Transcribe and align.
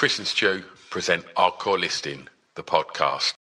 Chris 0.00 0.16
and 0.16 0.26
Stu 0.26 0.64
present 0.88 1.26
Hardcore 1.36 1.78
Listening, 1.78 2.26
the 2.54 2.62
podcast. 2.62 3.34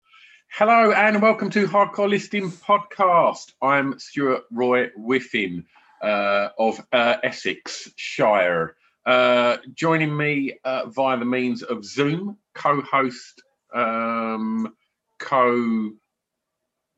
Hello 0.50 0.92
and 0.92 1.22
welcome 1.22 1.52
to 1.52 1.68
Hardcore 1.68 2.10
Listening 2.10 2.50
Podcast. 2.50 3.52
I'm 3.62 4.00
Stuart 4.00 4.42
Roy 4.52 4.88
Whiffin 4.96 5.66
uh, 6.02 6.50
of 6.58 6.84
uh, 6.92 7.18
Essex 7.22 7.92
Shire. 7.96 8.76
Uh, 9.06 9.58
joining 9.76 10.18
me 10.18 10.58
uh, 10.64 10.88
via 10.88 11.20
the 11.20 11.26
means 11.26 11.62
of 11.62 11.86
Zoom, 11.86 12.40
co-host, 12.56 13.44
um, 13.72 14.74
co. 15.20 15.92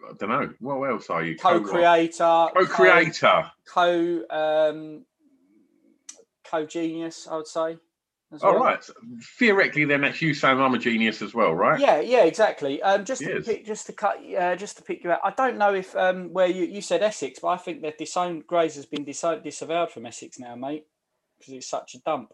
I 0.10 0.14
don't 0.18 0.30
know. 0.30 0.54
What 0.62 0.90
else 0.90 1.10
are 1.10 1.22
you? 1.22 1.36
co-creator, 1.36 2.48
Co-creator. 2.56 3.52
co 3.66 4.24
um, 4.30 5.06
co-genius, 6.46 7.28
I 7.30 7.36
would 7.36 7.48
say. 7.48 7.78
All 8.44 8.54
well. 8.54 8.64
right. 8.64 8.90
Theoretically, 9.40 9.86
then 9.86 10.02
that's 10.02 10.22
you 10.22 10.34
saying 10.34 10.60
I'm 10.60 10.74
a 10.76 10.78
genius 10.78 11.22
as 11.22 11.34
well, 11.34 11.54
right? 11.54 11.80
Yeah, 11.80 12.00
yeah, 12.00 12.26
exactly. 12.26 12.82
Um, 12.82 13.04
just 13.04 13.22
to 13.22 13.42
pick, 13.42 13.66
just 13.66 13.88
to 13.88 13.94
cut, 13.94 14.20
uh, 14.38 14.56
just 14.56 14.78
to 14.78 14.84
pick 14.84 15.04
you 15.04 15.12
out. 15.12 15.20
I 15.24 15.32
don't 15.32 15.58
know 15.58 15.74
if 15.74 15.96
um, 15.96 16.32
where 16.32 16.48
you, 16.48 16.66
you 16.66 16.82
said 16.82 17.02
Essex, 17.02 17.40
but 17.40 17.48
I 17.48 17.58
think 17.58 17.82
that 17.82 17.98
disowned 17.98 18.46
Grays 18.46 18.76
has 18.76 18.86
been 18.86 19.04
dis- 19.04 19.26
disavowed 19.44 19.92
from 19.92 20.06
Essex 20.06 20.38
now, 20.40 20.56
mate, 20.56 20.86
because 21.40 21.56
it's 21.56 21.68
such 21.68 21.96
a 21.96 22.00
dump. 22.02 22.32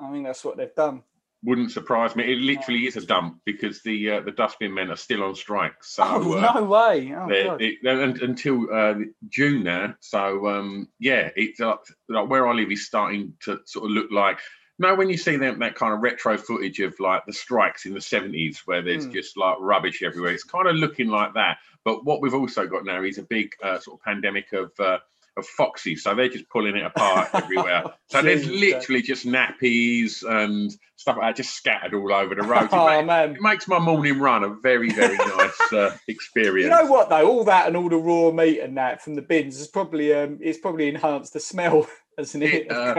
I 0.00 0.10
think 0.10 0.24
that's 0.26 0.44
what 0.44 0.56
they've 0.56 0.74
done. 0.74 1.02
Wouldn't 1.44 1.72
surprise 1.72 2.16
me. 2.16 2.24
It 2.32 2.38
literally 2.38 2.86
is 2.86 2.96
a 2.96 3.04
dump 3.04 3.40
because 3.44 3.82
the 3.82 4.12
uh, 4.12 4.20
the 4.20 4.30
dustbin 4.32 4.72
men 4.72 4.90
are 4.90 4.96
still 4.96 5.22
on 5.24 5.34
strike. 5.34 5.84
So 5.84 6.02
Oh, 6.06 6.32
uh, 6.38 6.52
no 6.54 6.64
way! 6.64 7.14
Oh, 7.14 7.28
They're- 7.28 7.44
God. 7.44 7.60
it- 7.60 7.84
and- 7.84 8.22
until 8.22 8.66
uh, 8.72 8.94
June 9.28 9.62
now. 9.64 9.94
So 10.00 10.48
um, 10.48 10.88
yeah, 10.98 11.28
it's 11.36 11.60
like, 11.60 11.80
like 12.08 12.30
where 12.30 12.48
I 12.48 12.54
live 12.54 12.72
is 12.72 12.86
starting 12.86 13.34
to 13.42 13.60
sort 13.66 13.84
of 13.84 13.90
look 13.90 14.10
like. 14.10 14.38
Now, 14.78 14.94
when 14.96 15.08
you 15.08 15.16
see 15.16 15.36
them 15.36 15.60
that 15.60 15.76
kind 15.76 15.94
of 15.94 16.00
retro 16.00 16.36
footage 16.36 16.80
of 16.80 16.98
like 16.98 17.24
the 17.26 17.32
strikes 17.32 17.86
in 17.86 17.94
the 17.94 18.00
seventies, 18.00 18.62
where 18.66 18.82
there's 18.82 19.04
Hmm. 19.06 19.12
just 19.12 19.36
like 19.36 19.56
rubbish 19.60 20.02
everywhere, 20.02 20.32
it's 20.32 20.44
kind 20.44 20.66
of 20.66 20.74
looking 20.76 21.08
like 21.08 21.34
that. 21.34 21.58
But 21.84 22.04
what 22.04 22.20
we've 22.20 22.34
also 22.34 22.66
got 22.66 22.84
now 22.84 23.02
is 23.02 23.18
a 23.18 23.22
big 23.22 23.52
uh, 23.62 23.78
sort 23.78 24.00
of 24.00 24.04
pandemic 24.04 24.52
of 24.52 24.72
uh, 24.80 24.98
of 25.36 25.44
foxes, 25.46 26.02
so 26.04 26.14
they're 26.14 26.28
just 26.28 26.48
pulling 26.48 26.76
it 26.76 26.84
apart 26.84 27.28
everywhere. 27.34 27.84
So 28.08 28.22
there's 28.22 28.46
literally 28.46 29.02
just 29.02 29.26
nappies 29.26 30.22
and 30.22 30.70
stuff 30.94 31.16
like 31.16 31.30
that 31.30 31.36
just 31.42 31.56
scattered 31.56 31.92
all 31.92 32.12
over 32.12 32.36
the 32.36 32.42
road. 32.42 32.64
It 32.64 32.72
oh 32.72 32.76
ma- 32.76 33.02
man, 33.02 33.34
it 33.34 33.40
makes 33.40 33.66
my 33.66 33.80
morning 33.80 34.20
run 34.20 34.44
a 34.44 34.50
very, 34.50 34.90
very 34.92 35.16
nice 35.16 35.72
uh, 35.72 35.96
experience. 36.08 36.64
You 36.64 36.70
know 36.70 36.86
what 36.88 37.08
though? 37.08 37.28
All 37.28 37.42
that 37.44 37.66
and 37.66 37.76
all 37.76 37.88
the 37.88 37.96
raw 37.96 38.30
meat 38.30 38.60
and 38.60 38.76
that 38.76 39.02
from 39.02 39.16
the 39.16 39.22
bins 39.22 39.58
is 39.60 39.66
probably 39.66 40.14
um, 40.14 40.38
it's 40.40 40.58
probably 40.58 40.86
enhanced 40.88 41.32
the 41.32 41.40
smell, 41.40 41.88
hasn't 42.18 42.44
it? 42.44 42.66
It, 42.66 42.72
uh, 42.72 42.94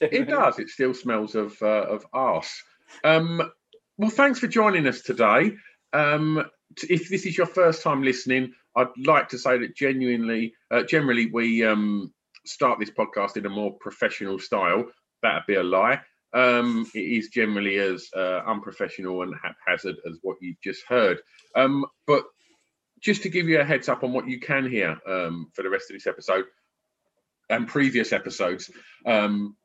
It 0.00 0.28
does. 0.28 0.58
It 0.58 0.68
still 0.68 0.94
smells 0.94 1.34
of 1.34 1.60
uh, 1.62 1.66
of 1.66 2.06
arse. 2.12 2.62
Um, 3.04 3.42
well, 3.96 4.10
thanks 4.10 4.38
for 4.38 4.46
joining 4.46 4.86
us 4.86 5.02
today. 5.02 5.52
Um, 5.92 6.44
if 6.88 7.08
this 7.08 7.26
is 7.26 7.36
your 7.36 7.46
first 7.46 7.82
time 7.82 8.02
listening, 8.02 8.52
I'd 8.76 8.88
like 9.04 9.28
to 9.30 9.38
say 9.38 9.58
that 9.58 9.76
genuinely, 9.76 10.54
uh, 10.70 10.84
generally, 10.84 11.26
we 11.26 11.64
um, 11.64 12.12
start 12.46 12.78
this 12.78 12.90
podcast 12.90 13.36
in 13.36 13.46
a 13.46 13.50
more 13.50 13.76
professional 13.80 14.38
style. 14.38 14.84
That'd 15.22 15.46
be 15.46 15.56
a 15.56 15.62
lie. 15.62 16.00
Um, 16.32 16.86
it 16.94 17.00
is 17.00 17.28
generally 17.28 17.78
as 17.78 18.08
uh, 18.16 18.42
unprofessional 18.46 19.22
and 19.22 19.34
haphazard 19.42 19.96
as 20.08 20.18
what 20.22 20.36
you've 20.40 20.60
just 20.62 20.82
heard. 20.88 21.18
Um, 21.56 21.84
but 22.06 22.24
just 23.00 23.22
to 23.22 23.28
give 23.28 23.48
you 23.48 23.60
a 23.60 23.64
heads 23.64 23.88
up 23.88 24.04
on 24.04 24.12
what 24.12 24.28
you 24.28 24.38
can 24.38 24.68
hear 24.68 24.96
um, 25.06 25.50
for 25.54 25.62
the 25.62 25.70
rest 25.70 25.90
of 25.90 25.96
this 25.96 26.06
episode 26.06 26.44
and 27.50 27.68
previous 27.68 28.12
episodes, 28.12 28.70
um, 29.04 29.56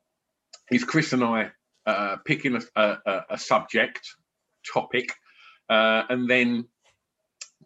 is 0.70 0.84
Chris 0.84 1.12
and 1.12 1.24
I 1.24 1.50
uh, 1.86 2.16
picking 2.24 2.56
a, 2.56 2.60
a, 3.06 3.24
a 3.30 3.38
subject 3.38 4.06
topic 4.72 5.14
uh, 5.70 6.02
and 6.08 6.28
then 6.28 6.66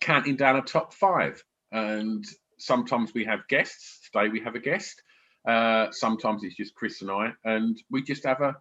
counting 0.00 0.36
down 0.36 0.56
a 0.56 0.62
top 0.62 0.94
five. 0.94 1.42
And 1.72 2.25
sometimes 2.58 3.12
we 3.14 3.25
have 3.25 3.48
guests. 3.48 4.08
Today 4.12 4.28
we 4.28 4.41
have 4.41 4.54
a 4.54 4.60
guest. 4.60 5.03
Uh, 5.47 5.91
sometimes 5.91 6.44
it's 6.44 6.56
just 6.56 6.75
Chris 6.75 7.00
and 7.00 7.10
I, 7.10 7.32
and 7.44 7.81
we 7.91 8.02
just 8.02 8.25
have 8.26 8.42
a 8.42 8.56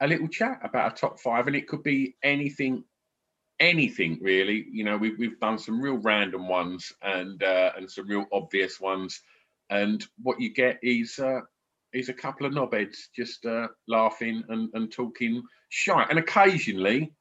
a 0.00 0.06
little 0.06 0.28
chat 0.28 0.60
about 0.62 0.92
a 0.92 0.96
top 0.96 1.20
five, 1.20 1.46
and 1.46 1.56
it 1.56 1.68
could 1.68 1.82
be 1.82 2.16
anything, 2.22 2.84
anything 3.60 4.18
really. 4.20 4.66
You 4.70 4.84
know, 4.84 4.96
we've 4.96 5.18
we've 5.18 5.40
done 5.40 5.58
some 5.58 5.80
real 5.80 5.98
random 5.98 6.48
ones 6.48 6.92
and 7.02 7.42
uh, 7.42 7.72
and 7.76 7.90
some 7.90 8.08
real 8.08 8.26
obvious 8.32 8.80
ones, 8.80 9.20
and 9.70 10.04
what 10.22 10.40
you 10.40 10.52
get 10.52 10.78
is 10.82 11.18
uh, 11.18 11.40
is 11.92 12.08
a 12.08 12.12
couple 12.14 12.46
of 12.46 12.52
knobheads 12.52 12.96
just 13.14 13.46
uh, 13.46 13.68
laughing 13.88 14.42
and, 14.48 14.68
and 14.74 14.92
talking 14.92 15.42
shite, 15.68 16.10
and 16.10 16.18
occasionally 16.18 17.12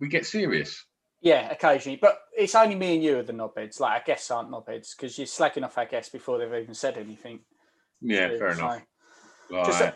we 0.00 0.08
get 0.08 0.26
serious. 0.26 0.84
Yeah, 1.20 1.50
occasionally, 1.52 1.98
but 2.02 2.18
it's 2.36 2.54
only 2.56 2.74
me 2.74 2.94
and 2.96 3.04
you 3.04 3.18
are 3.18 3.22
the 3.22 3.32
knobheads. 3.32 3.78
Like 3.78 4.00
our 4.00 4.04
guests 4.04 4.30
aren't 4.30 4.50
knobheads 4.50 4.96
because 4.96 5.16
you're 5.16 5.26
slacking 5.26 5.62
off 5.62 5.78
our 5.78 5.86
guests 5.86 6.10
before 6.10 6.38
they've 6.38 6.62
even 6.62 6.74
said 6.74 6.98
anything. 6.98 7.40
Yeah, 8.00 8.28
So- 8.30 8.38
fair 8.38 8.54
so- 8.54 8.58
enough. 8.60 8.82
Just 9.66 9.80
Right. 9.80 9.94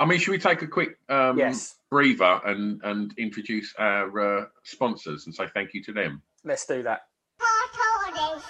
I 0.00 0.04
mean, 0.04 0.18
should 0.18 0.32
we 0.32 0.38
take 0.38 0.62
a 0.62 0.66
quick 0.66 0.98
um, 1.08 1.38
Yes, 1.38 1.76
breather 1.90 2.40
and 2.44 2.80
and 2.82 3.14
introduce 3.18 3.72
our 3.78 4.40
uh, 4.42 4.46
sponsors 4.64 5.26
and 5.26 5.34
say 5.34 5.46
thank 5.54 5.74
you 5.74 5.82
to 5.84 5.92
them? 5.92 6.22
let's 6.44 6.66
do 6.66 6.82
that. 6.82 7.02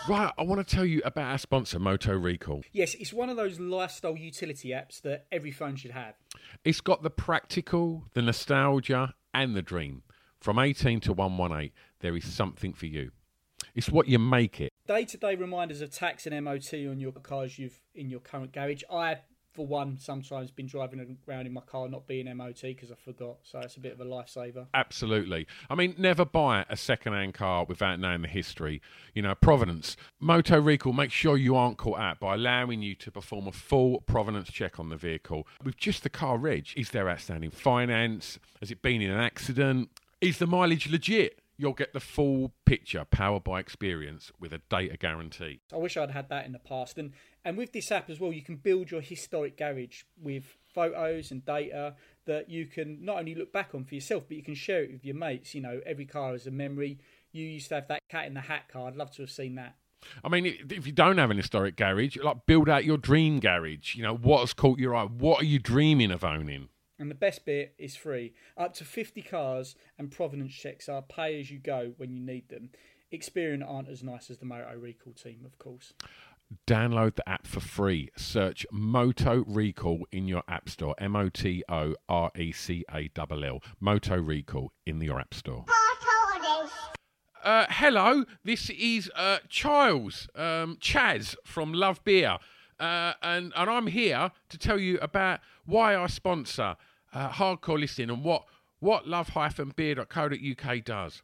Right, 0.08 0.32
I 0.36 0.42
want 0.42 0.66
to 0.66 0.76
tell 0.76 0.84
you 0.84 1.00
about 1.04 1.30
our 1.30 1.38
sponsor, 1.38 1.78
Moto 1.78 2.12
Recall. 2.12 2.62
Yes, 2.72 2.94
it's 2.94 3.12
one 3.12 3.30
of 3.30 3.36
those 3.36 3.60
lifestyle 3.60 4.16
utility 4.16 4.70
apps 4.70 5.00
that 5.02 5.26
every 5.30 5.52
phone 5.52 5.76
should 5.76 5.92
have. 5.92 6.14
It's 6.64 6.80
got 6.80 7.04
the 7.04 7.10
practical, 7.10 8.04
the 8.12 8.22
nostalgia, 8.22 9.14
and 9.32 9.54
the 9.54 9.62
dream. 9.62 10.02
From 10.40 10.58
18 10.58 10.98
to 11.02 11.12
118, 11.12 11.70
there 12.00 12.16
is 12.16 12.24
something 12.24 12.72
for 12.72 12.86
you. 12.86 13.12
It's 13.76 13.90
what 13.90 14.08
you 14.08 14.18
make 14.18 14.60
it. 14.60 14.72
Day-to-day 14.88 15.36
reminders 15.36 15.80
of 15.80 15.92
tax 15.92 16.26
and 16.26 16.44
MOT 16.44 16.74
on 16.74 16.98
your 16.98 17.12
cars 17.12 17.56
you've 17.56 17.80
in 17.94 18.10
your 18.10 18.20
current 18.20 18.52
garage. 18.52 18.82
I, 18.90 19.18
for 19.52 19.66
one, 19.66 19.98
sometimes 19.98 20.50
been 20.50 20.66
driving 20.66 21.18
around 21.28 21.46
in 21.46 21.52
my 21.52 21.60
car 21.60 21.88
not 21.88 22.06
being 22.06 22.34
MOT 22.36 22.62
because 22.62 22.90
I 22.90 22.94
forgot. 22.94 23.36
So 23.42 23.58
it's 23.60 23.76
a 23.76 23.80
bit 23.80 23.92
of 23.92 24.00
a 24.00 24.04
lifesaver. 24.04 24.66
Absolutely. 24.72 25.46
I 25.68 25.74
mean, 25.74 25.94
never 25.98 26.24
buy 26.24 26.64
a 26.68 26.76
second-hand 26.76 27.34
car 27.34 27.64
without 27.64 28.00
knowing 28.00 28.22
the 28.22 28.28
history. 28.28 28.80
You 29.14 29.22
know, 29.22 29.34
provenance. 29.34 29.96
Moto 30.20 30.60
Recall 30.60 30.92
makes 30.92 31.12
sure 31.12 31.36
you 31.36 31.54
aren't 31.54 31.78
caught 31.78 32.00
out 32.00 32.20
by 32.20 32.34
allowing 32.34 32.82
you 32.82 32.94
to 32.96 33.10
perform 33.10 33.46
a 33.46 33.52
full 33.52 34.00
provenance 34.00 34.48
check 34.48 34.80
on 34.80 34.88
the 34.88 34.96
vehicle. 34.96 35.46
With 35.62 35.76
just 35.76 36.02
the 36.02 36.10
car 36.10 36.38
reg, 36.38 36.68
is 36.76 36.90
there 36.90 37.08
outstanding 37.08 37.50
finance? 37.50 38.38
Has 38.60 38.70
it 38.70 38.82
been 38.82 39.02
in 39.02 39.10
an 39.10 39.20
accident? 39.20 39.90
Is 40.20 40.38
the 40.38 40.46
mileage 40.46 40.88
legit? 40.88 41.42
you'll 41.62 41.72
get 41.72 41.92
the 41.92 42.00
full 42.00 42.52
picture 42.64 43.04
powered 43.04 43.44
by 43.44 43.60
experience 43.60 44.32
with 44.40 44.52
a 44.52 44.60
data 44.68 44.96
guarantee. 44.96 45.60
I 45.72 45.76
wish 45.76 45.96
I'd 45.96 46.10
had 46.10 46.28
that 46.30 46.44
in 46.44 46.52
the 46.52 46.58
past. 46.58 46.98
And 46.98 47.12
and 47.44 47.56
with 47.56 47.72
this 47.72 47.90
app 47.90 48.08
as 48.08 48.20
well, 48.20 48.32
you 48.32 48.42
can 48.42 48.56
build 48.56 48.90
your 48.90 49.00
historic 49.00 49.56
garage 49.56 50.02
with 50.20 50.44
photos 50.74 51.30
and 51.30 51.44
data 51.44 51.94
that 52.26 52.48
you 52.48 52.66
can 52.66 53.04
not 53.04 53.18
only 53.18 53.34
look 53.34 53.52
back 53.52 53.74
on 53.74 53.84
for 53.84 53.94
yourself, 53.94 54.24
but 54.28 54.36
you 54.36 54.42
can 54.42 54.54
share 54.54 54.84
it 54.84 54.92
with 54.92 55.04
your 55.04 55.16
mates. 55.16 55.54
You 55.54 55.60
know, 55.60 55.80
every 55.84 56.06
car 56.06 56.34
is 56.34 56.46
a 56.46 56.50
memory. 56.50 56.98
You 57.32 57.44
used 57.44 57.68
to 57.68 57.76
have 57.76 57.88
that 57.88 58.00
cat 58.08 58.26
in 58.26 58.34
the 58.34 58.40
hat 58.40 58.68
car. 58.68 58.86
I'd 58.86 58.96
love 58.96 59.10
to 59.12 59.22
have 59.22 59.30
seen 59.30 59.56
that. 59.56 59.74
I 60.24 60.28
mean, 60.28 60.46
if 60.46 60.86
you 60.86 60.92
don't 60.92 61.18
have 61.18 61.30
an 61.30 61.36
historic 61.36 61.76
garage, 61.76 62.16
like 62.16 62.46
build 62.46 62.68
out 62.68 62.84
your 62.84 62.98
dream 62.98 63.40
garage. 63.40 63.94
You 63.94 64.02
know, 64.02 64.14
what 64.14 64.40
has 64.40 64.52
caught 64.52 64.78
your 64.78 64.94
eye? 64.94 65.04
What 65.04 65.42
are 65.42 65.46
you 65.46 65.58
dreaming 65.58 66.10
of 66.10 66.24
owning? 66.24 66.68
And 66.98 67.10
the 67.10 67.16
best 67.16 67.44
bit 67.44 67.74
is 67.78 67.96
free. 67.96 68.32
Up 68.56 68.74
to 68.74 68.84
50 68.84 69.22
cars 69.22 69.74
and 69.98 70.10
provenance 70.10 70.52
checks 70.52 70.88
are 70.88 71.02
pay 71.02 71.40
as 71.40 71.50
you 71.50 71.58
go 71.58 71.94
when 71.96 72.12
you 72.12 72.20
need 72.20 72.48
them. 72.48 72.70
Experian 73.12 73.68
aren't 73.68 73.88
as 73.88 74.02
nice 74.02 74.30
as 74.30 74.38
the 74.38 74.46
Moto 74.46 74.74
Recall 74.76 75.12
team, 75.12 75.40
of 75.44 75.58
course. 75.58 75.92
Download 76.66 77.14
the 77.14 77.28
app 77.28 77.46
for 77.46 77.60
free. 77.60 78.10
Search 78.16 78.66
Moto 78.70 79.44
Recall 79.46 80.06
in 80.12 80.28
your 80.28 80.42
app 80.48 80.68
store. 80.68 80.94
M 80.98 81.16
O 81.16 81.28
T 81.28 81.62
O 81.68 81.94
R 82.08 82.30
E 82.36 82.52
C 82.52 82.84
A 82.92 83.10
L 83.16 83.44
L. 83.44 83.60
Moto 83.80 84.16
Recall 84.16 84.72
in 84.86 85.00
your 85.00 85.20
app 85.20 85.34
store. 85.34 85.64
Uh, 87.44 87.66
hello, 87.70 88.24
this 88.44 88.70
is 88.70 89.10
uh, 89.16 89.38
Charles 89.48 90.28
um, 90.36 90.76
Chaz 90.80 91.34
from 91.44 91.72
Love 91.72 92.04
Beer, 92.04 92.38
uh, 92.78 93.14
and 93.20 93.52
and 93.56 93.68
I'm 93.68 93.88
here 93.88 94.30
to 94.48 94.58
tell 94.58 94.78
you 94.78 94.98
about 95.00 95.40
why 95.66 95.96
I 95.96 96.06
sponsor 96.06 96.76
uh, 97.12 97.30
hardcore 97.30 97.80
listening 97.80 98.10
and 98.10 98.22
what 98.22 98.44
what 98.78 99.08
love-beer.co.uk 99.08 100.84
does. 100.84 101.22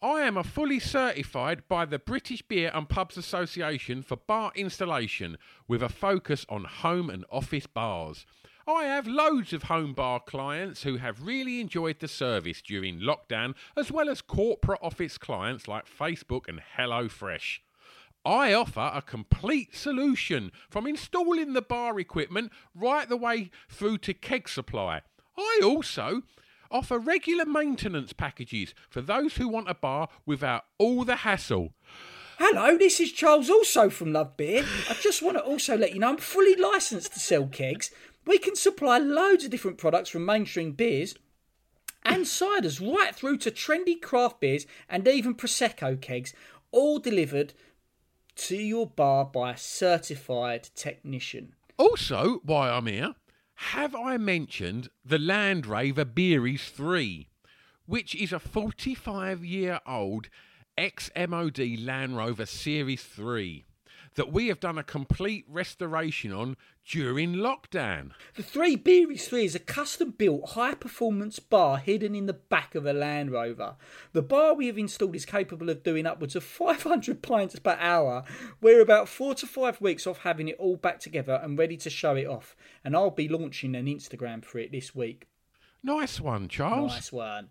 I 0.00 0.20
am 0.20 0.36
a 0.36 0.44
fully 0.44 0.78
certified 0.78 1.66
by 1.68 1.84
the 1.84 1.98
British 1.98 2.40
Beer 2.42 2.70
and 2.72 2.88
Pubs 2.88 3.16
Association 3.16 4.04
for 4.04 4.14
bar 4.14 4.52
installation 4.54 5.38
with 5.66 5.82
a 5.82 5.88
focus 5.88 6.46
on 6.48 6.66
home 6.66 7.10
and 7.10 7.24
office 7.32 7.66
bars. 7.66 8.24
I 8.64 8.84
have 8.84 9.08
loads 9.08 9.52
of 9.52 9.64
home 9.64 9.94
bar 9.94 10.20
clients 10.20 10.84
who 10.84 10.98
have 10.98 11.26
really 11.26 11.60
enjoyed 11.60 11.98
the 11.98 12.06
service 12.06 12.62
during 12.62 13.00
lockdown, 13.00 13.56
as 13.76 13.90
well 13.90 14.08
as 14.08 14.22
corporate 14.22 14.78
office 14.82 15.18
clients 15.18 15.66
like 15.66 15.88
Facebook 15.88 16.46
and 16.46 16.60
HelloFresh. 16.76 17.58
I 18.24 18.54
offer 18.54 18.92
a 18.94 19.02
complete 19.02 19.74
solution 19.74 20.52
from 20.70 20.86
installing 20.86 21.54
the 21.54 21.62
bar 21.62 21.98
equipment 21.98 22.52
right 22.72 23.08
the 23.08 23.16
way 23.16 23.50
through 23.68 23.98
to 23.98 24.14
keg 24.14 24.48
supply. 24.48 25.02
I 25.36 25.60
also 25.64 26.22
offer 26.70 26.98
regular 26.98 27.44
maintenance 27.44 28.12
packages 28.12 28.74
for 28.88 29.00
those 29.00 29.36
who 29.36 29.48
want 29.48 29.70
a 29.70 29.74
bar 29.74 30.08
without 30.26 30.64
all 30.78 31.04
the 31.04 31.16
hassle. 31.16 31.72
Hello, 32.38 32.78
this 32.78 33.00
is 33.00 33.10
Charles, 33.10 33.50
also 33.50 33.90
from 33.90 34.12
Love 34.12 34.36
Beer. 34.36 34.64
I 34.88 34.94
just 34.94 35.22
want 35.22 35.36
to 35.36 35.42
also 35.42 35.76
let 35.76 35.92
you 35.92 36.00
know 36.00 36.10
I'm 36.10 36.18
fully 36.18 36.54
licensed 36.54 37.12
to 37.14 37.18
sell 37.18 37.46
kegs. 37.46 37.90
We 38.26 38.38
can 38.38 38.54
supply 38.54 38.98
loads 38.98 39.44
of 39.44 39.50
different 39.50 39.78
products 39.78 40.10
from 40.10 40.24
mainstream 40.24 40.72
beers 40.72 41.16
and 42.04 42.24
ciders 42.24 42.80
right 42.80 43.14
through 43.14 43.38
to 43.38 43.50
trendy 43.50 44.00
craft 44.00 44.40
beers 44.40 44.66
and 44.88 45.06
even 45.08 45.34
Prosecco 45.34 46.00
kegs, 46.00 46.32
all 46.70 46.98
delivered 46.98 47.54
to 48.36 48.56
your 48.56 48.86
bar 48.86 49.24
by 49.24 49.52
a 49.52 49.56
certified 49.56 50.68
technician. 50.74 51.54
Also, 51.76 52.40
why 52.44 52.70
I'm 52.70 52.86
here, 52.86 53.14
have 53.58 53.92
I 53.92 54.18
mentioned 54.18 54.88
the 55.04 55.18
Land 55.18 55.66
Rover 55.66 56.04
Beeries 56.04 56.68
3, 56.70 57.28
which 57.86 58.14
is 58.14 58.32
a 58.32 58.38
45 58.38 59.44
year 59.44 59.80
old 59.84 60.28
ex 60.76 61.10
MOD 61.16 61.58
Land 61.80 62.16
Rover 62.16 62.46
Series 62.46 63.02
3 63.02 63.64
that 64.18 64.32
we 64.32 64.48
have 64.48 64.58
done 64.58 64.76
a 64.76 64.82
complete 64.82 65.44
restoration 65.48 66.32
on 66.32 66.56
during 66.84 67.34
lockdown? 67.34 68.10
The 68.34 68.42
Three 68.42 68.74
Beeries 68.74 69.28
3 69.28 69.44
is 69.44 69.54
a 69.54 69.60
custom 69.60 70.10
built 70.10 70.50
high 70.50 70.74
performance 70.74 71.38
bar 71.38 71.78
hidden 71.78 72.16
in 72.16 72.26
the 72.26 72.32
back 72.32 72.74
of 72.74 72.84
a 72.84 72.92
Land 72.92 73.30
Rover. 73.30 73.76
The 74.12 74.22
bar 74.22 74.54
we 74.54 74.66
have 74.66 74.76
installed 74.76 75.14
is 75.14 75.24
capable 75.24 75.70
of 75.70 75.84
doing 75.84 76.04
upwards 76.04 76.34
of 76.34 76.42
500 76.42 77.22
pints 77.22 77.60
per 77.60 77.78
hour. 77.78 78.24
We're 78.60 78.82
about 78.82 79.08
four 79.08 79.34
to 79.36 79.46
five 79.46 79.80
weeks 79.80 80.04
off 80.04 80.18
having 80.18 80.48
it 80.48 80.56
all 80.58 80.76
back 80.76 80.98
together 80.98 81.40
and 81.40 81.56
ready 81.56 81.76
to 81.76 81.88
show 81.88 82.16
it 82.16 82.26
off. 82.26 82.56
And 82.84 82.96
I'll 82.96 83.10
be 83.10 83.28
launching 83.28 83.76
an 83.76 83.86
Instagram 83.86 84.44
for 84.44 84.58
it 84.58 84.72
this 84.72 84.96
week. 84.96 85.28
Nice 85.84 86.20
one, 86.20 86.48
Charles. 86.48 86.92
Nice 86.92 87.12
one. 87.12 87.50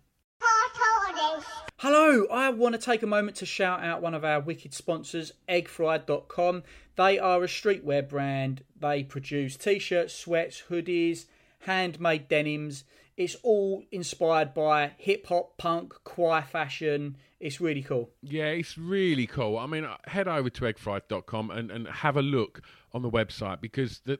Hello, 1.78 2.26
I 2.30 2.50
want 2.50 2.74
to 2.74 2.80
take 2.80 3.02
a 3.02 3.06
moment 3.06 3.36
to 3.36 3.46
shout 3.46 3.84
out 3.84 4.02
one 4.02 4.14
of 4.14 4.24
our 4.24 4.40
wicked 4.40 4.74
sponsors, 4.74 5.32
eggfried.com. 5.48 6.64
They 6.96 7.18
are 7.18 7.42
a 7.44 7.46
streetwear 7.46 8.08
brand. 8.08 8.64
They 8.78 9.04
produce 9.04 9.56
t 9.56 9.78
shirts, 9.78 10.12
sweats, 10.12 10.64
hoodies, 10.68 11.26
handmade 11.60 12.28
denims. 12.28 12.84
It's 13.16 13.36
all 13.42 13.84
inspired 13.92 14.54
by 14.54 14.92
hip 14.98 15.26
hop, 15.28 15.56
punk, 15.56 15.94
choir 16.04 16.42
fashion. 16.42 17.16
It's 17.40 17.60
really 17.60 17.82
cool. 17.82 18.10
Yeah, 18.22 18.46
it's 18.46 18.76
really 18.76 19.26
cool. 19.26 19.56
I 19.56 19.66
mean, 19.66 19.84
uh, 19.84 19.96
head 20.06 20.26
over 20.26 20.50
to 20.50 20.60
eggfried.com 20.62 21.50
and, 21.52 21.70
and 21.70 21.88
have 21.88 22.16
a 22.16 22.22
look 22.22 22.60
on 22.92 23.02
the 23.02 23.10
website 23.10 23.60
because 23.60 24.00
the, 24.04 24.18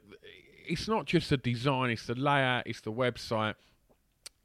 it's 0.65 0.87
not 0.87 1.05
just 1.05 1.29
the 1.29 1.37
design, 1.37 1.89
it's 1.89 2.05
the 2.05 2.15
layout, 2.15 2.67
it's 2.67 2.81
the 2.81 2.93
website. 2.93 3.55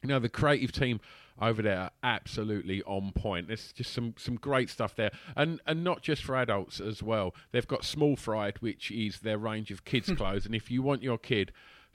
You 0.03 0.09
know, 0.09 0.19
the 0.19 0.29
creative 0.29 0.73
team 0.73 1.01
over 1.41 1.63
there 1.63 1.79
are 1.79 1.91
absolutely 2.03 2.83
on 2.85 3.13
point. 3.13 3.49
There's 3.49 3.73
just 3.73 3.93
some, 3.93 4.15
some 4.17 4.37
great 4.37 4.71
stuff 4.71 4.95
there, 4.95 5.11
and 5.37 5.61
and 5.67 5.83
not 5.83 6.03
just 6.03 6.23
for 6.23 6.37
adults 6.37 6.81
as 6.81 7.03
well. 7.03 7.35
They've 7.53 7.67
got 7.67 7.85
Small 7.85 8.17
Fried, 8.17 8.59
which 8.59 8.91
is 8.91 9.21
their 9.21 9.39
range 9.39 9.71
of 9.71 9.85
kids' 9.85 10.09
hmm. 10.09 10.15
clothes, 10.15 10.47
and 10.47 10.55
if 10.55 10.71
you 10.71 10.83
want 10.83 11.03
your 11.03 11.19
kid 11.19 11.53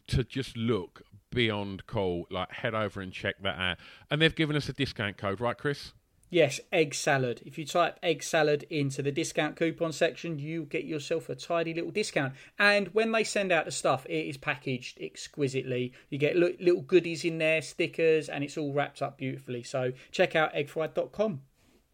to 0.07 0.23
just 0.23 0.57
look 0.57 1.03
beyond 1.31 1.85
cool, 1.85 2.25
like 2.29 2.51
head 2.51 2.73
over 2.73 3.01
and 3.01 3.13
check 3.13 3.35
that 3.43 3.59
out. 3.59 3.77
And 4.09 4.21
they've 4.21 4.35
given 4.35 4.55
us 4.55 4.67
a 4.69 4.73
discount 4.73 5.17
code, 5.17 5.39
right, 5.39 5.57
Chris? 5.57 5.93
Yes, 6.29 6.59
egg 6.71 6.93
salad. 6.93 7.41
If 7.45 7.57
you 7.57 7.65
type 7.65 7.97
egg 8.03 8.21
salad 8.21 8.63
into 8.69 9.01
the 9.01 9.11
discount 9.11 9.55
coupon 9.55 9.91
section, 9.91 10.37
you 10.37 10.65
get 10.65 10.85
yourself 10.85 11.27
a 11.27 11.35
tidy 11.35 11.73
little 11.73 11.89
discount. 11.89 12.33
And 12.59 12.89
when 12.89 13.11
they 13.11 13.23
send 13.23 13.51
out 13.51 13.65
the 13.65 13.71
stuff, 13.71 14.05
it 14.05 14.27
is 14.27 14.37
packaged 14.37 14.99
exquisitely. 15.01 15.91
You 16.09 16.19
get 16.19 16.35
little 16.35 16.81
goodies 16.81 17.25
in 17.25 17.39
there, 17.39 17.61
stickers, 17.63 18.29
and 18.29 18.43
it's 18.43 18.57
all 18.57 18.73
wrapped 18.73 19.01
up 19.01 19.17
beautifully. 19.17 19.63
So 19.63 19.93
check 20.11 20.35
out 20.35 20.53
eggfried.com. 20.53 21.41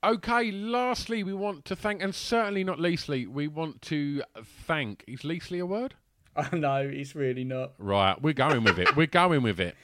Okay, 0.03 0.51
lastly, 0.51 1.23
we 1.23 1.33
want 1.33 1.65
to 1.65 1.75
thank, 1.75 2.03
and 2.03 2.13
certainly 2.13 2.63
not 2.63 2.79
leastly, 2.79 3.25
we 3.25 3.47
want 3.47 3.81
to 3.83 4.21
thank. 4.43 5.03
Is 5.07 5.23
leastly 5.23 5.59
a 5.59 5.65
word? 5.65 5.95
Oh, 6.35 6.47
no, 6.53 6.75
it's 6.77 7.15
really 7.15 7.43
not. 7.43 7.73
Right, 7.79 8.21
we're 8.21 8.33
going 8.33 8.63
with 8.63 8.77
it. 8.77 8.95
We're 8.95 9.07
going 9.07 9.41
with 9.41 9.59
it. 9.59 9.75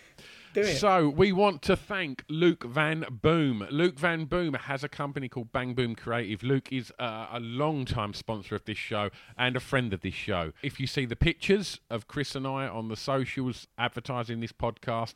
Do 0.53 0.61
it. 0.61 0.77
So 0.77 1.07
we 1.07 1.31
want 1.31 1.61
to 1.63 1.75
thank 1.75 2.25
Luke 2.27 2.65
Van 2.65 3.05
Boom. 3.09 3.65
Luke 3.71 3.97
Van 3.97 4.25
Boom 4.25 4.53
has 4.53 4.83
a 4.83 4.89
company 4.89 5.29
called 5.29 5.51
Bang 5.51 5.73
Boom 5.73 5.95
Creative. 5.95 6.43
Luke 6.43 6.71
is 6.71 6.91
uh, 6.99 7.27
a 7.31 7.39
long-time 7.39 8.13
sponsor 8.13 8.55
of 8.55 8.65
this 8.65 8.77
show 8.77 9.09
and 9.37 9.55
a 9.55 9.61
friend 9.61 9.93
of 9.93 10.01
this 10.01 10.13
show. 10.13 10.51
If 10.61 10.79
you 10.79 10.87
see 10.87 11.05
the 11.05 11.15
pictures 11.15 11.79
of 11.89 12.07
Chris 12.07 12.35
and 12.35 12.45
I 12.45 12.67
on 12.67 12.89
the 12.89 12.97
socials 12.97 13.67
advertising 13.77 14.41
this 14.41 14.51
podcast, 14.51 15.13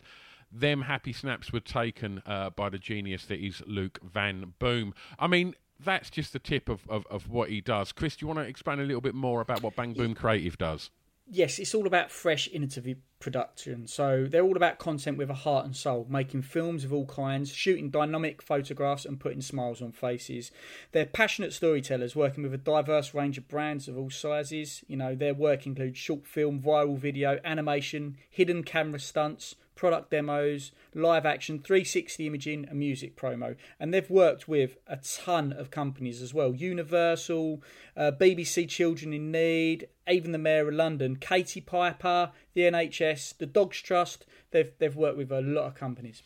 them 0.51 0.84
happy 0.84 1.12
snaps 1.12 1.51
were 1.51 1.60
taken 1.60 2.22
uh, 2.25 2.51
by 2.51 2.70
the 2.70 2.80
genius 2.80 3.25
that 3.25 3.39
is 3.39 3.62
Luke 3.68 4.00
Van 4.04 4.54
Boom. 4.60 4.94
I 5.20 5.27
mean, 5.27 5.56
that's 5.84 6.10
just 6.10 6.32
the 6.32 6.39
tip 6.39 6.70
of, 6.70 6.88
of, 6.89 7.06
of 7.08 7.30
what 7.30 7.50
he 7.50 7.60
does. 7.60 7.92
Chris, 7.92 8.15
do 8.15 8.24
you 8.24 8.27
want 8.27 8.39
to 8.39 8.46
explain 8.46 8.80
a 8.80 8.84
little 8.84 9.01
bit 9.01 9.15
more 9.15 9.42
about 9.42 9.62
what 9.62 9.75
Bang 9.75 9.94
Boom 9.94 10.15
Creative 10.15 10.58
does? 10.58 10.92
Yes, 11.27 11.60
it's 11.60 11.74
all 11.74 11.88
about 11.88 12.12
fresh, 12.12 12.48
innovative 12.51 12.98
production. 13.20 13.88
So 13.88 14.27
they're 14.29 14.44
all 14.44 14.55
about 14.55 14.77
content 14.77 15.17
with 15.17 15.29
a 15.29 15.34
heart 15.36 15.65
and 15.65 15.75
soul, 15.75 16.05
making 16.10 16.44
films 16.44 16.84
of 16.84 16.94
all 16.94 17.05
kinds, 17.05 17.51
shooting 17.51 17.89
dynamic 17.89 18.41
photographs, 18.41 19.05
and 19.05 19.20
putting 19.20 19.41
smiles 19.41 19.82
on 19.82 19.91
faces. 19.91 20.51
They're 20.91 21.05
passionate 21.05 21.53
storytellers 21.53 22.15
working 22.15 22.44
with 22.44 22.53
a 22.53 22.58
diverse 22.58 23.13
range 23.13 23.38
of 23.38 23.48
brands 23.48 23.88
of 23.88 23.98
all 23.98 24.10
sizes. 24.10 24.84
You 24.88 24.98
know, 24.98 25.15
their 25.15 25.34
work 25.34 25.65
includes 25.65 25.98
short 25.98 26.27
film, 26.27 26.62
viral 26.62 26.98
video, 26.98 27.39
animation, 27.44 28.17
hidden 28.29 28.63
camera 28.63 29.00
stunts, 29.00 29.55
product 29.75 30.10
demos, 30.10 30.72
live 30.94 31.25
action, 31.25 31.60
360 31.60 32.27
imaging, 32.27 32.65
and 32.65 32.79
music 32.79 33.15
promo. 33.15 33.55
And 33.79 33.94
they've 33.94 34.10
worked 34.10 34.48
with 34.48 34.77
a 34.88 34.98
ton 34.98 35.53
of 35.53 35.70
companies 35.70 36.22
as 36.22 36.34
well 36.34 36.55
Universal, 36.55 37.62
uh, 37.96 38.12
BBC 38.20 38.67
Children 38.67 39.13
in 39.13 39.32
Need, 39.32 39.88
even 40.10 40.32
the 40.32 40.38
Mayor 40.38 40.70
of 40.70 40.74
London, 40.74 41.17
Katie 41.17 41.62
Piper, 41.62 42.32
the 42.53 42.62
NHS, 42.62 43.38
the 43.38 43.46
Dogs 43.46 43.82
Trust. 43.82 44.25
They've, 44.51 44.72
they've 44.79 44.96
worked 44.96 45.17
with 45.17 45.32
a 45.32 45.41
lot 45.41 45.65
of 45.65 45.75
companies. 45.75 46.24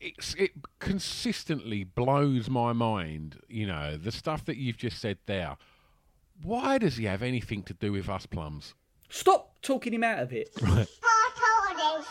It's, 0.00 0.34
it 0.34 0.50
consistently 0.80 1.84
blows 1.84 2.50
my 2.50 2.72
mind, 2.72 3.38
you 3.48 3.66
know, 3.66 3.96
the 3.96 4.10
stuff 4.10 4.44
that 4.46 4.56
you've 4.56 4.76
just 4.76 4.98
said 4.98 5.18
there. 5.26 5.56
Why 6.42 6.78
does 6.78 6.96
he 6.96 7.04
have 7.04 7.22
anything 7.22 7.62
to 7.64 7.74
do 7.74 7.92
with 7.92 8.08
us 8.08 8.26
plums? 8.26 8.74
Stop 9.08 9.60
talking 9.62 9.92
him 9.92 10.02
out 10.02 10.20
of 10.20 10.32
it. 10.32 10.50
Right. 10.60 10.88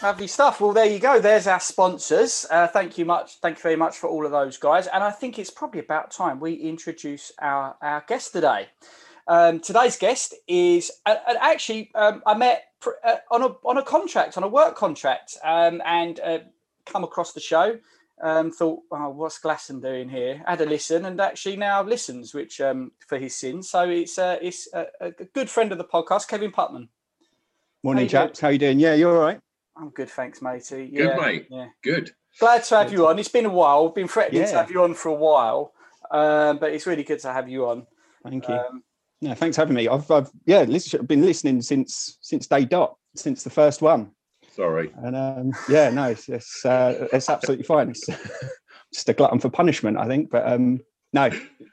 Lovely 0.01 0.27
stuff. 0.27 0.59
Well, 0.59 0.73
there 0.73 0.85
you 0.85 0.99
go. 0.99 1.19
There's 1.19 1.47
our 1.47 1.59
sponsors. 1.59 2.45
Uh, 2.49 2.67
thank 2.67 2.97
you 2.97 3.05
much. 3.05 3.39
Thank 3.39 3.57
you 3.57 3.61
very 3.61 3.75
much 3.75 3.97
for 3.97 4.07
all 4.07 4.25
of 4.25 4.31
those 4.31 4.57
guys. 4.57 4.87
And 4.87 5.03
I 5.03 5.11
think 5.11 5.37
it's 5.37 5.51
probably 5.51 5.79
about 5.79 6.09
time 6.11 6.39
we 6.39 6.53
introduce 6.53 7.31
our 7.39 7.75
our 7.81 8.03
guest 8.07 8.33
today. 8.33 8.69
Um, 9.27 9.59
today's 9.59 9.97
guest 9.97 10.33
is 10.47 10.91
uh, 11.05 11.15
uh, 11.27 11.35
actually 11.39 11.91
um, 11.93 12.23
I 12.25 12.33
met 12.33 12.63
pr- 12.79 12.99
uh, 13.03 13.17
on 13.29 13.43
a 13.43 13.55
on 13.63 13.77
a 13.77 13.83
contract 13.83 14.37
on 14.37 14.43
a 14.43 14.47
work 14.47 14.75
contract 14.75 15.37
um, 15.43 15.81
and 15.85 16.19
uh, 16.19 16.39
come 16.85 17.03
across 17.03 17.33
the 17.33 17.39
show. 17.39 17.77
Um, 18.23 18.51
thought, 18.51 18.81
oh, 18.91 19.09
what's 19.09 19.39
Glasson 19.39 19.81
doing 19.81 20.07
here? 20.07 20.43
Had 20.45 20.61
a 20.61 20.65
listen 20.65 21.05
and 21.05 21.19
actually 21.19 21.57
now 21.57 21.81
listens, 21.81 22.35
which 22.35 22.61
um, 22.61 22.91
for 23.07 23.17
his 23.17 23.35
sins. 23.35 23.69
So 23.69 23.89
it's 23.89 24.17
uh, 24.17 24.37
it's 24.41 24.67
a, 24.73 24.87
a 24.99 25.11
good 25.11 25.49
friend 25.49 25.71
of 25.71 25.77
the 25.77 25.85
podcast, 25.85 26.27
Kevin 26.27 26.51
Putman. 26.51 26.87
Morning, 27.83 28.05
How 28.05 28.27
chaps. 28.27 28.39
How 28.39 28.49
you 28.49 28.59
doing? 28.59 28.79
Yeah, 28.79 28.93
you're 28.93 29.15
all 29.15 29.23
right? 29.23 29.39
I'm 29.77 29.89
good, 29.89 30.09
thanks, 30.09 30.41
matey. 30.41 30.87
Good, 30.87 31.15
mate. 31.17 31.47
Yeah, 31.49 31.67
good. 31.83 32.11
Glad 32.39 32.63
to 32.65 32.77
have 32.77 32.87
good. 32.87 32.93
you 32.93 33.07
on. 33.07 33.19
It's 33.19 33.29
been 33.29 33.45
a 33.45 33.49
while. 33.49 33.85
We've 33.85 33.95
been 33.95 34.07
threatening 34.07 34.41
yeah. 34.41 34.51
to 34.51 34.57
have 34.57 34.71
you 34.71 34.83
on 34.83 34.93
for 34.93 35.09
a 35.09 35.15
while, 35.15 35.73
um, 36.11 36.57
but 36.57 36.73
it's 36.73 36.85
really 36.85 37.03
good 37.03 37.19
to 37.19 37.31
have 37.31 37.49
you 37.49 37.67
on. 37.67 37.87
Thank 38.23 38.47
you. 38.47 38.55
Um, 38.55 38.83
no, 39.21 39.33
thanks 39.33 39.55
for 39.55 39.61
having 39.61 39.75
me. 39.75 39.87
I've, 39.87 40.09
I've 40.09 40.29
yeah, 40.45 40.61
listen, 40.63 41.05
been 41.05 41.21
listening 41.21 41.61
since 41.61 42.17
since 42.21 42.47
day 42.47 42.65
dot, 42.65 42.95
since 43.15 43.43
the 43.43 43.49
first 43.49 43.81
one. 43.81 44.11
Sorry. 44.51 44.91
And 44.97 45.15
um, 45.15 45.51
yeah, 45.69 45.89
no, 45.89 46.09
it's 46.09 46.27
it's, 46.27 46.65
uh, 46.65 47.07
it's 47.13 47.29
absolutely 47.29 47.63
fine. 47.63 47.89
It's 47.89 48.05
just 48.93 49.09
a 49.09 49.13
glutton 49.13 49.39
for 49.39 49.49
punishment, 49.49 49.97
I 49.97 50.07
think. 50.07 50.29
But 50.29 50.51
um, 50.51 50.81
no, 51.13 51.29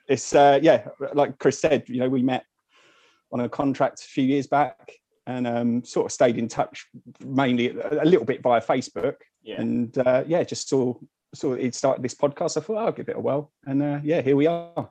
it's 0.08 0.34
uh, 0.34 0.60
yeah, 0.62 0.88
like 1.14 1.38
Chris 1.38 1.58
said, 1.58 1.84
you 1.88 2.00
know, 2.00 2.08
we 2.08 2.22
met 2.22 2.44
on 3.32 3.40
a 3.40 3.48
contract 3.48 4.00
a 4.00 4.04
few 4.04 4.24
years 4.24 4.46
back 4.46 4.92
and 5.28 5.46
um, 5.46 5.84
sort 5.84 6.06
of 6.06 6.12
stayed 6.12 6.38
in 6.38 6.48
touch 6.48 6.86
mainly 7.24 7.68
a, 7.68 8.04
little 8.04 8.24
bit 8.24 8.42
via 8.42 8.62
Facebook. 8.62 9.16
Yeah. 9.42 9.60
And 9.60 9.96
uh, 9.98 10.24
yeah, 10.26 10.42
just 10.42 10.68
saw 10.68 10.94
saw 11.34 11.52
it 11.52 11.74
started 11.74 12.02
this 12.02 12.14
podcast. 12.14 12.56
I 12.56 12.60
thought 12.60 12.76
oh, 12.76 12.86
I'll 12.86 12.92
give 12.92 13.10
it 13.10 13.16
a 13.16 13.20
whirl, 13.20 13.52
and 13.66 13.82
uh, 13.82 14.00
yeah, 14.02 14.22
here 14.22 14.36
we 14.36 14.46
are. 14.46 14.90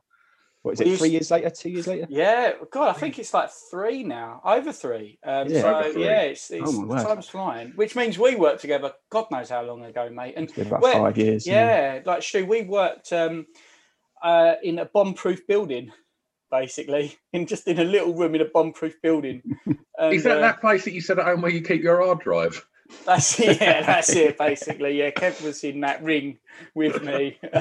What 0.62 0.74
is 0.74 0.82
it? 0.82 1.00
three 1.00 1.10
years 1.10 1.32
later, 1.32 1.50
two 1.50 1.70
years 1.70 1.88
later? 1.88 2.06
Yeah, 2.10 2.54
God, 2.72 2.90
I 2.90 2.94
think 2.94 3.18
it's 3.18 3.34
like 3.34 3.50
three 3.72 4.04
now, 4.04 4.42
over 4.46 4.72
three. 4.72 5.18
Um, 5.24 5.48
yeah, 5.50 5.62
so 5.62 5.92
three. 5.94 6.06
yeah, 6.06 6.22
it's, 6.22 6.52
it's 6.52 6.70
oh 6.72 7.04
time's 7.04 7.30
flying, 7.30 7.72
which 7.72 7.96
means 7.96 8.20
we 8.20 8.36
worked 8.36 8.62
together. 8.62 8.94
God 9.10 9.26
knows 9.32 9.50
how 9.50 9.64
long 9.64 9.86
ago, 9.86 10.10
mate. 10.10 10.36
And 10.38 10.56
about 10.58 10.84
five 10.84 11.18
years. 11.18 11.48
Yeah, 11.48 11.96
yeah. 11.96 12.02
like 12.06 12.22
Stu, 12.22 12.46
we 12.46 12.62
worked 12.62 13.12
um, 13.12 13.48
uh, 14.22 14.56
in 14.62 14.78
a 14.80 14.86
bomb-proof 14.86 15.48
building 15.48 15.92
basically, 16.50 17.18
in 17.34 17.46
just 17.46 17.68
in 17.68 17.80
a 17.80 17.84
little 17.84 18.14
room 18.14 18.36
in 18.36 18.42
a 18.42 18.46
bomb-proof 18.46 19.02
building. 19.02 19.42
And, 19.98 20.14
Is 20.14 20.24
that 20.24 20.38
uh, 20.38 20.42
that 20.42 20.62
place 20.62 20.84
that 20.86 20.94
you 20.94 21.02
said 21.02 21.20
at 21.20 21.26
home 21.26 21.42
where 21.42 21.52
you 21.52 21.62
keep 21.62 21.82
your 21.82 22.04
hard 22.04 22.20
drive? 22.20 22.66
That's 23.06 23.40
yeah, 23.40 23.82
that's 23.86 24.10
it 24.10 24.38
basically. 24.38 25.00
Yeah, 25.00 25.12
Kev 25.12 25.44
was 25.44 25.64
in 25.64 25.82
that 25.82 26.04
ring 26.04 26.38
with 26.74 27.04
me. 27.04 27.40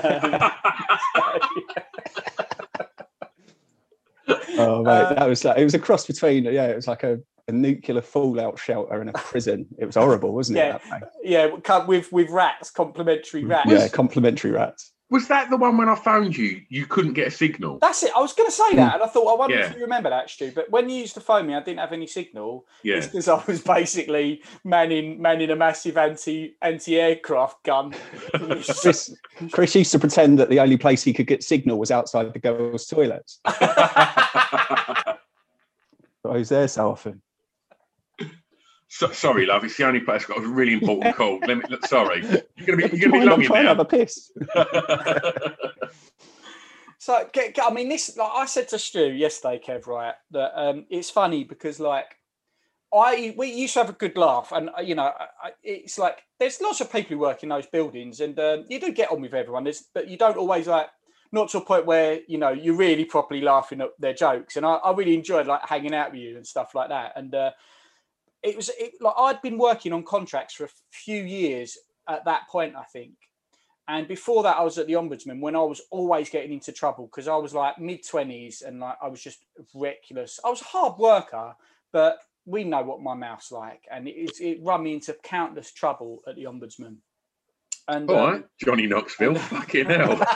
Um, 4.58 4.58
oh 4.58 4.82
mate, 4.82 4.90
uh, 4.90 5.14
that 5.14 5.28
was 5.28 5.44
like 5.44 5.58
it 5.58 5.64
was 5.64 5.74
a 5.74 5.78
cross 5.78 6.06
between 6.06 6.44
yeah, 6.44 6.66
it 6.66 6.74
was 6.74 6.88
like 6.88 7.02
a, 7.02 7.20
a 7.46 7.52
nuclear 7.52 8.00
fallout 8.00 8.58
shelter 8.58 9.00
and 9.00 9.10
a 9.10 9.12
prison. 9.12 9.66
It 9.78 9.86
was 9.86 9.94
horrible, 9.94 10.32
wasn't 10.32 10.58
it? 10.58 10.80
Yeah, 11.22 11.48
yeah, 11.52 11.80
with 11.84 12.10
with 12.10 12.30
rats, 12.30 12.70
complimentary 12.70 13.44
rats. 13.44 13.70
Yeah, 13.70 13.86
complimentary 13.88 14.50
rats. 14.50 14.92
Was 15.08 15.28
that 15.28 15.50
the 15.50 15.56
one 15.56 15.76
when 15.76 15.88
I 15.88 15.94
found 15.94 16.36
you? 16.36 16.62
You 16.68 16.84
couldn't 16.86 17.12
get 17.12 17.28
a 17.28 17.30
signal. 17.30 17.78
That's 17.78 18.02
it. 18.02 18.10
I 18.16 18.20
was 18.20 18.32
going 18.32 18.48
to 18.48 18.52
say 18.52 18.75
that, 18.75 18.94
and 18.94 19.02
I 19.04 19.06
thought 19.06 19.32
I 19.32 19.38
wonder 19.38 19.56
yeah. 19.56 19.66
if 19.66 19.76
you 19.76 19.82
remember 19.82 20.10
that, 20.10 20.28
Stu. 20.28 20.50
But 20.52 20.68
when 20.70 20.88
you 20.88 20.96
used 20.96 21.14
to 21.14 21.20
phone 21.20 21.46
me, 21.46 21.54
I 21.54 21.60
didn't 21.60 21.78
have 21.78 21.92
any 21.92 22.08
signal. 22.08 22.66
Yeah, 22.82 23.00
because 23.00 23.28
I 23.28 23.42
was 23.46 23.60
basically 23.62 24.42
manning 24.64 25.22
manning 25.22 25.50
a 25.50 25.56
massive 25.56 25.96
anti 25.96 26.56
anti 26.60 26.98
aircraft 26.98 27.62
gun. 27.62 27.94
Chris, 28.80 29.14
Chris 29.52 29.75
used 29.76 29.92
to 29.92 29.98
pretend 30.00 30.40
that 30.40 30.50
the 30.50 30.58
only 30.58 30.76
place 30.76 31.04
he 31.04 31.12
could 31.12 31.28
get 31.28 31.44
signal 31.44 31.78
was 31.78 31.92
outside 31.92 32.32
the 32.32 32.38
girls' 32.40 32.86
toilets. 32.86 33.40
But 36.26 36.32
I 36.32 36.38
was 36.38 36.48
there 36.48 36.66
so 36.66 36.90
often. 36.90 37.22
So, 38.96 39.10
sorry, 39.10 39.44
love. 39.44 39.62
It's 39.62 39.76
the 39.76 39.86
only 39.86 40.00
place 40.00 40.22
I've 40.22 40.28
got 40.28 40.42
a 40.42 40.48
really 40.48 40.72
important 40.72 41.14
call. 41.16 41.38
Let 41.46 41.58
me. 41.58 41.64
Look, 41.68 41.84
sorry, 41.84 42.24
you're 42.56 42.66
gonna 42.66 42.88
be 42.88 42.96
you're 42.96 43.10
gonna 43.10 43.20
be 43.20 43.28
long 43.28 43.42
in 43.42 43.52
there. 43.52 43.64
Have 43.64 43.78
a 43.78 43.84
piss. 43.84 44.32
so, 46.98 47.28
I 47.62 47.72
mean, 47.74 47.90
this. 47.90 48.16
Like 48.16 48.32
I 48.34 48.46
said 48.46 48.68
to 48.68 48.78
Stu 48.78 49.12
yesterday, 49.12 49.60
Kev, 49.62 49.86
right? 49.86 50.14
That 50.30 50.58
um, 50.58 50.86
it's 50.88 51.10
funny 51.10 51.44
because 51.44 51.78
like 51.78 52.16
I 52.90 53.34
we 53.36 53.52
used 53.52 53.74
to 53.74 53.80
have 53.80 53.90
a 53.90 53.92
good 53.92 54.16
laugh, 54.16 54.50
and 54.52 54.70
uh, 54.70 54.80
you 54.80 54.94
know, 54.94 55.12
I, 55.42 55.50
it's 55.62 55.98
like 55.98 56.22
there's 56.38 56.62
lots 56.62 56.80
of 56.80 56.90
people 56.90 57.10
who 57.10 57.18
work 57.18 57.42
in 57.42 57.50
those 57.50 57.66
buildings, 57.66 58.20
and 58.20 58.40
um, 58.40 58.64
you 58.70 58.80
do 58.80 58.92
get 58.92 59.10
on 59.10 59.20
with 59.20 59.34
everyone. 59.34 59.64
There's, 59.64 59.84
but 59.92 60.08
you 60.08 60.16
don't 60.16 60.38
always 60.38 60.68
like 60.68 60.88
not 61.32 61.50
to 61.50 61.58
a 61.58 61.60
point 61.60 61.84
where 61.84 62.20
you 62.28 62.38
know 62.38 62.48
you're 62.50 62.74
really 62.74 63.04
properly 63.04 63.42
laughing 63.42 63.82
at 63.82 63.90
their 63.98 64.14
jokes. 64.14 64.56
And 64.56 64.64
I, 64.64 64.76
I 64.76 64.92
really 64.92 65.14
enjoyed 65.14 65.46
like 65.46 65.68
hanging 65.68 65.94
out 65.94 66.12
with 66.12 66.20
you 66.20 66.38
and 66.38 66.46
stuff 66.46 66.74
like 66.74 66.88
that. 66.88 67.12
And 67.14 67.34
uh, 67.34 67.50
it 68.42 68.56
was 68.56 68.70
it, 68.78 68.94
like 69.00 69.14
I'd 69.18 69.42
been 69.42 69.58
working 69.58 69.92
on 69.92 70.02
contracts 70.02 70.54
for 70.54 70.64
a 70.64 70.70
few 70.90 71.22
years 71.22 71.76
at 72.08 72.24
that 72.24 72.48
point, 72.48 72.74
I 72.76 72.84
think. 72.84 73.14
And 73.88 74.08
before 74.08 74.42
that, 74.42 74.56
I 74.56 74.62
was 74.62 74.78
at 74.78 74.88
the 74.88 74.94
ombudsman 74.94 75.40
when 75.40 75.54
I 75.54 75.62
was 75.62 75.80
always 75.90 76.28
getting 76.28 76.52
into 76.52 76.72
trouble 76.72 77.06
because 77.06 77.28
I 77.28 77.36
was 77.36 77.54
like 77.54 77.78
mid 77.78 78.06
twenties 78.06 78.62
and 78.62 78.80
like 78.80 78.96
I 79.00 79.08
was 79.08 79.22
just 79.22 79.44
reckless. 79.74 80.40
I 80.44 80.50
was 80.50 80.60
a 80.60 80.64
hard 80.64 80.98
worker, 80.98 81.54
but 81.92 82.18
we 82.46 82.64
know 82.64 82.82
what 82.82 83.00
my 83.00 83.14
mouth's 83.14 83.52
like, 83.52 83.82
and 83.90 84.08
it, 84.08 84.30
it 84.40 84.58
run 84.62 84.82
me 84.84 84.94
into 84.94 85.16
countless 85.22 85.72
trouble 85.72 86.22
at 86.26 86.36
the 86.36 86.44
ombudsman. 86.44 86.96
And 87.88 88.10
all 88.10 88.18
um, 88.18 88.32
right, 88.32 88.44
Johnny 88.64 88.86
Knoxville, 88.86 89.30
and, 89.30 89.40
fucking 89.40 89.86
hell. 89.86 90.16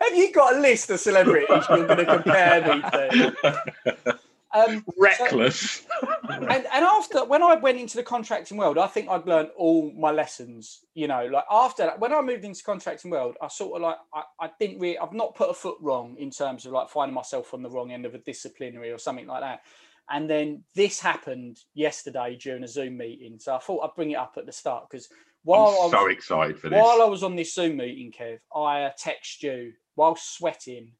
Have 0.00 0.14
you 0.14 0.32
got 0.32 0.56
a 0.56 0.60
list 0.60 0.90
of 0.90 1.00
celebrities 1.00 1.64
you're 1.68 1.86
going 1.86 1.98
to 1.98 2.06
compare 2.06 2.74
me 2.74 2.80
to? 2.82 4.18
Um, 4.54 4.84
Reckless. 4.98 5.86
So, 6.00 6.08
and, 6.30 6.50
and 6.50 6.84
after 6.84 7.24
when 7.24 7.42
I 7.42 7.56
went 7.56 7.78
into 7.78 7.96
the 7.96 8.02
contracting 8.02 8.56
world, 8.56 8.78
I 8.78 8.86
think 8.86 9.08
I'd 9.08 9.26
learned 9.26 9.50
all 9.56 9.92
my 9.92 10.10
lessons. 10.10 10.84
You 10.94 11.08
know, 11.08 11.26
like 11.26 11.44
after 11.50 11.84
that, 11.84 11.98
when 12.00 12.12
I 12.12 12.20
moved 12.22 12.44
into 12.44 12.62
contracting 12.62 13.10
world, 13.10 13.36
I 13.42 13.48
sort 13.48 13.76
of 13.76 13.82
like 13.82 13.96
I, 14.14 14.22
I 14.40 14.50
didn't 14.58 14.78
really, 14.78 14.98
I've 14.98 15.12
not 15.12 15.34
put 15.34 15.50
a 15.50 15.54
foot 15.54 15.78
wrong 15.80 16.16
in 16.18 16.30
terms 16.30 16.66
of 16.66 16.72
like 16.72 16.88
finding 16.88 17.14
myself 17.14 17.54
on 17.54 17.62
the 17.62 17.70
wrong 17.70 17.90
end 17.90 18.06
of 18.06 18.14
a 18.14 18.18
disciplinary 18.18 18.90
or 18.90 18.98
something 18.98 19.26
like 19.26 19.40
that. 19.40 19.62
And 20.08 20.30
then 20.30 20.62
this 20.74 21.00
happened 21.00 21.58
yesterday 21.74 22.38
during 22.40 22.62
a 22.62 22.68
Zoom 22.68 22.96
meeting, 22.96 23.38
so 23.40 23.56
I 23.56 23.58
thought 23.58 23.82
I'd 23.82 23.96
bring 23.96 24.12
it 24.12 24.18
up 24.18 24.34
at 24.36 24.46
the 24.46 24.52
start 24.52 24.88
because 24.88 25.08
while 25.42 25.68
I'm 25.68 25.74
I 25.74 25.84
was, 25.84 25.92
so 25.92 26.06
excited 26.06 26.58
for 26.58 26.68
this, 26.68 26.80
while 26.80 27.02
I 27.02 27.06
was 27.06 27.24
on 27.24 27.34
this 27.34 27.54
Zoom 27.54 27.76
meeting, 27.76 28.12
Kev, 28.12 28.38
I 28.54 28.84
uh, 28.84 28.90
text 28.96 29.42
you 29.42 29.72
while 29.96 30.16
sweating 30.16 30.92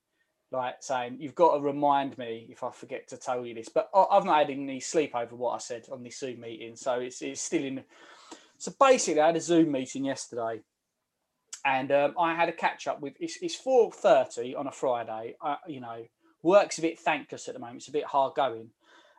like 0.53 0.77
saying 0.81 1.17
you've 1.21 1.35
got 1.35 1.57
to 1.57 1.61
remind 1.61 2.17
me 2.19 2.47
if 2.51 2.63
I 2.63 2.71
forget 2.71 3.09
to 3.09 3.17
tell 3.17 3.45
you 3.45 3.55
this. 3.55 3.69
But 3.69 3.91
I've 3.95 4.25
not 4.25 4.39
had 4.39 4.51
any 4.51 4.81
sleep 4.81 5.15
over 5.15 5.35
what 5.35 5.55
I 5.55 5.59
said 5.59 5.87
on 5.91 6.03
this 6.03 6.19
Zoom 6.19 6.41
meeting, 6.41 6.77
so 6.77 6.95
it's 7.01 7.23
it's 7.23 7.41
still 7.41 7.65
in. 7.65 7.85
So 8.59 8.73
basically, 8.79 9.21
I 9.21 9.27
had 9.27 9.37
a 9.37 9.41
Zoom 9.41 9.73
meeting 9.73 10.05
yesterday, 10.05 10.61
and 11.65 11.93
um, 11.93 12.15
I 12.19 12.35
had 12.35 12.49
a 12.49 12.53
catch 12.53 12.87
up 12.87 13.01
with. 13.01 13.15
It's, 13.21 13.39
it's 13.43 13.55
four 13.55 13.93
thirty 13.93 14.55
on 14.55 14.67
a 14.67 14.73
Friday. 14.73 15.37
I, 15.43 15.57
you 15.67 15.81
know, 15.81 16.05
work's 16.43 16.79
a 16.79 16.83
bit 16.83 16.99
thankless 16.99 17.49
at 17.49 17.55
the 17.55 17.61
moment. 17.61 17.79
It's 17.79 17.89
a 17.89 17.93
bit 17.93 18.05
hard 18.05 18.35
going. 18.35 18.71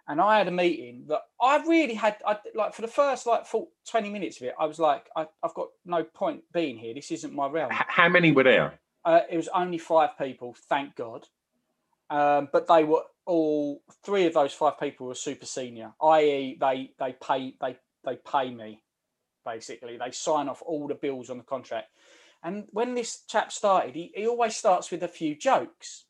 And 0.10 0.22
I 0.22 0.38
had 0.38 0.48
a 0.48 0.52
meeting 0.52 1.04
that 1.10 1.24
I 1.42 1.58
really 1.68 1.94
had, 1.94 2.16
I, 2.26 2.38
like 2.56 2.74
for 2.74 2.82
the 2.82 2.88
first 2.88 3.28
like 3.28 3.46
full 3.46 3.72
20 3.90 4.10
minutes 4.10 4.38
of 4.38 4.48
it, 4.48 4.56
I 4.58 4.66
was 4.66 4.80
like, 4.80 5.10
I, 5.18 5.28
have 5.44 5.54
got 5.54 5.68
no 5.86 6.04
point 6.04 6.44
being 6.54 6.78
here. 6.78 6.94
This 6.94 7.12
isn't 7.12 7.34
my 7.34 7.48
realm. 7.48 7.72
How 7.72 8.08
many 8.08 8.32
were 8.32 8.44
there? 8.44 8.80
Uh, 9.08 9.22
it 9.32 9.38
was 9.38 9.48
only 9.56 9.78
five 9.78 10.18
people, 10.18 10.54
thank 10.68 10.94
God. 10.98 11.28
Um, 12.10 12.50
but 12.52 12.68
they 12.68 12.84
were 12.84 13.04
all 13.26 13.82
three 14.04 14.26
of 14.26 14.34
those 14.34 14.52
five 14.52 14.78
people 14.78 15.08
were 15.08 15.16
super 15.16 15.46
senior, 15.46 15.94
i.e., 16.02 16.58
they 16.60 16.92
they 17.00 17.14
pay 17.14 17.56
they 17.62 17.78
they 18.06 18.18
pay 18.18 18.52
me 18.52 18.84
basically. 19.46 19.98
They 19.98 20.12
sign 20.12 20.50
off 20.50 20.62
all 20.66 20.90
the 20.90 20.96
bills 20.96 21.30
on 21.30 21.38
the 21.38 21.44
contract. 21.44 21.88
And 22.44 22.66
when 22.72 22.96
this 22.96 23.24
chap 23.30 23.52
started, 23.52 23.96
he, 23.96 24.12
he 24.14 24.28
always 24.28 24.58
starts 24.58 24.92
with 24.92 25.04
a 25.04 25.08
few 25.08 25.36
jokes. 25.36 26.04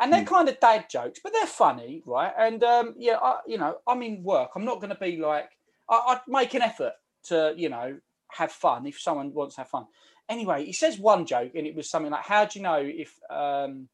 And 0.00 0.12
they're 0.12 0.24
mm. 0.24 0.26
kind 0.26 0.48
of 0.48 0.58
dad 0.58 0.86
jokes, 0.90 1.20
but 1.22 1.32
they're 1.32 1.46
funny, 1.46 2.02
right? 2.04 2.32
And 2.36 2.64
um, 2.64 2.94
yeah, 2.98 3.18
I, 3.22 3.38
you 3.46 3.58
know, 3.58 3.76
I'm 3.86 4.02
in 4.02 4.24
work. 4.24 4.50
I'm 4.56 4.64
not 4.64 4.80
going 4.80 4.92
to 4.92 5.00
be 5.00 5.18
like, 5.18 5.50
I, 5.88 6.00
I'd 6.08 6.20
make 6.26 6.54
an 6.54 6.62
effort 6.62 6.94
to, 7.24 7.54
you 7.56 7.68
know, 7.68 7.98
have 8.32 8.50
fun 8.50 8.86
if 8.86 8.98
someone 8.98 9.32
wants 9.32 9.54
to 9.54 9.60
have 9.60 9.68
fun 9.68 9.86
anyway, 10.30 10.64
he 10.64 10.72
says 10.72 10.98
one 10.98 11.26
joke, 11.26 11.52
and 11.54 11.66
it 11.66 11.74
was 11.74 11.90
something 11.90 12.12
like, 12.12 12.24
"How 12.24 12.46
do 12.46 12.58
you 12.58 12.62
know 12.62 12.80
if?" 12.82 13.18
Um, 13.28 13.88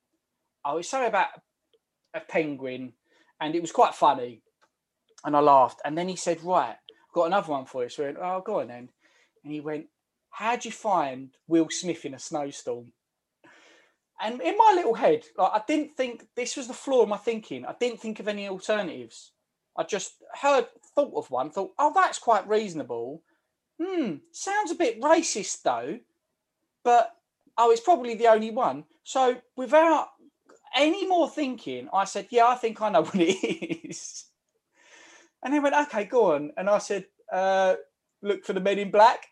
oh, 0.65 0.77
it's 0.77 0.91
something 0.91 1.09
about 1.09 1.29
a 2.15 2.21
penguin, 2.21 2.93
and 3.41 3.57
it 3.57 3.63
was 3.63 3.73
quite 3.73 3.95
funny, 3.95 4.43
and 5.25 5.35
I 5.35 5.41
laughed. 5.41 5.81
And 5.85 5.99
then 5.99 6.09
he 6.09 6.17
said, 6.17 6.45
"Right, 6.45 6.77
got 7.13 7.25
another 7.25 7.51
one 7.51 7.65
for 7.65 7.83
you." 7.83 7.89
So 7.89 8.05
I 8.05 8.07
went, 8.07 8.19
"Oh, 8.21 8.43
go 8.43 8.61
on 8.61 8.69
then." 8.69 8.91
And 9.43 9.53
he 9.53 9.61
went, 9.61 9.87
"How'd 10.31 10.65
you 10.65 10.73
find 10.73 11.31
Will 11.49 11.69
Smith 11.71 12.05
in 12.05 12.15
a 12.15 12.19
snowstorm?" 12.19 12.93
And 14.21 14.41
in 14.41 14.57
my 14.57 14.73
little 14.75 14.95
head, 14.95 15.25
like 15.37 15.53
I 15.53 15.63
didn't 15.67 15.95
think 15.97 16.27
this 16.37 16.57
was 16.57 16.69
the 16.69 16.75
flaw 16.75 17.03
of 17.03 17.09
my 17.09 17.19
thinking. 17.19 17.67
I 17.67 17.75
didn't 17.79 18.01
think 18.01 18.21
of 18.21 18.29
any 18.29 18.49
alternatives. 18.49 19.33
I 19.77 19.83
just 19.83 20.23
heard 20.41 20.69
thought 20.95 21.13
of 21.15 21.31
one. 21.31 21.51
Thought, 21.51 21.75
oh, 21.79 21.93
that's 21.95 22.19
quite 22.19 22.49
reasonable. 22.49 23.23
Hmm, 23.79 24.17
sounds 24.33 24.71
a 24.71 24.75
bit 24.75 25.01
racist 25.03 25.63
though, 25.63 25.99
but 26.87 27.17
oh, 27.59 27.73
it's 27.73 27.81
probably 27.81 28.15
the 28.15 28.29
only 28.29 28.53
one. 28.53 28.85
So 29.03 29.39
without 29.57 30.07
any 30.73 31.05
more 31.05 31.29
thinking, 31.29 31.89
I 31.93 32.05
said, 32.05 32.29
yeah, 32.31 32.47
I 32.47 32.55
think 32.55 32.81
I 32.81 32.91
know 32.91 33.03
what 33.03 33.17
it 33.17 33.89
is. 33.89 34.27
And 35.43 35.53
they 35.53 35.59
went, 35.59 35.75
okay, 35.75 36.05
go 36.05 36.35
on. 36.35 36.53
And 36.57 36.71
I 36.71 36.79
said, 36.79 37.07
uh, 37.33 37.75
look 38.23 38.45
for 38.45 38.53
the 38.53 38.61
men 38.61 38.79
in 38.79 38.93
black. 38.93 39.27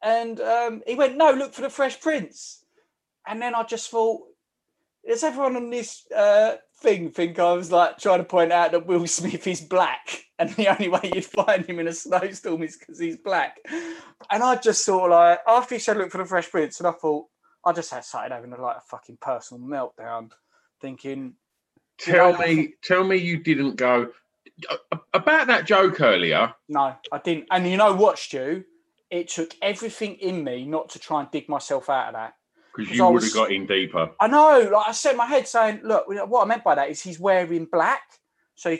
And 0.00 0.40
um, 0.40 0.82
he 0.86 0.94
went, 0.94 1.16
no, 1.16 1.32
look 1.32 1.54
for 1.54 1.62
the 1.62 1.70
Fresh 1.70 2.00
Prince. 2.00 2.64
And 3.26 3.42
then 3.42 3.56
I 3.56 3.64
just 3.64 3.90
thought, 3.90 4.22
does 5.04 5.24
everyone 5.24 5.56
on 5.56 5.70
this 5.70 6.06
uh, 6.16 6.54
thing 6.80 7.10
think 7.10 7.38
I 7.38 7.52
was 7.52 7.70
like 7.70 7.98
trying 7.98 8.18
to 8.18 8.24
point 8.24 8.52
out 8.52 8.72
that 8.72 8.86
Will 8.86 9.06
Smith 9.06 9.46
is 9.46 9.60
black? 9.60 10.24
And 10.38 10.50
the 10.50 10.68
only 10.68 10.88
way 10.88 11.10
you'd 11.14 11.24
find 11.24 11.66
him 11.66 11.78
in 11.78 11.88
a 11.88 11.92
snowstorm 11.92 12.62
is 12.62 12.76
because 12.76 12.98
he's 12.98 13.18
black. 13.18 13.58
And 14.30 14.42
I 14.42 14.56
just 14.56 14.84
sort 14.84 15.12
of 15.12 15.18
like, 15.18 15.40
after 15.46 15.74
he 15.74 15.78
said, 15.78 15.98
look 15.98 16.10
for 16.10 16.18
the 16.18 16.24
Fresh 16.24 16.50
Prince, 16.50 16.80
and 16.80 16.86
I 16.86 16.92
thought, 16.92 17.26
I 17.64 17.72
just 17.72 17.92
had 17.92 18.04
started 18.04 18.34
having 18.34 18.52
a, 18.52 18.60
like 18.60 18.78
a 18.78 18.80
fucking 18.80 19.18
personal 19.20 19.62
meltdown, 19.62 20.30
thinking. 20.80 21.34
Tell 21.98 22.36
me, 22.38 22.74
tell 22.82 23.04
me, 23.04 23.16
you 23.16 23.38
didn't 23.38 23.76
go 23.76 24.12
about 25.12 25.46
that 25.48 25.66
joke 25.66 26.00
earlier. 26.00 26.54
No, 26.68 26.94
I 27.12 27.18
didn't. 27.18 27.48
And 27.50 27.68
you 27.68 27.76
know 27.76 27.94
what, 27.94 28.18
Stu? 28.18 28.64
It 29.10 29.28
took 29.28 29.54
everything 29.60 30.14
in 30.14 30.42
me 30.42 30.64
not 30.64 30.88
to 30.90 30.98
try 30.98 31.20
and 31.20 31.30
dig 31.30 31.48
myself 31.48 31.90
out 31.90 32.08
of 32.08 32.14
that. 32.14 32.34
Because 32.76 32.96
you 32.96 33.06
would 33.06 33.22
have 33.22 33.34
got 33.34 33.52
in 33.52 33.66
deeper. 33.66 34.10
I 34.20 34.26
know. 34.28 34.70
Like 34.72 34.88
I 34.88 34.92
set 34.92 35.16
my 35.16 35.26
head 35.26 35.48
saying, 35.48 35.80
look, 35.82 36.04
what 36.08 36.42
I 36.42 36.46
meant 36.46 36.64
by 36.64 36.74
that 36.74 36.90
is 36.90 37.02
he's 37.02 37.18
wearing 37.18 37.66
black. 37.66 38.02
So 38.54 38.76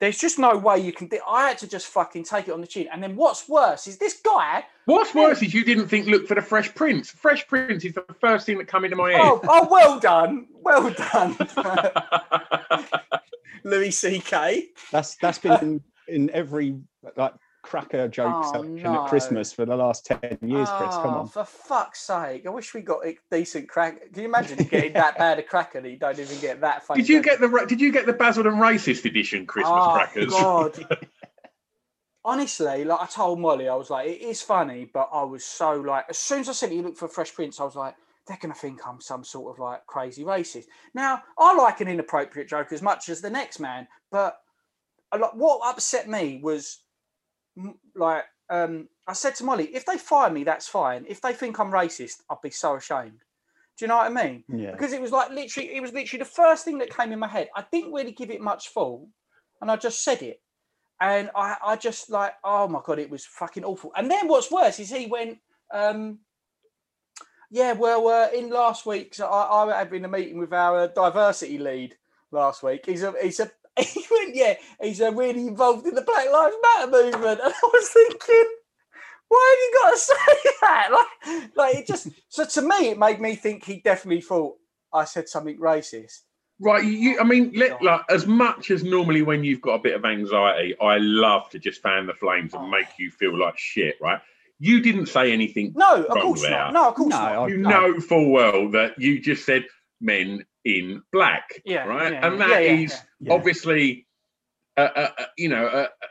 there's 0.00 0.18
just 0.18 0.38
no 0.38 0.56
way 0.56 0.78
you 0.78 0.92
can. 0.92 1.08
I 1.26 1.48
had 1.48 1.58
to 1.58 1.68
just 1.68 1.86
fucking 1.86 2.24
take 2.24 2.48
it 2.48 2.52
on 2.52 2.60
the 2.60 2.66
chin. 2.66 2.88
And 2.92 3.02
then 3.02 3.16
what's 3.16 3.48
worse 3.48 3.86
is 3.86 3.96
this 3.98 4.20
guy. 4.22 4.64
What's 4.84 5.14
worse 5.14 5.42
is 5.42 5.54
you 5.54 5.64
didn't 5.64 5.88
think 5.88 6.06
look 6.06 6.26
for 6.28 6.34
the 6.34 6.42
Fresh 6.42 6.74
Prince. 6.74 7.10
Fresh 7.10 7.46
Prince 7.46 7.84
is 7.84 7.94
the 7.94 8.04
first 8.20 8.44
thing 8.44 8.58
that 8.58 8.68
come 8.68 8.84
into 8.84 8.96
my 8.96 9.12
head. 9.12 9.20
Oh, 9.22 9.40
oh 9.44 9.68
well 9.70 9.98
done, 9.98 10.46
well 10.52 10.90
done, 10.90 11.36
Louis 13.64 13.90
C.K. 13.92 14.66
That's 14.92 15.16
that's 15.16 15.38
been 15.38 15.58
in, 15.62 15.80
in 16.08 16.30
every 16.30 16.78
like 17.16 17.32
cracker 17.64 18.06
joke 18.06 18.44
oh, 18.54 18.62
no. 18.62 19.02
at 19.02 19.08
Christmas 19.08 19.52
for 19.52 19.64
the 19.64 19.74
last 19.74 20.06
10 20.06 20.38
years, 20.42 20.68
oh, 20.70 20.76
Chris. 20.78 20.94
Come 20.94 21.06
oh, 21.06 21.18
on. 21.20 21.28
For 21.28 21.44
fuck's 21.44 22.00
sake. 22.00 22.46
I 22.46 22.50
wish 22.50 22.74
we 22.74 22.82
got 22.82 23.04
a 23.04 23.16
decent 23.30 23.68
crack. 23.68 24.12
Can 24.12 24.22
you 24.22 24.28
imagine 24.28 24.58
getting 24.58 24.92
that 24.92 25.18
bad 25.18 25.38
a 25.38 25.42
cracker 25.42 25.80
that 25.80 25.90
you 25.90 25.96
don't 25.96 26.18
even 26.18 26.38
get 26.40 26.60
that 26.60 26.84
funny? 26.86 27.02
Did 27.02 27.08
you 27.08 27.22
get 27.22 27.40
the 27.40 27.66
did 27.66 27.80
you 27.80 27.90
get 27.90 28.06
the 28.06 28.12
Basildon 28.12 28.54
Racist 28.54 29.04
edition 29.04 29.46
Christmas 29.46 29.74
oh, 29.76 29.92
crackers? 29.94 30.30
God. 30.30 30.98
Honestly, 32.26 32.84
like 32.84 33.00
I 33.00 33.06
told 33.06 33.40
Molly, 33.40 33.68
I 33.68 33.74
was 33.74 33.90
like, 33.90 34.08
it 34.08 34.22
is 34.22 34.40
funny, 34.40 34.88
but 34.92 35.10
I 35.12 35.24
was 35.24 35.44
so 35.44 35.72
like, 35.72 36.06
as 36.08 36.18
soon 36.18 36.40
as 36.40 36.48
I 36.48 36.52
said 36.52 36.72
you 36.72 36.82
look 36.82 36.96
for 36.96 37.08
Fresh 37.08 37.34
Prince, 37.34 37.60
I 37.60 37.64
was 37.64 37.76
like, 37.76 37.96
they're 38.26 38.38
going 38.40 38.54
to 38.54 38.58
think 38.58 38.80
I'm 38.86 39.00
some 39.00 39.24
sort 39.24 39.54
of 39.54 39.58
like 39.58 39.86
crazy 39.86 40.24
racist. 40.24 40.64
Now, 40.94 41.22
I 41.38 41.54
like 41.54 41.80
an 41.80 41.88
inappropriate 41.88 42.48
joke 42.48 42.72
as 42.72 42.80
much 42.80 43.08
as 43.10 43.20
the 43.20 43.28
next 43.28 43.60
man, 43.60 43.86
but 44.10 44.38
uh, 45.12 45.18
what 45.34 45.60
upset 45.68 46.08
me 46.08 46.40
was 46.42 46.78
like 47.94 48.24
um, 48.50 48.88
I 49.06 49.12
said 49.12 49.34
to 49.36 49.44
Molly, 49.44 49.66
if 49.74 49.86
they 49.86 49.98
fire 49.98 50.30
me, 50.30 50.44
that's 50.44 50.68
fine. 50.68 51.04
If 51.08 51.20
they 51.20 51.32
think 51.32 51.58
I'm 51.58 51.70
racist, 51.70 52.22
I'd 52.30 52.40
be 52.42 52.50
so 52.50 52.76
ashamed. 52.76 53.22
Do 53.76 53.84
you 53.84 53.88
know 53.88 53.96
what 53.96 54.06
I 54.16 54.24
mean? 54.24 54.44
Yeah. 54.48 54.70
Because 54.70 54.92
it 54.92 55.00
was 55.00 55.10
like 55.10 55.30
literally, 55.30 55.74
it 55.74 55.80
was 55.80 55.92
literally 55.92 56.22
the 56.22 56.30
first 56.30 56.64
thing 56.64 56.78
that 56.78 56.94
came 56.94 57.12
in 57.12 57.18
my 57.18 57.28
head. 57.28 57.48
I 57.56 57.64
didn't 57.72 57.92
really 57.92 58.12
give 58.12 58.30
it 58.30 58.40
much 58.40 58.68
thought, 58.70 59.06
and 59.60 59.70
I 59.70 59.76
just 59.76 60.04
said 60.04 60.22
it, 60.22 60.40
and 61.00 61.30
I, 61.34 61.56
I 61.64 61.76
just 61.76 62.10
like, 62.10 62.34
oh 62.44 62.68
my 62.68 62.80
god, 62.84 62.98
it 62.98 63.10
was 63.10 63.26
fucking 63.26 63.64
awful. 63.64 63.92
And 63.96 64.10
then 64.10 64.28
what's 64.28 64.50
worse 64.50 64.78
is 64.78 64.90
he 64.90 65.06
went, 65.06 65.38
um, 65.72 66.20
yeah, 67.50 67.72
well, 67.72 68.06
uh, 68.08 68.28
in 68.32 68.50
last 68.50 68.86
week's, 68.86 69.20
I, 69.20 69.26
I 69.26 69.78
had 69.78 69.90
been 69.90 70.04
a 70.04 70.08
meeting 70.08 70.38
with 70.38 70.52
our 70.52 70.88
diversity 70.88 71.58
lead 71.58 71.96
last 72.30 72.62
week. 72.62 72.86
He's 72.86 73.02
a 73.02 73.14
he's 73.20 73.40
a 73.40 73.50
he 73.78 74.04
went, 74.10 74.34
yeah, 74.34 74.54
he's 74.80 75.00
uh, 75.00 75.12
really 75.12 75.46
involved 75.46 75.86
in 75.86 75.94
the 75.94 76.02
Black 76.02 76.30
Lives 76.30 76.56
Matter 76.62 76.90
movement. 76.90 77.40
And 77.44 77.52
I 77.52 77.70
was 77.72 77.88
thinking, 77.88 78.44
why 79.28 79.54
have 79.54 79.58
you 79.60 79.78
got 79.82 79.90
to 79.90 79.98
say 79.98 80.50
that? 80.60 80.88
Like, 80.92 81.56
like 81.56 81.74
it 81.76 81.86
just, 81.86 82.08
so 82.28 82.44
to 82.44 82.62
me, 82.62 82.90
it 82.90 82.98
made 82.98 83.20
me 83.20 83.34
think 83.34 83.64
he 83.64 83.80
definitely 83.80 84.20
thought 84.20 84.56
I 84.92 85.04
said 85.04 85.28
something 85.28 85.58
racist. 85.58 86.20
Right, 86.60 86.84
you. 86.84 87.18
I 87.18 87.24
mean, 87.24 87.50
let, 87.56 87.82
like 87.82 88.02
as 88.08 88.28
much 88.28 88.70
as 88.70 88.84
normally 88.84 89.22
when 89.22 89.42
you've 89.42 89.60
got 89.60 89.74
a 89.74 89.78
bit 89.80 89.96
of 89.96 90.04
anxiety, 90.04 90.78
I 90.80 90.98
love 90.98 91.50
to 91.50 91.58
just 91.58 91.82
fan 91.82 92.06
the 92.06 92.14
flames 92.14 92.54
and 92.54 92.64
oh. 92.64 92.68
make 92.68 92.86
you 92.96 93.10
feel 93.10 93.36
like 93.36 93.58
shit. 93.58 93.96
Right, 94.00 94.20
you 94.60 94.80
didn't 94.80 95.06
say 95.06 95.32
anything. 95.32 95.72
No, 95.74 96.04
of 96.04 96.22
course 96.22 96.48
not. 96.48 96.72
No, 96.72 96.88
of 96.88 96.94
course 96.94 97.10
no, 97.10 97.18
not. 97.18 97.50
You 97.50 97.56
no. 97.58 97.70
know 97.70 98.00
full 98.00 98.30
well 98.30 98.70
that 98.70 99.00
you 99.00 99.20
just 99.20 99.44
said 99.44 99.66
men 100.00 100.46
in 100.64 101.02
black. 101.12 101.60
Yeah. 101.64 101.84
Right. 101.84 102.12
Yeah, 102.12 102.26
and 102.26 102.40
that 102.40 102.62
yeah, 102.62 102.72
is 102.72 103.00
obviously, 103.30 104.06
uh, 104.76 104.88
uh, 104.96 105.08
uh, 105.18 105.24
you 105.36 105.48
know, 105.48 105.66
uh, 105.66 105.88
uh, 106.02 106.06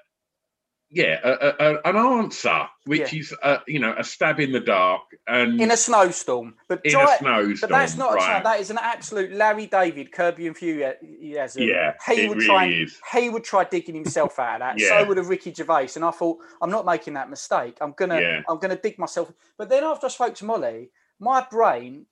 yeah, 0.96 1.80
an 1.86 1.96
answer, 1.96 2.68
which 2.86 3.16
is, 3.16 3.34
uh, 3.42 3.58
you 3.68 3.80
know, 3.80 3.96
a 3.98 4.04
stab 4.04 4.40
in 4.40 4.52
the 4.52 4.60
dark 4.60 5.02
and 5.26 5.60
in 5.60 5.72
a 5.72 5.78
snowstorm. 5.78 6.54
But 6.70 6.82
in 6.84 6.96
a 6.96 7.18
snowstorm, 7.18 7.58
but 7.62 7.70
that's 7.72 7.98
not 7.98 8.14
right. 8.14 8.42
a 8.42 8.44
that 8.44 8.60
is 8.60 8.70
an 8.70 8.78
absolute 8.80 9.32
Larry 9.32 9.66
David 9.66 10.12
Curb 10.12 10.38
Your 10.38 10.50
enthusiasm. 10.50 11.64
Yeah, 11.64 11.96
he 12.08 12.28
would 12.28 12.38
really 12.38 12.46
try. 12.46 12.68
Is. 12.68 13.00
He 13.12 13.30
would 13.30 13.44
try 13.44 13.64
digging 13.64 13.96
himself 13.96 14.38
out 14.38 14.56
of 14.56 14.60
that. 14.60 14.80
yeah. 14.80 14.90
So 14.90 15.08
would 15.08 15.18
a 15.18 15.24
Ricky 15.24 15.52
Gervais. 15.52 15.90
And 15.96 16.06
I 16.06 16.12
thought, 16.12 16.38
I'm 16.62 16.70
not 16.70 16.86
making 16.86 17.16
that 17.16 17.28
mistake. 17.28 17.78
I'm 17.82 17.94
gonna, 17.98 18.22
yeah. 18.22 18.42
I'm 18.48 18.60
gonna 18.60 18.76
dig 18.76 19.00
myself. 19.00 19.34
But 19.58 19.70
then 19.70 19.84
after 19.84 20.06
I 20.06 20.10
spoke 20.10 20.36
to 20.36 20.46
Molly, 20.46 20.92
my 21.20 21.44
brain, 21.50 22.06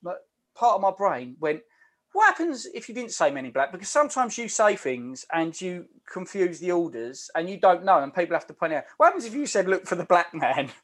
part 0.56 0.74
of 0.74 0.80
my 0.80 0.90
brain 0.90 1.36
went 1.38 1.60
what 2.12 2.26
happens 2.26 2.66
if 2.74 2.88
you 2.88 2.94
didn't 2.94 3.12
say 3.12 3.30
Men 3.30 3.46
in 3.46 3.52
Black? 3.52 3.72
Because 3.72 3.88
sometimes 3.88 4.36
you 4.36 4.48
say 4.48 4.76
things 4.76 5.24
and 5.32 5.58
you 5.60 5.86
confuse 6.10 6.58
the 6.58 6.72
orders 6.72 7.30
and 7.34 7.48
you 7.48 7.58
don't 7.58 7.84
know, 7.84 8.02
and 8.02 8.14
people 8.14 8.36
have 8.36 8.46
to 8.48 8.54
point 8.54 8.74
out. 8.74 8.84
What 8.96 9.06
happens 9.06 9.24
if 9.24 9.34
you 9.34 9.46
said, 9.46 9.68
"Look 9.68 9.86
for 9.86 9.96
the 9.96 10.04
black 10.04 10.34
man"? 10.34 10.70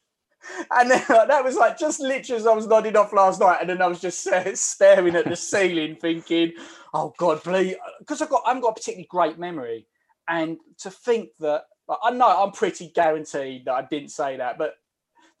And 0.71 0.89
then 0.89 1.03
like, 1.09 1.27
that 1.27 1.43
was 1.43 1.57
like 1.57 1.77
just 1.77 1.99
literally 1.99 2.39
as 2.39 2.47
I 2.47 2.53
was 2.53 2.65
nodding 2.65 2.95
off 2.95 3.11
last 3.11 3.41
night, 3.41 3.57
and 3.59 3.69
then 3.69 3.81
I 3.81 3.87
was 3.87 3.99
just 3.99 4.25
staring 4.55 5.13
at 5.17 5.25
the 5.25 5.35
ceiling, 5.35 5.97
thinking, 5.97 6.53
"Oh 6.93 7.13
God, 7.17 7.43
please," 7.43 7.75
because 7.99 8.21
I've 8.21 8.29
got 8.29 8.43
I 8.45 8.51
haven't 8.51 8.61
got 8.61 8.69
a 8.69 8.73
particularly 8.75 9.07
great 9.09 9.37
memory, 9.37 9.85
and 10.29 10.57
to 10.77 10.89
think 10.89 11.31
that 11.41 11.63
like, 11.89 11.97
I 12.01 12.11
know 12.11 12.41
I'm 12.41 12.53
pretty 12.53 12.87
guaranteed 12.87 13.65
that 13.65 13.73
I 13.73 13.81
didn't 13.81 14.09
say 14.11 14.37
that, 14.37 14.57
but 14.57 14.75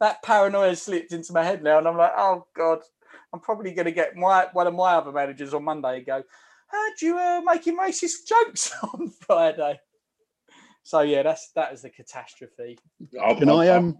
that 0.01 0.21
paranoia 0.21 0.75
slipped 0.75 1.13
into 1.13 1.31
my 1.31 1.45
head 1.45 1.63
now, 1.63 1.77
and 1.77 1.87
I'm 1.87 1.97
like, 1.97 2.13
"Oh 2.17 2.45
God, 2.53 2.79
I'm 3.33 3.39
probably 3.39 3.71
going 3.71 3.85
to 3.85 3.91
get 3.91 4.15
my 4.15 4.47
one 4.53 4.67
of 4.67 4.73
my 4.73 4.95
other 4.95 5.11
managers 5.11 5.53
on 5.53 5.63
Monday 5.63 5.97
and 5.97 6.05
go, 6.05 6.23
"Heard 6.67 7.01
you 7.01 7.17
uh, 7.17 7.41
making 7.43 7.77
racist 7.77 8.27
jokes 8.27 8.71
on 8.93 9.09
Friday." 9.09 9.79
So 10.83 11.01
yeah, 11.01 11.23
that's 11.23 11.51
that 11.55 11.73
is 11.73 11.81
the 11.81 11.89
catastrophe. 11.89 12.79
I'll, 13.21 13.35
can 13.35 13.49
I'll, 13.49 13.59
I 13.59 13.69
um? 13.69 13.97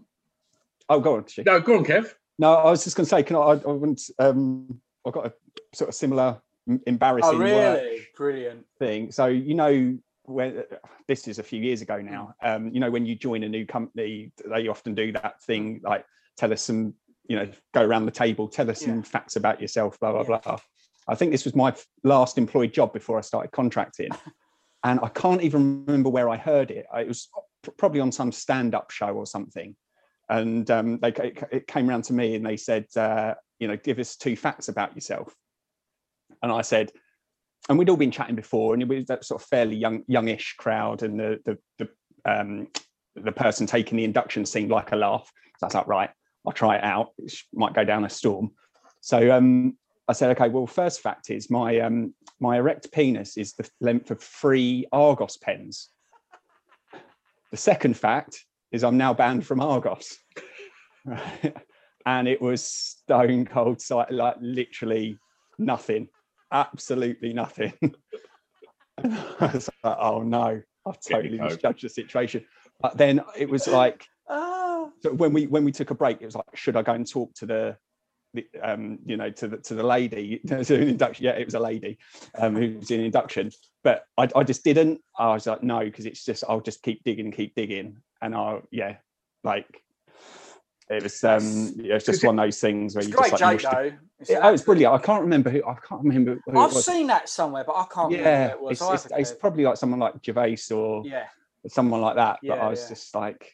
Oh, 0.89 0.99
go 0.99 1.17
on. 1.17 1.25
No, 1.45 1.59
go 1.59 1.77
on, 1.77 1.85
Kev. 1.85 2.11
No, 2.39 2.53
I 2.53 2.71
was 2.71 2.83
just 2.83 2.95
going 2.95 3.05
to 3.05 3.09
say, 3.09 3.21
can 3.21 3.35
I? 3.35 3.39
I, 3.39 3.53
I 3.53 3.71
wouldn't. 3.71 4.01
Um, 4.17 4.81
I've 5.05 5.13
got 5.13 5.27
a 5.27 5.33
sort 5.73 5.89
of 5.89 5.95
similar 5.95 6.41
embarrassing. 6.87 7.35
Oh, 7.35 7.37
really? 7.37 8.07
Brilliant 8.15 8.65
thing. 8.79 9.11
So 9.11 9.27
you 9.27 9.53
know, 9.53 9.97
when 10.23 10.63
this 11.07 11.27
is 11.27 11.39
a 11.39 11.43
few 11.43 11.61
years 11.61 11.81
ago 11.81 12.01
now. 12.01 12.33
Um, 12.41 12.69
you 12.69 12.79
know, 12.79 12.91
when 12.91 13.05
you 13.05 13.15
join 13.15 13.43
a 13.43 13.49
new 13.49 13.65
company, 13.65 14.31
they 14.45 14.67
often 14.67 14.95
do 14.95 15.11
that 15.13 15.41
thing 15.43 15.81
like 15.83 16.05
tell 16.37 16.53
us 16.53 16.61
some 16.61 16.93
you 17.29 17.37
know, 17.37 17.49
go 17.73 17.83
around 17.83 18.05
the 18.05 18.11
table, 18.11 18.49
tell 18.49 18.69
us 18.69 18.81
yeah. 18.81 18.87
some 18.87 19.03
facts 19.03 19.37
about 19.37 19.61
yourself, 19.61 19.97
blah, 19.99 20.11
blah, 20.11 20.21
yeah. 20.21 20.39
blah. 20.43 20.57
I 21.07 21.15
think 21.15 21.31
this 21.31 21.45
was 21.45 21.55
my 21.55 21.73
last 22.03 22.37
employed 22.37 22.73
job 22.73 22.91
before 22.91 23.17
I 23.17 23.21
started 23.21 23.51
contracting. 23.51 24.09
and 24.83 24.99
I 25.01 25.09
can't 25.09 25.41
even 25.41 25.85
remember 25.85 26.09
where 26.09 26.27
I 26.27 26.37
heard 26.37 26.71
it. 26.71 26.85
It 26.97 27.07
was 27.07 27.29
probably 27.77 28.01
on 28.01 28.11
some 28.11 28.31
stand 28.31 28.75
up 28.75 28.91
show 28.91 29.09
or 29.13 29.25
something. 29.25 29.75
And 30.27 30.69
um, 30.69 30.99
they, 30.99 31.09
it 31.51 31.67
came 31.67 31.89
around 31.89 32.03
to 32.05 32.13
me 32.13 32.35
and 32.35 32.45
they 32.45 32.57
said, 32.57 32.85
uh, 32.95 33.35
you 33.59 33.67
know, 33.67 33.77
give 33.77 33.99
us 33.99 34.15
two 34.15 34.35
facts 34.35 34.67
about 34.67 34.95
yourself. 34.95 35.33
And 36.41 36.51
I 36.51 36.61
said, 36.61 36.91
and 37.67 37.77
we'd 37.77 37.89
all 37.89 37.97
been 37.97 38.11
chatting 38.11 38.35
before, 38.35 38.73
and 38.73 38.81
it 38.81 38.87
was 38.87 39.05
that 39.07 39.25
sort 39.25 39.41
of 39.41 39.47
fairly 39.47 39.75
young, 39.75 40.03
youngish 40.07 40.55
crowd, 40.57 41.03
and 41.03 41.19
the 41.19 41.39
the 41.45 41.57
the, 41.77 41.89
um, 42.31 42.67
the 43.15 43.31
person 43.33 43.67
taking 43.67 43.97
the 43.97 44.05
induction 44.05 44.45
seemed 44.45 44.71
like 44.71 44.91
a 44.93 44.95
laugh. 44.95 45.29
So 45.59 45.67
was 45.67 45.73
like, 45.73 45.87
right, 45.87 46.09
I'll 46.45 46.53
try 46.53 46.77
it 46.77 46.83
out. 46.83 47.11
It 47.17 47.33
might 47.53 47.73
go 47.73 47.83
down 47.83 48.05
a 48.05 48.09
storm. 48.09 48.51
So 49.01 49.31
um, 49.31 49.77
I 50.07 50.13
said, 50.13 50.31
okay, 50.31 50.49
well, 50.49 50.67
first 50.67 51.01
fact 51.01 51.29
is 51.29 51.49
my 51.49 51.79
um, 51.79 52.13
my 52.39 52.57
erect 52.57 52.91
penis 52.91 53.37
is 53.37 53.53
the 53.53 53.69
length 53.81 54.11
of 54.11 54.21
three 54.21 54.87
Argos 54.91 55.37
pens. 55.37 55.89
The 57.51 57.57
second 57.57 57.97
fact 57.97 58.45
is 58.71 58.83
I'm 58.83 58.97
now 58.97 59.13
banned 59.13 59.45
from 59.45 59.59
Argos. 59.59 60.17
and 62.05 62.27
it 62.27 62.41
was 62.41 62.63
stone 62.63 63.45
cold, 63.45 63.81
like 63.89 64.35
literally 64.39 65.17
nothing, 65.57 66.07
absolutely 66.51 67.33
nothing. 67.33 67.73
I 68.97 69.51
was 69.53 69.69
like, 69.83 69.97
oh 69.99 70.23
no. 70.23 70.61
I've 70.85 70.99
totally 71.01 71.39
misjudged 71.39 71.83
the 71.83 71.89
situation. 71.89 72.45
But 72.79 72.97
then 72.97 73.21
it 73.37 73.49
was 73.49 73.67
like 73.67 74.05
Ah. 74.29 74.58
So 75.01 75.13
when 75.13 75.33
we 75.33 75.47
when 75.47 75.63
we 75.63 75.71
took 75.71 75.91
a 75.91 75.95
break, 75.95 76.21
it 76.21 76.25
was 76.25 76.35
like, 76.35 76.45
should 76.55 76.75
I 76.75 76.81
go 76.81 76.93
and 76.93 77.09
talk 77.09 77.33
to 77.35 77.45
the, 77.45 77.77
the 78.33 78.45
um, 78.61 78.99
you 79.05 79.17
know, 79.17 79.29
to 79.29 79.47
the 79.47 79.57
to 79.57 79.75
the 79.75 79.83
lady 79.83 80.39
to 80.47 80.75
an 80.75 80.89
induction? 80.89 81.25
Yeah, 81.25 81.31
it 81.31 81.45
was 81.45 81.55
a 81.55 81.59
lady 81.59 81.97
um, 82.37 82.55
who 82.55 82.77
was 82.77 82.91
in 82.91 83.01
induction, 83.01 83.51
but 83.83 84.03
I, 84.17 84.29
I 84.35 84.43
just 84.43 84.63
didn't. 84.63 85.01
I 85.17 85.33
was 85.33 85.47
like, 85.47 85.63
no, 85.63 85.79
because 85.79 86.05
it's 86.05 86.25
just 86.25 86.43
I'll 86.47 86.61
just 86.61 86.81
keep 86.83 87.03
digging 87.03 87.25
and 87.25 87.35
keep 87.35 87.55
digging, 87.55 87.97
and 88.21 88.35
I'll 88.35 88.63
yeah, 88.71 88.97
like 89.43 89.67
it 90.89 91.03
was 91.03 91.23
um, 91.23 91.73
yeah, 91.75 91.95
it's 91.95 92.05
just 92.05 92.23
one 92.23 92.39
of 92.39 92.45
those 92.45 92.59
things 92.59 92.95
where 92.95 93.03
you 93.03 93.11
great 93.11 93.29
just 93.29 93.41
like 93.41 93.63
it. 93.63 93.69
though. 93.71 93.91
It's 94.19 94.29
Yeah, 94.29 94.39
oh, 94.41 94.53
it's 94.53 94.63
brilliant. 94.63 94.93
I 94.93 94.97
can't 94.97 95.21
remember 95.21 95.51
who 95.51 95.63
I 95.63 95.75
can't 95.75 96.03
remember 96.03 96.39
who 96.45 96.59
I've 96.59 96.71
it 96.71 96.81
seen 96.81 97.07
that 97.07 97.29
somewhere, 97.29 97.63
but 97.63 97.73
I 97.73 97.85
can't 97.93 98.11
remember 98.11 98.29
yeah, 98.29 98.47
who 98.47 98.53
it 98.53 98.61
was. 98.61 98.81
it's, 98.81 99.05
it's, 99.05 99.13
it's 99.15 99.31
probably 99.33 99.65
like 99.65 99.77
someone 99.77 99.99
like 99.99 100.15
Gervais 100.25 100.57
or 100.71 101.05
yeah. 101.05 101.25
someone 101.67 102.01
like 102.01 102.15
that. 102.15 102.39
but 102.41 102.57
Yeah, 102.57 102.65
I 102.65 102.69
was 102.69 102.81
yeah. 102.81 102.89
just 102.89 103.13
like, 103.13 103.53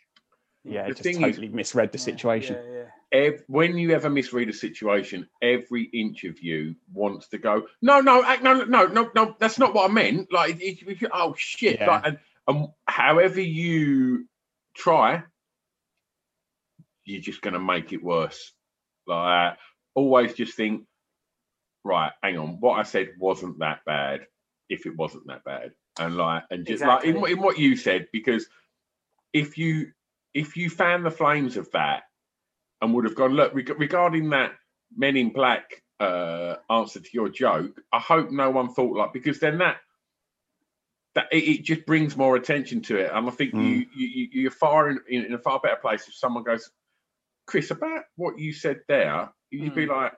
yeah, 0.66 0.84
The 0.84 0.90
just 0.90 1.04
thing 1.04 1.16
is- 1.16 1.22
totally 1.22 1.50
misread 1.50 1.92
the 1.92 1.98
yeah, 1.98 2.04
situation. 2.04 2.56
Yeah, 2.56 2.72
yeah. 2.74 2.86
Ev- 3.12 3.44
when 3.48 3.78
you 3.78 3.92
ever 3.92 4.10
misread 4.10 4.50
a 4.50 4.54
situation, 4.54 5.30
every 5.42 5.84
inch 5.84 6.24
of 6.26 6.42
you 6.42 6.76
wants 6.92 7.28
to 7.30 7.38
go, 7.38 7.68
no, 7.82 8.02
no, 8.02 8.22
no, 8.42 8.64
no, 8.64 8.86
no, 8.88 9.12
no, 9.16 9.36
that's 9.40 9.58
not 9.60 9.74
what 9.74 9.90
I 9.90 9.94
meant. 9.94 10.32
Like, 10.34 10.60
it, 10.62 10.82
it- 10.82 11.02
it- 11.04 11.12
oh 11.14 11.34
shit! 11.38 11.80
Yeah. 11.80 11.88
Like, 11.88 12.06
and, 12.08 12.20
and 12.48 12.68
however 12.88 13.40
you 13.40 14.28
try, 14.76 15.24
you're 17.06 17.22
just 17.22 17.42
going 17.42 17.54
to 17.54 17.60
make 17.60 17.94
it 17.94 18.04
worse. 18.04 18.52
Like, 19.08 19.58
always 19.94 20.34
just 20.34 20.56
think, 20.56 20.86
right, 21.84 22.12
hang 22.24 22.38
on, 22.38 22.60
what 22.60 22.80
I 22.80 22.84
said 22.84 23.12
wasn't 23.20 23.60
that 23.60 23.80
bad. 23.86 24.22
If 24.68 24.88
it 24.88 24.98
wasn't 24.98 25.28
that 25.28 25.44
bad, 25.44 25.74
and 26.00 26.18
like, 26.18 26.44
and 26.50 26.66
just 26.66 26.84
like 26.84 27.04
in, 27.06 27.16
in 27.28 27.40
what 27.40 27.60
you 27.60 27.78
said, 27.78 28.08
because 28.12 28.48
if 29.32 29.60
you 29.60 29.92
if 30.36 30.56
you 30.58 30.70
fan 30.70 31.02
the 31.02 31.10
flames 31.10 31.58
of 31.58 31.72
that 31.72 32.04
and 32.82 32.94
would 32.94 33.06
have 33.06 33.16
gone 33.16 33.32
look 33.34 33.56
reg- 33.56 33.80
regarding 33.80 34.30
that 34.30 34.52
men 34.96 35.18
in 35.18 35.32
black 35.32 35.82
uh 36.00 36.58
answer 36.70 37.00
to 37.00 37.10
your 37.14 37.30
joke 37.30 37.82
i 37.94 38.00
hope 38.00 38.30
no 38.30 38.52
one 38.52 38.68
thought 38.72 38.96
like 38.98 39.14
because 39.14 39.40
then 39.40 39.58
that 39.60 39.78
that 41.16 41.28
it, 41.32 41.38
it 41.46 41.64
just 41.64 41.86
brings 41.86 42.18
more 42.18 42.36
attention 42.36 42.82
to 42.82 42.98
it. 42.98 43.10
And 43.14 43.28
i 43.28 43.32
think 43.32 43.54
you, 43.54 43.60
Mm. 43.62 43.88
you 43.96 44.08
you 44.08 44.28
you're 44.34 44.52
far 44.52 44.90
in, 44.90 45.00
in, 45.10 45.26
in 45.26 45.34
a 45.34 45.40
far 45.40 45.60
better 45.62 45.78
place 45.78 46.08
if 46.08 46.14
someone 46.16 46.44
goes 46.44 46.70
chris 47.48 47.72
about 47.72 48.04
what 48.18 48.38
you 48.38 48.52
said 48.54 48.82
there 48.90 49.30
you'd 49.52 49.74
be 49.76 49.86
like 49.86 50.12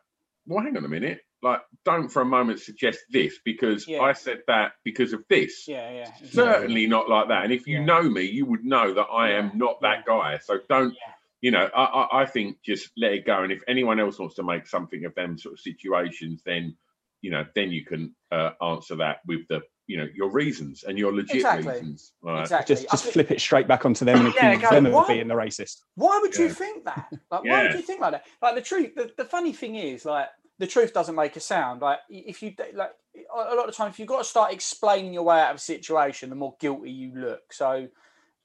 well 0.47 0.63
hang 0.63 0.75
on 0.77 0.85
a 0.85 0.87
minute 0.89 1.21
like 1.43 1.61
don't 1.85 2.09
for 2.09 2.21
a 2.21 2.25
moment 2.25 2.59
suggest 2.59 2.99
this 3.11 3.37
because 3.45 3.87
Yeah. 3.87 4.01
i 4.01 4.13
said 4.13 4.41
that 4.47 4.71
because 4.83 5.13
of 5.13 5.23
this 5.29 5.67
Yeah, 5.67 5.89
yeah. 5.91 5.99
exactly. 6.09 6.29
certainly 6.29 6.87
not 6.87 7.09
like 7.09 7.27
that. 7.27 7.43
And 7.43 7.53
if 7.53 7.67
you 7.67 7.77
Yeah. 7.77 7.85
know 7.85 8.01
me, 8.03 8.23
you 8.23 8.45
would 8.45 8.65
know 8.65 8.93
that 8.93 9.05
I 9.11 9.31
am 9.31 9.51
not 9.55 9.81
that 9.81 10.05
guy. 10.05 10.39
So 10.39 10.59
don't, 10.67 10.93
Yeah. 10.93 11.13
you 11.41 11.51
know, 11.51 11.69
I, 11.75 11.83
I, 11.83 12.21
I 12.21 12.25
think 12.25 12.61
just 12.63 12.89
let 12.97 13.13
it 13.13 13.25
go. 13.25 13.43
And 13.43 13.51
if 13.51 13.61
anyone 13.67 13.99
else 13.99 14.17
wants 14.19 14.35
to 14.35 14.43
make 14.43 14.65
something 14.67 15.05
of 15.05 15.13
them 15.15 15.37
sort 15.37 15.53
of 15.53 15.59
situations, 15.59 16.41
then, 16.43 16.75
you 17.21 17.29
know, 17.31 17.45
then 17.55 17.71
you 17.71 17.85
can 17.85 18.15
uh, 18.31 18.51
answer 18.61 18.95
that 18.95 19.17
with 19.27 19.47
the, 19.47 19.61
you 19.85 19.97
know, 19.97 20.07
your 20.15 20.31
reasons 20.31 20.83
and 20.83 20.97
your 20.97 21.13
legit 21.13 21.35
Exactly. 21.37 21.71
reasons. 21.71 22.13
Right? 22.23 22.41
Exactly. 22.41 22.75
Just 22.75 22.89
just 22.89 23.03
think- 23.03 23.13
flip 23.13 23.31
it 23.31 23.39
straight 23.41 23.67
back 23.67 23.85
onto 23.85 24.05
them 24.05 24.17
and 24.17 24.27
accuse 24.29 24.61
go, 24.61 24.69
them 24.71 24.87
of 24.87 25.07
being 25.07 25.27
the 25.27 25.35
racist. 25.35 25.81
Why 25.95 26.17
would 26.21 26.35
you 26.35 26.49
think 26.49 26.85
that? 26.85 27.07
Like, 27.31 27.43
why 27.43 27.45
Yeah. 27.45 27.63
would 27.63 27.73
you 27.75 27.81
think 27.83 28.01
like 28.01 28.11
that? 28.13 28.25
Like 28.41 28.55
the 28.55 28.61
truth, 28.61 28.95
the, 28.95 29.11
the 29.15 29.25
funny 29.25 29.53
thing 29.53 29.75
is, 29.75 30.03
like 30.03 30.27
the 30.59 30.67
truth 30.67 30.93
doesn't 30.93 31.15
make 31.15 31.35
a 31.35 31.39
sound. 31.39 31.81
Like 31.81 31.99
if 32.09 32.41
you 32.41 32.53
like 32.73 32.91
a 33.33 33.55
lot 33.55 33.59
of 33.59 33.67
the 33.67 33.71
time, 33.71 33.89
if 33.89 33.99
you've 33.99 34.07
got 34.07 34.19
to 34.19 34.23
start 34.23 34.51
explaining 34.51 35.13
your 35.13 35.23
way 35.23 35.39
out 35.39 35.51
of 35.51 35.57
a 35.57 35.59
situation, 35.59 36.29
the 36.29 36.35
more 36.35 36.55
guilty 36.59 36.91
you 36.91 37.13
look. 37.15 37.53
So 37.53 37.87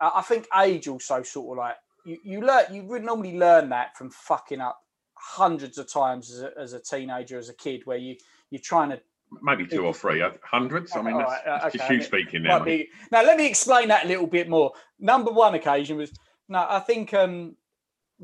I 0.00 0.10
I 0.16 0.22
think 0.22 0.46
age 0.60 0.88
also 0.88 1.22
sort 1.22 1.58
of 1.58 1.62
like 1.62 1.76
you 2.04 2.18
you 2.24 2.40
learn 2.40 2.64
you 2.72 2.84
would 2.84 3.04
normally 3.04 3.36
learn 3.36 3.70
that 3.70 3.96
from 3.96 4.10
fucking 4.10 4.60
up 4.60 4.78
hundreds 5.14 5.78
of 5.78 5.90
times 5.90 6.30
as 6.32 6.42
a, 6.42 6.50
as 6.58 6.72
a 6.72 6.80
teenager, 6.80 7.38
as 7.38 7.48
a 7.48 7.54
kid, 7.54 7.82
where 7.84 7.98
you 7.98 8.16
you're 8.50 8.60
trying 8.60 8.90
to 8.90 9.00
Maybe 9.40 9.66
two 9.66 9.86
or 9.86 9.94
three, 9.94 10.20
uh. 10.20 10.30
I 10.52 10.58
mean, 10.58 11.16
that's, 11.16 11.30
right, 11.30 11.46
uh, 11.46 11.58
that's 11.62 11.72
just 11.72 11.84
okay. 11.86 11.94
you 11.94 12.02
speaking 12.02 12.42
now. 12.42 12.58
Be- 12.62 12.90
Now, 13.10 13.22
let 13.22 13.38
me 13.38 13.46
explain 13.46 13.88
that 13.88 14.04
a 14.04 14.08
little 14.08 14.26
bit 14.26 14.48
more. 14.48 14.72
Number 14.98 15.30
one 15.30 15.54
occasion 15.54 15.96
was 15.96 16.12
no, 16.48 16.66
I 16.68 16.80
think, 16.80 17.14
um, 17.14 17.56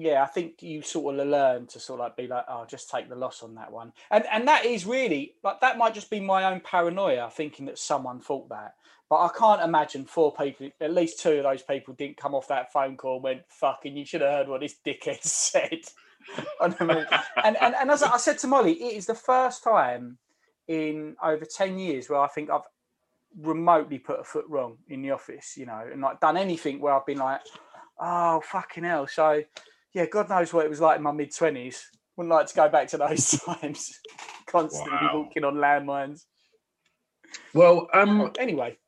yeah, 0.01 0.23
I 0.23 0.27
think 0.27 0.63
you 0.63 0.81
sort 0.83 1.19
of 1.19 1.27
learn 1.27 1.67
to 1.67 1.81
sort 1.81 1.99
of 1.99 2.05
like 2.05 2.17
be 2.17 2.29
like, 2.29 2.45
oh, 2.49 2.65
just 2.67 2.89
take 2.89 3.09
the 3.09 3.17
loss 3.17 3.43
on 3.43 3.57
that 3.57 3.73
one, 3.73 3.93
and 4.13 4.25
and 4.31 4.47
that 4.47 4.65
is 4.65 4.87
really 4.87 5.35
like 5.43 5.61
that 5.61 5.77
might 5.77 5.93
just 5.93 6.09
be 6.09 6.21
my 6.21 6.45
own 6.45 6.61
paranoia 6.61 7.29
thinking 7.31 7.67
that 7.67 7.79
someone 7.79 8.21
thought 8.21 8.49
that, 8.51 8.75
but 9.11 9.17
I 9.17 9.31
can't 9.37 9.61
imagine 9.61 10.05
four 10.05 10.33
people, 10.33 10.71
at 10.81 10.95
least 10.95 11.21
two 11.21 11.39
of 11.39 11.43
those 11.43 11.63
people, 11.63 11.95
didn't 11.95 12.17
come 12.17 12.35
off 12.35 12.47
that 12.47 12.73
phone 12.73 12.97
call 12.97 13.17
and 13.17 13.25
went, 13.25 13.43
"Fucking, 13.49 13.97
you 13.97 14.05
should 14.05 14.21
have 14.21 14.31
heard 14.31 14.49
what 14.49 14.61
this 14.61 14.77
dickhead 14.87 15.21
said." 15.23 15.81
And, 17.45 17.57
and 17.57 17.75
and 17.75 17.91
as 17.91 18.03
I 18.05 18.19
said 18.19 18.39
to 18.39 18.47
Molly, 18.47 18.75
it 18.75 18.97
is 18.97 19.07
the 19.07 19.15
first 19.17 19.65
time 19.65 20.19
in 20.69 21.17
over 21.23 21.45
10 21.45 21.79
years 21.79 22.09
where 22.09 22.21
I 22.21 22.29
think 22.29 22.51
I've 22.51 22.69
remotely 23.41 23.99
put 23.99 24.21
a 24.21 24.25
foot 24.25 24.45
wrong 24.49 24.77
in 24.89 25.03
the 25.03 25.11
office, 25.11 25.57
you 25.57 25.67
know, 25.67 25.83
and 25.91 26.03
like 26.03 26.21
done 26.21 26.37
anything 26.37 26.81
where 26.81 26.93
I've 26.93 27.07
been 27.07 27.19
like, 27.19 27.41
oh, 27.99 28.41
fucking 28.45 28.85
hell. 28.85 29.07
So, 29.07 29.43
yeah, 29.99 30.07
God 30.07 30.29
knows 30.29 30.53
what 30.53 30.65
it 30.65 30.69
was 30.71 30.81
like 30.81 30.97
in 30.99 31.03
my 31.03 31.11
mid 31.13 31.31
20s. 31.33 31.77
Wouldn't 32.17 32.33
like 32.33 32.47
to 32.47 32.55
go 32.55 32.69
back 32.69 32.87
to 32.89 32.99
those 32.99 33.31
times, 33.47 33.99
constantly 34.47 34.93
Wow. 34.93 35.11
walking 35.25 35.43
on 35.45 35.55
landmines. 35.57 36.23
Well, 37.53 37.89
um, 37.93 38.31
Anyway, 38.39 38.79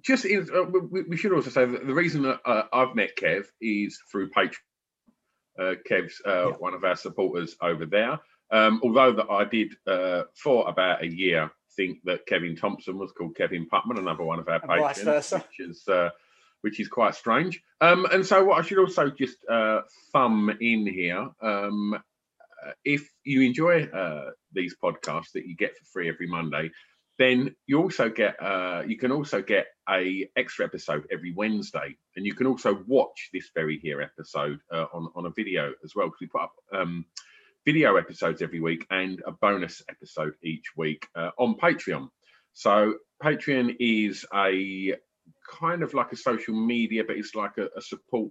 just 0.00 0.24
in, 0.24 0.48
uh, 0.54 0.62
we, 0.90 1.02
we 1.02 1.16
should 1.18 1.32
also 1.32 1.50
say 1.50 1.66
that 1.66 1.86
the 1.86 1.94
reason 1.94 2.22
that 2.22 2.40
uh, 2.46 2.64
I've 2.72 2.94
met 2.94 3.10
Kev 3.16 3.44
is 3.60 3.98
through 4.10 4.30
Patreon. 4.30 4.54
Uh, 5.56 5.74
Kev's 5.88 6.20
uh, 6.26 6.46
one 6.58 6.74
of 6.74 6.82
our 6.82 6.96
supporters 6.96 7.54
over 7.62 7.86
there. 7.86 8.18
Um, 8.50 8.80
although 8.82 9.12
that 9.12 9.30
I 9.30 9.44
did 9.44 9.74
uh, 9.86 10.22
for 10.42 10.68
about 10.68 11.02
a 11.04 11.06
year 11.06 11.50
think 11.76 11.98
that 12.04 12.26
Kevin 12.26 12.56
Thompson 12.56 12.98
was 12.98 13.12
called 13.12 13.36
Kevin 13.36 13.68
Putman, 13.72 13.98
another 13.98 14.24
one 14.24 14.38
of 14.40 14.48
our 14.48 14.56
And 14.56 14.66
vice 14.66 14.98
patrons, 14.98 15.04
versa. 15.04 15.36
which 15.38 15.68
is 15.68 15.86
uh, 15.88 16.08
which 16.64 16.80
is 16.80 16.88
quite 16.88 17.14
strange. 17.14 17.60
Um, 17.82 18.06
and 18.06 18.24
so, 18.24 18.42
what 18.42 18.58
I 18.58 18.62
should 18.62 18.78
also 18.78 19.10
just 19.10 19.36
uh, 19.50 19.82
thumb 20.14 20.48
in 20.62 20.86
here, 20.86 21.28
um, 21.42 21.92
uh, 21.92 22.70
if 22.86 23.06
you 23.22 23.42
enjoy 23.42 23.82
uh, 23.82 24.30
these 24.50 24.74
podcasts 24.82 25.32
that 25.34 25.44
you 25.46 25.54
get 25.54 25.76
for 25.76 25.84
free 25.84 26.08
every 26.08 26.26
Monday, 26.26 26.70
then 27.18 27.54
you 27.66 27.82
also 27.82 28.08
get 28.08 28.42
uh, 28.42 28.82
you 28.86 28.96
can 28.96 29.12
also 29.12 29.42
get 29.42 29.66
a 29.90 30.26
extra 30.36 30.64
episode 30.64 31.06
every 31.12 31.34
Wednesday, 31.36 31.98
and 32.16 32.24
you 32.24 32.32
can 32.34 32.46
also 32.46 32.82
watch 32.86 33.28
this 33.34 33.50
very 33.54 33.78
here 33.78 34.00
episode 34.00 34.58
uh, 34.72 34.86
on 34.94 35.10
on 35.14 35.26
a 35.26 35.30
video 35.36 35.70
as 35.84 35.94
well 35.94 36.06
because 36.06 36.22
we 36.22 36.28
put 36.28 36.44
up 36.44 36.54
um, 36.72 37.04
video 37.66 37.96
episodes 37.96 38.40
every 38.40 38.60
week 38.60 38.86
and 38.90 39.22
a 39.26 39.32
bonus 39.32 39.82
episode 39.90 40.32
each 40.42 40.74
week 40.78 41.06
uh, 41.14 41.30
on 41.38 41.56
Patreon. 41.56 42.08
So 42.54 42.94
Patreon 43.22 43.76
is 43.80 44.24
a 44.32 44.94
kind 45.48 45.82
of 45.82 45.94
like 45.94 46.12
a 46.12 46.16
social 46.16 46.54
media, 46.54 47.04
but 47.06 47.16
it's 47.16 47.34
like 47.34 47.58
a, 47.58 47.68
a 47.76 47.80
support 47.80 48.30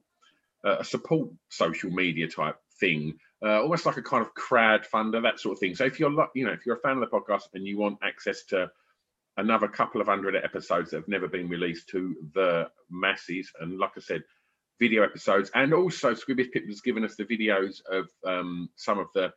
uh, 0.65 0.77
a 0.79 0.83
support 0.83 1.29
social 1.49 1.89
media 1.89 2.27
type 2.27 2.55
thing, 2.79 3.17
uh, 3.45 3.61
almost 3.61 3.85
like 3.85 3.97
a 3.97 4.01
kind 4.01 4.25
of 4.25 4.33
crowdfunder, 4.33 5.21
that 5.21 5.39
sort 5.39 5.53
of 5.53 5.59
thing. 5.59 5.75
So 5.75 5.85
if 5.85 5.99
you're 5.99 6.11
lo- 6.11 6.29
you 6.33 6.45
know 6.45 6.53
if 6.53 6.65
you're 6.65 6.77
a 6.77 6.79
fan 6.79 6.97
of 6.97 6.99
the 7.01 7.07
podcast 7.07 7.43
and 7.53 7.65
you 7.65 7.77
want 7.77 7.99
access 8.03 8.43
to 8.45 8.71
another 9.37 9.67
couple 9.67 9.99
of 9.99 10.07
hundred 10.07 10.35
episodes 10.35 10.91
that 10.91 10.97
have 10.97 11.07
never 11.07 11.27
been 11.27 11.49
released 11.49 11.89
to 11.89 12.15
the 12.33 12.69
masses, 12.89 13.51
and 13.59 13.77
like 13.77 13.91
I 13.97 14.01
said, 14.01 14.23
video 14.79 15.03
episodes, 15.03 15.51
and 15.53 15.73
also 15.73 16.13
Scroobius 16.13 16.51
Pip 16.51 16.65
has 16.67 16.81
given 16.81 17.03
us 17.03 17.15
the 17.15 17.25
videos 17.25 17.81
of 17.89 18.07
um, 18.25 18.69
some 18.75 18.99
of 18.99 19.07
the 19.13 19.33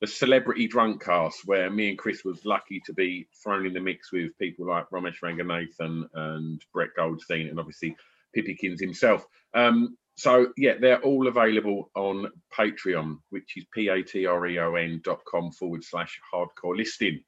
the 0.00 0.06
celebrity 0.06 0.68
drunk 0.68 1.02
cast 1.02 1.40
where 1.46 1.70
me 1.70 1.88
and 1.90 1.98
Chris 1.98 2.24
was 2.24 2.44
lucky 2.44 2.80
to 2.84 2.92
be 2.92 3.26
thrown 3.42 3.66
in 3.66 3.72
the 3.72 3.80
mix 3.80 4.12
with 4.12 4.36
people 4.38 4.66
like 4.66 4.90
Romesh 4.90 5.20
Ranganathan 5.22 6.04
and 6.14 6.62
Brett 6.72 6.90
Goldstein 6.96 7.48
and 7.48 7.58
obviously 7.58 7.96
Pippikins 8.36 8.80
himself. 8.80 9.26
Um, 9.54 9.96
so 10.16 10.48
yeah, 10.56 10.74
they're 10.80 11.02
all 11.02 11.28
available 11.28 11.90
on 11.94 12.30
Patreon, 12.56 13.18
which 13.30 13.56
is 13.56 13.64
p-a-t-r-e-o-n 13.72 15.00
dot 15.04 15.20
com 15.26 15.50
forward 15.52 15.84
slash 15.84 16.20
hardcore 16.32 16.76
listening. 16.76 17.22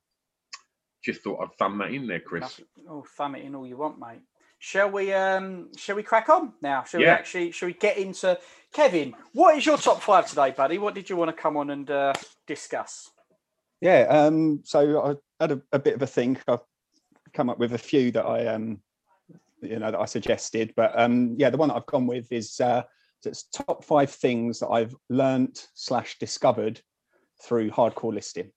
Just 1.04 1.22
thought 1.22 1.40
I'd 1.42 1.54
thumb 1.58 1.78
that 1.78 1.92
in 1.92 2.06
there, 2.06 2.20
Chris. 2.20 2.60
oh, 2.88 3.04
thumb 3.16 3.36
it 3.36 3.44
in 3.44 3.54
all 3.54 3.66
you 3.66 3.76
want, 3.76 3.98
mate. 3.98 4.20
Shall 4.58 4.90
we? 4.90 5.12
Um, 5.12 5.68
shall 5.76 5.94
we 5.94 6.02
crack 6.02 6.28
on 6.28 6.52
now? 6.60 6.82
Shall 6.82 7.00
we 7.00 7.06
actually? 7.06 7.52
Shall 7.52 7.68
we 7.68 7.74
get 7.74 7.96
into 7.96 8.36
Kevin? 8.72 9.14
What 9.32 9.56
is 9.56 9.66
your 9.66 9.78
top 9.78 10.02
five 10.02 10.28
today, 10.28 10.50
buddy? 10.50 10.78
What 10.78 10.94
did 10.94 11.08
you 11.10 11.16
want 11.16 11.34
to 11.34 11.42
come 11.42 11.56
on 11.56 11.70
and 11.70 11.90
uh, 11.90 12.12
discuss? 12.46 13.10
Yeah. 13.80 14.06
Um, 14.08 14.60
so 14.64 15.02
I 15.02 15.42
had 15.42 15.52
a, 15.52 15.62
a 15.72 15.78
bit 15.78 15.94
of 15.94 16.02
a 16.02 16.06
think. 16.06 16.42
I've 16.48 16.60
come 17.32 17.50
up 17.50 17.58
with 17.58 17.74
a 17.74 17.78
few 17.78 18.10
that 18.12 18.24
I 18.24 18.46
um, 18.46 18.80
you 19.62 19.78
know, 19.78 19.90
that 19.90 20.00
I 20.00 20.04
suggested. 20.04 20.72
But 20.76 20.98
um, 20.98 21.36
yeah, 21.38 21.50
the 21.50 21.56
one 21.56 21.68
that 21.68 21.76
I've 21.76 21.86
gone 21.86 22.06
with 22.06 22.30
is 22.32 22.60
uh, 22.60 22.82
it's 23.24 23.44
top 23.44 23.84
five 23.84 24.10
things 24.10 24.60
that 24.60 24.68
I've 24.68 24.94
learnt 25.08 25.68
slash 25.74 26.18
discovered 26.18 26.80
through 27.42 27.70
hardcore 27.70 28.14
listening. 28.14 28.50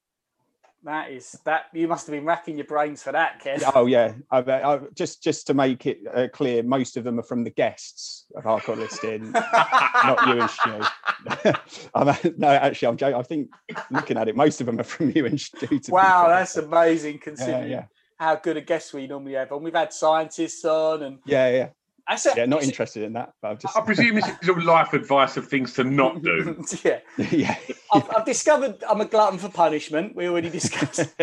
That 0.83 1.11
is 1.11 1.37
that 1.45 1.65
you 1.73 1.87
must 1.87 2.07
have 2.07 2.13
been 2.13 2.25
racking 2.25 2.57
your 2.57 2.65
brains 2.65 3.03
for 3.03 3.11
that, 3.11 3.39
Ken. 3.39 3.59
Oh 3.75 3.85
yeah, 3.85 4.13
I, 4.31 4.39
I, 4.39 4.79
just 4.95 5.21
just 5.21 5.45
to 5.47 5.53
make 5.53 5.85
it 5.85 5.99
uh, 6.11 6.27
clear, 6.33 6.63
most 6.63 6.97
of 6.97 7.03
them 7.03 7.19
are 7.19 7.23
from 7.23 7.43
the 7.43 7.51
guests 7.51 8.25
of 8.35 8.43
Hardcore 8.43 8.77
Listening, 8.77 9.31
not 9.31 10.27
you 10.27 10.41
and 10.41 10.49
Stu. 10.49 11.89
I'm, 11.95 12.33
no, 12.37 12.47
actually, 12.47 12.87
I'm 12.87 12.97
joking. 12.97 13.19
I 13.19 13.21
think 13.21 13.49
looking 13.91 14.17
at 14.17 14.27
it, 14.27 14.35
most 14.35 14.59
of 14.59 14.65
them 14.65 14.79
are 14.79 14.83
from 14.83 15.11
you 15.11 15.27
and 15.27 15.39
Stu. 15.39 15.79
Wow, 15.89 16.29
that's 16.29 16.57
amazing 16.57 17.19
considering 17.19 17.69
yeah, 17.69 17.77
yeah. 17.77 17.85
how 18.17 18.35
good 18.37 18.57
a 18.57 18.61
guest 18.61 18.91
we 18.91 19.05
normally 19.05 19.33
have. 19.33 19.51
And 19.51 19.63
we've 19.63 19.75
had 19.75 19.93
scientists 19.93 20.65
on, 20.65 21.03
and 21.03 21.19
yeah, 21.27 21.49
yeah. 21.49 21.69
I 22.11 22.17
said, 22.17 22.35
yeah, 22.35 22.45
not 22.45 22.61
interested 22.63 23.03
in 23.03 23.13
that. 23.13 23.33
But 23.41 23.51
I've 23.51 23.59
just. 23.59 23.77
I 23.77 23.81
presume 23.81 24.15
this 24.15 24.27
is 24.41 24.49
all 24.49 24.61
life 24.61 24.91
advice 24.91 25.37
of 25.37 25.47
things 25.47 25.73
to 25.75 25.85
not 25.85 26.21
do. 26.21 26.61
yeah, 26.83 26.99
yeah. 27.17 27.55
I've, 27.93 28.03
I've 28.13 28.25
discovered 28.25 28.83
I'm 28.87 28.99
a 28.99 29.05
glutton 29.05 29.39
for 29.39 29.47
punishment. 29.47 30.13
We 30.13 30.27
already 30.27 30.49
discussed. 30.49 31.15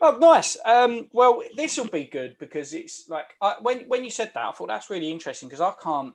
oh, 0.00 0.16
nice. 0.18 0.56
Um, 0.64 1.08
well, 1.12 1.42
this 1.54 1.76
will 1.76 1.88
be 1.88 2.04
good 2.04 2.36
because 2.38 2.72
it's 2.72 3.10
like 3.10 3.26
I, 3.42 3.56
when 3.60 3.80
when 3.88 4.02
you 4.04 4.10
said 4.10 4.30
that, 4.32 4.46
I 4.46 4.52
thought 4.52 4.68
that's 4.68 4.88
really 4.88 5.10
interesting 5.10 5.50
because 5.50 5.60
I 5.60 5.74
can't. 5.82 6.14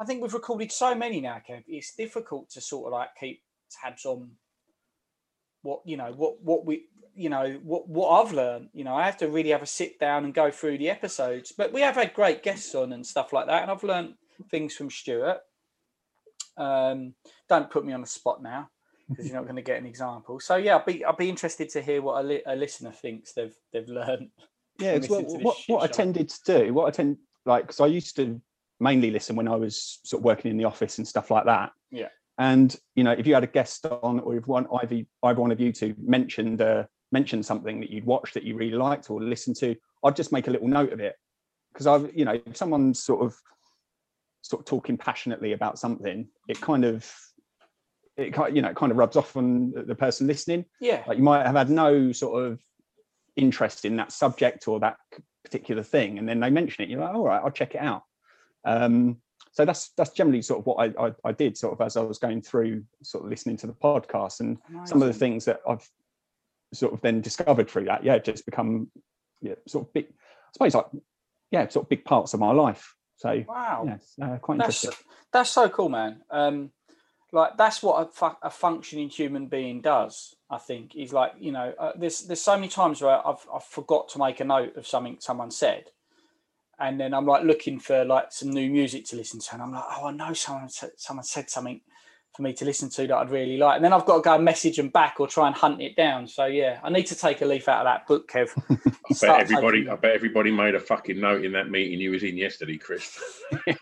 I 0.00 0.06
think 0.06 0.22
we've 0.22 0.32
recorded 0.32 0.72
so 0.72 0.94
many 0.94 1.20
now, 1.20 1.42
Kev. 1.46 1.64
It's 1.68 1.94
difficult 1.94 2.48
to 2.52 2.62
sort 2.62 2.86
of 2.86 2.92
like 2.94 3.10
keep 3.20 3.42
tabs 3.82 4.06
on 4.06 4.30
what 5.60 5.82
you 5.84 5.98
know 5.98 6.14
what 6.16 6.42
what 6.42 6.64
we 6.64 6.86
you 7.14 7.28
know 7.28 7.58
what 7.62 7.88
what 7.88 8.08
I've 8.08 8.32
learned. 8.32 8.68
You 8.72 8.84
know, 8.84 8.94
I 8.94 9.04
have 9.06 9.16
to 9.18 9.28
really 9.28 9.50
have 9.50 9.62
a 9.62 9.66
sit 9.66 9.98
down 9.98 10.24
and 10.24 10.34
go 10.34 10.50
through 10.50 10.78
the 10.78 10.90
episodes. 10.90 11.52
But 11.56 11.72
we 11.72 11.80
have 11.80 11.94
had 11.94 12.14
great 12.14 12.42
guests 12.42 12.74
on 12.74 12.92
and 12.92 13.06
stuff 13.06 13.32
like 13.32 13.46
that, 13.46 13.62
and 13.62 13.70
I've 13.70 13.84
learned 13.84 14.14
things 14.50 14.74
from 14.74 14.90
Stuart. 14.90 15.40
Um, 16.56 17.14
don't 17.48 17.70
put 17.70 17.84
me 17.84 17.92
on 17.92 18.00
the 18.00 18.06
spot 18.06 18.42
now 18.42 18.70
because 19.08 19.26
you're 19.26 19.36
not 19.36 19.44
going 19.44 19.56
to 19.56 19.62
get 19.62 19.78
an 19.78 19.86
example. 19.86 20.40
So 20.40 20.56
yeah, 20.56 20.76
I'll 20.76 20.84
be 20.84 21.04
I'll 21.04 21.16
be 21.16 21.28
interested 21.28 21.68
to 21.70 21.82
hear 21.82 22.02
what 22.02 22.24
a, 22.24 22.26
li- 22.26 22.42
a 22.46 22.56
listener 22.56 22.92
thinks 22.92 23.32
they've 23.32 23.54
they've 23.72 23.88
learned. 23.88 24.30
Yeah, 24.80 24.98
what 25.06 25.24
what, 25.40 25.56
what 25.68 25.82
I 25.84 25.86
tended 25.86 26.28
to 26.30 26.40
do. 26.44 26.74
What 26.74 26.86
I 26.86 26.90
tend 26.90 27.18
like 27.46 27.62
because 27.62 27.78
I 27.78 27.86
used 27.86 28.16
to 28.16 28.40
mainly 28.80 29.12
listen 29.12 29.36
when 29.36 29.46
I 29.46 29.54
was 29.54 30.00
sort 30.02 30.20
of 30.20 30.24
working 30.24 30.50
in 30.50 30.56
the 30.56 30.64
office 30.64 30.98
and 30.98 31.06
stuff 31.06 31.30
like 31.30 31.44
that. 31.44 31.70
Yeah. 31.92 32.08
And 32.38 32.74
you 32.96 33.04
know, 33.04 33.12
if 33.12 33.24
you 33.24 33.34
had 33.34 33.44
a 33.44 33.48
guest 33.48 33.86
on, 33.86 34.18
or 34.18 34.34
if 34.34 34.48
one 34.48 34.66
either 34.82 35.02
either 35.22 35.40
one 35.40 35.52
of 35.52 35.60
you 35.60 35.70
two 35.70 35.94
mentioned 35.96 36.60
uh, 36.60 36.86
mentioned 37.14 37.46
something 37.46 37.80
that 37.80 37.90
you'd 37.90 38.04
watched 38.04 38.34
that 38.34 38.42
you 38.42 38.56
really 38.56 38.76
liked 38.76 39.08
or 39.08 39.22
listened 39.22 39.56
to, 39.56 39.74
I'd 40.04 40.16
just 40.16 40.32
make 40.32 40.48
a 40.48 40.50
little 40.50 40.68
note 40.68 40.92
of 40.92 41.00
it 41.00 41.14
because 41.72 41.86
I've 41.86 42.10
you 42.14 42.26
know, 42.26 42.38
if 42.44 42.56
someone's 42.56 43.02
sort 43.02 43.24
of 43.24 43.34
sort 44.42 44.60
of 44.60 44.66
talking 44.66 44.98
passionately 44.98 45.52
about 45.52 45.78
something, 45.78 46.28
it 46.48 46.60
kind 46.60 46.84
of 46.84 47.10
it 48.16 48.34
kind 48.34 48.54
you 48.54 48.60
know 48.60 48.68
it 48.68 48.76
kind 48.76 48.92
of 48.92 48.98
rubs 48.98 49.16
off 49.16 49.36
on 49.36 49.72
the 49.86 49.94
person 49.94 50.26
listening. 50.26 50.66
Yeah. 50.80 51.02
Like 51.06 51.16
you 51.16 51.24
might 51.24 51.46
have 51.46 51.56
had 51.56 51.70
no 51.70 52.12
sort 52.12 52.44
of 52.44 52.60
interest 53.36 53.84
in 53.84 53.96
that 53.96 54.12
subject 54.12 54.68
or 54.68 54.80
that 54.80 54.96
particular 55.44 55.82
thing, 55.82 56.18
and 56.18 56.28
then 56.28 56.40
they 56.40 56.50
mention 56.50 56.84
it, 56.84 56.90
you're 56.90 57.00
like, 57.00 57.14
all 57.14 57.24
right, 57.24 57.40
I'll 57.42 57.50
check 57.50 57.74
it 57.74 57.80
out. 57.80 58.02
Um, 58.64 59.18
so 59.52 59.64
that's 59.64 59.90
that's 59.96 60.10
generally 60.10 60.42
sort 60.42 60.60
of 60.60 60.66
what 60.66 60.76
I, 60.76 61.06
I, 61.06 61.12
I 61.24 61.32
did 61.32 61.56
sort 61.56 61.74
of 61.74 61.80
as 61.80 61.96
I 61.96 62.00
was 62.00 62.18
going 62.18 62.42
through 62.42 62.84
sort 63.02 63.24
of 63.24 63.30
listening 63.30 63.56
to 63.58 63.66
the 63.66 63.72
podcast 63.72 64.40
and 64.40 64.58
Amazing. 64.68 64.86
some 64.86 65.02
of 65.02 65.08
the 65.08 65.14
things 65.14 65.44
that 65.44 65.60
I've 65.68 65.88
sort 66.74 66.92
of 66.92 67.00
then 67.00 67.20
discovered 67.20 67.70
through 67.70 67.84
that, 67.84 68.04
yeah, 68.04 68.18
just 68.18 68.44
become 68.44 68.90
yeah, 69.40 69.54
sort 69.66 69.86
of 69.86 69.92
big, 69.92 70.06
I 70.06 70.52
suppose 70.52 70.74
like 70.74 70.86
yeah, 71.50 71.68
sort 71.68 71.84
of 71.84 71.88
big 71.88 72.04
parts 72.04 72.34
of 72.34 72.40
my 72.40 72.52
life. 72.52 72.94
So 73.16 73.44
Wow. 73.46 73.84
yeah, 74.18 74.26
uh, 74.26 74.38
quite 74.38 74.58
That's 74.58 74.82
interesting. 74.82 75.06
that's 75.32 75.50
so 75.50 75.68
cool, 75.68 75.88
man. 75.88 76.22
Um, 76.30 76.70
like 77.32 77.56
that's 77.56 77.82
what 77.82 78.06
a, 78.06 78.10
fu- 78.10 78.38
a 78.42 78.50
functioning 78.50 79.08
human 79.08 79.46
being 79.46 79.80
does. 79.80 80.34
I 80.50 80.58
think 80.58 80.94
is 80.94 81.12
like 81.12 81.32
you 81.38 81.52
know, 81.52 81.74
uh, 81.78 81.92
there's 81.96 82.22
there's 82.22 82.40
so 82.40 82.54
many 82.56 82.68
times 82.68 83.02
where 83.02 83.26
I've 83.26 83.44
I've 83.52 83.64
forgot 83.64 84.08
to 84.10 84.18
make 84.18 84.40
a 84.40 84.44
note 84.44 84.76
of 84.76 84.86
something 84.86 85.16
someone 85.20 85.50
said, 85.50 85.90
and 86.78 87.00
then 87.00 87.14
I'm 87.14 87.26
like 87.26 87.44
looking 87.44 87.78
for 87.80 88.04
like 88.04 88.32
some 88.32 88.50
new 88.50 88.70
music 88.70 89.04
to 89.06 89.16
listen 89.16 89.40
to, 89.40 89.54
and 89.54 89.62
I'm 89.62 89.72
like, 89.72 89.84
oh, 89.90 90.06
I 90.06 90.12
know 90.12 90.32
someone 90.32 90.68
said, 90.68 90.90
someone 90.96 91.24
said 91.24 91.50
something 91.50 91.80
for 92.34 92.42
me 92.42 92.52
to 92.54 92.64
listen 92.64 92.90
to 92.90 93.06
that 93.06 93.16
I'd 93.16 93.30
really 93.30 93.56
like, 93.56 93.76
and 93.76 93.84
then 93.84 93.92
I've 93.92 94.04
got 94.06 94.16
to 94.16 94.22
go 94.22 94.34
and 94.34 94.44
message 94.44 94.76
them 94.76 94.88
back 94.88 95.20
or 95.20 95.28
try 95.28 95.46
and 95.46 95.54
hunt 95.54 95.80
it 95.80 95.94
down. 95.96 96.26
So 96.26 96.46
yeah, 96.46 96.80
I 96.82 96.90
need 96.90 97.06
to 97.06 97.14
take 97.14 97.40
a 97.42 97.46
leaf 97.46 97.68
out 97.68 97.86
of 97.86 97.92
that 97.92 98.06
book, 98.08 98.28
Kev. 98.30 98.50
I 98.70 98.74
bet 99.20 99.40
everybody. 99.42 99.78
taking- 99.80 99.92
I 99.92 99.96
bet 99.96 100.12
everybody 100.14 100.50
made 100.50 100.74
a 100.74 100.80
fucking 100.80 101.20
note 101.20 101.44
in 101.44 101.52
that 101.52 101.70
meeting 101.70 102.00
you 102.00 102.10
was 102.10 102.22
in 102.24 102.36
yesterday, 102.36 102.76
Chris. 102.76 103.18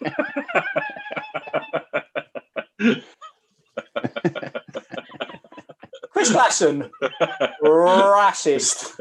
Chris 6.13 6.31
Glasson, 6.33 6.91
racist. 7.63 8.99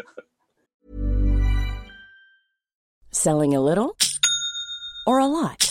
Selling 3.12 3.54
a 3.54 3.62
little 3.62 3.96
or 5.06 5.20
a 5.20 5.26
lot? 5.28 5.71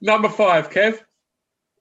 Number 0.00 0.28
five, 0.28 0.70
Kev. 0.70 0.98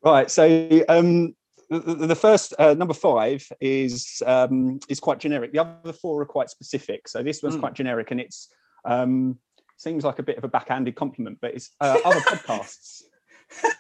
Right. 0.04 0.30
So 0.30 0.46
um, 0.90 1.36
the, 1.70 1.80
the 1.80 2.16
first 2.16 2.54
uh, 2.60 2.74
number 2.74 2.94
five 2.94 3.46
is 3.60 4.22
um, 4.26 4.80
is 4.90 5.00
quite 5.00 5.20
generic. 5.20 5.52
The 5.54 5.60
other 5.60 5.94
four 5.94 6.22
are 6.22 6.26
quite 6.26 6.50
specific. 6.50 7.08
So 7.08 7.24
this 7.24 7.42
one's 7.44 7.56
Mm. 7.56 7.60
quite 7.62 7.74
generic, 7.74 8.12
and 8.12 8.20
it's 8.20 8.50
um, 8.86 9.38
seems 9.78 10.04
like 10.04 10.20
a 10.20 10.24
bit 10.24 10.38
of 10.38 10.44
a 10.44 10.48
backhanded 10.48 10.96
compliment, 10.96 11.40
but 11.42 11.54
it's 11.54 11.72
uh, 11.82 11.98
other 12.06 12.20
podcasts. 12.22 13.04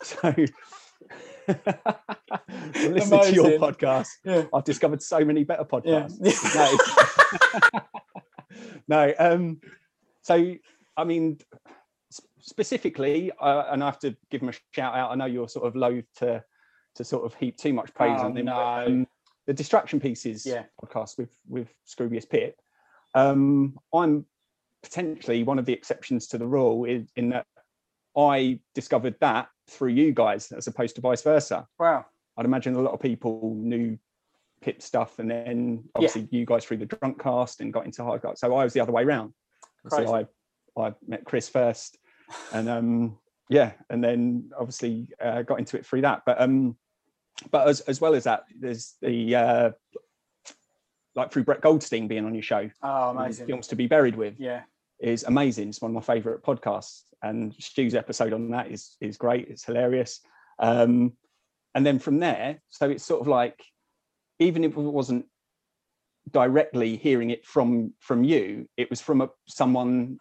So. 0.03 0.33
I'm 1.47 2.93
listening 2.93 3.21
to 3.23 3.31
your 3.33 3.45
Amazing. 3.45 3.61
podcast. 3.61 4.07
Yeah. 4.25 4.43
I've 4.53 4.65
discovered 4.65 5.01
so 5.01 5.23
many 5.23 5.43
better 5.45 5.65
Yeah. 5.85 6.07
podcasts. 6.09 7.15
No, 7.69 7.79
no. 9.07 9.13
Um, 9.17 9.61
so 10.23 10.55
I 10.97 11.03
mean, 11.05 11.37
specifically, 12.47 13.31
uh, 13.39 13.65
and 13.69 13.83
I 13.83 13.85
have 13.87 13.99
to 13.99 14.15
give 14.31 14.41
them 14.41 14.49
a 14.49 14.53
shout 14.71 14.95
out. 14.95 15.11
I 15.11 15.15
know 15.15 15.25
you're 15.25 15.49
sort 15.49 15.67
of 15.67 15.75
loath 15.75 16.05
to 16.17 16.43
to 16.95 17.03
sort 17.03 17.25
of 17.25 17.35
heap 17.35 17.57
too 17.57 17.73
much 17.73 17.93
praise 17.93 18.17
Oh, 18.19 18.25
on 18.25 18.33
them. 18.33 18.45
but, 18.45 18.51
no. 18.85 18.85
um, 18.87 19.07
the 19.45 19.53
distraction 19.53 19.99
pieces 19.99 20.45
Yeah. 20.45 20.63
podcast 20.83 21.17
with 21.19 21.29
with 21.47 21.69
Scroobius 21.87 22.27
Pip. 22.27 22.59
um, 23.13 23.77
I'm 23.93 24.25
potentially 24.83 25.43
one 25.43 25.59
of 25.59 25.65
the 25.65 25.73
exceptions 25.73 26.27
to 26.27 26.37
the 26.37 26.45
rule 26.47 26.85
in, 26.85 27.07
in 27.15 27.29
that 27.29 27.45
I 28.15 28.59
discovered 28.75 29.15
that 29.21 29.47
through 29.69 29.89
you 29.91 30.11
guys 30.11 30.51
as 30.51 30.67
opposed 30.67 30.95
to 30.95 31.01
vice 31.01 31.21
versa. 31.21 31.67
Wow. 31.79 32.05
I'd 32.37 32.45
imagine 32.45 32.75
a 32.75 32.81
lot 32.81 32.93
of 32.93 32.99
people 32.99 33.55
knew 33.55 33.97
Pip 34.61 34.81
stuff, 34.81 35.19
and 35.19 35.29
then 35.29 35.83
obviously 35.95 36.21
yeah. 36.31 36.39
you 36.39 36.45
guys 36.45 36.65
through 36.65 36.77
the 36.77 36.85
drunk 36.87 37.21
cast 37.21 37.61
and 37.61 37.71
got 37.71 37.85
into 37.85 38.03
hard 38.03 38.21
cast. 38.23 38.39
So 38.39 38.55
I 38.55 38.63
was 38.63 38.73
the 38.73 38.79
other 38.79 38.91
way 38.91 39.03
around. 39.03 39.33
So 39.89 40.13
I 40.15 40.25
I 40.81 40.93
met 41.07 41.25
Chris 41.25 41.47
first, 41.47 41.97
and 42.53 42.69
um 42.69 43.17
yeah, 43.49 43.73
and 43.89 44.03
then 44.03 44.51
obviously 44.57 45.07
uh, 45.21 45.41
got 45.41 45.59
into 45.59 45.77
it 45.77 45.85
through 45.85 46.01
that. 46.01 46.23
But 46.25 46.41
um, 46.41 46.75
but 47.51 47.67
as 47.67 47.81
as 47.81 48.01
well 48.01 48.15
as 48.15 48.25
that, 48.25 48.43
there's 48.59 48.95
the 49.01 49.35
uh, 49.35 49.71
like 51.15 51.31
through 51.31 51.45
Brett 51.45 51.61
Goldstein 51.61 52.07
being 52.07 52.25
on 52.25 52.33
your 52.33 52.43
show. 52.43 52.69
Oh, 52.83 53.09
amazing! 53.11 53.47
Films 53.47 53.67
to 53.67 53.75
be 53.75 53.87
buried 53.87 54.15
with. 54.15 54.39
Yeah, 54.39 54.63
is 54.99 55.23
amazing. 55.23 55.69
It's 55.69 55.81
one 55.81 55.91
of 55.91 55.95
my 55.95 56.01
favourite 56.13 56.43
podcasts, 56.43 57.03
and 57.21 57.53
Stu's 57.57 57.95
episode 57.95 58.33
on 58.33 58.49
that 58.51 58.69
is 58.71 58.97
is 58.99 59.17
great. 59.17 59.47
It's 59.47 59.63
hilarious. 59.63 60.19
Um, 60.59 61.13
and 61.73 61.85
then 61.85 61.99
from 61.99 62.19
there, 62.19 62.61
so 62.69 62.89
it's 62.89 63.05
sort 63.05 63.21
of 63.21 63.27
like, 63.27 63.63
even 64.39 64.63
if 64.63 64.71
it 64.71 64.77
wasn't 64.77 65.25
directly 66.31 66.97
hearing 66.97 67.29
it 67.29 67.45
from 67.45 67.93
from 67.99 68.25
you, 68.25 68.67
it 68.75 68.89
was 68.89 68.99
from 68.99 69.21
a, 69.21 69.29
someone 69.47 70.19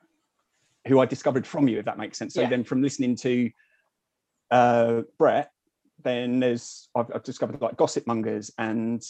who 0.87 1.01
I 1.01 1.07
discovered 1.07 1.47
from 1.47 1.69
you, 1.69 1.79
if 1.79 1.85
that 1.85 1.99
makes 1.99 2.19
sense. 2.19 2.35
So 2.35 2.43
yeah. 2.43 2.49
then 2.49 2.65
from 2.65 2.83
listening 2.83 3.17
to 3.17 3.51
uh, 4.51 5.03
Brett, 5.19 5.51
then 6.03 6.41
there's 6.41 6.89
I've, 6.95 7.11
I've, 7.15 7.25
discovered 7.25 7.61
like 7.61 7.77
Gossip 7.77 8.07
Mongers 8.07 8.51
and 8.59 9.03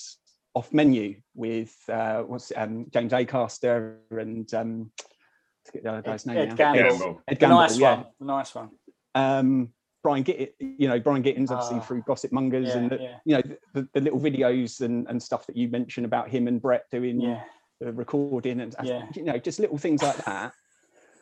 Off 0.54 0.72
Menu 0.72 1.20
with 1.34 1.74
uh, 1.88 2.22
what's 2.22 2.52
um, 2.56 2.86
James 2.92 3.12
Acaster 3.12 3.96
and 4.10 4.52
um, 4.54 4.90
get 5.72 5.82
the 5.82 5.90
other 5.90 6.02
guy's 6.02 6.26
name 6.26 6.38
Ed, 6.38 6.50
Ed 6.50 6.56
Gamble. 6.56 7.22
Ed 7.28 7.38
Gamble, 7.38 7.56
nice 7.58 7.78
yeah. 7.78 7.96
one. 7.96 8.06
Nice 8.20 8.54
one. 8.54 8.70
Um, 9.14 9.68
Brian 10.02 10.22
Gitt, 10.22 10.54
you 10.60 10.88
know, 10.88 11.00
Brian 11.00 11.22
Gittins 11.22 11.50
obviously 11.50 11.78
uh, 11.78 11.80
through 11.80 12.02
Gossip 12.02 12.32
Mongers 12.32 12.68
yeah, 12.68 12.78
and 12.78 12.90
the, 12.90 12.98
yeah. 13.00 13.16
you 13.24 13.36
know 13.36 13.42
the, 13.74 13.88
the, 13.92 14.00
little 14.00 14.20
videos 14.20 14.80
and, 14.80 15.06
and 15.08 15.20
stuff 15.20 15.46
that 15.46 15.56
you 15.56 15.68
mentioned 15.68 16.06
about 16.06 16.28
him 16.30 16.46
and 16.46 16.62
Brett 16.62 16.84
doing 16.92 17.20
yeah. 17.20 17.42
the 17.80 17.92
recording 17.92 18.60
and 18.60 18.74
you 19.16 19.24
know 19.24 19.36
just 19.36 19.58
little 19.58 19.78
things 19.78 20.04
like 20.04 20.16
that 20.24 20.52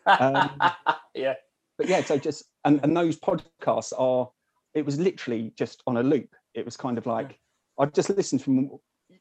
um, 0.07 0.51
yeah. 1.15 1.35
But 1.77 1.89
yeah, 1.89 2.05
so 2.05 2.19
just 2.19 2.45
and, 2.65 2.81
and 2.83 2.97
those 2.97 3.19
podcasts 3.19 3.93
are 3.99 4.31
it 4.75 4.85
was 4.85 4.99
literally 4.99 5.53
just 5.57 5.83
on 5.87 5.97
a 5.97 6.03
loop. 6.03 6.35
It 6.55 6.65
was 6.65 6.77
kind 6.77 6.99
of 6.99 7.07
like. 7.07 7.39
I'd 7.77 7.93
just 7.93 8.09
listen 8.11 8.39
from 8.39 8.71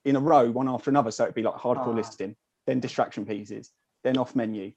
in 0.05 0.15
a 0.15 0.19
row, 0.19 0.51
one 0.51 0.69
after 0.69 0.89
another. 0.89 1.11
So 1.11 1.23
it'd 1.23 1.35
be 1.35 1.43
like 1.43 1.55
hardcore 1.55 1.87
oh. 1.87 1.91
listening, 1.91 2.35
then 2.67 2.79
distraction 2.79 3.25
pieces, 3.25 3.71
then 4.03 4.17
off 4.17 4.35
menu, 4.35 4.71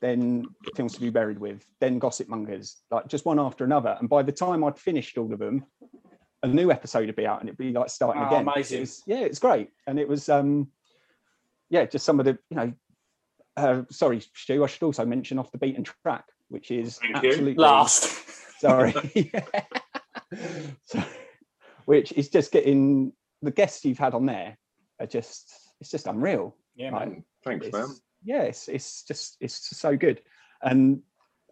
then 0.00 0.44
films 0.76 0.94
to 0.94 1.00
be 1.00 1.10
buried 1.10 1.38
with, 1.38 1.64
then 1.80 1.98
gossip 1.98 2.28
mongers, 2.28 2.82
like 2.90 3.08
just 3.08 3.24
one 3.24 3.38
after 3.38 3.64
another. 3.64 3.96
And 4.00 4.08
by 4.08 4.22
the 4.22 4.32
time 4.32 4.64
I'd 4.64 4.78
finished 4.78 5.18
all 5.18 5.32
of 5.32 5.38
them, 5.38 5.64
a 6.42 6.48
new 6.48 6.72
episode 6.72 7.06
would 7.06 7.16
be 7.16 7.26
out 7.26 7.40
and 7.40 7.48
it'd 7.48 7.58
be 7.58 7.72
like 7.72 7.88
starting 7.88 8.22
oh, 8.22 8.26
again. 8.26 8.48
Amazing. 8.48 8.78
It 8.78 8.80
was, 8.80 9.02
yeah, 9.06 9.20
it's 9.20 9.38
great. 9.38 9.70
And 9.86 9.98
it 9.98 10.08
was 10.08 10.28
um 10.28 10.68
yeah, 11.70 11.86
just 11.86 12.04
some 12.04 12.20
of 12.20 12.26
the, 12.26 12.38
you 12.50 12.56
know, 12.56 12.72
uh, 13.56 13.82
sorry, 13.90 14.22
Stu, 14.34 14.64
I 14.64 14.66
should 14.66 14.82
also 14.82 15.04
mention 15.04 15.38
off 15.38 15.52
the 15.52 15.58
beaten 15.58 15.84
track, 15.84 16.24
which 16.48 16.70
is 16.70 16.98
Thank 16.98 17.16
absolutely 17.16 17.54
last. 17.54 18.28
Sorry. 18.58 18.94
so, 20.84 21.02
which 21.84 22.12
is 22.12 22.28
just 22.28 22.52
getting 22.52 23.12
the 23.42 23.50
guests 23.50 23.84
you've 23.84 23.98
had 23.98 24.14
on 24.14 24.26
there 24.26 24.56
are 25.00 25.06
just 25.06 25.52
it's 25.80 25.90
just 25.90 26.06
unreal. 26.06 26.56
Yeah, 26.76 26.90
man. 26.90 27.24
Thanks, 27.44 27.66
it's, 27.66 27.76
man. 27.76 27.88
Yeah, 28.22 28.42
it's 28.42 28.68
it's 28.68 29.02
just 29.02 29.36
it's 29.40 29.76
so 29.76 29.96
good. 29.96 30.22
And 30.62 31.02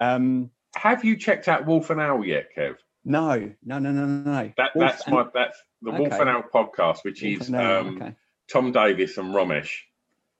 um 0.01 0.51
have 0.77 1.05
you 1.05 1.17
checked 1.17 1.49
out 1.49 1.67
Wolf 1.67 1.91
and 1.91 2.01
Owl 2.01 2.25
yet, 2.25 2.47
Kev? 2.57 2.77
No, 3.05 3.51
no, 3.65 3.79
no, 3.79 3.91
no, 3.91 4.07
no. 4.07 4.53
That, 4.57 4.71
that's 4.75 5.05
and... 5.07 5.17
my 5.17 5.27
that's 5.35 5.59
the 5.83 5.91
okay. 5.91 5.99
Wolf 5.99 6.13
and 6.13 6.31
Owl 6.31 6.45
podcast, 6.55 6.99
which 7.03 7.23
Wolf 7.23 7.41
is 7.41 7.49
um, 7.53 7.97
okay. 8.01 8.15
Tom 8.51 8.71
Davis 8.71 9.19
and 9.19 9.35
Romesh. 9.35 9.81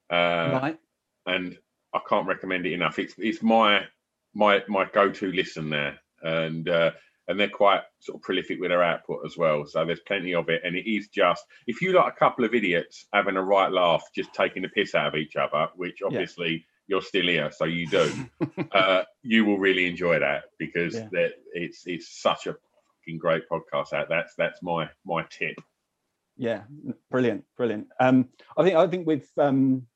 Uh, 0.09 0.59
right 0.61 0.79
and 1.25 1.57
I 1.93 1.99
can't 2.07 2.27
recommend 2.27 2.65
it 2.65 2.73
enough. 2.73 2.99
It's 2.99 3.15
it's 3.17 3.43
my 3.43 3.81
my 4.33 4.63
my 4.67 4.85
go-to 4.85 5.31
listen 5.31 5.69
there, 5.69 5.99
and 6.21 6.67
uh, 6.69 6.91
and 7.27 7.39
they're 7.39 7.49
quite 7.49 7.81
sort 7.99 8.17
of 8.17 8.21
prolific 8.21 8.59
with 8.59 8.69
their 8.69 8.83
output 8.83 9.25
as 9.25 9.37
well. 9.37 9.65
So 9.65 9.85
there's 9.85 9.99
plenty 10.01 10.33
of 10.33 10.49
it, 10.49 10.61
and 10.63 10.75
it 10.75 10.89
is 10.89 11.07
just 11.09 11.43
if 11.67 11.81
you 11.81 11.93
like 11.93 12.13
a 12.13 12.19
couple 12.19 12.45
of 12.45 12.53
idiots 12.53 13.05
having 13.13 13.37
a 13.37 13.43
right 13.43 13.71
laugh, 13.71 14.03
just 14.15 14.33
taking 14.33 14.61
the 14.61 14.69
piss 14.69 14.95
out 14.95 15.07
of 15.07 15.15
each 15.15 15.35
other, 15.35 15.69
which 15.75 16.01
obviously. 16.03 16.51
Yeah. 16.51 16.59
You're 16.87 17.01
still 17.01 17.27
here, 17.27 17.49
so 17.53 17.63
you 17.63 17.87
do. 17.87 18.11
uh, 18.73 19.03
you 19.21 19.45
will 19.45 19.57
really 19.57 19.87
enjoy 19.87 20.19
that 20.19 20.45
because 20.59 20.95
yeah. 20.95 21.07
that 21.13 21.33
it's 21.53 21.83
it's 21.85 22.21
such 22.21 22.47
a 22.47 22.57
fucking 23.01 23.17
great 23.17 23.43
podcast. 23.49 23.93
Out 23.93 24.09
that's 24.09 24.33
that's 24.35 24.61
my 24.61 24.89
my 25.05 25.23
tip. 25.29 25.55
Yeah, 26.37 26.63
brilliant, 27.09 27.45
brilliant. 27.55 27.87
Um, 27.99 28.29
I 28.57 28.63
think 28.63 28.75
I 28.75 28.87
think 28.87 29.07
with 29.07 29.29
um, 29.37 29.87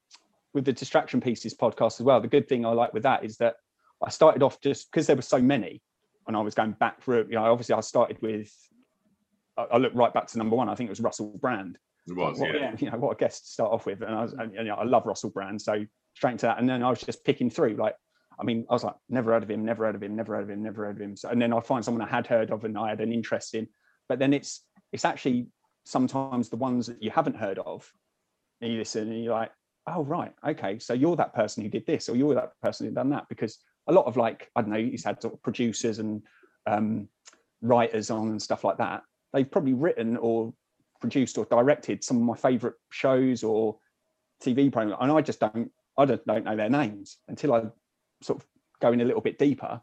with 0.55 0.65
the 0.65 0.73
distraction 0.73 1.21
pieces 1.21 1.53
podcast 1.53 1.99
as 1.99 2.03
well 2.03 2.19
the 2.19 2.27
good 2.27 2.47
thing 2.47 2.65
i 2.65 2.69
like 2.69 2.93
with 2.93 3.03
that 3.03 3.23
is 3.23 3.37
that 3.37 3.55
i 4.03 4.09
started 4.09 4.41
off 4.41 4.59
just 4.61 4.89
because 4.89 5.05
there 5.05 5.15
were 5.15 5.21
so 5.21 5.39
many 5.39 5.81
and 6.27 6.35
i 6.35 6.39
was 6.39 6.55
going 6.55 6.71
back 6.79 7.01
through 7.03 7.27
you 7.29 7.35
know 7.35 7.43
obviously 7.43 7.75
i 7.75 7.79
started 7.81 8.17
with 8.21 8.51
i, 9.57 9.77
looked 9.77 9.95
right 9.95 10.13
back 10.13 10.25
to 10.25 10.37
number 10.37 10.55
one 10.55 10.69
i 10.69 10.73
think 10.73 10.87
it 10.87 10.91
was 10.91 11.01
russell 11.01 11.37
brand 11.39 11.77
it 12.07 12.15
was 12.15 12.39
what, 12.39 12.53
yeah. 12.55 12.73
you 12.79 12.89
know 12.89 12.97
what 12.97 13.11
a 13.11 13.15
guest 13.15 13.43
to 13.43 13.51
start 13.51 13.71
off 13.71 13.85
with 13.85 14.01
and 14.01 14.15
i 14.15 14.23
was 14.23 14.33
and, 14.33 14.53
you 14.55 14.63
know, 14.63 14.75
i 14.75 14.83
love 14.83 15.05
russell 15.05 15.29
brand 15.29 15.61
so 15.61 15.85
straight 16.15 16.31
into 16.31 16.45
that 16.45 16.57
and 16.57 16.67
then 16.67 16.81
i 16.81 16.89
was 16.89 17.01
just 17.01 17.23
picking 17.23 17.49
through 17.49 17.75
like 17.75 17.95
I 18.39 18.43
mean, 18.43 18.65
I 18.69 18.73
was 18.73 18.83
like, 18.83 18.95
never 19.09 19.31
heard 19.31 19.43
of 19.43 19.49
him, 19.49 19.63
never 19.63 19.85
heard 19.85 19.95
of 19.95 20.03
him, 20.03 20.15
never 20.15 20.35
heard 20.35 20.43
of 20.43 20.49
him, 20.49 20.61
never 20.61 20.85
heard 20.85 20.97
of 20.97 21.01
him. 21.01 21.15
So, 21.15 21.29
and 21.29 21.41
then 21.41 21.53
I 21.53 21.59
find 21.61 21.83
someone 21.85 22.05
I 22.05 22.09
had 22.09 22.27
heard 22.27 22.51
of 22.51 22.65
and 22.65 22.77
I 22.77 22.89
had 22.89 23.01
an 23.01 23.13
interest 23.13 23.55
in. 23.55 23.67
But 24.09 24.19
then 24.19 24.33
it's 24.33 24.65
it's 24.91 25.05
actually 25.05 25.47
sometimes 25.85 26.49
the 26.49 26.57
ones 26.57 26.87
that 26.87 27.01
you 27.01 27.11
haven't 27.11 27.37
heard 27.37 27.59
of. 27.59 27.89
And 28.61 28.71
you 28.71 28.79
listen 28.79 29.11
and 29.11 29.23
you're 29.23 29.33
like, 29.33 29.51
oh 29.87 30.03
right 30.03 30.33
okay 30.47 30.79
so 30.79 30.93
you're 30.93 31.15
that 31.15 31.33
person 31.33 31.63
who 31.63 31.69
did 31.69 31.85
this 31.85 32.09
or 32.09 32.15
you're 32.15 32.33
that 32.33 32.51
person 32.61 32.87
who 32.87 32.93
done 32.93 33.09
that 33.09 33.27
because 33.29 33.59
a 33.87 33.91
lot 33.93 34.05
of 34.05 34.17
like 34.17 34.49
i 34.55 34.61
don't 34.61 34.71
know 34.71 34.77
he's 34.77 35.03
had 35.03 35.21
sort 35.21 35.33
of 35.33 35.41
producers 35.43 35.99
and 35.99 36.21
um, 36.67 37.07
writers 37.61 38.09
on 38.09 38.29
and 38.29 38.41
stuff 38.41 38.63
like 38.63 38.77
that. 38.77 39.03
They've 39.33 39.49
probably 39.49 39.73
written 39.73 40.17
or 40.17 40.53
produced 41.01 41.37
or 41.37 41.45
directed 41.45 42.03
some 42.03 42.17
of 42.17 42.23
my 42.23 42.35
favorite 42.35 42.75
shows 42.89 43.43
or 43.43 43.77
tv 44.43 44.71
programs 44.71 44.97
and 45.01 45.11
i 45.11 45.21
just 45.21 45.39
don't 45.39 45.71
i 45.97 46.05
don't, 46.05 46.25
don't 46.25 46.43
know 46.43 46.55
their 46.55 46.69
names 46.69 47.17
until 47.27 47.53
i 47.53 47.61
sort 48.21 48.39
of 48.39 48.45
go 48.81 48.91
in 48.91 49.01
a 49.01 49.05
little 49.05 49.21
bit 49.21 49.37
deeper 49.37 49.79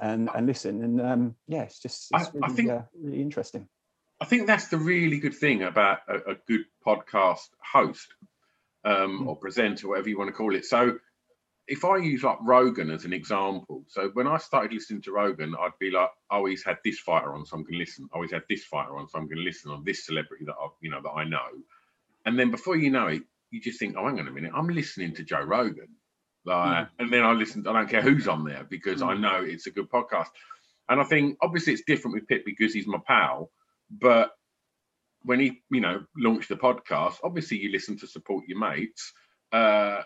and 0.00 0.28
and 0.34 0.46
listen 0.46 0.82
and 0.82 1.00
um 1.00 1.34
yeah 1.48 1.62
it's 1.62 1.80
just 1.80 2.08
it's 2.12 2.30
really, 2.34 2.44
I, 2.44 2.48
think, 2.54 2.70
uh, 2.70 2.82
really 3.00 3.20
interesting. 3.20 3.66
I 4.20 4.24
think 4.24 4.46
that's 4.46 4.68
the 4.68 4.78
really 4.78 5.18
good 5.18 5.34
thing 5.34 5.62
about 5.62 6.00
a, 6.06 6.32
a 6.32 6.34
good 6.46 6.64
podcast 6.86 7.48
host 7.72 8.14
um, 8.84 9.18
hmm. 9.18 9.28
or 9.28 9.36
presenter, 9.36 9.88
whatever 9.88 10.08
you 10.08 10.18
want 10.18 10.28
to 10.28 10.34
call 10.34 10.54
it. 10.54 10.64
So 10.64 10.98
if 11.68 11.84
I 11.84 11.96
use 11.98 12.22
like 12.22 12.38
Rogan 12.42 12.90
as 12.90 13.04
an 13.04 13.12
example, 13.12 13.84
so 13.88 14.10
when 14.14 14.26
I 14.26 14.36
started 14.38 14.72
listening 14.72 15.02
to 15.02 15.12
Rogan, 15.12 15.54
I'd 15.58 15.78
be 15.78 15.90
like, 15.90 16.10
oh, 16.30 16.46
he's 16.46 16.64
had 16.64 16.78
this 16.84 16.98
fighter 16.98 17.34
on, 17.34 17.46
so 17.46 17.56
I'm 17.56 17.62
going 17.62 17.74
to 17.74 17.78
listen. 17.78 18.08
I 18.12 18.16
always 18.16 18.32
had 18.32 18.42
this 18.48 18.64
fighter 18.64 18.96
on, 18.96 19.08
so 19.08 19.18
I'm 19.18 19.26
going 19.26 19.38
to 19.38 19.44
listen 19.44 19.70
on 19.70 19.84
this 19.84 20.04
celebrity 20.04 20.44
that 20.46 20.54
I, 20.60 20.68
you 20.80 20.90
know, 20.90 21.00
that 21.02 21.10
I 21.10 21.24
know. 21.24 21.46
And 22.26 22.38
then 22.38 22.50
before 22.50 22.76
you 22.76 22.90
know 22.90 23.06
it, 23.08 23.22
you 23.50 23.60
just 23.60 23.78
think, 23.78 23.96
oh, 23.96 24.06
hang 24.06 24.18
on 24.18 24.28
a 24.28 24.32
minute, 24.32 24.52
I'm 24.54 24.68
listening 24.68 25.14
to 25.16 25.24
Joe 25.24 25.42
Rogan. 25.42 25.88
Like, 26.44 26.86
mm. 26.86 26.88
and 26.98 27.12
then 27.12 27.22
I 27.22 27.32
listen, 27.32 27.66
I 27.66 27.72
don't 27.72 27.88
care 27.88 28.02
who's 28.02 28.26
on 28.26 28.44
there 28.44 28.66
because 28.68 29.00
mm. 29.00 29.08
I 29.08 29.16
know 29.16 29.44
it's 29.44 29.66
a 29.66 29.70
good 29.70 29.88
podcast. 29.88 30.28
And 30.88 31.00
I 31.00 31.04
think 31.04 31.38
obviously 31.40 31.74
it's 31.74 31.84
different 31.86 32.14
with 32.14 32.26
Pip 32.26 32.44
because 32.44 32.74
he's 32.74 32.86
my 32.86 32.98
pal, 33.06 33.50
but 33.90 34.32
when 35.24 35.40
he, 35.40 35.62
you 35.70 35.80
know, 35.80 36.04
launched 36.16 36.48
the 36.48 36.56
podcast, 36.56 37.16
obviously 37.22 37.58
you 37.58 37.70
listen 37.70 37.98
to 37.98 38.06
support 38.06 38.44
your 38.46 38.58
mates. 38.58 39.12
Uh, 39.52 40.02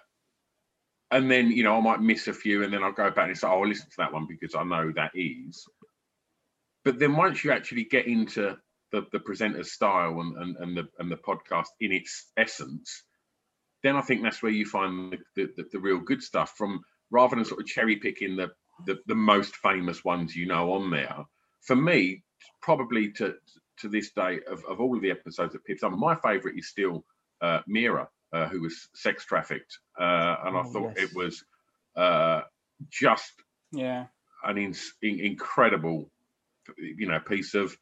and 1.10 1.30
then, 1.30 1.50
you 1.50 1.62
know, 1.62 1.76
I 1.76 1.80
might 1.80 2.00
miss 2.00 2.26
a 2.26 2.32
few 2.32 2.64
and 2.64 2.72
then 2.72 2.82
I'll 2.82 2.92
go 2.92 3.10
back 3.10 3.28
and 3.28 3.38
say, 3.38 3.46
oh, 3.46 3.62
I'll 3.62 3.68
listen 3.68 3.88
to 3.90 3.96
that 3.98 4.12
one 4.12 4.26
because 4.28 4.54
I 4.54 4.64
know 4.64 4.92
that 4.96 5.12
is. 5.14 5.66
But 6.84 6.98
then 6.98 7.16
once 7.16 7.44
you 7.44 7.52
actually 7.52 7.84
get 7.84 8.06
into 8.06 8.56
the, 8.92 9.06
the 9.12 9.20
presenter's 9.20 9.72
style 9.72 10.20
and, 10.20 10.36
and, 10.36 10.56
and 10.56 10.76
the 10.76 10.88
and 10.98 11.10
the 11.10 11.16
podcast 11.16 11.66
in 11.80 11.92
its 11.92 12.26
essence, 12.36 13.02
then 13.82 13.96
I 13.96 14.02
think 14.02 14.22
that's 14.22 14.42
where 14.42 14.52
you 14.52 14.66
find 14.66 15.16
the, 15.34 15.48
the, 15.56 15.64
the 15.72 15.78
real 15.78 15.98
good 15.98 16.22
stuff 16.22 16.54
from 16.56 16.82
rather 17.10 17.36
than 17.36 17.44
sort 17.44 17.60
of 17.60 17.66
cherry 17.66 17.96
picking 17.96 18.36
the, 18.36 18.50
the, 18.86 18.98
the 19.06 19.14
most 19.14 19.56
famous 19.56 20.04
ones 20.04 20.34
you 20.34 20.46
know 20.46 20.72
on 20.74 20.90
there. 20.90 21.24
For 21.62 21.76
me, 21.76 22.22
probably 22.62 23.12
to 23.12 23.34
to 23.78 23.88
this 23.88 24.12
day 24.12 24.40
of, 24.50 24.64
of 24.64 24.80
all 24.80 24.96
of 24.96 25.02
the 25.02 25.10
episodes 25.10 25.52
that 25.52 25.64
Pip's 25.64 25.80
done, 25.82 25.98
my 25.98 26.14
favourite 26.14 26.58
is 26.58 26.68
still 26.68 27.04
uh, 27.40 27.60
Mira, 27.66 28.08
uh, 28.32 28.46
who 28.48 28.62
was 28.62 28.88
sex 28.94 29.24
trafficked, 29.24 29.78
uh, 29.98 30.36
and 30.44 30.56
oh, 30.56 30.60
I 30.60 30.62
thought 30.64 30.92
yes. 30.96 31.10
it 31.10 31.16
was 31.16 31.44
uh, 31.96 32.42
just 32.90 33.32
yeah 33.72 34.06
an 34.44 34.58
in, 34.58 34.74
in, 35.02 35.20
incredible, 35.20 36.10
you 36.78 37.06
know, 37.06 37.20
piece 37.20 37.54
of 37.54 37.76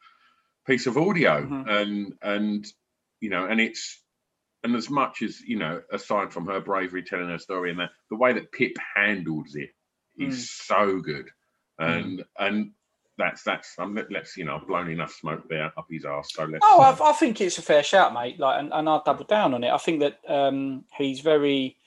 piece 0.65 0.87
of 0.87 0.97
audio, 0.97 1.41
mm-hmm. 1.41 1.69
and 1.69 2.13
and 2.21 2.65
you 3.19 3.29
know, 3.29 3.45
and 3.45 3.59
it's 3.59 4.01
and 4.63 4.75
as 4.75 4.89
much 4.89 5.21
as 5.21 5.41
you 5.41 5.57
know, 5.57 5.81
aside 5.91 6.33
from 6.33 6.47
her 6.47 6.59
bravery 6.59 7.03
telling 7.03 7.29
her 7.29 7.37
story 7.37 7.71
and 7.71 7.79
that, 7.79 7.91
the 8.09 8.17
way 8.17 8.33
that 8.33 8.51
Pip 8.51 8.73
handles 8.95 9.55
it 9.55 9.69
is 10.17 10.45
Mm. 10.45 10.65
so 10.65 10.99
good, 10.99 11.29
and 11.77 12.23
and 12.39 12.71
that's 13.17 13.43
that's 13.43 13.75
um, 13.79 13.95
let- 13.95 14.11
let's 14.11 14.35
you 14.37 14.45
know 14.45 14.57
I've 14.57 14.67
blown 14.67 14.89
enough 14.89 15.13
smoke 15.13 15.47
there 15.49 15.71
up 15.77 15.85
his 15.89 16.05
ass. 16.05 16.29
So 16.33 16.43
let's. 16.45 16.63
Oh, 16.63 16.81
I, 16.81 17.09
I 17.09 17.13
think 17.13 17.39
it's 17.41 17.57
a 17.57 17.61
fair 17.61 17.83
shout, 17.83 18.13
mate. 18.13 18.39
Like, 18.39 18.59
and, 18.59 18.71
and 18.73 18.89
I'll 18.89 19.03
double 19.03 19.25
down 19.25 19.53
on 19.53 19.63
it. 19.63 19.71
I 19.71 19.77
think 19.77 20.01
that 20.01 20.19
um, 20.27 20.85
he's 20.97 21.21
very. 21.21 21.77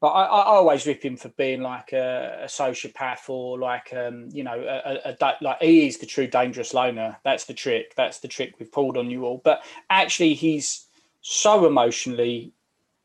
But 0.00 0.08
I, 0.08 0.24
I 0.24 0.42
always 0.46 0.86
rip 0.86 1.02
him 1.02 1.16
for 1.16 1.30
being 1.30 1.62
like 1.62 1.92
a, 1.92 2.40
a 2.42 2.46
sociopath 2.46 3.28
or 3.28 3.58
like 3.58 3.92
um, 3.94 4.28
you 4.32 4.44
know 4.44 4.54
a, 4.54 5.10
a, 5.10 5.16
a 5.20 5.34
like 5.40 5.62
he 5.62 5.86
is 5.86 5.98
the 5.98 6.06
true 6.06 6.26
dangerous 6.26 6.74
loner. 6.74 7.16
That's 7.24 7.44
the 7.44 7.54
trick. 7.54 7.94
That's 7.96 8.20
the 8.20 8.28
trick 8.28 8.54
we've 8.58 8.72
pulled 8.72 8.96
on 8.96 9.10
you 9.10 9.24
all. 9.24 9.40
But 9.42 9.64
actually, 9.90 10.34
he's 10.34 10.86
so 11.20 11.66
emotionally. 11.66 12.52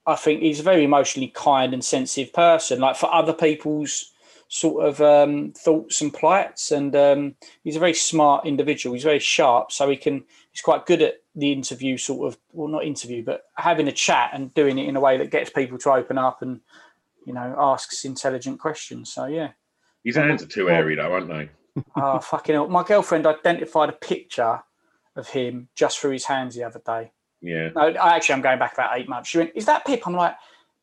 I 0.05 0.15
think 0.15 0.41
he's 0.41 0.59
a 0.59 0.63
very 0.63 0.83
emotionally 0.83 1.29
kind 1.29 1.73
and 1.73 1.83
sensitive 1.83 2.33
person. 2.33 2.79
Like 2.79 2.95
for 2.95 3.13
other 3.13 3.33
people's 3.33 4.11
sort 4.49 4.83
of 4.83 4.99
um, 4.99 5.53
thoughts 5.53 6.01
and 6.01 6.13
plights, 6.13 6.71
and 6.71 6.95
um, 6.95 7.35
he's 7.63 7.75
a 7.75 7.79
very 7.79 7.93
smart 7.93 8.45
individual. 8.45 8.95
He's 8.95 9.03
very 9.03 9.19
sharp, 9.19 9.71
so 9.71 9.89
he 9.89 9.95
can. 9.95 10.25
He's 10.51 10.61
quite 10.61 10.85
good 10.85 11.01
at 11.01 11.21
the 11.35 11.53
interview, 11.53 11.97
sort 11.97 12.27
of. 12.27 12.39
Well, 12.51 12.67
not 12.67 12.83
interview, 12.83 13.23
but 13.23 13.45
having 13.55 13.87
a 13.87 13.93
chat 13.93 14.31
and 14.33 14.53
doing 14.53 14.77
it 14.77 14.89
in 14.89 14.95
a 14.95 14.99
way 14.99 15.17
that 15.17 15.31
gets 15.31 15.49
people 15.49 15.77
to 15.79 15.91
open 15.91 16.17
up 16.17 16.41
and 16.41 16.59
you 17.25 17.33
know 17.33 17.55
asks 17.57 18.03
intelligent 18.03 18.59
questions. 18.59 19.13
So 19.13 19.25
yeah. 19.25 19.51
His 20.03 20.15
hands 20.15 20.41
are 20.41 20.47
too 20.47 20.69
airy 20.69 20.95
though, 20.95 21.13
aren't 21.13 21.27
they? 21.27 21.49
Oh 21.95 22.19
fucking 22.21 22.55
hell! 22.55 22.67
My 22.67 22.83
girlfriend 22.83 23.27
identified 23.27 23.89
a 23.89 23.93
picture 23.93 24.61
of 25.15 25.27
him 25.29 25.69
just 25.75 25.99
through 25.99 26.11
his 26.11 26.25
hands 26.25 26.55
the 26.55 26.63
other 26.63 26.81
day. 26.83 27.11
Yeah. 27.41 27.69
No, 27.75 27.81
I 27.81 28.15
actually, 28.15 28.33
I'm 28.33 28.41
going 28.41 28.59
back 28.59 28.73
about 28.73 28.97
eight 28.97 29.07
months. 29.07 29.29
She 29.29 29.37
went, 29.37 29.51
"Is 29.53 29.65
that 29.65 29.85
Pip?" 29.85 30.07
I'm 30.07 30.13
like, 30.13 30.35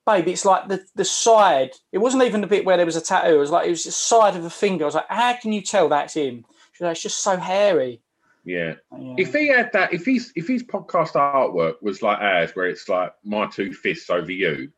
"Baby, 0.06 0.32
it's 0.32 0.44
like 0.44 0.68
the 0.68 0.84
the 0.94 1.04
side. 1.04 1.72
It 1.92 1.98
wasn't 1.98 2.22
even 2.22 2.40
the 2.40 2.46
bit 2.46 2.64
where 2.64 2.76
there 2.76 2.86
was 2.86 2.96
a 2.96 3.00
tattoo. 3.00 3.34
It 3.34 3.38
was 3.38 3.50
like 3.50 3.66
it 3.66 3.70
was 3.70 3.84
the 3.84 3.92
side 3.92 4.36
of 4.36 4.44
a 4.44 4.50
finger. 4.50 4.84
I 4.84 4.86
was 4.86 4.94
like, 4.94 5.08
"How 5.08 5.34
can 5.34 5.52
you 5.52 5.62
tell 5.62 5.88
that's 5.88 6.14
him?" 6.14 6.44
She's 6.72 6.82
like, 6.82 6.92
"It's 6.92 7.02
just 7.02 7.22
so 7.22 7.36
hairy." 7.36 8.00
Yeah. 8.44 8.74
Yeah. 8.96 9.14
If 9.18 9.34
he 9.34 9.48
had 9.48 9.72
that, 9.72 9.92
if 9.92 10.04
he's 10.04 10.32
if 10.36 10.46
his 10.46 10.62
podcast 10.62 11.12
artwork 11.12 11.82
was 11.82 12.00
like 12.00 12.18
ours, 12.20 12.52
where 12.54 12.68
it's 12.68 12.88
like 12.88 13.12
my 13.24 13.46
two 13.46 13.72
fists 13.72 14.08
over 14.08 14.30
you, 14.30 14.70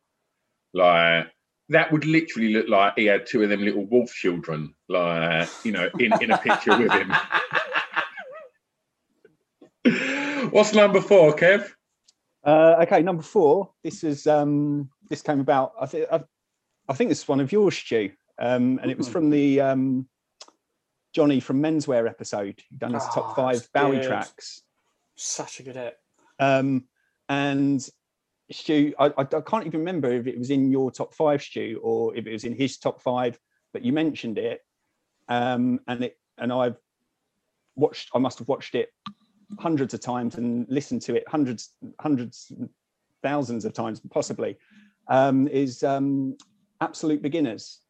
like 0.72 1.26
that 1.68 1.92
would 1.92 2.06
literally 2.06 2.54
look 2.54 2.68
like 2.68 2.94
he 2.96 3.04
had 3.04 3.26
two 3.26 3.42
of 3.42 3.50
them 3.50 3.62
little 3.62 3.84
wolf 3.84 4.10
children, 4.12 4.74
like 4.88 5.48
you 5.64 5.72
know, 5.72 5.88
in, 5.98 6.12
in 6.22 6.30
a 6.30 6.38
picture 6.38 6.78
with 6.78 6.90
him. 6.90 7.12
What's 10.50 10.72
number 10.72 11.00
four, 11.00 11.36
Kev? 11.36 11.70
Uh, 12.44 12.76
okay, 12.82 13.02
number 13.02 13.22
four. 13.22 13.70
This 13.84 14.02
is 14.02 14.26
um, 14.26 14.88
this 15.08 15.22
came 15.22 15.40
about. 15.40 15.72
I 15.80 15.86
think 15.86 16.06
I, 16.10 16.22
I 16.88 16.92
think 16.94 17.08
this 17.10 17.22
is 17.22 17.28
one 17.28 17.40
of 17.40 17.52
yours, 17.52 17.76
Stu, 17.76 18.10
um, 18.38 18.78
and 18.82 18.90
it 18.90 18.98
was 18.98 19.08
from 19.08 19.30
the 19.30 19.60
um, 19.60 20.08
Johnny 21.14 21.40
from 21.40 21.62
Menswear 21.62 22.08
episode. 22.08 22.60
He 22.70 22.76
done 22.76 22.94
his 22.94 23.02
Oh, 23.10 23.14
top 23.14 23.36
five 23.36 23.56
that's 23.56 23.68
Bowie 23.68 23.96
good. 23.96 24.06
tracks. 24.06 24.62
Such 25.16 25.60
a 25.60 25.62
good 25.62 25.76
hit. 25.76 25.96
Um, 26.38 26.84
and 27.28 27.86
Stu, 28.50 28.94
I, 28.98 29.06
I, 29.06 29.20
I 29.20 29.40
can't 29.40 29.66
even 29.66 29.80
remember 29.80 30.10
if 30.10 30.26
it 30.26 30.38
was 30.38 30.50
in 30.50 30.70
your 30.70 30.90
top 30.90 31.14
five, 31.14 31.42
Stu, 31.42 31.80
or 31.82 32.16
if 32.16 32.26
it 32.26 32.32
was 32.32 32.44
in 32.44 32.54
his 32.54 32.78
top 32.78 33.02
five, 33.02 33.38
but 33.72 33.82
you 33.82 33.92
mentioned 33.92 34.38
it. 34.38 34.60
Um, 35.28 35.80
and 35.86 36.04
it 36.04 36.18
and 36.38 36.52
I've 36.52 36.76
watched, 37.76 38.10
I 38.14 38.18
must 38.18 38.38
have 38.38 38.48
watched 38.48 38.74
it 38.74 38.90
hundreds 39.58 39.92
of 39.92 40.00
times 40.00 40.36
and 40.36 40.66
listened 40.70 41.02
to 41.02 41.16
it 41.16 41.24
hundreds, 41.28 41.74
hundreds, 42.00 42.52
thousands 43.22 43.64
of 43.64 43.72
times, 43.72 44.00
possibly. 44.10 44.56
Um, 45.08 45.48
is 45.48 45.82
um, 45.82 46.36
Absolute 46.80 47.22
Beginners. 47.22 47.80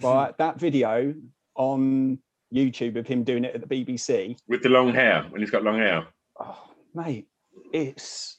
But 0.00 0.36
that 0.38 0.58
video 0.58 1.14
on 1.54 2.18
YouTube 2.52 2.96
of 2.96 3.06
him 3.06 3.22
doing 3.24 3.44
it 3.44 3.54
at 3.54 3.68
the 3.68 3.84
BBC, 3.84 4.36
With 4.48 4.62
the 4.62 4.68
long 4.68 4.92
hair, 4.92 5.24
when 5.30 5.40
he's 5.40 5.50
got 5.50 5.62
long 5.62 5.78
hair. 5.78 6.06
oh, 6.40 6.70
mate, 6.94 7.28
it's 7.72 8.38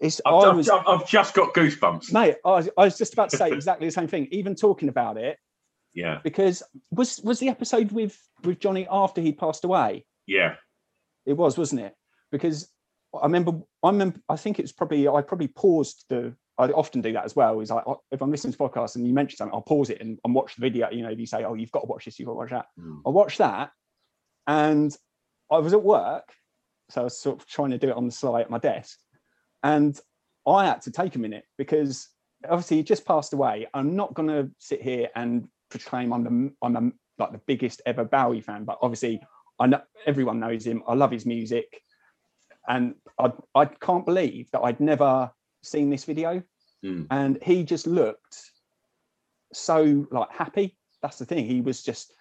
it's. 0.00 0.20
I've, 0.26 0.34
I 0.34 0.48
was, 0.52 0.68
I've- 0.68 0.84
I've 0.86 1.08
just 1.08 1.34
got 1.34 1.54
goosebumps. 1.54 2.12
mate, 2.12 2.36
I 2.44 2.50
was, 2.50 2.68
I 2.76 2.84
was 2.84 2.98
just 2.98 3.12
about 3.14 3.30
to 3.30 3.36
say 3.36 3.50
exactly 3.52 3.86
the 3.88 3.92
same 3.92 4.06
thing. 4.08 4.28
Even 4.30 4.54
talking 4.54 4.88
about 4.88 5.16
it, 5.16 5.38
Yeah, 5.94 6.20
because 6.22 6.62
was 6.90 7.20
was 7.24 7.40
the 7.40 7.48
episode 7.48 7.90
with 7.90 8.16
with 8.44 8.60
Johnny 8.60 8.86
after 8.90 9.20
he 9.20 9.32
passed 9.32 9.64
away? 9.64 10.04
yeah, 10.26 10.54
It 11.26 11.32
was, 11.34 11.56
wasn't 11.58 11.80
it? 11.80 11.94
Because 12.30 12.68
I 13.14 13.24
remember, 13.24 13.52
I 13.82 13.88
remember, 13.90 14.20
I 14.28 14.36
think 14.36 14.58
it's 14.58 14.72
probably 14.72 15.08
I 15.08 15.22
probably 15.22 15.48
paused 15.48 16.04
the. 16.08 16.34
I 16.56 16.68
often 16.68 17.00
do 17.00 17.12
that 17.12 17.24
as 17.24 17.34
well. 17.34 17.60
Is 17.60 17.70
like 17.70 17.84
if 18.12 18.22
I'm 18.22 18.30
listening 18.30 18.52
to 18.52 18.58
podcasts 18.58 18.96
and 18.96 19.06
you 19.06 19.12
mention 19.12 19.36
something, 19.36 19.54
I'll 19.54 19.62
pause 19.62 19.90
it 19.90 20.00
and, 20.00 20.18
and 20.24 20.34
watch 20.34 20.54
the 20.54 20.60
video. 20.60 20.88
You 20.90 21.02
know, 21.02 21.10
if 21.10 21.18
you 21.18 21.26
say, 21.26 21.44
"Oh, 21.44 21.54
you've 21.54 21.72
got 21.72 21.80
to 21.80 21.86
watch 21.86 22.04
this, 22.04 22.18
you've 22.18 22.26
got 22.26 22.32
to 22.32 22.38
watch 22.38 22.50
that," 22.50 22.66
Mm. 22.78 23.02
I 23.04 23.10
watch 23.10 23.38
that, 23.38 23.70
and 24.46 24.96
I 25.50 25.58
was 25.58 25.72
at 25.72 25.82
work, 25.82 26.32
so 26.90 27.00
I 27.00 27.04
was 27.04 27.18
sort 27.18 27.40
of 27.40 27.46
trying 27.46 27.70
to 27.70 27.78
do 27.78 27.88
it 27.88 27.96
on 27.96 28.06
the 28.06 28.12
sly 28.12 28.40
at 28.40 28.50
my 28.50 28.58
desk, 28.58 28.98
and 29.62 29.98
I 30.46 30.66
had 30.66 30.82
to 30.82 30.92
take 30.92 31.16
a 31.16 31.18
minute 31.18 31.44
because 31.58 32.08
obviously 32.48 32.76
he 32.78 32.82
just 32.82 33.04
passed 33.04 33.32
away. 33.32 33.66
I'm 33.74 33.96
not 33.96 34.14
going 34.14 34.28
to 34.28 34.50
sit 34.58 34.82
here 34.82 35.08
and 35.16 35.48
proclaim 35.70 36.12
I'm 36.12 36.24
the 36.24 36.52
I'm 36.62 36.94
like 37.18 37.32
the 37.32 37.40
biggest 37.46 37.82
ever 37.86 38.04
Bowie 38.04 38.40
fan, 38.40 38.64
but 38.64 38.78
obviously 38.80 39.20
I 39.58 39.66
know 39.66 39.80
everyone 40.06 40.40
knows 40.40 40.66
him. 40.66 40.82
I 40.86 40.94
love 40.94 41.10
his 41.10 41.26
music, 41.26 41.80
and 42.68 42.94
I 43.18 43.32
I 43.54 43.64
can't 43.64 44.06
believe 44.06 44.50
that 44.52 44.60
I'd 44.60 44.80
never 44.80 45.32
seen 45.64 45.90
this 45.90 46.04
video, 46.04 46.42
Mm. 46.84 47.06
and 47.10 47.38
he 47.42 47.64
just 47.64 47.86
looked 47.86 48.36
so 49.52 50.06
like 50.10 50.30
happy. 50.30 50.76
That's 51.02 51.18
the 51.18 51.24
thing. 51.26 51.46
He 51.46 51.60
was 51.60 51.82
just 51.82 52.12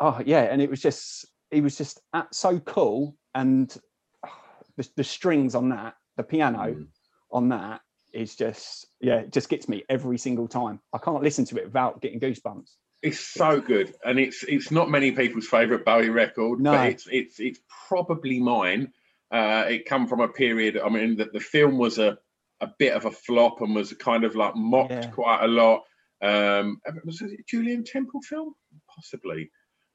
oh 0.00 0.20
yeah, 0.24 0.42
and 0.42 0.60
it 0.60 0.70
was 0.70 0.80
just 0.80 1.26
he 1.50 1.60
was 1.60 1.76
just 1.76 2.00
at, 2.12 2.34
so 2.34 2.58
cool, 2.60 3.16
and 3.34 3.74
the, 4.76 4.88
the 4.96 5.04
strings 5.04 5.54
on 5.54 5.68
that, 5.70 5.94
the 6.16 6.22
piano 6.22 6.74
Mm. 6.74 6.86
on 7.30 7.48
that 7.50 7.80
is 8.12 8.36
just 8.36 8.86
yeah, 9.00 9.20
it 9.20 9.32
just 9.32 9.48
gets 9.48 9.68
me 9.68 9.84
every 9.88 10.18
single 10.18 10.48
time. 10.48 10.80
I 10.92 10.98
can't 10.98 11.22
listen 11.22 11.44
to 11.46 11.56
it 11.56 11.64
without 11.66 12.00
getting 12.00 12.20
goosebumps. 12.20 12.70
It's 13.02 13.18
so 13.20 13.60
good, 13.60 13.94
and 14.04 14.18
it's 14.18 14.42
it's 14.44 14.70
not 14.70 14.90
many 14.90 15.12
people's 15.12 15.46
favourite 15.48 15.84
Bowie 15.84 16.10
record, 16.10 16.60
No. 16.60 16.72
but 16.72 16.88
it's 16.88 17.06
it's 17.10 17.40
it's 17.40 17.60
probably 17.88 18.38
mine. 18.38 18.92
Uh, 19.30 19.64
it 19.66 19.86
come 19.86 20.06
from 20.06 20.20
a 20.20 20.28
period. 20.28 20.78
I 20.78 20.90
mean, 20.90 21.16
that 21.16 21.32
the 21.32 21.40
film 21.40 21.78
was 21.78 21.98
a 21.98 22.18
a 22.62 22.72
bit 22.78 22.94
of 22.94 23.04
a 23.04 23.10
flop 23.10 23.60
and 23.60 23.74
was 23.74 23.92
kind 23.94 24.24
of 24.24 24.34
like 24.34 24.54
mocked 24.56 24.92
Yeah. 24.92 25.10
quite 25.10 25.42
a 25.42 25.48
lot. 25.48 25.82
Um, 26.22 26.80
was 27.04 27.20
it 27.20 27.32
a 27.32 27.42
Julien 27.48 27.84
Temple 27.84 28.22
film? 28.22 28.54
Possibly, 28.88 29.50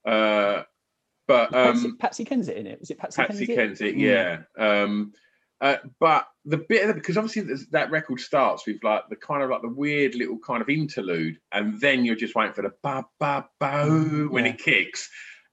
uh, 0.06 0.64
but 1.28 1.52
Patsy, 1.52 1.88
um, 1.88 1.98
Patsy 1.98 2.26
Kensit 2.26 2.56
in 2.56 2.68
it. 2.68 2.80
Was 2.80 2.92
it 2.92 2.98
Patsy, 2.98 3.22
Patsy 3.22 3.48
Kensit? 3.48 3.56
Kensit, 3.58 3.96
Mm. 3.96 4.00
yeah. 4.00 4.42
Um, 4.58 5.14
uh, 5.62 5.78
but 6.00 6.28
the 6.46 6.58
bit 6.58 6.90
of 6.90 6.96
because 6.96 7.18
obviously 7.18 7.44
that 7.72 7.90
record 7.90 8.20
starts 8.20 8.68
with 8.68 8.84
like 8.84 9.04
the 9.10 9.16
kind 9.16 9.42
of 9.42 9.50
like 9.50 9.62
the 9.62 9.70
weird 9.70 10.16
little 10.16 10.38
kind 10.40 10.62
of 10.62 10.70
interlude, 10.70 11.40
and 11.54 11.80
then 11.80 12.04
you're 12.04 12.16
just 12.16 12.36
waiting 12.36 12.54
for 12.54 12.62
the 12.62 12.74
ba 12.84 13.06
ba 13.20 13.48
ba 13.60 13.86
when 14.30 14.46
yeah. 14.46 14.52
it 14.52 14.60
kicks, 14.60 15.10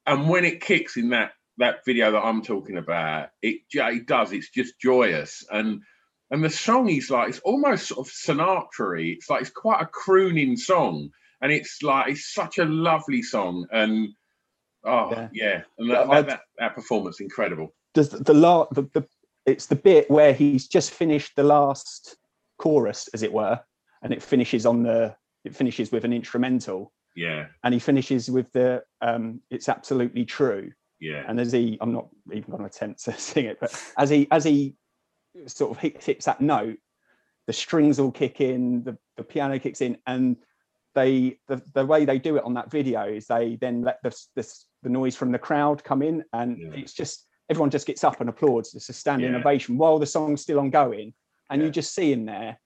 and 0.07 0.29
when 0.29 0.45
it 0.45 0.61
kicks 0.61 0.97
in 0.97 1.09
that 1.11 1.33
that 1.59 1.85
video 1.87 2.11
that 2.11 2.25
I'm 2.25 2.43
talking 2.43 2.79
about, 2.79 3.29
it 3.43 3.61
it 3.73 4.07
does. 4.07 4.33
It's 4.33 4.51
just 4.51 4.81
joyous 4.81 5.45
and. 5.53 5.83
And 6.31 6.43
the 6.43 6.51
song 6.51 6.89
is 6.89 7.11
like 7.11 7.29
it's 7.29 7.39
almost 7.41 7.89
sort 7.89 8.07
of 8.07 8.13
Sinatra-y. 8.13 9.15
It's 9.17 9.29
like 9.31 9.43
it's 9.43 9.51
quite 9.51 9.83
a 9.83 9.87
crooning 9.87 10.57
song, 10.57 11.11
and 11.43 11.53
it's 11.53 11.83
like 11.83 12.09
it's 12.13 12.33
such 12.33 12.59
a 12.59 12.65
lovely 12.65 13.23
song. 13.23 13.67
And 13.73 14.09
oh 14.85 15.11
Yeah. 15.11 15.29
yeah, 15.33 15.63
and 15.79 15.91
that, 15.91 16.09
that, 16.11 16.27
that, 16.27 16.41
that 16.59 16.75
performance 16.75 17.21
incredible. 17.21 17.75
Does 17.93 18.09
the, 18.09 18.19
the, 18.19 18.35
la- 18.35 18.67
the 18.73 18.83
the 18.95 19.07
it's 19.47 19.67
the 19.67 19.77
bit 19.77 20.11
where 20.11 20.33
he's 20.33 20.67
just 20.67 20.91
finished 20.91 21.37
the 21.37 21.45
last 21.45 22.17
chorus, 22.59 23.09
as 23.15 23.23
it 23.23 23.33
were, 23.33 23.61
and 24.03 24.13
it 24.13 24.23
finishes 24.23 24.65
on 24.67 24.83
the 24.83 25.15
it 25.45 25.55
finishes 25.55 25.93
with 25.93 26.05
an 26.07 26.13
instrumental, 26.15 26.91
Yeah, 27.15 27.47
and 27.63 27.75
he 27.75 27.79
finishes 27.81 28.31
with 28.31 28.51
the 28.53 28.83
um, 29.03 29.41
it's 29.51 29.69
absolutely 29.69 30.25
true. 30.25 30.73
yeah, 31.01 31.23
and 31.29 31.39
as 31.39 31.53
he 31.53 31.77
i'm 31.83 31.93
not 31.93 32.09
even 32.33 32.51
going 32.51 32.63
to 32.63 32.67
attempt 32.67 33.05
to 33.05 33.13
sing 33.19 33.45
it 33.45 33.59
but 33.61 33.71
as 33.99 34.09
he 34.09 34.27
as 34.31 34.45
he 34.45 34.75
sort 35.47 35.71
of 35.71 35.79
hit, 35.79 36.03
hits 36.03 36.27
that 36.27 36.41
note 36.41 36.79
the 37.47 37.53
strings 37.53 37.99
all 37.99 38.11
kick 38.11 38.41
in 38.41 38.83
the, 38.85 38.97
the 39.17 39.23
piano 39.25 39.59
kicks 39.59 39.81
in 39.81 39.99
and 40.07 40.37
they 40.95 41.39
the, 41.49 41.61
the 41.75 41.85
way 41.85 42.05
they 42.05 42.19
do 42.19 42.37
it 42.37 42.45
on 42.45 42.55
that 42.55 42.71
video 42.71 43.05
is 43.07 43.27
they 43.27 43.57
then 43.61 43.83
let 43.83 43.99
the, 44.03 44.11
the, 44.37 44.55
the 44.83 44.89
noise 44.89 45.17
from 45.17 45.33
the 45.33 45.39
crowd 45.39 45.83
come 45.85 46.03
in 46.03 46.25
and 46.33 46.59
Yeah. 46.59 46.71
it's 46.75 46.93
just 46.93 47.27
everyone 47.51 47.71
just 47.71 47.87
gets 47.87 48.05
up 48.05 48.21
and 48.21 48.31
applauds 48.31 48.75
it's 48.75 48.89
a 48.89 48.93
standing 48.93 49.33
Yeah. 49.33 49.39
ovation 49.41 49.77
while 49.77 49.99
the 49.99 50.07
song's 50.07 50.41
still 50.41 50.59
ongoing 50.61 51.13
and 51.51 51.61
Yeah. 51.61 51.67
you 51.67 51.73
just 51.73 51.95
see 51.95 52.13
him 52.13 52.25
there 52.25 52.59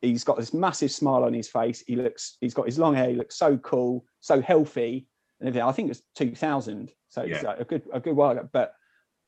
he's 0.00 0.24
got 0.24 0.36
this 0.38 0.54
massive 0.54 0.90
smile 0.90 1.24
on 1.24 1.34
his 1.34 1.48
face 1.48 1.82
he 1.86 1.96
looks 1.96 2.36
he's 2.40 2.54
got 2.54 2.66
his 2.66 2.78
long 2.78 2.94
hair 2.94 3.10
he 3.10 3.16
looks 3.16 3.36
so 3.36 3.56
cool 3.58 4.04
so 4.20 4.40
healthy 4.40 5.06
and 5.40 5.48
everything 5.48 5.68
i 5.68 5.72
think 5.72 5.90
it's 5.90 6.02
2000 6.16 6.90
so 7.08 7.22
it's 7.22 7.42
like 7.42 7.60
a 7.60 7.64
good 7.64 7.82
a 7.92 8.00
good 8.00 8.16
while 8.16 8.30
ago 8.32 8.48
but 8.52 8.72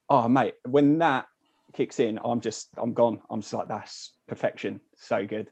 oh 0.09 0.29
mate 0.29 0.55
when 0.67 0.99
that 0.99 1.27
kicks 1.75 2.01
in, 2.01 2.19
I'm 2.25 2.41
just 2.41 2.69
I'm 2.77 2.93
gone. 2.93 3.21
I'm 3.31 3.41
just 3.41 3.53
like 3.53 3.69
that's 3.69 4.13
perfection. 4.29 4.81
So 4.97 5.27
good. 5.27 5.51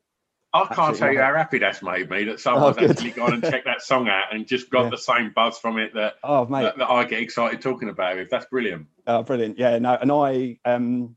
I 0.54 0.60
can't 0.66 0.70
Absolutely 0.72 0.98
tell 0.98 1.12
you 1.14 1.20
how 1.20 1.34
happy 1.34 1.58
that's 1.58 1.82
made 1.82 2.10
me 2.10 2.24
that 2.24 2.38
someone's 2.38 2.76
Oh, 2.78 2.86
actually 2.86 3.10
gone 3.12 3.32
and 3.32 3.42
checked 3.42 3.64
that 3.64 3.80
song 3.80 4.08
out 4.08 4.34
and 4.34 4.46
just 4.46 4.68
got 4.68 4.82
Yeah. 4.84 4.90
the 4.90 4.98
same 4.98 5.32
buzz 5.34 5.58
from 5.58 5.78
it 5.78 5.94
that, 5.94 6.16
Oh 6.22 6.44
mate, 6.44 6.64
that, 6.64 6.76
that 6.76 6.90
I 6.90 7.04
get 7.04 7.20
excited 7.20 7.62
talking 7.62 7.88
about 7.88 8.18
it. 8.18 8.28
That's 8.30 8.44
brilliant. 8.46 8.86
Oh, 9.06 9.22
brilliant! 9.22 9.58
Yeah, 9.58 9.78
no, 9.78 9.96
and 10.00 10.12
I, 10.12 10.58
um, 10.66 11.16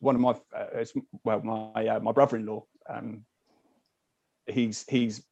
one 0.00 0.16
of 0.16 0.20
my, 0.20 0.34
uh, 0.54 0.84
well, 1.22 1.40
my 1.42 1.86
uh, 1.86 2.00
my 2.00 2.10
brother-in-law, 2.12 2.64
um, 2.90 3.24
he's 4.46 4.84
he's 4.88 5.22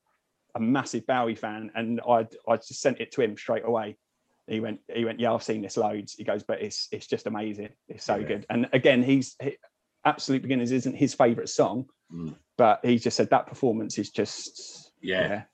a 0.54 0.60
massive 0.60 1.06
Bowie 1.06 1.34
fan, 1.34 1.70
and 1.74 2.00
I 2.08 2.28
I 2.48 2.56
just 2.56 2.80
sent 2.80 3.00
it 3.00 3.10
to 3.12 3.22
him 3.22 3.36
straight 3.36 3.64
away. 3.64 3.98
He 4.46 4.60
went, 4.60 4.80
he 4.92 5.04
went, 5.04 5.20
yeah, 5.20 5.32
I've 5.32 5.42
seen 5.42 5.62
this 5.62 5.76
loads. 5.76 6.14
He 6.14 6.24
goes, 6.24 6.42
but 6.42 6.60
it's 6.60 6.88
it's 6.90 7.06
just 7.06 7.26
amazing. 7.26 7.70
It's 7.88 8.04
so 8.04 8.16
Yeah. 8.16 8.26
good. 8.26 8.46
And 8.50 8.68
again, 8.72 9.02
he's 9.02 9.36
he, 9.40 9.56
absolute 10.04 10.42
beginners 10.42 10.72
isn't 10.72 10.96
his 10.96 11.14
favorite 11.14 11.48
song, 11.48 11.86
Mm. 12.12 12.36
but 12.58 12.84
he 12.84 12.98
just 12.98 13.16
said 13.16 13.30
that 13.30 13.46
performance 13.46 13.98
is 13.98 14.10
just 14.10 14.92
Yeah. 15.00 15.44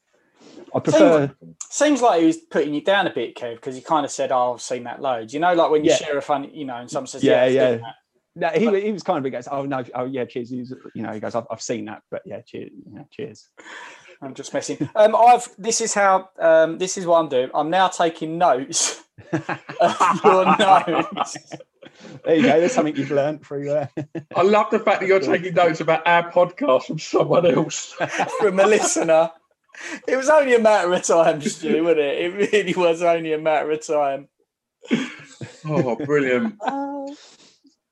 I 0.74 0.80
prefer. 0.80 1.34
Seems 1.70 2.02
like 2.02 2.20
he 2.20 2.26
was 2.26 2.36
putting 2.36 2.74
you 2.74 2.82
down 2.82 3.06
a 3.06 3.12
bit, 3.12 3.36
Kev, 3.36 3.56
because 3.56 3.74
he 3.74 3.80
kind 3.82 4.04
of 4.04 4.10
said, 4.10 4.32
"Oh, 4.32 4.54
I've 4.54 4.62
seen 4.62 4.84
that 4.84 5.00
loads." 5.00 5.32
You 5.32 5.40
know, 5.40 5.54
like 5.54 5.70
when 5.70 5.84
you 5.84 5.90
Yeah. 5.90 5.96
share 5.96 6.18
a 6.18 6.22
fun, 6.22 6.50
you 6.52 6.64
know, 6.64 6.76
and 6.76 6.90
someone 6.90 7.06
says, 7.06 7.22
Yeah, 7.22 7.46
"Yeah, 7.46 7.70
yeah. 7.78 7.92
No, 8.34 8.48
he, 8.50 8.80
he 8.82 8.92
was 8.92 9.02
kind 9.02 9.18
of 9.18 9.24
he 9.24 9.30
goes, 9.30 9.48
oh 9.50 9.64
no, 9.64 9.82
oh 9.94 10.04
yeah, 10.04 10.24
cheers. 10.24 10.50
He 10.50 10.60
was, 10.60 10.72
you 10.94 11.02
know, 11.02 11.12
he 11.12 11.18
goes, 11.18 11.34
I've, 11.34 11.46
I've 11.50 11.60
seen 11.60 11.86
that, 11.86 12.02
but 12.08 12.22
yeah, 12.24 12.40
cheers, 12.42 12.70
yeah, 12.92 13.02
cheers. 13.10 13.48
I'm 14.20 14.34
just 14.34 14.52
messing. 14.52 14.88
Um, 14.94 15.14
I've. 15.14 15.48
This 15.58 15.80
is 15.80 15.94
how. 15.94 16.30
Um, 16.38 16.78
this 16.78 16.98
is 16.98 17.06
what 17.06 17.20
I'm 17.20 17.28
doing. 17.28 17.50
I'm 17.54 17.70
now 17.70 17.88
taking 17.88 18.38
notes 18.38 19.02
of 19.32 20.20
your 20.24 20.56
notes. 20.58 21.36
There 22.24 22.34
you 22.34 22.42
go. 22.42 22.60
There's 22.60 22.72
something 22.72 22.96
you've 22.96 23.10
learned 23.10 23.44
through 23.44 23.70
uh, 23.70 23.86
there. 23.94 24.26
I 24.34 24.42
love 24.42 24.70
the 24.70 24.78
fact 24.78 25.00
that 25.00 25.06
you're 25.06 25.20
taking 25.20 25.54
notes 25.54 25.80
about 25.80 26.06
our 26.06 26.30
podcast 26.30 26.84
from 26.84 26.98
someone 26.98 27.46
else. 27.46 27.92
from 28.40 28.58
a 28.60 28.66
listener. 28.66 29.30
It 30.08 30.16
was 30.16 30.28
only 30.28 30.54
a 30.54 30.58
matter 30.58 30.92
of 30.92 31.02
time, 31.04 31.40
Stu, 31.40 31.84
wasn't 31.84 32.00
it? 32.00 32.18
It 32.18 32.52
really 32.52 32.74
was 32.74 33.02
only 33.02 33.32
a 33.32 33.38
matter 33.38 33.70
of 33.70 33.86
time. 33.86 34.28
Oh, 35.64 35.94
brilliant. 35.96 36.54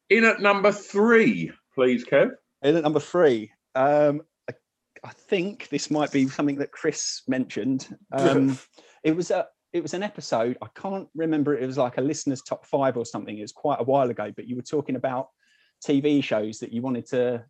In 0.08 0.24
at 0.24 0.40
number 0.40 0.72
three, 0.72 1.52
please, 1.74 2.04
Kev. 2.04 2.30
In 2.62 2.76
at 2.76 2.82
number 2.82 3.00
three, 3.00 3.52
um, 3.74 4.22
I, 5.06 5.10
think 5.10 5.68
this 5.68 5.90
might 5.90 6.12
be 6.12 6.28
something 6.28 6.56
that 6.56 6.72
Chris 6.72 7.22
mentioned. 7.28 7.96
Um, 8.12 8.58
it 9.02 9.14
was 9.14 9.30
a 9.30 9.46
it 9.72 9.82
was 9.82 9.94
an 9.94 10.02
episode. 10.02 10.56
I 10.62 10.68
can't 10.74 11.08
remember. 11.14 11.56
It 11.56 11.66
was 11.66 11.78
like 11.78 11.98
a 11.98 12.00
listener's 12.00 12.42
top 12.42 12.64
five 12.66 12.96
or 12.96 13.04
something. 13.04 13.36
It 13.36 13.42
was 13.42 13.52
quite 13.52 13.80
a 13.80 13.84
while 13.84 14.10
ago, 14.10 14.32
but 14.34 14.46
you 14.46 14.56
were 14.56 14.62
talking 14.62 14.96
about 14.96 15.28
TV 15.84 16.22
shows 16.22 16.58
that 16.60 16.72
you 16.72 16.82
wanted 16.82 17.06
to 17.08 17.44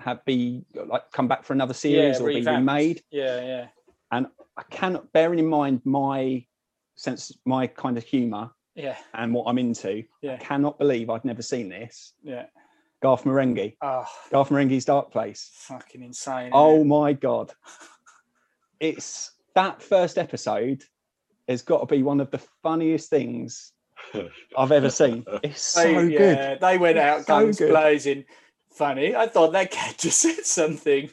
have 0.00 0.24
be 0.24 0.64
like 0.74 1.10
come 1.12 1.28
back 1.28 1.44
for 1.44 1.52
another 1.52 1.74
series 1.74 2.20
or 2.20 2.28
be 2.28 2.42
remade. 2.42 3.02
Yeah, 3.10 3.40
yeah. 3.40 3.66
And 4.12 4.26
I 4.56 4.62
cannot, 4.70 5.12
bearing 5.12 5.38
in 5.38 5.46
mind 5.46 5.82
my 5.84 6.44
sense, 6.96 7.32
my 7.44 7.66
kind 7.66 7.96
of 7.96 8.04
humour 8.04 8.50
Yeah, 8.74 8.96
and 9.14 9.32
what 9.34 9.44
I'm 9.46 9.58
into, 9.58 10.04
Yeah. 10.22 10.34
I 10.34 10.36
cannot 10.36 10.78
believe 10.78 11.10
I'd 11.10 11.24
never 11.24 11.42
seen 11.42 11.68
this. 11.68 12.14
yeah. 12.22 12.46
Garth 13.02 13.24
Marenghi, 13.24 13.76
Oh, 13.80 14.04
Garth 14.30 14.48
Marenghi's 14.50 14.84
Dark 14.84 15.10
Place. 15.12 15.50
fucking 15.54 16.02
insane. 16.02 16.50
Oh 16.52 16.80
Oh, 16.80 16.84
my 16.84 17.12
god! 17.12 17.52
It's 18.80 19.32
that 19.54 19.82
first 19.82 20.18
episode 20.18 20.84
has 21.48 21.62
got 21.62 21.80
to 21.80 21.86
be 21.86 22.02
one 22.02 22.20
of 22.20 22.30
the 22.30 22.38
funniest 22.62 23.10
things 23.10 23.72
I've 24.56 24.72
ever 24.72 24.90
seen. 24.90 25.24
It's 25.42 25.62
so 25.62 25.82
they, 25.82 26.08
good. 26.08 26.12
yeah, 26.36 26.54
they 26.56 26.78
went 26.78 26.98
out 26.98 27.20
So 27.20 27.26
guns 27.26 27.58
good. 27.58 27.70
blazing. 27.70 28.24
Funny. 28.70 29.16
I 29.16 29.26
thought 29.26 29.52
that 29.52 29.70
cat 29.72 29.96
just 29.98 30.20
said 30.20 30.44
something, 30.44 31.10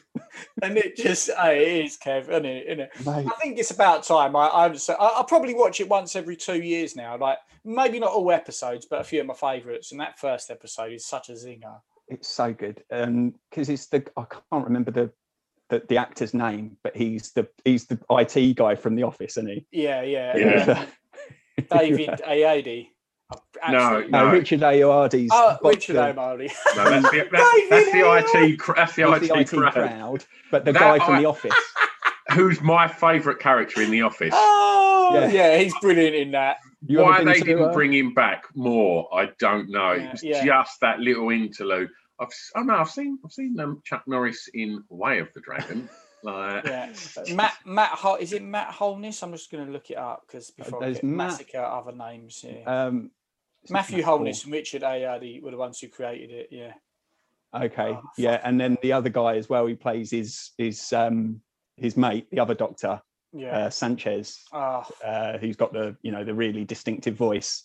and 0.62 0.76
it 0.76 0.96
just 0.96 1.30
oh, 1.36 1.50
it 1.50 1.62
is 1.86 1.96
Kev, 1.98 2.28
isn't 2.28 2.44
it? 2.44 2.66
Isn't 2.66 2.80
it? 2.80 2.90
I 3.08 3.30
think 3.42 3.58
it's 3.58 3.72
about 3.72 4.04
time. 4.04 4.36
I, 4.36 4.48
I 4.48 4.68
just, 4.68 4.88
I, 4.90 4.94
I'll 4.94 5.24
probably 5.24 5.54
watch 5.54 5.80
it 5.80 5.88
once 5.88 6.14
every 6.14 6.36
two 6.36 6.60
years 6.60 6.94
now. 6.94 7.16
Like 7.18 7.38
maybe 7.66 7.98
not 7.98 8.12
all 8.12 8.30
episodes, 8.32 8.86
but 8.88 9.00
a 9.00 9.04
few 9.04 9.20
of 9.20 9.26
my 9.26 9.34
favourites. 9.34 9.92
And 9.92 10.00
that 10.00 10.18
first 10.18 10.50
episode 10.50 10.92
is 10.92 11.04
such 11.06 11.28
a 11.28 11.32
zinger. 11.32 11.80
it's 12.08 12.28
so 12.28 12.52
good. 12.52 12.82
Um, 12.90 13.34
because 13.50 13.68
it's 13.68 13.86
the 13.88 14.04
I 14.16 14.24
can't 14.24 14.64
remember 14.64 14.90
the, 14.90 15.10
the 15.68 15.82
the 15.88 15.96
actor's 15.98 16.32
name, 16.32 16.76
but 16.82 16.96
he's 16.96 17.32
the 17.32 17.48
he's 17.64 17.86
the 17.86 17.98
IT 18.10 18.56
guy 18.56 18.74
from 18.76 18.94
The 18.94 19.02
Office, 19.02 19.36
isn't 19.36 19.48
he? 19.48 19.66
Yeah, 19.72 20.02
yeah. 20.02 20.36
Yeah. 20.36 20.80
um, 20.80 20.86
David 21.78 22.08
Ayadi. 22.26 22.88
No, 23.68 24.00
No, 24.02 24.06
No. 24.06 24.30
Richard 24.30 24.60
Ayoade's. 24.60 25.30
Oh, 25.32 25.58
Richard 25.64 25.96
the- 25.96 26.06
O'Malley. 26.10 26.50
No, 26.76 26.84
that's 26.88 27.10
the, 27.10 27.28
that's, 27.32 27.60
that's 27.70 27.90
the 27.92 27.98
IT. 27.98 28.60
That's 28.76 28.94
the 28.94 29.02
he's 29.18 29.22
IT, 29.22 29.28
the 29.28 29.38
IT 29.40 29.48
crowd. 29.48 29.72
crowd, 29.72 30.24
but 30.52 30.64
the 30.64 30.70
That 30.72 30.80
guy 30.80 31.04
from 31.04 31.14
I- 31.16 31.20
The 31.22 31.26
Office. 31.26 31.54
Who's 32.36 32.60
my 32.60 32.86
favourite 32.86 33.38
character 33.40 33.80
in 33.82 33.90
The 33.90 34.02
Office? 34.02 34.32
Oh, 34.34 35.10
Yeah. 35.14 35.28
yeah. 35.30 35.58
he's 35.58 35.74
brilliant 35.80 36.14
in 36.14 36.30
that. 36.32 36.58
You 36.86 37.00
Why 37.00 37.24
they 37.24 37.40
didn't 37.40 37.62
uh, 37.70 37.72
bring 37.72 37.92
him 37.92 38.14
back 38.14 38.44
more, 38.54 39.08
I 39.12 39.30
don't 39.40 39.68
know. 39.70 39.92
Yeah, 39.92 40.02
it 40.04 40.12
was 40.12 40.22
yeah. 40.22 40.44
just 40.44 40.78
that 40.82 41.00
little 41.00 41.30
interlude. 41.30 41.88
I've 42.20 42.28
oh 42.54 42.62
no, 42.62 42.74
I've 42.76 42.90
seen 42.90 43.18
I've 43.24 43.32
seen 43.32 43.58
um, 43.60 43.82
Chuck 43.84 44.02
Norris 44.06 44.48
in 44.54 44.82
Way 44.88 45.18
of 45.18 45.32
the 45.34 45.40
Dragon. 45.40 45.88
Like, 46.22 46.64
Yeah, 46.64 46.92
Matt 47.34 47.52
Matt 47.64 47.90
Hol- 47.90 48.16
is 48.16 48.32
it 48.32 48.42
Matt 48.42 48.68
Holness? 48.72 49.22
I'm 49.22 49.30
just 49.32 49.50
going 49.52 49.64
to 49.66 49.70
look 49.70 49.90
it 49.90 49.98
up 49.98 50.22
because 50.26 50.50
before 50.50 50.82
I 50.82 50.86
there's 50.86 50.96
get 50.96 51.04
Matt- 51.04 51.28
massacre 51.32 51.62
other 51.62 51.92
names 51.92 52.38
here. 52.40 52.62
Um, 52.66 53.10
Matthew 53.68 53.98
Matt 53.98 54.06
Holness 54.06 54.42
and 54.44 54.52
Richard 54.52 54.82
Ayoade 54.82 55.40
were 55.42 55.52
the 55.52 55.56
ones 55.56 55.78
who 55.78 55.88
created 55.88 56.30
it. 56.32 56.48
Yeah, 56.50 56.72
Okay, 57.54 57.90
Oh, 57.92 58.02
yeah, 58.18 58.40
and 58.42 58.58
then 58.60 58.76
the 58.82 58.92
other 58.94 59.10
guy 59.10 59.36
as 59.36 59.48
well. 59.48 59.66
He 59.66 59.74
plays 59.74 60.10
his 60.10 60.50
his 60.58 60.92
um 60.92 61.42
his 61.76 61.96
mate, 61.96 62.26
the 62.30 62.40
other 62.40 62.54
doctor, 62.54 63.00
yeah. 63.32 63.58
uh, 63.66 63.70
Sanchez, 63.70 64.42
Oh, 64.52 64.84
uh, 65.04 65.38
who's 65.38 65.56
got 65.56 65.72
the 65.72 65.96
you 66.02 66.12
know 66.12 66.24
the 66.24 66.34
really 66.34 66.64
distinctive 66.64 67.14
voice. 67.16 67.64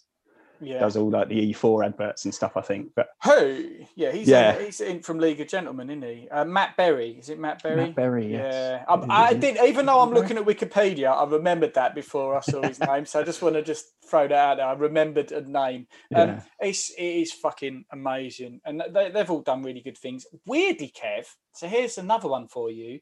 yeah. 0.64 0.80
Does 0.80 0.96
all 0.96 1.10
like 1.10 1.28
the 1.30 1.54
E4 1.54 1.86
adverts 1.88 2.26
and 2.26 2.34
stuff. 2.36 2.56
I 2.56 2.62
think, 2.62 2.92
but 2.96 3.10
Who? 3.24 3.66
Yeah, 3.96 4.12
he's 4.12 4.28
Yeah. 4.28 4.56
In, 4.60 4.66
he's 4.66 4.80
in 4.82 5.02
from 5.02 5.18
League 5.18 5.42
of 5.42 5.48
Gentlemen, 5.48 5.90
isn't 5.90 6.04
he? 6.04 6.30
Uh, 6.30 6.46
Matt 6.46 6.78
Berry. 6.78 7.12
Is 7.18 7.30
it 7.30 7.40
Matt 7.40 7.64
Berry? 7.64 7.78
Matt 7.78 7.96
Berry, 7.96 8.28
yes. 8.32 8.54
Yeah, 8.54 8.86
I, 8.88 9.30
I 9.30 9.34
did. 9.34 9.58
Even 9.66 9.88
though 9.88 10.02
I'm 10.02 10.12
looking 10.14 10.38
at 10.38 10.46
Wikipedia, 10.46 11.10
I 11.12 11.24
remembered 11.28 11.74
that 11.74 11.96
before 11.96 12.38
I 12.38 12.42
saw 12.42 12.62
his 12.62 12.80
name. 12.92 13.06
So 13.08 13.20
I 13.20 13.24
just 13.24 13.42
want 13.42 13.56
to 13.56 13.64
just 13.64 13.86
throw 14.08 14.28
that 14.28 14.34
out 14.38 14.58
there. 14.58 14.68
I 14.68 14.74
remembered 14.74 15.32
a 15.32 15.42
name. 15.42 15.88
Um, 16.16 16.28
Yeah. 16.30 16.42
it's 16.60 16.92
it 16.92 17.04
is 17.24 17.32
fucking 17.32 17.86
amazing, 17.92 18.62
and 18.64 18.84
they, 18.94 19.10
they've 19.10 19.32
all 19.32 19.42
done 19.42 19.64
really 19.64 19.82
good 19.82 19.98
things. 19.98 20.28
Weirdly, 20.46 20.94
Kev. 20.96 21.26
So 21.54 21.68
here's 21.68 21.98
another 21.98 22.28
one 22.28 22.48
for 22.48 22.70
you. 22.70 23.00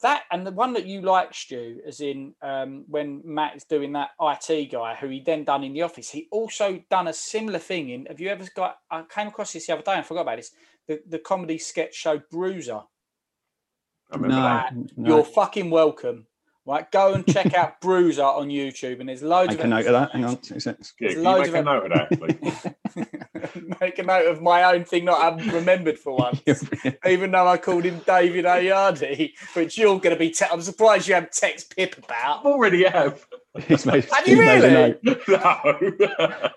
That 0.00 0.24
and 0.30 0.46
the 0.46 0.52
one 0.52 0.74
that 0.74 0.86
you 0.86 1.00
like, 1.00 1.34
Stu, 1.34 1.80
as 1.86 2.00
in 2.00 2.34
um, 2.40 2.84
when 2.88 3.20
Matt 3.24 3.56
is 3.56 3.64
doing 3.64 3.92
that 3.94 4.10
IT 4.20 4.70
guy 4.70 4.94
who 4.94 5.08
he 5.08 5.20
then 5.20 5.42
done 5.42 5.64
in 5.64 5.72
the 5.72 5.82
office. 5.82 6.08
He 6.08 6.28
also 6.30 6.80
done 6.88 7.08
a 7.08 7.12
similar 7.12 7.58
thing 7.58 7.90
in. 7.90 8.06
Have 8.06 8.20
you 8.20 8.28
ever 8.28 8.46
got? 8.54 8.78
I 8.90 9.02
came 9.02 9.26
across 9.26 9.52
this 9.52 9.66
the 9.66 9.72
other 9.72 9.82
day. 9.82 9.92
and 9.92 10.00
I 10.00 10.04
forgot 10.04 10.22
about 10.22 10.36
this. 10.36 10.52
The 10.86 11.00
the 11.08 11.18
comedy 11.18 11.58
sketch 11.58 11.94
show 11.94 12.22
Bruiser. 12.30 12.82
I 14.10 14.16
remember 14.16 14.36
no, 14.36 14.42
that. 14.42 14.74
no. 14.96 15.16
You're 15.16 15.24
fucking 15.24 15.68
welcome. 15.68 16.26
Right, 16.68 16.90
go 16.92 17.14
and 17.14 17.26
check 17.26 17.54
out 17.54 17.80
Bruiser 17.80 18.22
on 18.22 18.48
YouTube, 18.48 19.00
and 19.00 19.08
there's 19.08 19.22
loads 19.22 19.48
Make 19.52 19.60
of 19.60 19.64
a 19.64 19.68
note 19.68 19.86
of 19.86 19.92
that. 19.92 20.10
Hang 20.12 20.26
on, 20.26 20.36
two 20.42 20.60
seconds. 20.60 20.92
Yeah, 21.00 21.08
There's 21.08 21.14
can 21.14 21.22
you 21.24 21.28
loads 21.30 21.50
make 21.50 21.60
a 21.60 21.64
note 21.64 21.90
of 21.90 21.92
that, 21.94 22.18
please? 22.20 22.66
Make 23.80 23.98
a 23.98 24.02
note 24.02 24.26
of 24.26 24.42
my 24.42 24.64
own 24.64 24.84
thing 24.84 25.06
not 25.06 25.22
having 25.22 25.48
remembered 25.54 25.98
for 25.98 26.14
once, 26.16 26.42
even 27.06 27.30
though 27.30 27.46
I 27.48 27.56
called 27.56 27.84
him 27.84 28.00
David 28.06 28.44
Ayardi, 28.44 29.32
which 29.54 29.78
you're 29.78 29.98
going 29.98 30.14
to 30.14 30.18
be. 30.18 30.30
Te- 30.30 30.44
I'm 30.52 30.60
surprised 30.60 31.08
you 31.08 31.14
haven't 31.14 31.32
text 31.32 31.74
Pip 31.74 31.96
about. 31.96 32.44
Already 32.44 32.84
have. 32.84 33.24
He's 33.66 33.86
made, 33.86 34.04
Have 34.12 34.26
you 34.28 34.36
he's 34.36 34.44
made 34.44 34.64
a 34.64 34.68
really? 34.68 34.98
note. 35.02 36.52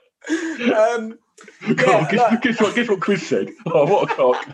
no. 0.70 0.74
Um, 0.76 1.20
God, 1.76 2.10
guess, 2.12 2.20
like- 2.20 2.42
guess 2.42 2.60
what? 2.60 2.76
Guess 2.76 2.90
what 2.90 3.00
Chris 3.00 3.26
said? 3.28 3.50
Oh, 3.68 3.86
what 3.86 4.12
a 4.12 4.16
cock! 4.16 4.48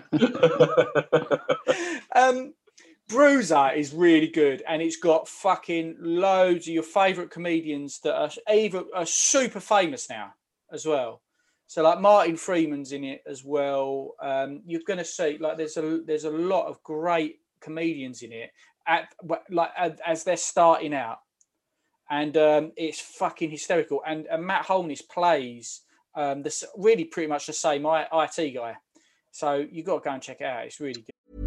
um, 2.16 2.54
Bruiser 3.08 3.72
is 3.74 3.94
really 3.94 4.28
good, 4.28 4.64
and 4.68 4.82
it's 4.82 4.98
got 4.98 5.30
fucking 5.30 5.96
loads 6.00 6.68
of 6.68 6.74
your 6.74 6.84
favourite 6.84 7.32
comedians 7.32 8.00
that 8.02 8.16
are 8.16 8.30
either 8.54 8.84
are 8.94 9.06
super 9.06 9.62
famous 9.62 10.10
now 10.10 10.34
as 10.72 10.86
well. 10.86 11.22
So 11.68 11.84
like 11.84 12.02
Martin 12.02 12.36
Freeman's 12.36 12.92
in 12.92 13.04
it 13.04 13.24
as 13.26 13.44
well. 13.44 14.16
Um, 14.22 14.62
you're 14.66 14.82
gonna 14.86 15.06
see 15.06 15.38
like 15.40 15.58
there's 15.58 15.78
a 15.78 16.02
there's 16.06 16.26
a 16.26 16.30
lot 16.30 16.68
of 16.68 16.84
great 16.84 17.40
comedians 17.62 18.24
in 18.24 18.32
it 18.32 18.52
at 18.88 19.14
like 19.50 19.72
as, 19.78 19.94
as 20.06 20.24
they're 20.24 20.38
starting 20.38 20.94
out, 20.94 21.20
and 22.10 22.36
um, 22.36 22.72
it's 22.76 23.00
fucking 23.00 23.50
hysterical. 23.50 24.02
And, 24.06 24.26
and 24.28 24.46
Matt 24.46 24.66
Holness 24.66 25.02
plays 25.02 25.82
um, 26.16 26.44
this 26.44 26.64
really 26.76 27.06
pretty 27.06 27.28
much 27.28 27.46
the 27.48 27.54
same 27.54 27.86
IT 27.86 28.54
guy. 28.54 28.76
So 29.32 29.66
you 29.70 29.84
got 29.84 30.04
to 30.04 30.10
go 30.10 30.14
and 30.14 30.22
check 30.22 30.42
it 30.42 30.46
out. 30.48 30.66
It's 30.66 30.80
really 30.80 31.02
good. 31.02 31.47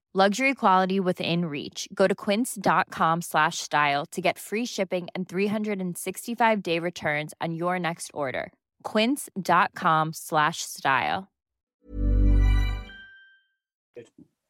Luxury 0.13 0.53
quality 0.53 0.99
within 0.99 1.45
reach. 1.45 1.87
Go 1.93 2.05
to 2.05 2.13
quince.com 2.13 3.21
slash 3.21 3.59
style 3.59 4.05
to 4.07 4.19
get 4.19 4.37
free 4.37 4.65
shipping 4.65 5.07
and 5.15 5.27
365 5.27 6.61
day 6.61 6.79
returns 6.79 7.33
on 7.39 7.53
your 7.55 7.79
next 7.79 8.11
order. 8.13 8.51
Quince.com 8.83 10.11
slash 10.11 10.63
style. 10.63 11.29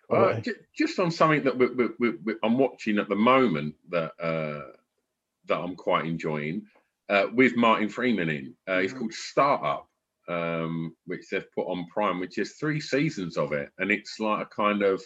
Uh, 0.09 0.39
ju- 0.39 0.55
just 0.75 0.97
on 0.99 1.11
something 1.11 1.43
that 1.43 1.55
we, 1.55 1.67
we, 1.67 1.85
we, 1.99 2.09
we, 2.25 2.33
I'm 2.43 2.57
watching 2.57 2.97
at 2.97 3.07
the 3.07 3.15
moment 3.15 3.75
that 3.89 4.13
uh, 4.19 4.71
that 5.45 5.59
I'm 5.59 5.75
quite 5.75 6.05
enjoying 6.07 6.63
uh, 7.07 7.27
with 7.35 7.55
Martin 7.55 7.87
Freeman 7.87 8.29
in. 8.29 8.55
Uh, 8.67 8.79
It's 8.79 8.93
called 8.93 9.13
Startup, 9.13 9.87
um, 10.27 10.95
which 11.05 11.29
they've 11.29 11.51
put 11.53 11.67
on 11.67 11.85
Prime, 11.93 12.19
which 12.19 12.39
is 12.39 12.53
three 12.53 12.79
seasons 12.79 13.37
of 13.37 13.51
it, 13.53 13.69
and 13.77 13.91
it's 13.91 14.19
like 14.19 14.41
a 14.47 14.49
kind 14.49 14.81
of. 14.81 15.03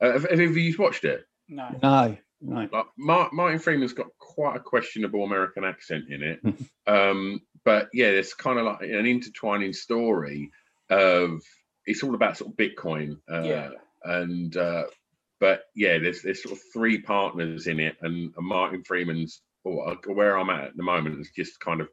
Uh, 0.00 0.12
have, 0.12 0.30
have 0.30 0.40
you 0.56 0.74
watched 0.78 1.04
it? 1.04 1.24
No. 1.48 1.68
No, 1.82 2.16
no. 2.40 2.68
Like 2.72 2.86
Mar- 2.98 3.30
Martin 3.32 3.58
Freeman's 3.58 3.92
got 3.92 4.08
quite 4.18 4.56
a 4.56 4.60
questionable 4.60 5.24
American 5.24 5.64
accent 5.64 6.04
in 6.10 6.22
it, 6.22 6.40
um, 6.86 7.40
but 7.64 7.88
yeah, 7.92 8.06
it's 8.08 8.34
kind 8.34 8.58
of 8.58 8.66
like 8.66 8.82
an 8.82 9.06
intertwining 9.06 9.72
story 9.72 10.50
of. 10.90 11.40
It's 11.86 12.02
all 12.02 12.14
about 12.14 12.38
sort 12.38 12.50
of 12.50 12.56
Bitcoin, 12.56 13.18
uh, 13.30 13.42
Yeah. 13.42 13.70
and 14.04 14.56
uh, 14.56 14.84
but 15.38 15.64
yeah, 15.76 15.98
there's 15.98 16.22
there's 16.22 16.42
sort 16.42 16.54
of 16.56 16.62
three 16.72 16.98
partners 17.02 17.66
in 17.66 17.78
it, 17.78 17.96
and, 18.00 18.32
and 18.34 18.46
Martin 18.46 18.82
Freeman's 18.84 19.42
or 19.64 19.94
where 20.06 20.38
I'm 20.38 20.48
at 20.50 20.64
at 20.64 20.76
the 20.76 20.82
moment 20.82 21.18
has 21.18 21.30
just 21.36 21.60
kind 21.60 21.80
of 21.82 21.88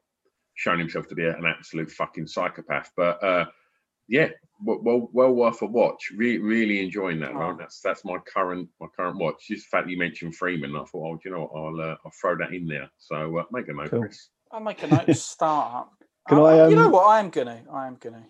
shown 0.55 0.79
himself 0.79 1.07
to 1.07 1.15
be 1.15 1.25
an 1.25 1.45
absolute 1.45 1.91
fucking 1.91 2.27
psychopath. 2.27 2.91
But 2.95 3.21
uh, 3.23 3.45
yeah, 4.07 4.29
well, 4.63 4.79
well, 4.81 5.09
well 5.13 5.31
worth 5.33 5.61
a 5.61 5.65
watch. 5.65 6.11
Re- 6.15 6.37
really 6.39 6.83
enjoying 6.83 7.19
that. 7.21 7.33
Right? 7.33 7.51
Oh. 7.53 7.57
That's 7.57 7.79
that's 7.81 8.03
my 8.05 8.17
current 8.19 8.69
my 8.79 8.87
current 8.95 9.17
watch. 9.17 9.47
Just 9.47 9.65
the 9.65 9.77
fact 9.77 9.87
that 9.87 9.91
you 9.91 9.97
mentioned 9.97 10.35
Freeman, 10.35 10.75
I 10.75 10.79
thought, 10.85 10.93
oh, 10.95 11.15
do 11.15 11.21
you 11.29 11.31
know 11.35 11.49
what? 11.51 11.59
I'll 11.85 11.91
uh, 11.91 11.95
I'll 12.05 12.11
throw 12.19 12.37
that 12.37 12.53
in 12.53 12.67
there. 12.67 12.89
So 12.97 13.37
uh, 13.37 13.43
make 13.51 13.67
a 13.67 13.73
note, 13.73 13.89
Cool. 13.89 14.01
Chris. 14.01 14.29
I'll 14.51 14.59
make 14.59 14.83
a 14.83 14.87
note 14.87 15.05
to 15.05 15.13
start 15.13 15.73
up. 15.75 15.91
Can 16.29 16.37
Oh, 16.37 16.45
I, 16.45 16.67
you 16.67 16.75
know 16.75 16.85
um, 16.85 16.91
what? 16.91 17.07
I 17.07 17.19
am 17.19 17.29
gonna. 17.29 17.61
I 17.73 17.87
am 17.87 17.97
gonna. 17.99 18.25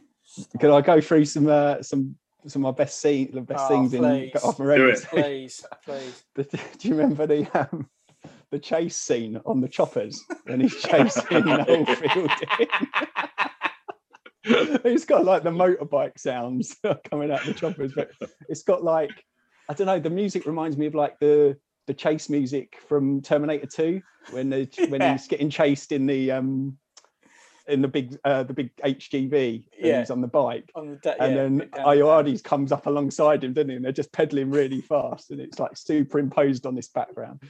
Can 0.59 0.71
I 0.71 0.79
go 0.81 1.01
through 1.01 1.25
some 1.25 1.47
uh, 1.47 1.81
some 1.81 2.15
some 2.47 2.65
of 2.65 2.75
my 2.75 2.83
best 2.83 2.99
scene, 3.01 3.29
the 3.33 3.41
best 3.41 3.65
Oh, 3.65 3.67
things 3.67 3.93
in 3.93 3.99
please. 4.01 4.31
off 4.43 4.57
my 4.59 4.75
Do 4.77 4.87
it. 4.87 4.99
Please, 5.09 5.65
please. 5.85 6.23
Do 6.35 6.87
you 6.87 6.95
remember 6.95 7.27
the 7.27 7.47
um, 7.59 7.87
the 8.49 8.59
chase 8.59 8.95
scene 8.95 9.39
on 9.45 9.61
the 9.61 9.67
choppers 9.67 10.23
when 10.45 10.61
he's 10.61 10.81
chasing 10.81 11.45
Noel 11.45 11.85
Fielding? 11.85 12.29
it's 14.85 15.05
got 15.05 15.25
like 15.25 15.43
the 15.43 15.51
motorbike 15.51 16.17
sounds 16.17 16.75
coming 17.09 17.31
out 17.31 17.41
of 17.41 17.47
the 17.47 17.53
choppers, 17.53 17.93
but 17.93 18.11
it's 18.49 18.63
got 18.63 18.83
like 18.83 19.11
I 19.69 19.73
don't 19.73 19.87
know. 19.87 19.99
The 19.99 20.09
music 20.09 20.45
reminds 20.45 20.77
me 20.77 20.85
of 20.87 20.95
like 20.95 21.19
the 21.19 21.57
the 21.87 21.93
chase 21.93 22.29
music 22.29 22.77
from 22.87 23.21
Terminator 23.21 23.67
Two 23.67 24.01
when 24.31 24.49
the 24.49 24.67
when 24.89 25.01
he's 25.01 25.27
getting 25.27 25.49
chased 25.49 25.91
in 25.91 26.05
the 26.05 26.31
um 26.31 26.77
in 27.67 27.81
the 27.81 27.87
big 27.87 28.17
uh, 28.25 28.43
the 28.43 28.53
big 28.53 28.75
HGV 28.77 29.31
and 29.55 29.63
Yeah. 29.79 29.99
he's 29.99 30.09
on 30.09 30.21
the 30.21 30.27
bike. 30.27 30.69
On 30.75 30.89
the 30.89 30.95
de- 30.97 31.21
And 31.21 31.35
yeah, 31.35 31.41
then 31.43 31.69
Ayoades 31.85 32.43
comes 32.43 32.71
up 32.71 32.87
alongside 32.87 33.43
him, 33.43 33.53
doesn't 33.53 33.69
he? 33.69 33.75
And 33.75 33.85
they're 33.85 33.91
just 33.91 34.11
pedaling 34.11 34.49
really 34.49 34.81
fast, 34.81 35.29
and 35.31 35.39
it's 35.39 35.59
like 35.59 35.77
superimposed 35.77 36.65
on 36.65 36.75
this 36.75 36.89
background. 36.89 37.41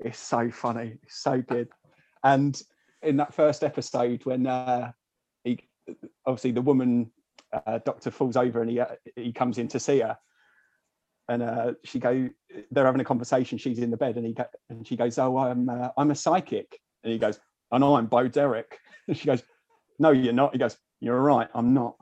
It's 0.00 0.18
so 0.18 0.50
funny, 0.50 0.98
it's 1.02 1.22
so 1.22 1.40
good. 1.40 1.68
And 2.24 2.60
in 3.02 3.16
that 3.18 3.32
first 3.32 3.62
episode, 3.62 4.26
when 4.26 4.46
uh, 4.46 4.92
obviously 6.26 6.52
the 6.52 6.62
woman 6.62 7.10
uh, 7.66 7.78
doctor 7.84 8.10
falls 8.10 8.36
over 8.36 8.62
and 8.62 8.70
he 8.70 8.80
uh, 8.80 8.86
he 9.16 9.32
comes 9.32 9.58
in 9.58 9.68
to 9.68 9.80
see 9.80 10.00
her, 10.00 10.16
and 11.28 11.42
uh, 11.42 11.72
she 11.84 11.98
go, 11.98 12.28
they're 12.70 12.86
having 12.86 13.00
a 13.00 13.04
conversation. 13.04 13.58
She's 13.58 13.78
in 13.78 13.90
the 13.90 13.96
bed, 13.96 14.16
and 14.16 14.26
he 14.26 14.36
and 14.68 14.86
she 14.86 14.96
goes, 14.96 15.18
"Oh, 15.18 15.38
I'm 15.38 15.68
uh, 15.68 15.88
I'm 15.96 16.10
a 16.10 16.14
psychic," 16.14 16.80
and 17.04 17.12
he 17.12 17.18
goes, 17.18 17.38
"I 17.70 17.78
know, 17.78 17.96
I'm 17.96 18.06
Bo 18.06 18.28
Derek." 18.28 18.78
And 19.06 19.16
she 19.16 19.26
goes, 19.26 19.42
"No, 19.98 20.10
you're 20.10 20.32
not." 20.32 20.52
He 20.52 20.58
goes, 20.58 20.76
"You're 21.00 21.20
right, 21.20 21.48
I'm 21.54 21.72
not." 21.72 21.96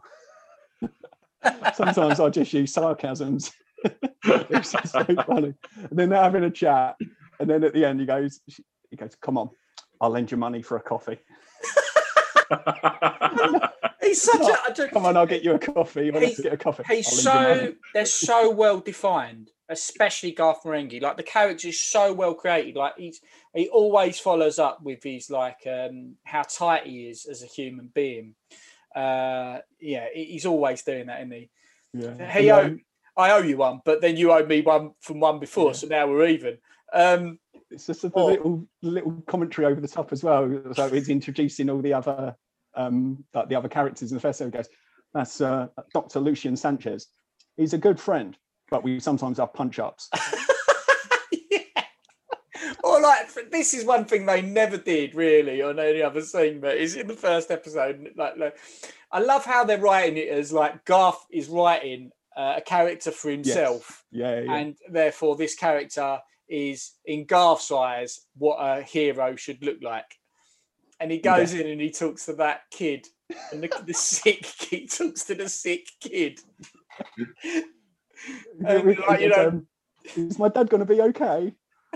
Sometimes 1.75 2.21
I 2.21 2.31
just 2.31 2.53
use 2.53 2.73
sarcasms. 2.73 3.53
it's 4.25 4.71
so 4.71 5.05
funny. 5.27 5.55
And 5.77 5.99
then 5.99 6.09
they're 6.09 6.23
having 6.23 6.45
a 6.45 6.51
chat, 6.51 6.97
and 7.39 7.49
then 7.49 7.65
at 7.65 7.75
the 7.75 7.85
end 7.85 8.01
he 8.01 8.07
goes, 8.07 8.41
he 8.91 8.97
goes, 8.97 9.15
"Come 9.21 9.39
on, 9.39 9.51
I'll 10.01 10.11
lend 10.11 10.31
you 10.31 10.37
money 10.37 10.63
for 10.63 10.77
a 10.77 10.83
coffee. 10.83 11.19
He's 14.01 14.23
such 14.23 14.41
a. 14.41 14.59
I 14.67 14.71
don't- 14.75 14.91
Come 14.91 15.07
on, 15.07 15.17
I'll 15.17 15.27
get 15.27 15.43
you 15.43 15.55
a 15.55 15.59
coffee. 15.59 16.11
He's- 16.11 16.41
get 16.41 16.53
a 16.53 16.57
coffee. 16.57 16.83
He's 16.89 17.23
so 17.23 17.75
they're 17.93 18.07
so 18.07 18.51
well 18.51 18.81
defined, 18.81 19.51
especially 19.69 20.33
Garth 20.33 20.63
Marenghi. 20.65 21.03
Like 21.03 21.17
the 21.17 21.23
character 21.23 21.69
is 21.69 21.81
so 21.81 22.13
well 22.13 22.35
created. 22.35 22.77
Like 22.77 22.95
he's 22.97 23.21
he 23.55 23.69
always 23.69 24.19
follows 24.19 24.59
up 24.59 24.83
with 24.83 25.03
his 25.03 25.31
like 25.31 25.59
um 25.67 26.15
how 26.25 26.43
tight 26.43 26.87
he 26.87 27.09
is 27.09 27.27
as 27.27 27.43
a 27.43 27.47
human 27.47 27.91
being. 27.95 28.35
Uh 28.95 29.59
yeah, 29.81 30.07
he's 30.15 30.47
always 30.47 30.83
doing 30.83 31.07
that, 31.07 31.21
isn't 31.21 31.33
he? 31.33 31.51
Yeah. 31.93 32.31
He 32.33 32.49
And, 32.49 32.59
owe, 32.59 32.65
um, 32.65 32.81
I 33.17 33.31
owe 33.33 33.43
you 33.43 33.57
one, 33.59 33.81
but 33.85 34.01
then 34.01 34.17
you 34.17 34.33
owe 34.33 34.45
me 34.47 34.61
one 34.63 34.93
from 35.01 35.21
one 35.21 35.39
before, 35.41 35.75
so 35.75 35.87
now 35.87 36.07
we're 36.07 36.29
even. 36.29 36.59
Um 36.93 37.39
it's 37.71 37.87
just 37.87 38.05
a 38.05 38.13
Oh. 38.15 38.27
little 38.27 38.67
little 38.83 39.23
commentary 39.27 39.67
over 39.67 39.81
the 39.81 39.89
top 39.89 40.13
as 40.13 40.23
well. 40.25 40.49
So 40.75 40.87
it's 40.87 41.09
introducing 41.09 41.69
all 41.71 41.81
the 41.83 41.95
other 41.95 42.37
um 42.75 43.25
like 43.35 43.49
the 43.49 43.55
other 43.57 43.69
characters 43.69 44.11
in 44.11 44.17
the 44.17 44.21
first 44.21 44.41
episode. 44.41 44.57
Goes, 44.59 44.69
that's 45.15 45.41
uh, 45.41 45.69
Dr. 45.95 46.21
Lucien 46.21 46.57
Sanchez. 46.57 47.09
He's 47.57 47.73
a 47.73 47.79
good 47.79 47.99
friend, 47.99 48.37
but 48.71 48.85
we 48.85 49.01
sometimes 49.01 49.39
have 49.39 49.53
punch 49.55 49.79
ups. 49.79 50.09
yeah. 51.51 51.59
Or 52.85 53.01
like 53.01 53.29
this 53.51 53.75
is 53.75 53.85
one 53.85 54.05
thing 54.05 54.27
they 54.27 54.43
never 54.43 54.77
did 54.77 55.15
really 55.15 55.63
on 55.63 55.79
any 55.79 56.03
other 56.03 56.23
scene, 56.23 56.61
but 56.61 56.77
it's 56.77 56.95
in 56.95 57.07
the 57.07 57.15
first 57.15 57.51
episode. 57.51 58.11
Like, 58.17 58.37
like 58.37 58.57
I 59.13 59.21
love 59.21 59.45
how 59.45 59.65
they're 59.65 59.79
writing 59.81 60.17
it 60.19 60.29
as 60.29 60.53
like 60.53 60.85
Garth 60.85 61.25
is 61.31 61.49
writing 61.49 62.11
uh, 62.37 62.55
a 62.59 62.61
character 62.61 63.11
for 63.11 63.31
himself, 63.31 64.05
Yeah, 64.13 64.41
yeah. 64.41 64.55
and 64.55 64.77
therefore 64.91 65.37
this 65.37 65.55
character 65.57 66.19
is 66.49 66.93
in 67.05 67.27
Garth's 67.27 67.71
eyes 67.71 68.21
what 68.37 68.57
a 68.57 68.83
hero 68.83 69.37
should 69.37 69.65
look 69.65 69.79
like. 69.83 70.17
And 71.01 71.11
he 71.11 71.19
goes 71.19 71.55
in 71.55 71.67
and 71.67 71.81
he 71.81 71.91
talks 71.91 72.27
to 72.27 72.33
that 72.35 72.63
kid, 72.73 73.07
and 73.53 73.63
the, 73.63 73.71
the 73.87 73.95
sick 73.95 74.43
kid 74.43 74.91
talks 74.91 75.25
to 75.25 75.35
the 75.35 75.49
sick 75.49 75.87
kid. 76.01 76.41
and, 78.67 78.99
like, 78.99 79.21
you 79.21 79.29
know, 79.29 79.49
um, 79.49 79.67
is 80.17 80.39
my 80.39 80.49
dad 80.49 80.71
going 80.71 80.85
to 80.85 80.93
be 80.93 81.01
okay? 81.01 81.53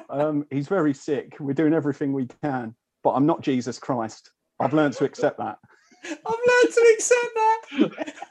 Um, 0.09 0.47
he's 0.51 0.69
very 0.69 0.95
sick. 0.95 1.37
We're 1.41 1.53
doing 1.53 1.75
everything 1.75 2.13
we 2.13 2.29
can, 2.43 2.75
but 3.03 3.11
I'm 3.11 3.27
not 3.27 3.41
Jesus 3.41 3.79
Christ. 3.79 4.31
I've 4.61 4.73
learned 4.73 4.95
to 4.95 5.05
accept 5.05 5.39
that. 5.39 5.59
I've 6.05 6.15
learned 6.15 6.75
to 6.75 6.95
accept 6.95 7.35
that. 7.35 8.15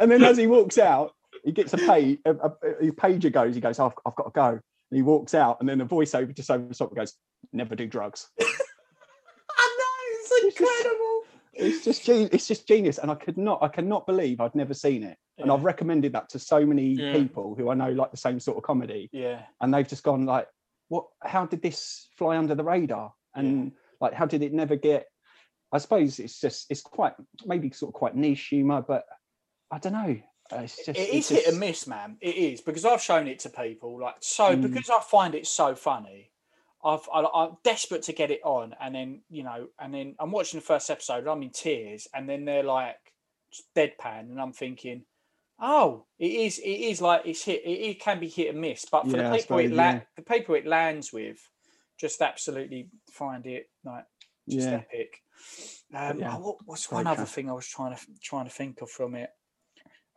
And 0.00 0.10
then 0.10 0.24
as 0.24 0.38
he 0.38 0.46
walks 0.46 0.78
out, 0.78 1.12
he 1.44 1.52
gets 1.52 1.74
a 1.74 1.76
page. 1.76 2.18
A, 2.24 2.30
a, 2.30 2.50
a 2.88 2.90
pager 2.92 3.30
goes. 3.30 3.54
He 3.54 3.60
goes, 3.60 3.78
"I've, 3.78 3.92
I've 4.06 4.16
got 4.16 4.24
to 4.24 4.30
go." 4.34 4.60
And 4.90 4.96
he 4.96 5.02
walks 5.02 5.34
out, 5.34 5.58
and 5.60 5.68
then 5.68 5.78
the 5.78 5.84
voiceover 5.84 6.34
just 6.34 6.50
over 6.50 6.66
the 6.66 6.74
top 6.74 6.94
goes, 6.94 7.14
"Never 7.52 7.74
do 7.74 7.86
drugs." 7.86 8.28
I 8.40 9.76
know 9.78 9.94
it's 10.10 10.58
incredible. 10.58 11.22
It's 11.54 11.84
just 11.84 12.08
it's 12.08 12.46
just 12.46 12.68
genius, 12.68 12.98
and 12.98 13.10
I 13.10 13.14
could 13.14 13.36
not 13.38 13.62
I 13.62 13.68
cannot 13.68 14.06
believe 14.06 14.40
I'd 14.40 14.54
never 14.54 14.74
seen 14.74 15.02
it. 15.02 15.18
And 15.38 15.50
I've 15.50 15.64
recommended 15.64 16.12
that 16.14 16.30
to 16.30 16.38
so 16.38 16.64
many 16.64 16.92
Yeah. 16.92 17.12
people 17.12 17.54
who 17.54 17.68
I 17.70 17.74
know 17.74 17.90
like 17.90 18.10
the 18.10 18.16
same 18.16 18.40
sort 18.40 18.56
of 18.56 18.62
comedy, 18.62 19.10
Yeah, 19.12 19.42
and 19.60 19.72
they've 19.72 19.86
just 19.88 20.02
gone 20.02 20.24
like, 20.24 20.48
"What? 20.88 21.06
How 21.22 21.46
did 21.46 21.62
this 21.62 22.08
fly 22.16 22.36
under 22.36 22.54
the 22.54 22.64
radar?" 22.64 23.12
And 23.34 23.72
like, 24.00 24.14
how 24.14 24.24
did 24.24 24.42
it 24.42 24.52
never 24.52 24.76
get 24.76 25.06
I 25.72 25.78
suppose 25.78 26.18
it's 26.20 26.40
just 26.40 26.70
it's 26.70 26.80
quite 26.82 27.14
maybe 27.44 27.70
sort 27.70 27.90
of 27.90 27.94
quite 27.94 28.14
niche 28.14 28.46
humor, 28.48 28.82
but 28.86 29.04
I 29.70 29.78
don't 29.78 29.92
know. 29.92 30.16
It's 30.52 30.76
just 30.76 30.88
it 30.98 31.08
it's 31.12 31.30
is 31.30 31.38
hit 31.38 31.46
and 31.48 31.60
miss, 31.60 31.86
man. 31.86 32.16
It 32.20 32.36
is 32.36 32.60
because 32.60 32.84
I've 32.84 33.02
shown 33.02 33.26
it 33.28 33.38
to 33.40 33.50
people. 33.50 34.00
Like 34.00 34.16
so, 34.20 34.54
Mm. 34.56 34.62
because 34.62 34.90
I 34.90 35.00
find 35.00 35.34
it 35.34 35.46
so 35.46 35.74
funny. 35.74 36.30
I've 36.84 37.08
I, 37.12 37.24
I'm 37.34 37.56
desperate 37.64 38.02
to 38.04 38.12
get 38.12 38.30
it 38.30 38.40
on, 38.44 38.74
and 38.80 38.94
then 38.94 39.22
you 39.30 39.42
know, 39.42 39.68
and 39.80 39.92
then 39.92 40.14
I'm 40.20 40.30
watching 40.30 40.60
the 40.60 40.66
first 40.66 40.90
episode. 40.90 41.26
I'm 41.26 41.42
in 41.42 41.50
tears, 41.50 42.06
and 42.14 42.28
then 42.28 42.44
they're 42.44 42.62
like 42.62 42.96
deadpan, 43.76 44.30
and 44.30 44.40
I'm 44.40 44.52
thinking, 44.52 45.02
oh, 45.60 46.04
it 46.18 46.30
is. 46.30 46.58
It 46.58 46.68
is 46.68 47.00
like 47.00 47.22
it's 47.24 47.42
hit. 47.44 47.62
It, 47.64 47.70
it 47.90 48.00
can 48.00 48.20
be 48.20 48.28
hit 48.28 48.50
and 48.50 48.60
miss, 48.60 48.84
but 48.84 49.08
for 49.10 49.16
Yeah, 49.16 49.30
the 49.30 49.36
people 49.38 49.58
it 49.58 49.72
la- 49.72 49.82
yeah. 49.84 50.00
the 50.16 50.22
people 50.22 50.54
it 50.54 50.66
lands 50.66 51.12
with, 51.12 51.38
just 51.98 52.20
absolutely 52.22 52.88
find 53.10 53.46
it 53.46 53.68
like 53.84 54.04
just 54.48 54.68
Yeah. 54.68 54.74
epic. 54.76 55.22
Um, 55.94 56.18
yeah, 56.18 56.36
oh, 56.36 56.40
what, 56.40 56.56
what's 56.66 56.90
one 56.90 57.06
other 57.06 57.24
thing 57.24 57.48
I 57.48 57.52
was 57.52 57.66
trying 57.66 57.94
to 57.96 58.00
trying 58.22 58.44
to 58.44 58.50
think 58.50 58.80
of 58.82 58.90
from 58.90 59.14
it? 59.14 59.30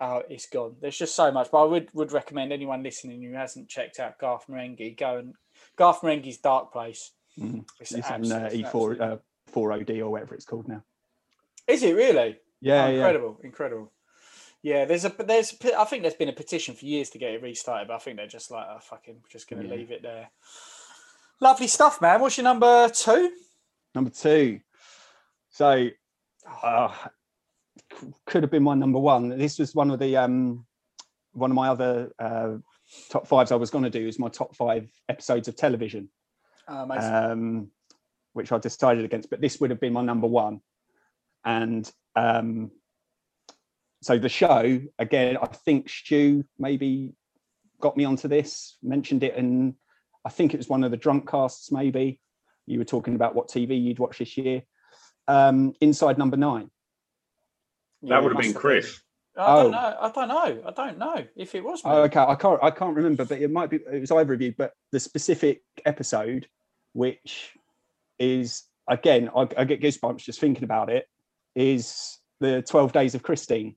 Oh, 0.02 0.24
it's 0.30 0.46
gone. 0.48 0.76
There's 0.82 0.98
just 0.98 1.16
so 1.16 1.32
much, 1.32 1.50
but 1.52 1.62
I 1.62 1.66
would 1.66 1.90
would 1.94 2.12
recommend 2.14 2.54
anyone 2.54 2.84
listening 2.84 3.22
who 3.22 3.34
hasn't 3.34 3.68
checked 3.70 4.00
out 4.00 4.18
Garth 4.20 4.46
Marenghi 4.48 4.98
go 4.98 5.18
and 5.18 5.34
Garth 5.76 6.02
Marenghi's 6.02 6.38
Dark 6.38 6.72
Place. 6.72 7.12
Mm. 7.38 7.66
It's 7.80 7.92
It's 7.94 8.10
on 8.10 8.32
uh, 8.32 8.50
E4 8.52 9.02
uh, 9.02 9.18
4OD 9.54 10.00
or 10.00 10.10
whatever 10.10 10.36
it's 10.36 10.46
called 10.46 10.68
now. 10.68 10.84
Is 11.68 11.84
it 11.84 11.96
really? 11.96 12.38
Yeah, 12.62 12.86
Oh, 12.86 12.88
yeah. 12.90 12.94
incredible, 12.96 13.40
incredible. 13.44 13.92
Yeah, 14.62 14.86
there's 14.86 15.06
a 15.06 15.10
there's 15.10 15.56
I 15.78 15.84
think 15.86 16.04
there's 16.04 16.16
been 16.16 16.30
a 16.30 16.34
petition 16.34 16.76
for 16.76 16.86
years 16.86 17.10
to 17.12 17.18
get 17.18 17.32
it 17.34 17.42
restarted, 17.42 17.88
but 17.90 17.96
I 17.96 18.00
think 18.00 18.18
they're 18.18 18.28
just 18.28 18.52
like, 18.52 18.66
oh, 18.70 18.80
fucking, 18.80 19.16
we're 19.22 19.30
just 19.30 19.50
going 19.50 19.62
to 19.64 19.68
Yeah. 19.70 19.76
leave 19.76 19.92
it 19.92 20.02
there. 20.02 20.30
Lovely 21.42 21.68
stuff, 21.68 22.02
man. 22.02 22.20
What's 22.20 22.38
your 22.38 22.44
number 22.46 22.90
two? 22.90 23.32
Number 23.96 24.10
two. 24.10 24.60
So, 25.52 25.88
uh, 26.64 26.94
c- 26.94 27.10
could 28.26 28.44
have 28.44 28.52
been 28.52 28.64
my 28.64 28.76
number 28.76 29.00
one. 29.00 29.30
This 29.30 29.60
was 29.60 29.76
one 29.76 29.92
of 29.92 30.00
the 30.00 30.18
um, 30.18 30.66
one 31.34 31.52
of 31.52 31.56
my 31.56 31.70
other 31.70 32.12
uh, 32.20 32.56
top 33.10 33.28
fives 33.28 33.52
I 33.52 33.56
was 33.56 33.70
going 33.70 33.84
to 33.84 33.90
do 33.90 34.08
is 34.08 34.20
my 34.20 34.30
top 34.30 34.56
five 34.56 34.90
episodes 35.08 35.48
of 35.48 35.56
television, 35.56 36.10
Oh, 36.68 36.90
um, 36.92 37.72
which 38.34 38.52
I 38.52 38.58
decided 38.58 39.06
against. 39.06 39.30
But 39.30 39.42
this 39.42 39.60
would 39.60 39.70
have 39.70 39.80
been 39.80 39.94
my 39.94 40.02
number 40.02 40.28
one, 40.28 40.62
and 41.46 41.90
um, 42.16 42.72
so 44.02 44.18
the 44.18 44.30
show 44.30 44.82
again. 44.98 45.38
I 45.42 45.48
think 45.48 45.90
Stu 45.90 46.44
maybe 46.58 47.14
got 47.82 47.98
me 47.98 48.06
onto 48.06 48.28
this, 48.28 48.78
mentioned 48.84 49.24
it, 49.24 49.36
and 49.36 49.76
I 50.26 50.30
think 50.30 50.54
it 50.54 50.58
was 50.58 50.70
one 50.70 50.84
of 50.84 50.92
the 50.92 50.98
drunk 50.98 51.30
casts. 51.30 51.72
Maybe 51.72 52.20
you 52.66 52.80
were 52.80 52.86
talking 52.86 53.16
about 53.16 53.36
what 53.36 53.50
TV 53.50 53.82
you'd 53.82 54.00
watch 54.00 54.20
this 54.20 54.38
year. 54.38 54.64
Um, 55.28 55.74
Inside 55.82 56.18
Number 56.18 56.38
Nine. 56.38 56.70
That 58.04 58.24
would 58.24 58.30
have 58.30 58.36
must 58.36 58.48
been 58.48 58.54
have 58.54 58.62
Chris. 58.62 59.02
I 59.38 59.46
oh. 59.46 59.64
don't 59.64 59.72
know. 59.72 59.98
I 60.02 60.12
don't 60.12 60.28
know. 60.28 60.64
I 60.68 60.72
don't 60.72 60.98
know 60.98 61.24
if 61.36 61.56
it 61.56 61.64
was. 61.64 61.84
Me. 61.84 61.92
Oh, 61.92 62.02
okay, 62.04 62.20
I 62.20 62.36
can't 62.36 62.60
I 62.62 62.72
can't 62.72 62.96
remember, 62.96 63.26
but 63.26 63.40
it 63.40 63.52
might 63.52 63.70
be 63.70 63.78
it 63.92 64.00
was 64.00 64.12
either 64.12 64.34
of 64.34 64.42
you. 64.42 64.54
But 64.58 64.74
the 64.92 65.00
specific 65.00 65.62
episode, 65.86 66.48
which 66.94 67.54
is 68.18 68.64
again, 68.90 69.30
I, 69.36 69.48
I 69.58 69.64
get 69.64 69.82
goosebumps 69.82 70.24
just 70.24 70.40
thinking 70.40 70.64
about 70.64 70.90
it, 70.90 71.08
is 71.56 72.20
the 72.40 72.62
Twelve 72.64 72.92
Days 72.92 73.16
of 73.16 73.24
Christine, 73.24 73.76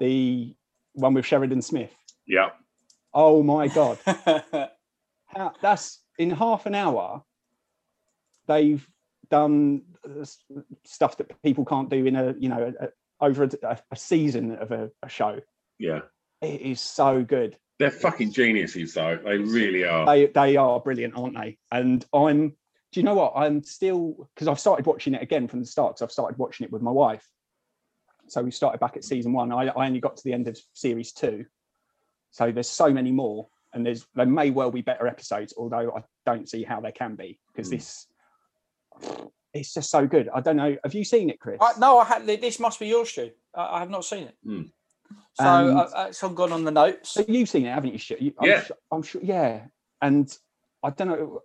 the 0.00 0.56
one 0.94 1.14
with 1.14 1.26
Sheridan 1.26 1.62
Smith. 1.62 1.94
Yeah. 2.26 2.50
Oh 3.12 3.44
my 3.44 3.68
god, 3.68 3.98
How, 5.26 5.52
that's 5.62 6.00
in 6.18 6.30
half 6.30 6.66
an 6.66 6.74
hour. 6.74 7.22
They've 8.48 8.86
done 9.30 9.82
uh, 10.04 10.24
stuff 10.84 11.16
that 11.18 11.42
people 11.42 11.64
can't 11.64 11.88
do 11.88 12.06
in 12.06 12.16
a 12.16 12.34
you 12.38 12.48
know 12.48 12.72
a, 12.80 12.84
a- 12.86 12.90
over 13.20 13.44
a, 13.44 13.78
a 13.90 13.96
season 13.96 14.56
of 14.56 14.70
a, 14.72 14.90
a 15.02 15.08
show. 15.08 15.40
Yeah. 15.78 16.00
It 16.42 16.60
is 16.60 16.80
so 16.80 17.22
good. 17.22 17.56
They're 17.78 17.90
fucking 17.90 18.32
geniuses, 18.32 18.94
though. 18.94 19.18
They 19.24 19.38
really 19.38 19.84
are. 19.84 20.06
they 20.06 20.26
they 20.26 20.56
are 20.56 20.78
brilliant, 20.80 21.14
aren't 21.16 21.36
they? 21.36 21.58
And 21.72 22.04
I'm, 22.12 22.50
do 22.92 23.00
you 23.00 23.02
know 23.02 23.14
what? 23.14 23.32
I'm 23.34 23.64
still 23.64 24.28
because 24.34 24.46
I've 24.46 24.60
started 24.60 24.86
watching 24.86 25.14
it 25.14 25.22
again 25.22 25.48
from 25.48 25.60
the 25.60 25.66
start. 25.66 25.94
Because 25.94 26.02
I've 26.02 26.12
started 26.12 26.38
watching 26.38 26.64
it 26.64 26.72
with 26.72 26.82
my 26.82 26.92
wife. 26.92 27.26
So 28.28 28.42
we 28.42 28.50
started 28.52 28.78
back 28.78 28.96
at 28.96 29.04
season 29.04 29.32
one. 29.32 29.50
I, 29.52 29.66
I 29.66 29.86
only 29.86 30.00
got 30.00 30.16
to 30.16 30.24
the 30.24 30.32
end 30.32 30.46
of 30.48 30.58
series 30.72 31.12
two. 31.12 31.46
So 32.30 32.52
there's 32.52 32.68
so 32.68 32.92
many 32.92 33.10
more, 33.10 33.48
and 33.72 33.84
there's 33.84 34.06
there 34.14 34.26
may 34.26 34.50
well 34.50 34.70
be 34.70 34.82
better 34.82 35.06
episodes, 35.08 35.54
although 35.56 35.92
I 35.96 36.02
don't 36.24 36.48
see 36.48 36.62
how 36.62 36.80
there 36.80 36.92
can 36.92 37.16
be 37.16 37.40
because 37.52 37.68
Mm. 37.68 37.72
this 37.72 38.06
it's 39.54 39.72
just 39.72 39.90
so 39.90 40.06
good. 40.06 40.28
I 40.34 40.40
don't 40.40 40.56
know. 40.56 40.76
Have 40.82 40.94
you 40.94 41.04
seen 41.04 41.30
it, 41.30 41.38
Chris? 41.40 41.58
I, 41.60 41.72
no, 41.78 41.98
I 41.98 42.04
had 42.04 42.26
this 42.26 42.58
must 42.60 42.78
be 42.80 42.88
your 42.88 43.06
Stu. 43.06 43.30
I, 43.54 43.76
I 43.76 43.78
have 43.78 43.90
not 43.90 44.04
seen 44.04 44.24
it. 44.24 44.36
Mm. 44.46 44.70
So 45.34 45.44
And- 45.44 45.78
uh, 45.78 45.82
uh, 45.94 46.06
it's 46.08 46.22
all 46.22 46.30
gone 46.30 46.52
on 46.52 46.64
the 46.64 46.70
notes. 46.70 47.10
So 47.10 47.24
you've 47.26 47.48
seen 47.48 47.64
it, 47.66 47.70
haven't 47.72 47.92
you? 47.92 47.98
Stu? 47.98 48.16
You- 48.20 48.34
I'm 48.40 48.48
Yeah. 48.48 48.62
su- 48.64 48.74
I'm 48.90 49.02
sure. 49.02 49.20
Yeah, 49.24 49.66
and 50.02 50.36
I 50.82 50.90
don't 50.90 51.08
know. 51.08 51.42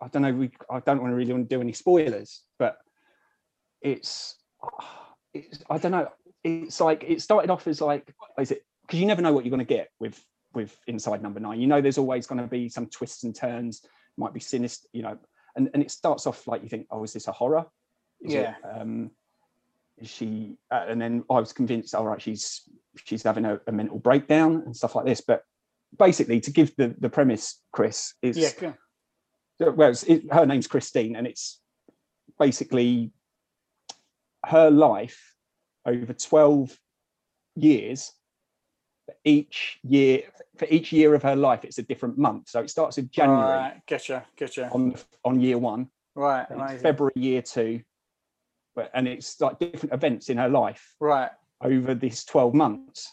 I 0.00 0.08
don't 0.08 0.22
know. 0.22 0.32
We, 0.32 0.50
I 0.70 0.80
don't 0.80 1.00
want 1.02 1.12
to 1.12 1.16
really 1.16 1.32
want 1.32 1.48
to 1.50 1.54
do 1.56 1.60
any 1.60 1.72
spoilers, 1.74 2.42
but 2.58 2.78
it's, 3.82 4.36
it's. 5.34 5.58
I 5.68 5.78
don't 5.78 5.92
know. 5.92 6.08
It's 6.42 6.80
like 6.80 7.04
it 7.06 7.20
started 7.20 7.50
off 7.50 7.66
as 7.66 7.80
like, 7.82 8.12
is 8.38 8.50
it? 8.50 8.64
Because 8.82 8.98
you 8.98 9.06
never 9.06 9.20
know 9.22 9.32
what 9.32 9.44
you're 9.44 9.50
going 9.50 9.58
to 9.66 9.74
get 9.74 9.90
with 9.98 10.22
with 10.54 10.74
Inside 10.86 11.22
Number 11.22 11.38
Nine. 11.40 11.60
You 11.60 11.66
know, 11.66 11.80
there's 11.82 11.98
always 11.98 12.26
going 12.26 12.40
to 12.40 12.46
be 12.46 12.68
some 12.70 12.86
twists 12.86 13.24
and 13.24 13.34
turns. 13.34 13.82
Might 14.16 14.32
be 14.34 14.40
sinister, 14.40 14.88
you 14.92 15.02
know, 15.02 15.18
and 15.56 15.70
and 15.74 15.82
it 15.82 15.90
starts 15.90 16.26
off 16.26 16.46
like 16.46 16.62
you 16.62 16.68
think, 16.68 16.86
oh, 16.90 17.04
is 17.04 17.12
this 17.12 17.28
a 17.28 17.32
horror? 17.32 17.66
Is 18.20 18.34
Yeah. 18.34 18.54
It, 18.64 18.80
um, 18.80 19.10
is 19.98 20.08
she 20.08 20.56
uh, 20.70 20.86
and 20.88 21.00
then 21.00 21.24
I 21.30 21.40
was 21.40 21.52
convinced, 21.52 21.94
all 21.94 22.06
right, 22.06 22.20
she's 22.20 22.62
she's 23.04 23.22
having 23.22 23.44
a, 23.44 23.60
a 23.66 23.72
mental 23.72 23.98
breakdown 23.98 24.62
and 24.64 24.76
stuff 24.76 24.94
like 24.94 25.04
this. 25.04 25.20
But 25.20 25.44
basically, 25.98 26.40
to 26.40 26.50
give 26.50 26.74
the 26.76 26.94
the 26.98 27.10
premise, 27.10 27.60
Chris 27.72 28.14
is 28.22 28.36
yeah, 29.60 29.68
well, 29.68 29.92
it, 30.06 30.32
her 30.32 30.46
name's 30.46 30.66
Christine, 30.66 31.16
and 31.16 31.26
it's 31.26 31.60
basically 32.38 33.12
her 34.46 34.70
life 34.70 35.34
over 35.84 36.12
12 36.12 36.76
years. 37.56 38.12
For 39.10 39.16
each 39.24 39.78
year, 39.82 40.22
for 40.56 40.66
each 40.70 40.92
year 40.92 41.14
of 41.14 41.22
her 41.24 41.34
life, 41.34 41.64
it's 41.64 41.78
a 41.78 41.82
different 41.82 42.16
month. 42.16 42.48
So 42.48 42.60
it 42.60 42.70
starts 42.70 42.96
in 42.98 43.10
January 43.10 43.42
Right, 43.42 43.82
getcha, 43.88 44.22
getcha. 44.38 44.72
on 44.74 44.94
on 45.24 45.40
year 45.40 45.58
one, 45.58 45.88
Right. 46.14 46.46
February 46.80 47.12
year 47.16 47.42
two, 47.42 47.82
but 48.76 48.90
and 48.94 49.08
it's 49.08 49.40
like 49.40 49.58
different 49.58 49.92
events 49.92 50.28
in 50.28 50.36
her 50.36 50.48
life 50.48 50.94
Right. 51.00 51.30
over 51.60 51.94
these 51.94 52.24
12 52.24 52.54
months. 52.54 53.12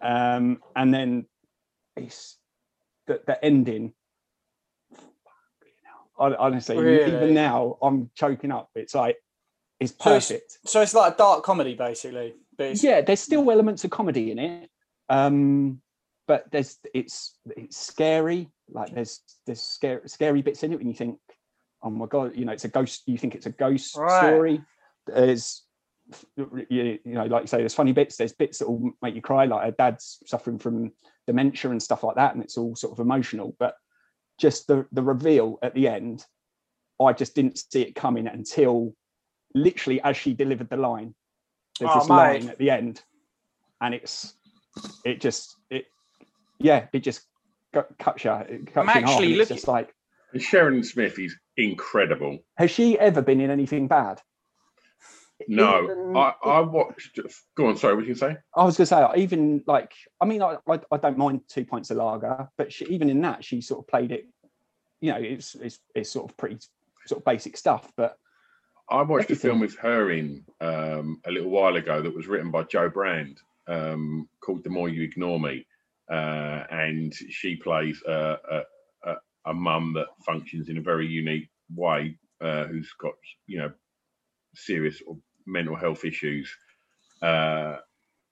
Um, 0.00 0.62
and 0.74 0.92
then 0.92 1.26
it's 1.96 2.38
the, 3.06 3.20
the 3.26 3.42
ending. 3.44 3.92
Hon- 6.14 6.34
Honestly, 6.36 6.76
Really? 6.76 7.12
even 7.14 7.34
now 7.34 7.78
I'm 7.82 8.10
choking 8.14 8.50
up. 8.50 8.70
It's 8.74 8.94
like 8.94 9.16
it's 9.78 9.92
So 9.92 10.10
it's- 10.10 10.28
perfect. 10.28 10.58
So 10.68 10.80
it's 10.80 10.94
like 10.94 11.14
a 11.14 11.16
dark 11.16 11.44
comedy, 11.44 11.74
basically. 11.74 12.34
But 12.56 12.82
yeah, 12.82 13.00
there's 13.00 13.20
still 13.20 13.48
elements 13.50 13.84
of 13.84 13.90
comedy 13.90 14.30
in 14.32 14.38
it, 14.38 14.70
um, 15.10 15.82
but 16.26 16.50
there's 16.52 16.78
it's 16.94 17.38
it's 17.56 17.76
scary. 17.76 18.48
Like 18.70 18.94
there's 18.94 19.20
there's 19.46 19.60
scary 19.60 20.08
scary 20.08 20.42
bits 20.42 20.62
in 20.62 20.72
it 20.72 20.78
when 20.78 20.86
you 20.86 20.94
think, 20.94 21.18
oh 21.82 21.90
my 21.90 22.06
god, 22.06 22.36
you 22.36 22.44
know, 22.44 22.52
it's 22.52 22.64
a 22.64 22.68
ghost. 22.68 23.02
You 23.06 23.18
think 23.18 23.34
it's 23.34 23.46
a 23.46 23.50
ghost 23.50 23.96
Right. 23.96 24.16
story. 24.16 24.62
There's 25.06 25.64
you, 26.36 26.98
know, 27.04 27.24
like 27.26 27.42
you 27.42 27.46
say, 27.48 27.58
there's 27.58 27.74
funny 27.74 27.92
bits. 27.92 28.16
There's 28.16 28.32
bits 28.32 28.58
that 28.58 28.70
will 28.70 28.92
make 29.02 29.14
you 29.14 29.20
cry. 29.22 29.44
Like 29.44 29.64
her 29.64 29.70
dad's 29.72 30.22
suffering 30.24 30.58
from 30.58 30.92
dementia 31.26 31.70
and 31.72 31.82
stuff 31.82 32.04
like 32.04 32.16
that, 32.16 32.34
and 32.34 32.42
it's 32.42 32.56
all 32.56 32.76
sort 32.76 32.92
of 32.92 33.00
emotional. 33.00 33.56
But 33.58 33.74
just 34.38 34.68
the 34.68 34.86
the 34.92 35.02
reveal 35.02 35.58
at 35.62 35.74
the 35.74 35.88
end, 35.88 36.24
I 37.00 37.12
just 37.12 37.34
didn't 37.34 37.58
see 37.58 37.82
it 37.82 37.96
coming 37.96 38.28
until 38.28 38.94
literally 39.54 40.00
as 40.02 40.16
she 40.16 40.32
delivered 40.32 40.70
the 40.70 40.76
line. 40.76 41.14
There's 41.80 41.90
Oh, 41.92 41.98
this 42.00 42.08
line 42.10 42.48
at 42.48 42.58
the 42.58 42.70
end, 42.70 43.02
and 43.80 43.94
it's 43.94 44.34
it 45.04 45.20
just 45.20 45.56
it 45.70 45.86
yeah 46.58 46.86
it 46.92 47.00
just 47.00 47.22
cut, 47.72 47.90
cuts 47.98 48.24
you. 48.24 48.32
It 48.32 48.72
cuts 48.72 48.88
I'm 48.88 49.02
you 49.02 49.06
actually 49.08 49.32
and 49.32 49.40
it's 49.40 49.50
looking- 49.50 49.56
just 49.56 49.68
like 49.68 49.94
Sheridan 50.38 50.84
Smith 50.84 51.18
is 51.18 51.36
incredible. 51.56 52.38
has 52.56 52.70
she 52.70 52.98
ever 52.98 53.20
been 53.22 53.40
in 53.40 53.50
anything 53.50 53.88
bad? 53.88 54.20
No, 55.48 55.84
Even- 55.84 56.16
I, 56.16 56.34
I 56.44 56.60
watched. 56.60 57.18
Go 57.56 57.66
on, 57.68 57.76
sorry, 57.76 57.96
what 57.96 58.06
you 58.06 58.14
say? 58.14 58.36
I 58.54 58.64
was 58.64 58.76
gonna 58.76 58.86
say 58.86 59.06
even 59.16 59.62
like 59.66 59.92
I 60.20 60.26
mean 60.26 60.42
I 60.42 60.56
I, 60.68 60.80
I 60.92 60.96
don't 60.98 61.16
mind 61.18 61.40
two 61.48 61.64
pints 61.64 61.90
of 61.90 61.96
lager, 61.96 62.48
but 62.58 62.72
she, 62.72 62.84
even 62.86 63.08
in 63.08 63.20
that 63.22 63.44
she 63.44 63.60
sort 63.60 63.80
of 63.80 63.88
played 63.88 64.12
it. 64.12 64.28
You 65.00 65.12
know, 65.12 65.18
it's 65.18 65.54
it's 65.54 65.78
it's 65.94 66.10
sort 66.10 66.30
of 66.30 66.36
pretty 66.36 66.58
sort 67.06 67.20
of 67.20 67.24
basic 67.24 67.56
stuff, 67.56 67.90
but 67.96 68.18
I 68.90 69.02
watched 69.02 69.30
a 69.30 69.36
film 69.36 69.60
with 69.60 69.78
her 69.78 70.10
in 70.10 70.44
um, 70.60 71.20
a 71.24 71.30
little 71.30 71.48
while 71.50 71.76
ago 71.76 72.02
that 72.02 72.14
was 72.14 72.26
written 72.26 72.50
by 72.50 72.64
Jo 72.64 72.90
Brand 72.90 73.38
um, 73.68 74.28
called 74.42 74.64
The 74.64 74.70
More 74.70 74.88
You 74.88 75.02
Ignore 75.02 75.40
Me. 75.40 75.66
Uh, 76.10 76.64
and 76.70 77.14
she 77.14 77.54
plays 77.56 78.02
a, 78.06 78.36
a, 79.04 79.14
a, 79.46 79.54
mum 79.54 79.92
that 79.94 80.08
functions 80.26 80.68
in 80.68 80.76
a 80.76 80.82
very 80.82 81.06
unique 81.06 81.48
way, 81.72 82.18
uh, 82.40 82.64
who's 82.64 82.92
got, 83.00 83.12
you 83.46 83.58
know, 83.58 83.72
serious 84.54 85.00
mental 85.46 85.76
health 85.76 86.04
issues, 86.04 86.52
uh, 87.22 87.76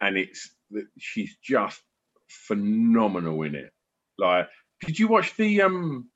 and 0.00 0.16
it's 0.16 0.50
she's 0.98 1.36
just 1.42 1.80
phenomenal 2.28 3.42
in 3.42 3.54
it. 3.54 3.72
Like, 4.18 4.48
did 4.84 4.98
you 4.98 5.08
watch 5.08 5.36
the 5.36 5.62
um 5.62 6.08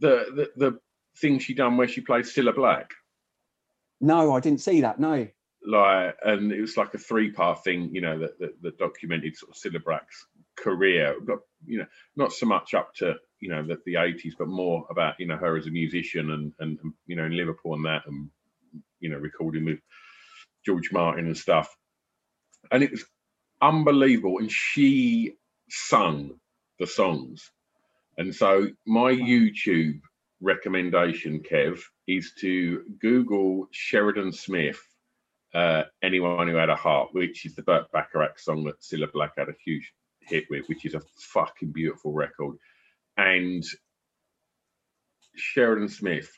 the 0.00 0.26
the, 0.56 0.68
the 0.68 0.78
thing 1.20 1.38
she 1.38 1.54
done 1.54 1.76
where 1.76 1.88
she 1.88 2.00
played 2.00 2.24
Cilla 2.24 2.54
Black? 2.54 2.90
No, 4.00 4.32
I 4.32 4.40
didn't 4.40 4.60
see 4.60 4.80
that. 4.80 4.98
No. 4.98 5.28
Like, 5.64 6.16
and 6.24 6.52
it 6.52 6.60
was 6.60 6.76
like 6.76 6.94
a 6.94 6.98
three 6.98 7.30
part 7.30 7.62
thing, 7.62 7.94
you 7.94 8.00
know, 8.00 8.18
that, 8.18 8.38
that, 8.40 8.62
that 8.62 8.78
documented 8.78 9.36
sort 9.36 9.52
of 9.52 9.56
Cilla 9.56 9.82
Black's 9.84 10.26
career, 10.56 11.16
but 11.20 11.40
you 11.66 11.78
know, 11.78 11.86
not 12.16 12.32
so 12.32 12.46
much 12.46 12.74
up 12.74 12.94
to 12.96 13.14
you 13.40 13.48
know 13.48 13.62
the, 13.62 13.78
the 13.84 13.94
80s, 13.94 14.34
but 14.38 14.48
more 14.48 14.86
about 14.90 15.14
you 15.18 15.26
know 15.26 15.36
her 15.36 15.56
as 15.56 15.66
a 15.66 15.70
musician 15.70 16.30
and, 16.30 16.52
and 16.58 16.78
and 16.82 16.92
you 17.06 17.16
know 17.16 17.24
in 17.24 17.36
Liverpool 17.36 17.74
and 17.74 17.84
that, 17.84 18.06
and 18.06 18.30
you 19.00 19.10
know 19.10 19.18
recording 19.18 19.64
with 19.64 19.80
George 20.64 20.92
Martin 20.92 21.26
and 21.26 21.36
stuff, 21.36 21.74
and 22.70 22.82
it 22.82 22.90
was 22.90 23.04
unbelievable. 23.60 24.38
And 24.38 24.50
she 24.50 25.34
sung 25.68 26.38
the 26.78 26.86
songs, 26.86 27.50
and 28.16 28.34
so 28.34 28.68
my 28.86 29.12
YouTube 29.12 30.00
recommendation, 30.40 31.40
Kev, 31.40 31.80
is 32.06 32.32
to 32.40 32.82
Google 33.00 33.68
Sheridan 33.70 34.32
Smith. 34.32 34.80
Uh, 35.54 35.82
anyone 36.02 36.48
who 36.48 36.54
had 36.56 36.70
a 36.70 36.76
heart, 36.76 37.10
which 37.12 37.44
is 37.44 37.54
the 37.54 37.62
Burt 37.62 37.90
Bacharach 37.92 38.38
song 38.38 38.64
that 38.64 38.80
Cilla 38.80 39.10
Black 39.12 39.32
had 39.36 39.48
a 39.48 39.54
huge 39.64 39.92
hit 40.20 40.44
with, 40.48 40.66
which 40.68 40.84
is 40.86 40.94
a 40.94 41.02
fucking 41.18 41.72
beautiful 41.72 42.12
record. 42.12 42.56
And 43.18 43.62
Sheridan 45.34 45.88
Smith, 45.88 46.30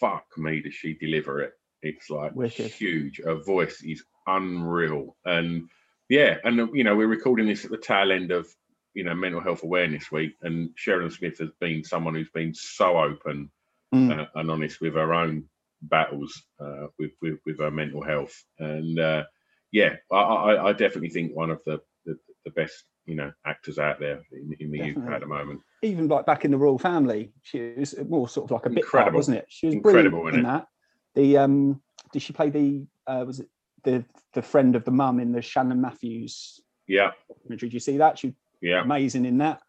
fuck 0.00 0.26
me, 0.36 0.60
does 0.60 0.74
she 0.74 0.94
deliver 0.94 1.40
it? 1.42 1.52
It's 1.82 2.10
like 2.10 2.34
Wicked. 2.34 2.72
huge. 2.72 3.20
Her 3.24 3.36
voice 3.36 3.82
is 3.82 4.02
unreal. 4.26 5.16
And 5.24 5.68
yeah, 6.08 6.38
and 6.44 6.68
you 6.74 6.82
know, 6.84 6.96
we're 6.96 7.06
recording 7.06 7.46
this 7.46 7.64
at 7.64 7.70
the 7.70 7.76
tail 7.76 8.10
end 8.12 8.30
of 8.32 8.48
you 8.94 9.04
know 9.04 9.14
mental 9.14 9.40
health 9.40 9.62
awareness 9.62 10.10
week, 10.10 10.34
and 10.42 10.70
Sheridan 10.74 11.10
Smith 11.10 11.38
has 11.38 11.50
been 11.60 11.84
someone 11.84 12.14
who's 12.14 12.30
been 12.30 12.54
so 12.54 12.98
open 12.98 13.50
Mm. 13.94 14.20
uh, 14.20 14.26
and 14.34 14.50
honest 14.50 14.82
with 14.82 14.92
her 14.96 15.14
own 15.14 15.44
battles 15.82 16.42
uh, 16.60 16.86
with, 16.98 17.12
with 17.22 17.38
with 17.46 17.58
her 17.58 17.70
mental 17.70 18.02
health. 18.02 18.34
And 18.58 18.98
uh, 18.98 19.24
yeah, 19.72 19.96
I, 20.12 20.16
I, 20.16 20.68
I 20.68 20.72
definitely 20.72 21.10
think 21.10 21.34
one 21.34 21.50
of 21.50 21.62
the, 21.64 21.80
the, 22.04 22.18
the 22.44 22.50
best 22.52 22.84
you 23.06 23.14
know 23.14 23.32
actors 23.46 23.78
out 23.78 24.00
there 24.00 24.22
in, 24.32 24.54
in 24.60 24.70
the 24.70 24.82
UK 24.82 25.12
at 25.12 25.20
the 25.20 25.26
moment. 25.26 25.60
Even 25.82 26.08
like 26.08 26.26
back 26.26 26.44
in 26.44 26.50
the 26.50 26.58
Royle 26.58 26.78
Family, 26.78 27.32
she 27.42 27.74
was 27.76 27.94
more 28.08 28.28
sort 28.28 28.46
of 28.46 28.50
like 28.52 28.66
a 28.66 28.70
bit 28.70 28.88
part, 28.88 29.12
wasn't 29.12 29.38
it? 29.38 29.46
She 29.48 29.66
was 29.66 29.74
Incredible, 29.76 30.28
in 30.28 30.42
that. 30.42 30.66
The 31.14 31.38
um, 31.38 31.80
did 32.12 32.22
she 32.22 32.32
play 32.32 32.50
the 32.50 32.86
uh, 33.06 33.24
was 33.26 33.40
it 33.40 33.48
the 33.84 34.04
the 34.34 34.42
friend 34.42 34.76
of 34.76 34.84
the 34.84 34.90
mum 34.90 35.20
in 35.20 35.32
the 35.32 35.42
Shannon 35.42 35.80
Matthews 35.80 36.60
Yeah. 36.86 37.12
Did 37.48 37.72
you 37.72 37.80
see 37.80 37.98
that? 37.98 38.18
She 38.18 38.34
yeah, 38.60 38.82
amazing 38.82 39.24
in 39.24 39.38
that. 39.38 39.60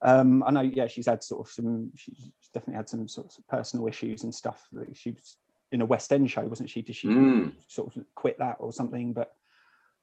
Um, 0.00 0.42
I 0.42 0.50
know, 0.50 0.60
yeah, 0.60 0.86
she's 0.88 1.06
had 1.06 1.22
sort 1.22 1.46
of 1.46 1.52
some. 1.52 1.92
She's 1.96 2.30
definitely 2.52 2.76
had 2.76 2.88
some 2.88 3.08
sort 3.08 3.36
of 3.36 3.46
personal 3.48 3.86
issues 3.86 4.24
and 4.24 4.34
stuff. 4.34 4.68
She 4.94 5.10
was 5.12 5.36
in 5.70 5.80
a 5.80 5.86
West 5.86 6.12
End 6.12 6.30
show, 6.30 6.42
wasn't 6.42 6.70
she? 6.70 6.82
Did 6.82 6.96
she 6.96 7.08
Mm. 7.08 7.52
sort 7.66 7.96
of 7.96 8.04
quit 8.14 8.38
that 8.38 8.56
or 8.58 8.72
something? 8.72 9.12
But 9.12 9.32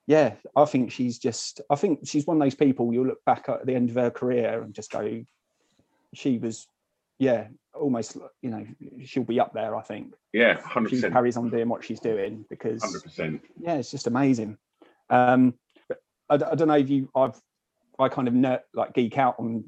yeah, 0.08 0.36
I 0.56 0.66
think 0.66 0.92
she's 0.92 1.20
just. 1.20 1.62
I 1.70 1.76
think 1.76 2.00
she's 2.08 2.26
one 2.26 2.38
of 2.38 2.42
those 2.42 2.56
people 2.56 2.92
you'll 2.94 3.06
look 3.08 3.24
back 3.26 3.48
at 3.50 3.66
the 3.66 3.76
end 3.76 3.90
of 3.90 3.96
her 3.96 4.10
career 4.10 4.62
and 4.64 4.74
just 4.74 4.92
go, 4.92 5.24
she 6.14 6.40
was, 6.40 6.66
yeah, 7.20 7.48
almost. 7.76 8.18
You 8.42 8.50
know, 8.50 8.66
she'll 9.06 9.24
be 9.24 9.40
up 9.40 9.54
there. 9.54 9.76
I 9.76 9.82
think 9.84 10.16
yeah, 10.34 10.60
hundred 10.62 10.94
if 10.94 11.02
she 11.02 11.10
carries 11.10 11.38
on 11.38 11.50
doing 11.50 11.70
what 11.70 11.84
she's 11.84 12.00
doing 12.00 12.46
because 12.50 12.82
hundred 12.82 13.04
percent. 13.04 13.42
yeah, 13.60 13.76
it's 13.76 13.92
just 13.92 14.08
amazing. 14.08 14.58
Um, 15.12 15.54
but 15.88 16.00
I, 16.30 16.36
I 16.36 16.56
don't 16.56 16.68
know 16.68 16.74
if 16.76 16.90
you, 16.90 17.10
I've, 17.16 17.40
I 18.00 18.10
kind 18.10 18.28
of 18.28 18.34
ner- 18.34 18.64
like 18.74 18.94
geek 18.94 19.18
out 19.18 19.36
on 19.40 19.64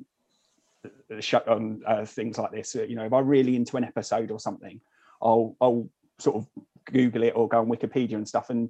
show 1.20 1.42
on 1.48 1.82
uh, 1.86 2.06
things 2.06 2.38
like 2.38 2.52
this. 2.52 2.76
You 2.76 2.96
know, 2.96 3.06
if 3.06 3.14
I'm 3.14 3.28
really 3.28 3.56
into 3.56 3.78
an 3.78 3.84
episode 3.84 4.32
or 4.32 4.40
something, 4.40 4.80
I'll 5.22 5.56
I'll 5.60 5.90
sort 6.20 6.38
of 6.38 6.48
Google 6.86 7.24
it 7.24 7.34
or 7.36 7.48
go 7.48 7.60
on 7.60 7.68
Wikipedia 7.68 8.16
and 8.16 8.28
stuff. 8.28 8.50
And 8.50 8.70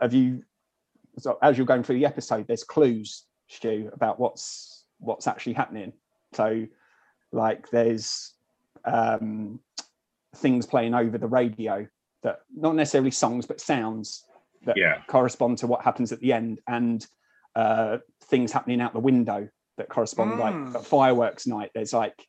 have 0.00 0.12
you, 0.12 0.42
so 1.18 1.38
as 1.42 1.56
you're 1.56 1.66
going 1.66 1.82
through 1.82 1.98
the 1.98 2.06
episode, 2.06 2.46
there's 2.46 2.64
clues, 2.64 3.24
Stu, 3.48 3.90
about 3.92 4.20
what's 4.20 4.84
what's 4.98 5.26
actually 5.26 5.54
happening. 5.54 5.92
So, 6.34 6.66
like, 7.32 7.70
there's 7.70 8.34
um, 8.84 9.60
things 10.36 10.66
playing 10.66 10.94
over 10.94 11.18
the 11.18 11.26
radio 11.26 11.86
that 12.22 12.40
not 12.54 12.74
necessarily 12.74 13.10
songs 13.10 13.46
but 13.46 13.60
sounds 13.60 14.24
that 14.64 14.76
Yeah. 14.76 15.02
correspond 15.08 15.58
to 15.58 15.66
what 15.66 15.82
happens 15.84 16.10
at 16.10 16.20
the 16.20 16.32
end 16.32 16.60
and 16.66 17.06
uh, 17.54 17.98
things 18.24 18.50
happening 18.50 18.80
out 18.80 18.92
the 18.92 18.98
window 18.98 19.48
that 19.76 19.88
correspond 19.88 20.32
Mm. 20.32 20.38
like 20.38 20.76
at 20.76 20.86
fireworks 20.86 21.46
night 21.46 21.70
there's 21.74 21.92
like 21.92 22.26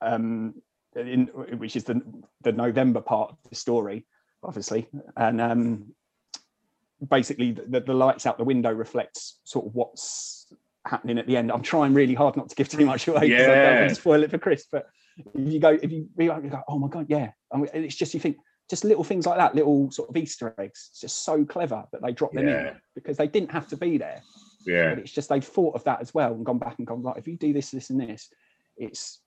um 0.00 0.54
in 0.96 1.26
which 1.58 1.76
is 1.76 1.84
the 1.84 2.00
the 2.42 2.52
november 2.52 3.00
part 3.00 3.30
of 3.30 3.36
the 3.48 3.54
story 3.54 4.06
obviously 4.42 4.88
and 5.16 5.40
um 5.40 5.94
basically 7.08 7.52
the, 7.52 7.80
the 7.80 7.94
lights 7.94 8.26
out 8.26 8.38
the 8.38 8.44
window 8.44 8.70
reflects 8.72 9.40
sort 9.44 9.66
of 9.66 9.74
what's 9.74 10.52
happening 10.86 11.18
at 11.18 11.26
the 11.26 11.36
end 11.36 11.50
i'm 11.50 11.62
trying 11.62 11.94
really 11.94 12.14
hard 12.14 12.36
not 12.36 12.48
to 12.48 12.54
give 12.56 12.68
too 12.68 12.84
much 12.84 13.06
away 13.08 13.20
'cause 13.30 13.48
I 13.48 13.54
don't 13.54 13.56
Yeah. 13.56 13.78
want 13.80 13.88
to 13.90 13.94
spoil 13.94 14.22
it 14.22 14.30
for 14.30 14.38
chris 14.38 14.66
but 14.70 14.86
if 15.16 15.52
you 15.52 15.60
go 15.60 15.70
if 15.70 15.90
you 15.92 16.08
realize 16.16 16.42
you 16.44 16.50
go 16.50 16.62
oh 16.68 16.78
my 16.78 16.88
god 16.88 17.06
yeah 17.08 17.30
and 17.52 17.68
it's 17.74 17.94
just 17.96 18.14
you 18.14 18.20
think 18.20 18.36
just 18.70 18.84
little 18.84 19.04
things 19.04 19.26
like 19.26 19.36
that 19.38 19.54
little 19.54 19.90
sort 19.90 20.08
of 20.08 20.16
easter 20.16 20.54
eggs 20.58 20.88
it's 20.90 21.00
just 21.00 21.24
so 21.24 21.44
clever 21.44 21.84
that 21.92 22.02
they 22.02 22.12
drop 22.12 22.32
them 22.32 22.48
Yeah. 22.48 22.70
in 22.70 22.76
because 22.94 23.16
they 23.16 23.28
didn't 23.28 23.50
have 23.52 23.68
to 23.68 23.76
be 23.76 23.98
there 23.98 24.22
Yeah, 24.64 24.90
but 24.90 24.98
it's 25.00 25.12
just 25.12 25.28
they've 25.28 25.44
thought 25.44 25.74
of 25.74 25.84
that 25.84 26.00
as 26.00 26.12
well 26.14 26.32
and 26.34 26.44
gone 26.44 26.58
back 26.58 26.76
and 26.78 26.86
gone 26.86 27.02
right 27.02 27.16
if 27.16 27.26
you 27.28 27.36
do 27.36 27.52
this 27.52 27.70
this 27.70 27.90
and 27.90 28.00
this 28.00 28.30
it's 28.76 29.20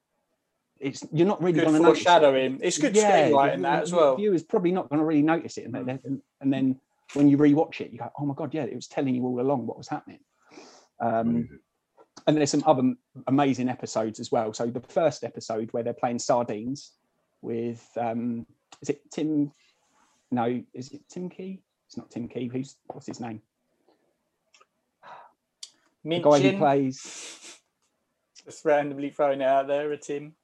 it's 0.79 1.05
you're 1.13 1.27
not 1.27 1.41
really 1.41 1.59
going 1.61 1.73
to 1.73 1.79
notice 1.79 2.01
it. 2.01 2.03
foreshadowing. 2.03 2.59
It's 2.61 2.77
good 2.77 2.93
screenwriting 2.95 3.57
you- 3.57 3.63
that 3.63 3.83
as 3.83 3.91
you- 3.91 3.97
well. 3.97 4.15
Viewers 4.17 4.43
probably 4.43 4.71
not 4.71 4.89
going 4.89 4.99
to 4.99 5.05
really 5.05 5.21
notice 5.21 5.57
it, 5.57 5.65
and 5.65 5.73
then, 5.73 5.99
and, 6.03 6.21
and 6.41 6.51
then 6.51 6.79
when 7.13 7.29
you 7.29 7.37
rewatch 7.37 7.79
it, 7.81 7.91
you 7.91 7.99
go, 7.99 8.11
"Oh 8.19 8.25
my 8.25 8.33
god, 8.33 8.53
yeah, 8.53 8.63
it 8.63 8.75
was 8.75 8.87
telling 8.87 9.15
you 9.15 9.23
all 9.25 9.39
along 9.39 9.67
what 9.67 9.77
was 9.77 9.87
happening." 9.87 10.19
Um, 10.99 11.47
and 12.27 12.35
there's 12.37 12.51
some 12.51 12.63
other 12.65 12.93
amazing 13.27 13.69
episodes 13.69 14.19
as 14.19 14.31
well. 14.31 14.53
So 14.53 14.65
the 14.67 14.81
first 14.81 15.23
episode 15.23 15.71
where 15.71 15.83
they're 15.83 15.93
playing 15.93 16.19
sardines 16.19 16.91
with 17.41 17.87
um, 17.97 18.45
is 18.81 18.89
it 18.89 19.01
Tim? 19.11 19.51
No, 20.31 20.61
is 20.73 20.91
it 20.91 21.07
Tim 21.09 21.29
Key? 21.29 21.61
It's 21.87 21.95
not 21.97 22.09
Tim 22.11 22.27
Key. 22.27 22.47
Who's 22.51 22.75
what's 22.87 23.07
his 23.07 23.19
name? 23.19 23.41
The 26.05 26.19
guy 26.19 26.37
who 26.37 26.43
Minchin, 26.43 26.57
plays 26.59 27.59
just 28.45 28.63
randomly 28.63 29.09
throwing 29.09 29.41
it 29.41 29.45
out 29.45 29.67
there, 29.67 29.91
a 29.91 29.97
Tim. 29.97 30.35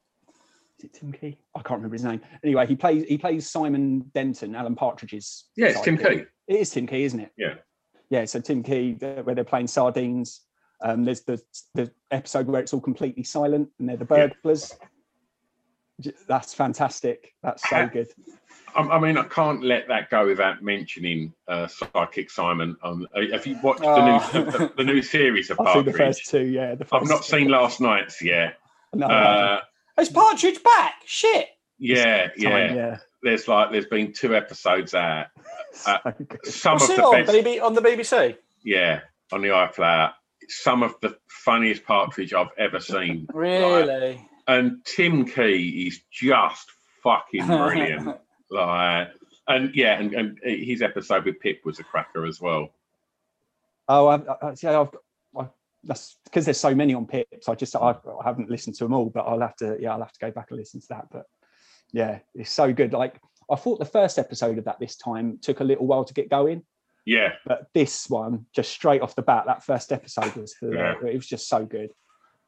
is 0.80 0.86
it 0.86 0.93
Tim 0.93 1.12
Key? 1.14 1.38
I 1.55 1.62
can't 1.62 1.78
remember 1.78 1.95
his 1.95 2.03
name. 2.03 2.22
Anyway, 2.43 2.66
he 2.66 2.76
plays 2.76 3.03
he 3.05 3.18
plays 3.18 3.49
Simon 3.49 4.09
Denton, 4.14 4.55
Alan 4.55 4.76
Partridge's. 4.76 5.45
yeah, 5.55 5.68
it's 5.68 5.82
Tim. 5.82 5.97
Key. 5.97 6.24
It 6.47 6.55
is 6.55 6.70
Tim 6.72 6.88
Key, 6.88 7.03
isn't 7.03 7.20
it? 7.20 7.32
Yeah. 7.38 7.55
Yeah. 8.09 8.26
So 8.26 8.39
Tim 8.41 8.64
Key, 8.64 8.93
where 8.99 9.36
they're 9.36 9.43
playing 9.43 9.68
sardines. 9.68 10.41
Um, 10.84 11.03
there's 11.03 11.22
the 11.22 11.39
the 11.76 11.91
episode 12.09 12.47
where 12.47 12.59
it's 12.59 12.74
all 12.74 12.82
completely 12.82 13.24
silent 13.24 13.70
and 13.80 13.88
they're 13.88 13.97
the 13.97 14.05
burglars. 14.05 14.70
J- 14.70 14.76
That's 16.28 16.54
fantastic. 16.54 17.34
That's 17.43 17.68
so 17.70 17.88
good. 17.88 18.08
I, 18.76 18.82
I 18.82 18.99
mean, 18.99 19.18
I 19.18 19.24
can't 19.24 19.64
let 19.64 19.88
that 19.89 20.10
go 20.10 20.26
without 20.26 20.64
mentioning 20.64 21.34
uh, 21.47 21.68
Sidekick 21.68 22.30
Simon. 22.32 22.78
Um, 22.84 23.06
uh, 23.16 23.22
have 23.34 23.45
you 23.45 23.60
watched 23.62 23.82
Oh. 23.84 23.95
the, 23.95 24.39
new, 24.39 24.52
the, 24.52 24.74
the 24.78 24.84
new 24.84 25.02
series 25.02 25.49
of 25.49 25.60
I've 25.66 25.74
seen 25.74 25.86
the 25.86 25.93
first 25.93 26.26
two. 26.30 26.43
Yeah, 26.45 26.76
the 26.76 26.86
I've 26.91 27.02
first 27.02 27.10
not 27.12 27.24
two. 27.24 27.38
seen 27.38 27.47
last 27.49 27.82
night's 27.82 28.22
yet. 28.22 28.58
No, 28.93 29.08
Uh, 29.08 29.60
Is 29.99 30.10
Partridge 30.10 30.64
back? 30.64 30.95
Shit. 31.06 31.47
yeah, 31.80 32.28
Time, 32.28 32.36
yeah. 32.38 32.74
yeah. 32.74 32.97
There's 33.24 33.47
like 33.47 33.72
there's 33.72 33.86
been 33.86 34.14
two 34.14 34.36
episodes 34.36 34.93
out. 34.95 35.28
Uh, 35.86 35.97
So 36.04 36.12
good. 36.28 36.45
Some 36.45 36.74
What's 36.74 36.89
of 36.89 36.95
the 36.97 37.04
on? 37.04 37.26
best, 37.26 37.32
BB, 37.34 37.64
on 37.64 37.74
the 37.74 37.82
BBC? 37.82 38.36
yeah, 38.64 38.99
on 39.32 39.41
the 39.41 39.47
iPlayer. 39.49 40.12
Some 40.49 40.84
of 40.84 40.95
the 41.02 41.16
funniest 41.30 41.86
Partridge 41.86 42.34
I've 42.34 42.49
ever 42.58 42.80
seen. 42.82 43.26
Like, 43.30 43.36
Really? 43.38 44.28
And 44.48 44.84
Tim 44.86 45.26
Key 45.26 45.88
is 45.88 46.02
just 46.12 46.72
fucking 47.04 47.46
brilliant. 47.48 48.18
like, 48.52 49.10
and 49.48 49.74
yeah, 49.76 50.00
and, 50.00 50.14
and 50.14 50.39
his 50.44 50.82
episode 50.82 51.26
with 51.26 51.39
Pip 51.39 51.62
was 51.66 51.80
a 51.80 51.84
cracker 51.84 52.26
as 52.26 52.39
well. 52.42 52.70
Oh, 53.88 54.08
I've, 54.08 54.28
I, 54.28 54.34
I- 54.42 54.56
yeah, 54.62 54.80
I've 54.80 54.92
got. 54.92 55.02
I, 55.38 55.48
that's 55.84 56.18
because 56.26 56.46
there's 56.46 56.60
so 56.60 56.76
many 56.76 56.94
on 56.94 57.08
Pips. 57.08 57.50
I 57.50 57.56
just 57.56 57.76
I've, 57.76 57.98
I 58.06 58.24
haven't 58.24 58.50
listened 58.50 58.76
to 58.78 58.84
them 58.86 58.94
all, 58.94 59.10
but 59.10 59.22
I'll 59.22 59.42
have 59.42 59.56
to. 59.58 59.78
Yeah, 59.80 59.94
I'll 59.94 60.00
have 60.00 60.14
to 60.14 60.20
go 60.20 60.32
back 60.32 60.48
and 60.52 60.60
listen 60.60 60.80
to 60.82 60.88
that. 60.89 61.08
But 61.12 61.26
yeah, 61.92 62.20
it's 62.36 62.52
so 62.52 62.72
good. 62.72 62.94
Like 62.94 63.20
I 63.50 63.56
thought 63.56 63.80
the 63.80 63.86
first 63.86 64.20
episode 64.20 64.58
of 64.58 64.66
that 64.66 64.80
this 64.80 64.96
time 64.96 65.39
took 65.42 65.60
a 65.60 65.64
little 65.66 65.88
while 65.88 66.06
to 66.06 66.14
get 66.14 66.30
going, 66.30 66.64
Yeah, 67.06 67.34
but 67.46 67.68
this 67.74 68.10
one 68.10 68.46
just 68.56 68.72
straight 68.72 69.02
off 69.02 69.16
the 69.16 69.22
bat, 69.24 69.46
that 69.48 69.64
first 69.66 69.92
episode 69.92 70.34
was 70.36 70.56
Yeah. 70.62 70.94
it 71.06 71.16
was 71.16 71.28
just 71.28 71.50
so 71.50 71.66
good. 71.66 71.92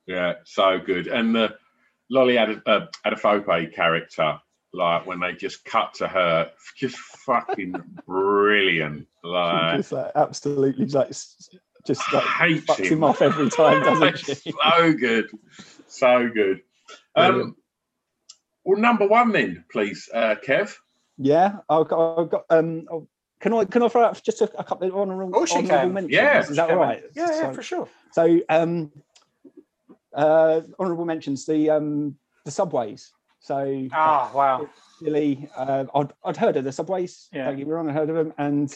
yeah, 0.05 0.33
so 0.45 0.79
good. 0.79 1.07
And 1.07 1.35
the 1.35 1.55
Lolly 2.13 2.37
Ad- 2.37 2.61
uh, 2.67 2.85
Adefope 3.07 3.73
character, 3.73 4.39
like 4.71 5.07
when 5.07 5.19
they 5.19 5.33
just 5.33 5.65
cut 5.65 5.95
to 5.95 6.07
her, 6.07 6.51
just 6.77 6.95
fucking 6.95 7.73
brilliant. 8.05 9.07
Like, 9.23 9.77
just 9.77 9.91
like 9.91 10.11
absolutely 10.15 10.85
like 10.85 11.07
just 11.09 12.13
like 12.13 12.23
hates 12.23 12.65
fucks 12.67 12.77
him. 12.85 12.93
him 12.99 13.03
off 13.03 13.21
every 13.23 13.49
time, 13.49 13.81
doesn't 13.83 14.19
she? 14.19 14.51
so 14.63 14.93
good, 14.93 15.31
so 15.87 16.29
good. 16.31 16.61
Um, 17.15 17.55
well, 18.63 18.79
number 18.79 19.07
one 19.07 19.31
then, 19.31 19.65
please, 19.71 20.07
uh, 20.13 20.35
Kev. 20.45 20.75
Yeah, 21.17 21.57
I've 21.67 21.87
got. 21.87 22.19
I've 22.19 22.29
got 22.29 22.45
um, 22.51 22.85
oh, 22.91 23.07
can 23.39 23.53
I 23.53 23.65
can 23.65 23.81
I 23.81 23.87
throw 23.87 24.03
out 24.03 24.21
just 24.23 24.41
a, 24.41 24.51
a 24.59 24.63
couple 24.63 24.87
of 24.87 24.95
honourable, 24.95 25.33
course 25.33 25.51
you 25.51 25.57
honourable 25.59 25.79
can. 25.79 25.93
mentions? 25.93 26.13
Yeah, 26.13 26.39
is 26.41 26.55
that 26.57 26.69
all 26.69 26.77
right? 26.77 27.03
Yeah, 27.15 27.27
yeah, 27.27 27.41
So- 27.41 27.53
for 27.53 27.63
sure. 27.63 27.89
So, 28.11 28.39
um, 28.49 28.91
uh, 30.13 30.61
honourable 30.79 31.05
mentions 31.05 31.45
the 31.45 31.69
um, 31.69 32.15
the 32.45 32.51
subways. 32.51 33.11
So, 33.39 33.87
Ah, 33.91 34.31
wow. 34.33 34.69
Billy, 35.01 35.49
uh, 35.57 35.85
I'd, 35.93 36.13
I'd 36.23 36.37
heard 36.37 36.55
of 36.55 36.63
the 36.63 36.71
subways. 36.71 37.27
Yeah. 37.33 37.47
Don't 37.47 37.57
get 37.57 37.67
me 37.67 37.73
wrong, 37.73 37.89
I 37.89 37.93
heard 37.93 38.09
of 38.09 38.15
them, 38.15 38.33
and 38.37 38.73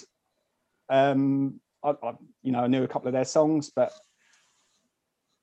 um, 0.89 1.61
I, 1.83 1.91
I, 2.03 2.13
you 2.43 2.51
know, 2.51 2.59
I 2.59 2.67
knew 2.67 2.83
a 2.83 2.87
couple 2.87 3.07
of 3.07 3.13
their 3.13 3.23
songs, 3.23 3.71
but 3.73 3.93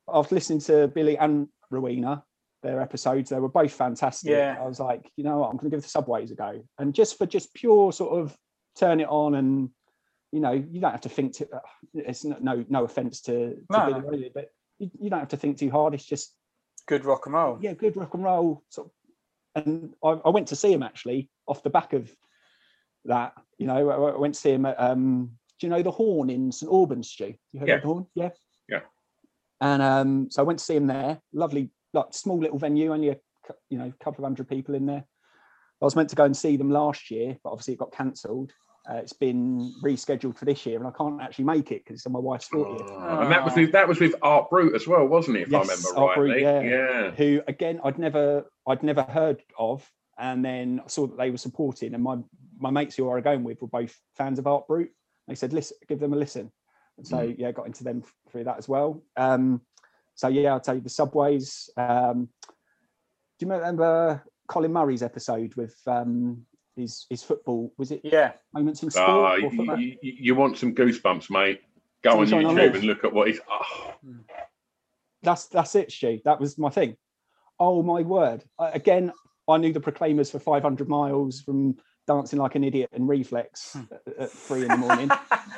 after 0.07 0.35
listening 0.35 0.61
to 0.61 0.89
Billy 0.89 1.17
and 1.17 1.49
Rowena, 1.71 2.23
their 2.63 2.83
episodes, 2.83 3.31
they 3.31 3.41
were 3.41 3.49
both 3.49 3.73
fantastic. 3.73 4.31
Yeah. 4.31 4.59
I 4.61 4.67
was 4.67 4.79
like, 4.79 5.11
you 5.17 5.25
know 5.25 5.39
what, 5.39 5.49
I'm 5.49 5.57
going 5.57 5.71
to 5.71 5.77
give 5.77 5.83
the 5.83 5.89
subways 5.89 6.31
a 6.31 6.35
go, 6.35 6.63
and 6.79 6.95
just 6.95 7.17
for 7.17 7.25
just 7.25 7.55
pure 7.55 7.93
sort 7.93 8.21
of 8.21 8.37
turn 8.77 9.01
it 9.01 9.09
on 9.09 9.35
and. 9.35 9.71
You 10.33 10.41
know, 10.41 10.51
you 10.51 10.81
don't 10.81 10.91
have 10.91 11.03
to 11.03 11.09
think. 11.09 11.35
To, 11.35 11.49
it's 11.95 12.25
no 12.25 12.65
no, 12.69 12.83
offense 12.83 13.21
to, 13.21 13.51
to 13.51 13.65
No, 13.71 14.01
Billy 14.01 14.33
but 14.35 14.51
you, 14.85 14.91
you 15.05 15.11
don't 15.11 15.21
have 15.21 15.29
to 15.29 15.37
think 15.37 15.59
too 15.59 15.71
hard. 15.71 15.95
It's 15.95 16.05
just 16.05 16.35
Good 16.87 17.05
rock 17.05 17.27
and 17.27 17.35
roll. 17.35 17.59
yeah, 17.63 17.73
good 17.73 17.97
rock 17.97 18.13
and 18.15 18.23
roll. 18.25 18.63
Sort 18.69 18.89
of, 18.89 19.65
and 19.65 19.95
I, 20.05 20.09
I 20.27 20.31
went 20.31 20.49
to 20.49 20.57
see 20.57 20.73
him 20.73 20.83
actually 20.83 21.31
off 21.47 21.63
the 21.63 21.71
back 21.71 21.93
of 21.95 22.11
that. 23.07 23.33
You 23.59 23.67
know, 23.67 23.89
I, 23.91 24.11
I 24.15 24.19
went 24.19 24.35
to 24.35 24.41
see 24.41 24.51
him 24.53 24.67
at 24.67 24.79
um, 24.81 25.31
do 25.59 25.67
you 25.67 25.71
know 25.71 25.83
the 25.83 25.91
Horn 25.91 26.29
in 26.31 26.53
St 26.53 26.71
Albans, 26.71 27.09
Stu? 27.11 27.35
You 27.53 27.61
heard 27.61 27.69
Yeah. 27.69 27.75
of 27.77 27.83
the 27.83 27.87
Horn? 27.89 28.07
Yeah. 28.15 28.31
Yeah. 28.69 28.81
And 29.61 29.81
um, 29.83 30.29
so 30.31 30.43
I 30.43 30.45
went 30.45 30.59
to 30.59 30.65
see 30.65 30.77
him 30.77 30.87
there. 30.87 31.21
Lovely, 31.33 31.71
like 31.95 32.07
small 32.13 32.39
little 32.39 32.59
venue, 32.59 32.93
only 32.93 33.11
a 33.11 33.17
you 33.71 33.79
know 33.79 33.93
couple 34.03 34.25
of 34.25 34.29
hundred 34.29 34.49
people 34.49 34.75
in 34.75 34.85
there. 34.87 35.05
I 35.81 35.85
was 35.85 35.97
meant 35.97 36.11
to 36.11 36.17
go 36.17 36.25
and 36.25 36.37
see 36.37 36.57
them 36.57 36.71
last 36.71 37.11
year, 37.11 37.37
but 37.43 37.51
obviously 37.51 37.75
it 37.75 37.79
got 37.81 37.93
cancelled. 37.93 38.53
Uh, 38.89 38.97
it's 38.97 39.15
been 39.15 39.73
rescheduled 39.83 40.37
for 40.37 40.45
this 40.45 40.67
year, 40.67 40.79
and 40.79 40.87
I 40.87 40.91
can't 40.91 41.21
actually 41.21 41.47
make 41.47 41.73
it 41.73 41.85
because 41.85 42.01
it's 42.01 42.07
on 42.07 42.13
my 42.13 42.19
wife's 42.19 42.49
40th. 42.51 42.87
Oh, 42.91 43.21
and 43.21 43.33
that 43.33 43.43
was 43.43 43.55
with, 43.57 43.73
that 43.73 43.89
was 43.89 43.99
with 43.99 44.15
Art 44.21 44.51
Brut 44.51 44.75
as 44.75 44.87
well, 44.87 45.07
wasn't 45.07 45.39
it? 45.39 45.43
If 45.45 45.49
Yes, 45.49 45.69
I 45.69 45.73
remember 45.73 45.99
Art 45.99 46.17
Brut, 46.17 46.29
rightly. 46.29 46.43
yeah. 46.43 46.61
yeah. 46.61 47.11
who 47.13 47.41
again 47.49 47.81
I'd 47.83 47.99
never 47.99 48.45
I'd 48.67 48.83
never 48.83 49.03
heard 49.03 49.43
of, 49.59 49.91
and 50.19 50.45
then 50.45 50.83
I 50.85 50.89
saw 50.89 51.07
that 51.07 51.17
they 51.17 51.31
were 51.31 51.39
supporting, 51.39 51.95
and 51.95 52.03
my 52.03 52.19
my 52.59 52.71
mates 52.71 52.95
who 52.97 53.09
I 53.09 53.15
were 53.15 53.21
going 53.23 53.43
with 53.43 53.63
were 53.63 53.69
both 53.69 53.99
fans 54.17 54.39
of 54.39 54.47
Art 54.47 54.67
Brut. 54.67 54.89
They 55.29 55.35
said, 55.35 55.55
"Listen, 55.55 55.79
give 55.89 55.99
them 55.99 56.13
a 56.13 56.17
listen," 56.17 56.53
and 56.99 57.07
so 57.07 57.35
yeah, 57.39 57.53
got 57.53 57.67
into 57.67 57.85
them 57.85 58.03
through 58.31 58.45
that 58.45 58.59
as 58.59 58.69
well. 58.69 59.03
Um, 59.17 59.63
so 60.15 60.29
yeah, 60.29 60.53
I'll 60.53 60.61
tell 60.61 60.75
you 60.75 60.83
the 60.83 60.91
subways. 60.91 61.71
Um, 61.79 62.29
do 63.39 63.47
you 63.47 63.53
remember 63.53 64.23
Colin 64.47 64.73
Murray's 64.73 65.03
episode 65.03 65.55
with 65.55 65.75
um, 65.87 66.45
his 66.77 67.07
his 67.11 67.23
football? 67.23 67.73
Was 67.79 67.91
it 67.91 68.01
Yeah. 68.05 68.33
moments 68.53 68.83
in 68.83 68.91
sport? 68.91 69.09
Ah, 69.09 69.35
you, 69.37 69.97
you, 70.01 70.13
you 70.19 70.35
want 70.35 70.59
some 70.59 70.75
goosebumps, 70.75 71.31
mate? 71.31 71.61
Go 72.03 72.21
on 72.21 72.35
on 72.35 72.45
YouTube 72.45 72.75
and 72.75 72.85
look 72.85 73.05
at 73.05 73.13
what 73.13 73.29
he's. 73.29 73.41
Oh, 73.49 73.95
that's 75.23 75.47
that's 75.47 75.75
it, 75.75 75.91
Stu. 75.91 76.21
That 76.25 76.41
was 76.41 76.59
my 76.59 76.71
thing. 76.71 76.97
Oh 77.59 77.83
my 77.83 78.03
word! 78.03 78.45
I, 78.59 78.71
again, 78.71 79.13
I 79.49 79.57
knew 79.59 79.73
the 79.73 79.81
Proclaimers 79.81 80.31
for 80.31 80.39
500 80.39 80.89
miles 80.89 81.41
from 81.41 81.77
dancing 82.07 82.39
like 82.39 82.55
an 82.55 82.65
idiot 82.65 82.91
and 82.93 83.09
reflex 83.09 83.77
at, 83.91 84.19
at 84.19 84.31
three 84.33 84.65
in 84.65 84.73
the 84.73 84.79
morning. 84.79 85.11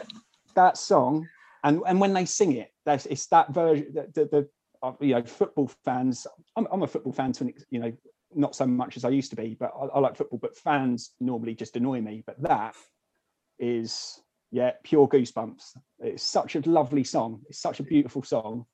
that 0.55 0.77
song, 0.77 1.29
and 1.65 1.83
and 1.87 2.01
when 2.01 2.13
they 2.13 2.25
sing 2.25 2.53
it, 2.53 2.71
that's 2.85 3.07
it's 3.07 3.27
that 3.27 3.53
version. 3.53 3.93
The, 3.93 4.11
the, 4.15 4.25
the 4.25 4.49
uh, 4.83 4.93
you 5.01 5.15
know 5.15 5.23
football 5.23 5.71
fans. 5.85 6.27
I'm, 6.57 6.69
I'm 6.71 6.83
a 6.83 6.87
football 6.87 7.13
fan 7.13 7.33
to 7.33 7.45
an 7.45 7.55
you 7.71 7.81
know 7.81 7.93
not 8.37 8.55
so 8.55 8.67
much 8.67 8.97
as 8.97 9.05
I 9.05 9.09
used 9.09 9.31
to 9.31 9.37
be, 9.37 9.57
but 9.59 9.73
I, 9.81 9.87
I 9.87 9.99
like 10.01 10.17
football. 10.17 10.39
But 10.41 10.57
fans 10.57 11.13
normally 11.21 11.55
just 11.55 11.77
annoy 11.77 12.01
me. 12.01 12.23
But 12.27 12.41
that 12.43 12.75
is 13.59 14.21
yeah 14.51 14.73
pure 14.85 15.09
goosebumps. 15.09 15.77
It's 16.01 16.23
such 16.23 16.57
a 16.57 16.61
lovely 16.61 17.05
song. 17.05 17.43
It's 17.49 17.61
such 17.61 17.81
a 17.81 17.83
beautiful 17.83 18.23
song. 18.23 18.67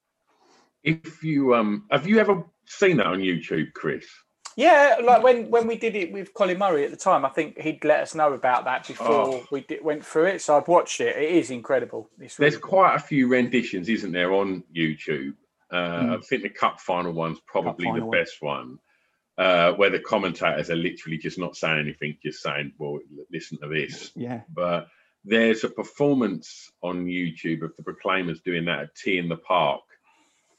if 0.82 1.22
you 1.22 1.54
um, 1.54 1.84
have 1.90 2.06
you 2.06 2.18
ever 2.18 2.44
seen 2.66 2.96
that 2.98 3.06
on 3.06 3.20
YouTube, 3.20 3.72
Chris? 3.74 4.06
Yeah, 4.54 4.96
like 5.02 5.22
when 5.22 5.48
when 5.50 5.66
we 5.66 5.76
did 5.78 5.96
it 5.96 6.12
with 6.12 6.34
Colin 6.34 6.58
Murray 6.58 6.84
at 6.84 6.90
the 6.90 6.96
time, 6.96 7.24
I 7.24 7.30
think 7.30 7.58
he'd 7.58 7.84
let 7.84 8.00
us 8.00 8.14
know 8.14 8.34
about 8.34 8.64
that 8.66 8.86
before 8.86 9.08
Oh. 9.10 9.46
we 9.50 9.62
did, 9.62 9.82
went 9.82 10.04
through 10.04 10.26
it. 10.26 10.42
So 10.42 10.56
I've 10.58 10.68
watched 10.68 11.00
it. 11.00 11.16
It 11.16 11.30
is 11.36 11.50
incredible. 11.50 12.10
It's 12.20 12.38
really 12.38 12.50
There's 12.50 12.60
quite 12.60 12.94
a 12.94 12.98
few 12.98 13.28
renditions, 13.28 13.88
isn't 13.88 14.12
there, 14.12 14.32
on 14.34 14.62
YouTube? 14.76 15.34
Uh, 15.72 16.18
I 16.18 16.20
think 16.28 16.42
the 16.42 16.50
cup 16.50 16.80
final 16.80 17.12
one's 17.12 17.38
probably 17.46 17.86
the 17.86 17.92
final 17.92 18.08
one. 18.08 18.18
best 18.18 18.36
one, 18.42 18.78
uh, 19.38 19.72
where 19.72 19.90
the 19.90 19.98
commentators 19.98 20.70
are 20.70 20.76
literally 20.76 21.18
just 21.18 21.38
not 21.38 21.56
saying 21.56 21.78
anything, 21.78 22.16
just 22.22 22.42
saying, 22.42 22.72
"Well, 22.78 22.98
listen 23.30 23.58
to 23.58 23.68
this." 23.68 24.12
Yeah. 24.14 24.42
But 24.52 24.88
there's 25.24 25.64
a 25.64 25.68
performance 25.68 26.70
on 26.82 27.06
YouTube 27.06 27.62
of 27.62 27.76
the 27.76 27.82
Proclaimers 27.82 28.40
doing 28.40 28.66
that 28.66 28.80
at 28.80 28.94
T 28.94 29.18
in 29.18 29.28
the 29.28 29.36
Park, 29.36 29.82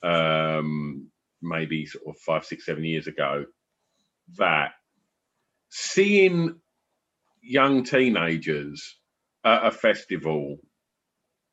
um, 0.02 1.08
maybe 1.42 1.86
sort 1.86 2.06
of 2.08 2.18
five, 2.18 2.46
six, 2.46 2.66
seven 2.66 2.84
years 2.84 3.08
ago. 3.08 3.46
That 4.38 4.72
seeing 5.70 6.60
young 7.42 7.84
teenagers 7.84 8.96
at 9.44 9.66
a 9.66 9.72
festival 9.72 10.60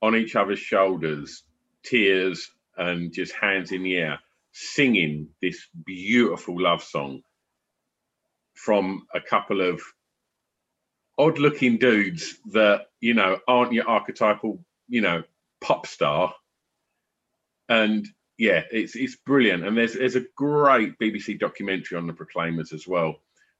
on 0.00 0.16
each 0.16 0.36
other's 0.36 0.58
shoulders, 0.58 1.42
tears 1.82 2.50
and 2.76 3.12
just 3.12 3.34
hands 3.34 3.72
in 3.72 3.82
the 3.82 3.96
air, 3.96 4.20
singing 4.52 5.28
this 5.40 5.66
beautiful 5.84 6.60
love 6.60 6.82
song 6.82 7.22
from 8.54 9.06
a 9.14 9.20
couple 9.20 9.60
of 9.60 9.80
odd 11.18 11.38
looking 11.38 11.78
dudes 11.78 12.36
that, 12.52 12.86
you 13.00 13.14
know, 13.14 13.38
aren't 13.46 13.72
your 13.72 13.88
archetypal, 13.88 14.64
you 14.88 15.00
know, 15.00 15.22
pop 15.60 15.86
star. 15.86 16.34
And 17.68 18.06
yeah, 18.38 18.62
it's 18.70 18.96
it's 18.96 19.16
brilliant. 19.16 19.64
And 19.64 19.76
there's 19.76 19.94
there's 19.94 20.16
a 20.16 20.24
great 20.34 20.98
BBC 20.98 21.38
documentary 21.38 21.98
on 21.98 22.06
the 22.06 22.12
Proclaimers 22.12 22.72
as 22.72 22.86
well 22.86 23.16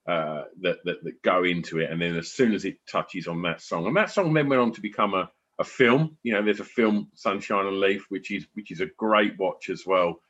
uh, 0.09 0.45
that, 0.62 0.78
that 0.84 1.05
that 1.05 1.22
go 1.22 1.45
into 1.45 1.78
it. 1.78 1.91
And 1.91 2.01
then 2.01 2.16
as 2.16 2.32
soon 2.32 2.55
as 2.55 2.64
it 2.64 2.78
touches 2.91 3.28
on 3.28 3.43
that 3.43 3.61
song, 3.61 3.86
and 3.86 3.97
that 3.97 4.11
song 4.11 4.32
then 4.32 4.49
went 4.49 4.62
on 4.62 4.72
to 4.72 4.80
become 4.80 5.14
a, 5.14 5.30
a 5.59 5.64
film. 5.64 6.16
You 6.22 6.32
know, 6.32 6.43
there's 6.43 6.61
a 6.61 6.64
film 6.64 7.09
Sunshine 7.14 7.66
on 7.66 7.80
Leith, 7.80 8.05
which 8.09 8.30
is 8.30 8.47
which 8.55 8.70
is 8.70 8.80
a 8.80 8.86
great 8.86 9.38
watch 9.38 9.68
as 9.68 9.84
well. 9.86 10.20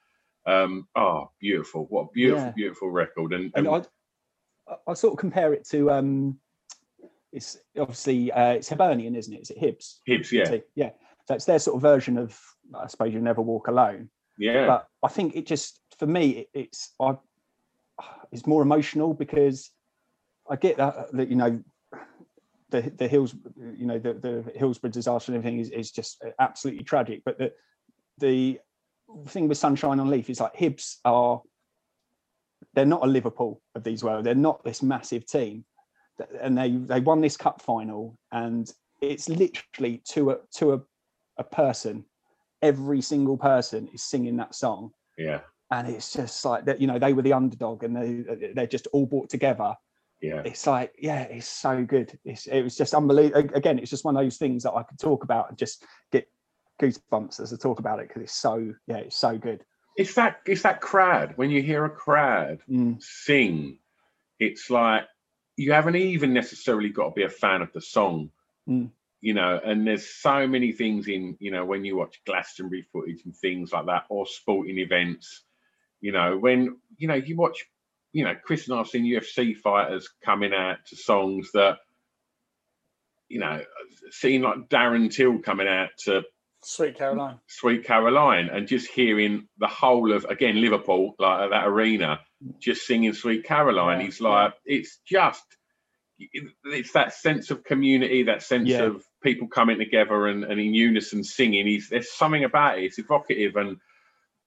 Um, 0.46 0.88
oh, 0.96 1.30
beautiful! 1.40 1.86
What 1.90 2.02
a 2.02 2.12
beautiful, 2.12 2.46
Yeah. 2.46 2.52
beautiful 2.56 2.90
record. 2.90 3.32
And, 3.32 3.52
and 3.54 3.66
and 3.66 3.86
I, 4.68 4.74
I 4.90 4.94
sort 4.94 5.12
of 5.14 5.18
compare 5.18 5.52
it 5.52 5.66
to 5.68 5.90
um, 5.90 6.38
it's 7.32 7.58
obviously 7.78 8.32
uh, 8.32 8.52
it's 8.52 8.68
Hibernian, 8.68 9.14
isn't 9.14 9.32
it? 9.34 9.42
Is 9.42 9.50
it 9.50 9.60
Hibs? 9.60 9.98
Hibbs, 10.06 10.32
yeah, 10.32 10.58
yeah. 10.74 10.90
So 11.28 11.34
it's 11.34 11.44
their 11.44 11.58
sort 11.58 11.76
of 11.76 11.82
version 11.82 12.18
of 12.18 12.38
I 12.74 12.86
suppose 12.86 13.12
you 13.12 13.20
never 13.20 13.42
walk 13.42 13.68
alone. 13.68 14.10
yeah, 14.38 14.66
But 14.66 14.88
I 15.02 15.08
think 15.08 15.36
it 15.36 15.46
just 15.46 15.80
for 15.98 16.06
me 16.06 16.30
it, 16.30 16.48
it's 16.54 16.94
I 17.00 17.16
it's 18.32 18.46
more 18.46 18.62
emotional 18.62 19.12
because 19.14 19.70
I 20.48 20.56
get 20.56 20.78
that 20.78 21.12
that 21.12 21.28
you 21.28 21.36
know 21.36 21.62
the 22.70 22.82
the 22.96 23.06
hills 23.08 23.34
you 23.76 23.86
know 23.86 23.98
the 23.98 24.14
the 24.14 24.52
Hillsborough 24.56 24.90
disaster 24.90 25.32
and 25.32 25.38
everything 25.38 25.60
is, 25.60 25.70
is 25.70 25.90
just 25.90 26.24
absolutely 26.38 26.84
tragic. 26.84 27.22
But 27.24 27.38
the 27.38 27.52
the 28.18 28.60
thing 29.26 29.48
with 29.48 29.58
Sunshine 29.58 30.00
on 30.00 30.10
Leith 30.10 30.30
is 30.30 30.40
like 30.40 30.56
Hibs 30.56 30.96
are 31.04 31.42
they're 32.74 32.86
not 32.86 33.02
a 33.02 33.06
Liverpool 33.06 33.60
of 33.74 33.84
these 33.84 34.04
world. 34.04 34.24
They're 34.24 34.34
not 34.34 34.62
this 34.64 34.82
massive 34.82 35.26
team, 35.26 35.64
and 36.40 36.56
they 36.56 36.70
they 36.70 37.00
won 37.00 37.20
this 37.20 37.36
cup 37.36 37.62
final, 37.62 38.16
and 38.32 38.70
it's 39.00 39.28
literally 39.28 40.02
to 40.10 40.30
a 40.30 40.38
to 40.56 40.74
a, 40.74 40.80
a 41.38 41.44
person. 41.44 42.04
Every 42.62 43.00
single 43.00 43.38
person 43.38 43.88
is 43.94 44.02
singing 44.02 44.36
that 44.36 44.54
song, 44.54 44.90
yeah, 45.16 45.40
and 45.70 45.88
it's 45.88 46.12
just 46.12 46.44
like 46.44 46.66
that. 46.66 46.80
You 46.80 46.86
know, 46.86 46.98
they 46.98 47.12
were 47.12 47.22
the 47.22 47.32
underdog, 47.32 47.82
and 47.84 47.96
they 47.96 48.52
they're 48.54 48.66
just 48.66 48.86
all 48.92 49.06
brought 49.06 49.30
together. 49.30 49.74
yeah. 50.20 50.42
It's 50.44 50.66
like, 50.66 50.92
yeah, 50.98 51.22
it's 51.22 51.48
so 51.48 51.84
good. 51.84 52.18
It's 52.24 52.46
it 52.46 52.62
was 52.62 52.76
just 52.76 52.94
unbelievable. 52.94 53.48
Again, 53.54 53.78
it's 53.78 53.90
just 53.90 54.04
one 54.04 54.16
of 54.16 54.22
those 54.22 54.36
things 54.36 54.62
that 54.64 54.72
I 54.74 54.82
could 54.82 54.98
talk 54.98 55.24
about 55.24 55.48
and 55.48 55.56
just 55.58 55.84
get 56.12 56.28
goosebumps 56.80 57.40
as 57.40 57.52
I 57.52 57.56
talk 57.56 57.78
about 57.78 58.00
it 58.00 58.08
because 58.08 58.22
it's 58.22 58.34
so 58.34 58.74
yeah, 58.86 58.96
it's 58.96 59.16
so 59.16 59.38
good. 59.38 59.64
It's 59.96 60.14
that 60.14 60.40
it's 60.46 60.62
that 60.62 60.80
crowd. 60.80 61.34
When 61.36 61.50
you 61.50 61.62
hear 61.62 61.84
a 61.84 61.90
crowd 61.90 62.60
Mm. 62.68 63.02
sing, 63.02 63.78
it's 64.38 64.70
like 64.70 65.04
you 65.56 65.72
haven't 65.72 65.96
even 65.96 66.32
necessarily 66.32 66.88
got 66.88 67.10
to 67.10 67.14
be 67.14 67.22
a 67.24 67.28
fan 67.28 67.60
of 67.62 67.72
the 67.72 67.80
song, 67.80 68.30
Mm. 68.68 68.90
you 69.20 69.34
know. 69.34 69.60
And 69.62 69.86
there's 69.86 70.06
so 70.08 70.46
many 70.46 70.72
things 70.72 71.06
in, 71.08 71.36
you 71.38 71.50
know, 71.50 71.64
when 71.64 71.84
you 71.84 71.96
watch 71.96 72.20
Glastonbury 72.24 72.82
footage 72.92 73.24
and 73.24 73.36
things 73.36 73.72
like 73.72 73.86
that, 73.86 74.06
or 74.08 74.26
sporting 74.26 74.78
events, 74.78 75.44
you 76.00 76.12
know, 76.12 76.38
when 76.38 76.78
you 76.96 77.08
know 77.08 77.14
you 77.14 77.36
watch 77.36 77.66
you 78.12 78.24
know, 78.24 78.34
Chris 78.34 78.68
and 78.68 78.76
I've 78.76 78.88
seen 78.88 79.04
UFC 79.04 79.56
fighters 79.56 80.08
coming 80.24 80.52
out 80.52 80.78
to 80.86 80.96
songs 80.96 81.52
that, 81.52 81.78
you 83.28 83.38
know, 83.38 83.62
seeing 84.10 84.42
like 84.42 84.68
Darren 84.68 85.12
Till 85.12 85.38
coming 85.38 85.68
out 85.68 85.90
to 86.06 86.22
Sweet 86.62 86.96
Caroline. 86.98 87.38
Sweet 87.46 87.84
Caroline 87.84 88.48
and 88.50 88.68
just 88.68 88.88
hearing 88.90 89.48
the 89.58 89.66
whole 89.66 90.12
of 90.12 90.24
again 90.26 90.60
Liverpool 90.60 91.14
like 91.18 91.50
that 91.50 91.66
arena 91.66 92.20
just 92.58 92.86
singing 92.86 93.12
Sweet 93.14 93.44
Caroline. 93.44 94.00
Yeah, 94.00 94.06
He's 94.06 94.20
like 94.20 94.54
it's 94.66 94.98
just 95.06 95.42
it's 96.64 96.92
that 96.92 97.14
sense 97.14 97.50
of 97.50 97.64
community, 97.64 98.22
that 98.24 98.42
sense 98.42 98.68
Yeah. 98.68 98.82
of 98.82 99.04
people 99.22 99.48
coming 99.48 99.78
together 99.78 100.26
and, 100.26 100.44
and 100.44 100.60
in 100.60 100.74
unison 100.74 101.24
singing. 101.24 101.66
He's 101.66 101.88
there's 101.88 102.12
something 102.12 102.44
about 102.44 102.78
it. 102.78 102.84
It's 102.84 102.98
evocative 102.98 103.56
and 103.56 103.78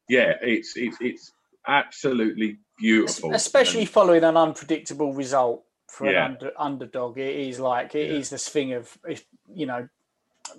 yeah, 0.07 0.33
it's 0.41 0.73
it's 0.77 0.97
it's 1.01 1.31
absolutely 1.67 2.57
beautiful. 2.77 3.33
especially 3.33 3.81
And- 3.81 3.89
following 3.89 4.23
an 4.23 4.37
unpredictable 4.37 5.13
result 5.13 5.63
for 5.89 6.11
Yeah. 6.11 6.25
an 6.25 6.31
under, 6.33 6.51
underdog. 6.57 7.17
It 7.17 7.35
is 7.47 7.59
like 7.59 7.95
it 7.95 8.11
is 8.11 8.29
Yeah. 8.29 8.35
this 8.35 8.49
thing 8.49 8.73
of 8.73 8.97
you 9.51 9.65
know 9.65 9.87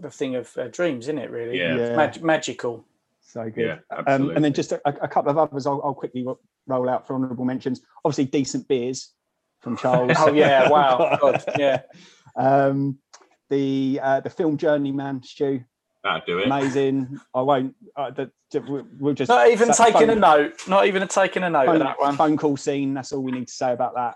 the 0.01 0.11
thing 0.11 0.35
of 0.37 0.57
uh, 0.57 0.69
dreams, 0.69 1.07
isn't 1.07 1.19
it? 1.19 1.31
Really, 1.31 1.59
Yeah. 1.59 1.77
Yeah. 1.77 1.97
mag- 1.97 2.23
magical. 2.23 2.85
So 3.21 3.51
good. 3.51 3.67
yeah, 3.67 3.73
Um, 3.97 4.05
absolutely. 4.07 4.37
and 4.37 4.45
then 4.45 4.53
just 4.53 4.73
a, 4.73 4.81
a 4.87 5.09
couple 5.09 5.31
of 5.31 5.39
others 5.39 5.67
I'll, 5.67 5.81
I'll 5.85 5.95
quickly 5.95 6.25
roll 6.67 6.89
out 6.89 7.07
for 7.07 7.15
honourable 7.15 7.45
mentions. 7.45 7.81
Obviously, 8.05 8.27
decent 8.27 8.69
beers 8.69 9.13
from 9.61 9.77
Charles. 9.77 10.13
Oh 10.19 10.33
yeah, 10.33 10.69
wow, 10.69 11.17
God, 11.21 11.43
yeah. 11.59 11.83
um, 12.37 12.99
the 13.51 13.99
uh, 14.03 14.21
the 14.21 14.31
film 14.31 14.57
Journeyman, 14.57 15.23
Stu, 15.23 15.65
That'll 16.05 16.21
do 16.27 16.39
it. 16.41 16.47
amazing. 16.47 17.19
I 17.35 17.41
won't. 17.43 17.75
Uh, 17.97 18.11
the, 18.11 18.31
the- 18.53 18.61
we'll- 18.61 18.87
we'll 19.01 19.15
just 19.15 19.29
Not 19.31 19.49
even 19.51 19.73
sa- 19.73 19.87
taking 19.87 20.11
a 20.11 20.15
note. 20.15 20.53
Not 20.69 20.87
even 20.87 21.07
taking 21.09 21.43
a 21.43 21.51
note 21.51 21.63
of 21.63 21.67
phone, 21.67 21.79
that 21.81 21.99
one. 21.99 22.17
phone 22.17 22.37
call 22.37 22.57
scene. 22.57 22.95
That's 22.95 23.11
all 23.13 23.23
we 23.23 23.33
need 23.33 23.49
to 23.49 23.55
say 23.55 23.73
about 23.73 23.95
that. 23.97 24.15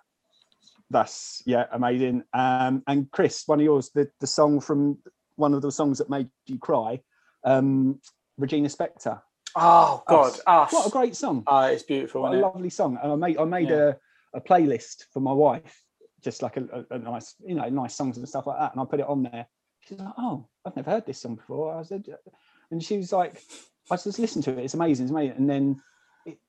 That's 0.90 1.42
yeah, 1.44 1.64
amazing. 1.72 2.22
Um, 2.32 2.82
and 2.86 3.10
Chris, 3.10 3.42
one 3.46 3.58
of 3.60 3.64
yours, 3.64 3.90
the 3.94 4.08
the 4.20 4.26
song 4.26 4.60
from 4.60 4.98
one 5.38 5.54
of 5.54 5.62
the 5.62 5.70
songs 5.72 5.98
that 5.98 6.10
made 6.10 6.28
you 6.46 6.58
cry, 6.58 7.00
um, 7.44 8.00
Regina 8.36 8.68
Spektor. 8.68 9.20
Oh 9.56 10.02
God, 10.06 10.32
Us. 10.34 10.40
us. 10.46 10.72
What 10.72 10.86
a 10.86 10.90
great 10.90 11.16
song! 11.16 11.42
Oh, 11.46 11.60
it's 11.62 11.82
beautiful. 11.82 12.22
What 12.22 12.34
a 12.34 12.38
it? 12.38 12.42
lovely 12.42 12.70
song. 12.70 12.98
And 13.02 13.12
I 13.12 13.14
made 13.16 13.38
I 13.38 13.44
made 13.44 13.70
Yeah. 13.70 13.92
a, 14.34 14.38
a 14.38 14.40
playlist 14.40 15.04
for 15.12 15.20
my 15.20 15.32
wife, 15.32 15.82
just 16.22 16.42
like 16.42 16.56
a, 16.58 16.84
a, 16.90 16.94
a 16.96 16.98
nice, 16.98 17.34
you 17.44 17.54
know, 17.54 17.68
nice 17.68 17.94
songs 17.94 18.18
and 18.18 18.28
stuff 18.28 18.46
like 18.46 18.58
that. 18.58 18.72
And 18.72 18.80
I 18.80 18.84
put 18.84 19.00
it 19.00 19.06
on 19.06 19.22
there. 19.22 19.46
She's 19.80 19.98
like, 19.98 20.12
"Oh, 20.18 20.46
I've 20.66 20.76
never 20.76 20.90
heard 20.90 21.06
this 21.06 21.20
song 21.22 21.36
before." 21.36 21.74
I 21.78 21.82
said, 21.82 22.04
and 22.70 22.82
she 22.82 22.98
was 22.98 23.12
like, 23.12 23.40
"I 23.90 23.96
just 23.96 24.18
listen 24.18 24.42
to 24.42 24.52
it. 24.52 24.64
It's 24.64 24.74
amazing. 24.74 25.06
It's 25.06 25.12
amazing." 25.12 25.36
And 25.38 25.48
then 25.48 25.80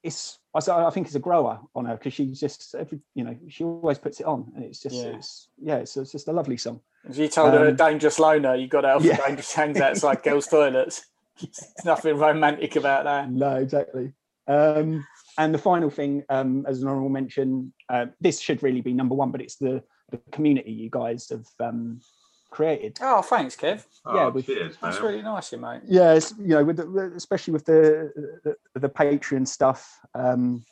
it's 0.04 0.40
I 0.54 0.60
I 0.88 0.90
think 0.90 1.08
it's 1.08 1.16
a 1.16 1.20
grower 1.20 1.60
on 1.76 1.86
her 1.86 1.96
because 1.96 2.14
she 2.14 2.28
just 2.28 2.76
every 2.76 3.00
you 3.16 3.24
know 3.24 3.36
she 3.48 3.64
always 3.64 3.98
puts 3.98 4.20
it 4.20 4.26
on, 4.26 4.52
and 4.56 4.64
it's 4.64 4.80
just 4.80 4.96
Yeah. 4.96 5.16
it's 5.16 5.50
yeah, 5.58 5.76
it's, 5.78 5.96
it's 5.98 6.12
just 6.12 6.28
a 6.28 6.34
lovely 6.34 6.58
song. 6.58 6.82
If 7.10 7.18
you 7.18 7.28
told 7.30 7.54
her 7.54 7.66
a 7.66 7.70
Um, 7.70 7.76
dangerous 7.76 8.20
loner, 8.20 8.56
you 8.56 8.68
got 8.68 8.86
out 8.86 9.02
yeah. 9.02 9.18
dangerous 9.18 9.54
hangs 9.54 9.80
outside 9.80 10.24
girls' 10.24 10.48
toilets. 10.56 11.06
There's 11.42 11.86
nothing 11.86 12.18
romantic 12.18 12.76
about 12.76 13.06
that. 13.06 13.32
No, 13.32 13.56
exactly. 13.56 14.14
Um, 14.48 15.06
and 15.38 15.54
the 15.54 15.58
final 15.60 15.90
thing, 15.90 16.24
um, 16.28 16.66
as 16.68 16.82
an 16.82 16.88
honorable 16.90 17.10
mention, 17.10 17.72
uh, 17.88 18.08
this 18.20 18.40
should 18.42 18.62
really 18.64 18.82
be 18.82 18.94
number 18.94 19.16
one, 19.16 19.32
but 19.32 19.42
it's 19.42 19.56
the, 19.56 19.82
the 20.12 20.20
community 20.32 20.72
you 20.72 20.90
guys 20.90 21.30
have 21.30 21.46
um, 21.62 22.02
created. 22.50 22.98
Oh, 23.02 23.22
thanks, 23.22 23.56
Kev. 23.56 23.86
yeah, 24.06 24.26
Oh, 24.26 24.30
with- 24.32 24.46
cheers, 24.46 24.82
man. 24.82 24.92
That's 24.92 25.02
really 25.02 25.22
nice, 25.22 25.52
of 25.54 25.60
you, 25.60 25.66
mate. 25.66 25.82
Yeah, 25.88 26.14
it's, 26.14 26.32
you 26.38 26.48
know, 26.50 26.64
with 26.64 26.78
the, 26.78 27.12
especially 27.16 27.54
with 27.54 27.66
the, 27.66 28.12
the 28.44 28.80
the 28.80 28.90
Patreon 28.90 29.48
stuff, 29.48 30.00
um, 30.16 30.64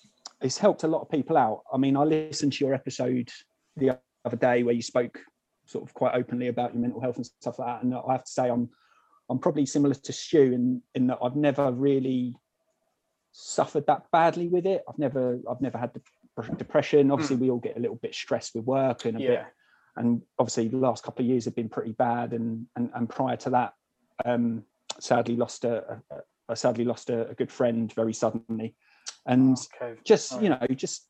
it's 0.42 0.58
helped 0.58 0.84
a 0.84 0.88
lot 0.88 1.02
of 1.02 1.10
people 1.10 1.38
out. 1.38 1.64
I 1.74 1.78
mean, 1.78 1.96
I 1.98 2.04
listened 2.04 2.54
to 2.54 2.66
your 2.66 2.74
episode 2.74 3.30
the 3.76 3.98
other 4.26 4.38
day 4.38 4.64
where 4.64 4.74
you 4.76 4.82
spoke 4.82 5.20
sort 5.66 5.84
of 5.84 5.94
quite 5.94 6.16
openly 6.16 6.48
about 6.48 6.74
your 6.74 6.82
mental 6.82 7.02
health 7.02 7.18
and 7.18 7.26
stuff 7.26 7.60
like 7.60 7.68
that, 7.68 7.84
and 7.84 7.94
I 7.94 8.12
have 8.12 8.24
to 8.24 8.32
say, 8.32 8.50
I'm 8.50 8.70
I'm 9.30 9.40
probably 9.40 9.66
similar 9.66 9.94
to 9.94 10.14
Stu 10.14 10.42
in 10.54 10.82
in 10.96 11.08
that 11.08 11.20
I've 11.22 11.36
never 11.36 11.72
really 11.72 12.36
suffered 13.32 13.86
that 13.88 14.04
badly 14.12 14.48
with 14.48 14.66
it. 14.66 14.84
I've 14.88 14.98
never 15.00 15.40
I've 15.50 15.62
never 15.62 15.78
had 15.78 15.92
dep- 15.94 16.58
depression. 16.58 17.12
Obviously, 17.12 17.36
we 17.36 17.50
all 17.50 17.60
get 17.60 17.78
a 17.78 17.80
little 17.80 17.98
bit 17.98 18.16
stressed 18.16 18.56
with 18.56 18.66
work 18.66 19.06
and 19.06 19.18
a 19.18 19.20
bit 19.20 19.30
Yeah. 19.32 19.46
And 19.98 20.22
obviously 20.40 20.68
the 20.68 20.78
last 20.78 21.04
couple 21.04 21.24
of 21.26 21.30
years 21.30 21.46
have 21.46 21.56
been 21.56 21.70
pretty 21.70 21.92
bad 21.92 22.34
and 22.34 22.66
and, 22.76 22.90
and 22.96 23.10
prior 23.10 23.36
to 23.36 23.50
that 23.50 23.74
um 24.26 24.64
sadly 25.00 25.36
lost 25.36 25.64
a, 25.66 26.02
sadly 26.56 26.86
lost 26.86 27.10
a, 27.10 27.28
a 27.30 27.34
good 27.34 27.52
friend 27.52 27.94
very 27.94 28.14
suddenly. 28.14 28.76
And 29.26 29.58
Okay. 29.82 30.00
just 30.04 30.42
you 30.42 30.50
know 30.50 30.60
just 30.76 31.08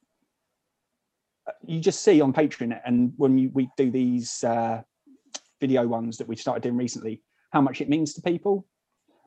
uh, 1.48 1.52
you 1.66 1.80
just 1.80 2.04
see 2.04 2.20
on 2.20 2.34
patreon 2.34 2.80
and 2.86 3.14
when 3.18 3.38
you, 3.38 3.52
we 3.54 3.70
do 3.78 3.92
these 3.92 4.44
uh 4.44 4.82
video 5.62 5.88
ones 5.88 6.18
that 6.18 6.28
we've 6.28 6.40
started 6.40 6.64
doing 6.64 6.78
recently 6.78 7.24
how 7.52 7.62
much 7.62 7.82
it 7.82 7.90
means 7.90 8.14
to 8.14 8.22
people. 8.22 8.68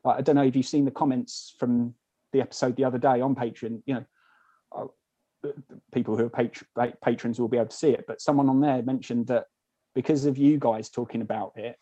Like, 0.05 0.19
i 0.19 0.23
don't 0.23 0.37
know 0.37 0.43
if 0.43 0.57
you've 0.57 0.67
seen 0.67 0.85
the 0.85 0.91
comments 0.91 1.55
from 1.59 1.95
the 2.33 2.41
episode 2.41 2.77
the 2.77 2.85
other 2.85 2.99
day 2.99 3.21
on 3.21 3.35
patreon 3.35 3.83
you 3.87 3.95
know 3.95 4.05
uh, 4.77 4.87
people 5.93 6.17
who 6.17 6.25
are 6.25 6.31
patr- 6.31 6.95
patrons 7.03 7.41
will 7.41 7.49
be 7.49 7.57
able 7.57 7.69
to 7.69 7.77
see 7.77 7.91
it 7.91 8.05
but 8.07 8.21
someone 8.21 8.49
on 8.49 8.61
there 8.61 8.83
mentioned 8.83 9.27
that 9.27 9.47
because 9.95 10.25
of 10.25 10.39
you 10.39 10.59
guys 10.59 10.89
talking 10.89 11.23
about 11.23 11.53
it 11.57 11.77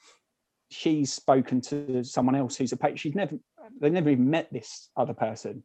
she's 0.71 1.13
spoken 1.13 1.61
to 1.61 2.03
someone 2.05 2.35
else 2.35 2.57
who's 2.57 2.73
a 2.73 2.77
patron 2.77 2.97
she's 2.97 3.15
never 3.15 3.37
they've 3.81 3.93
never 3.93 4.11
even 4.11 4.31
met 4.31 4.53
this 4.53 4.91
other 4.97 5.15
person 5.15 5.63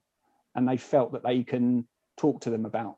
and 0.55 0.67
they 0.67 0.77
felt 0.77 1.11
that 1.13 1.23
they 1.23 1.43
can 1.43 1.87
talk 2.17 2.41
to 2.41 2.49
them 2.49 2.65
about 2.65 2.97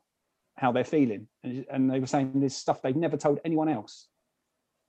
how 0.56 0.72
they're 0.72 0.84
feeling 0.84 1.26
and, 1.44 1.66
and 1.70 1.90
they 1.90 2.00
were 2.00 2.06
saying 2.06 2.40
this 2.40 2.56
stuff 2.56 2.80
they've 2.82 2.96
never 2.96 3.16
told 3.16 3.40
anyone 3.44 3.68
else 3.68 4.08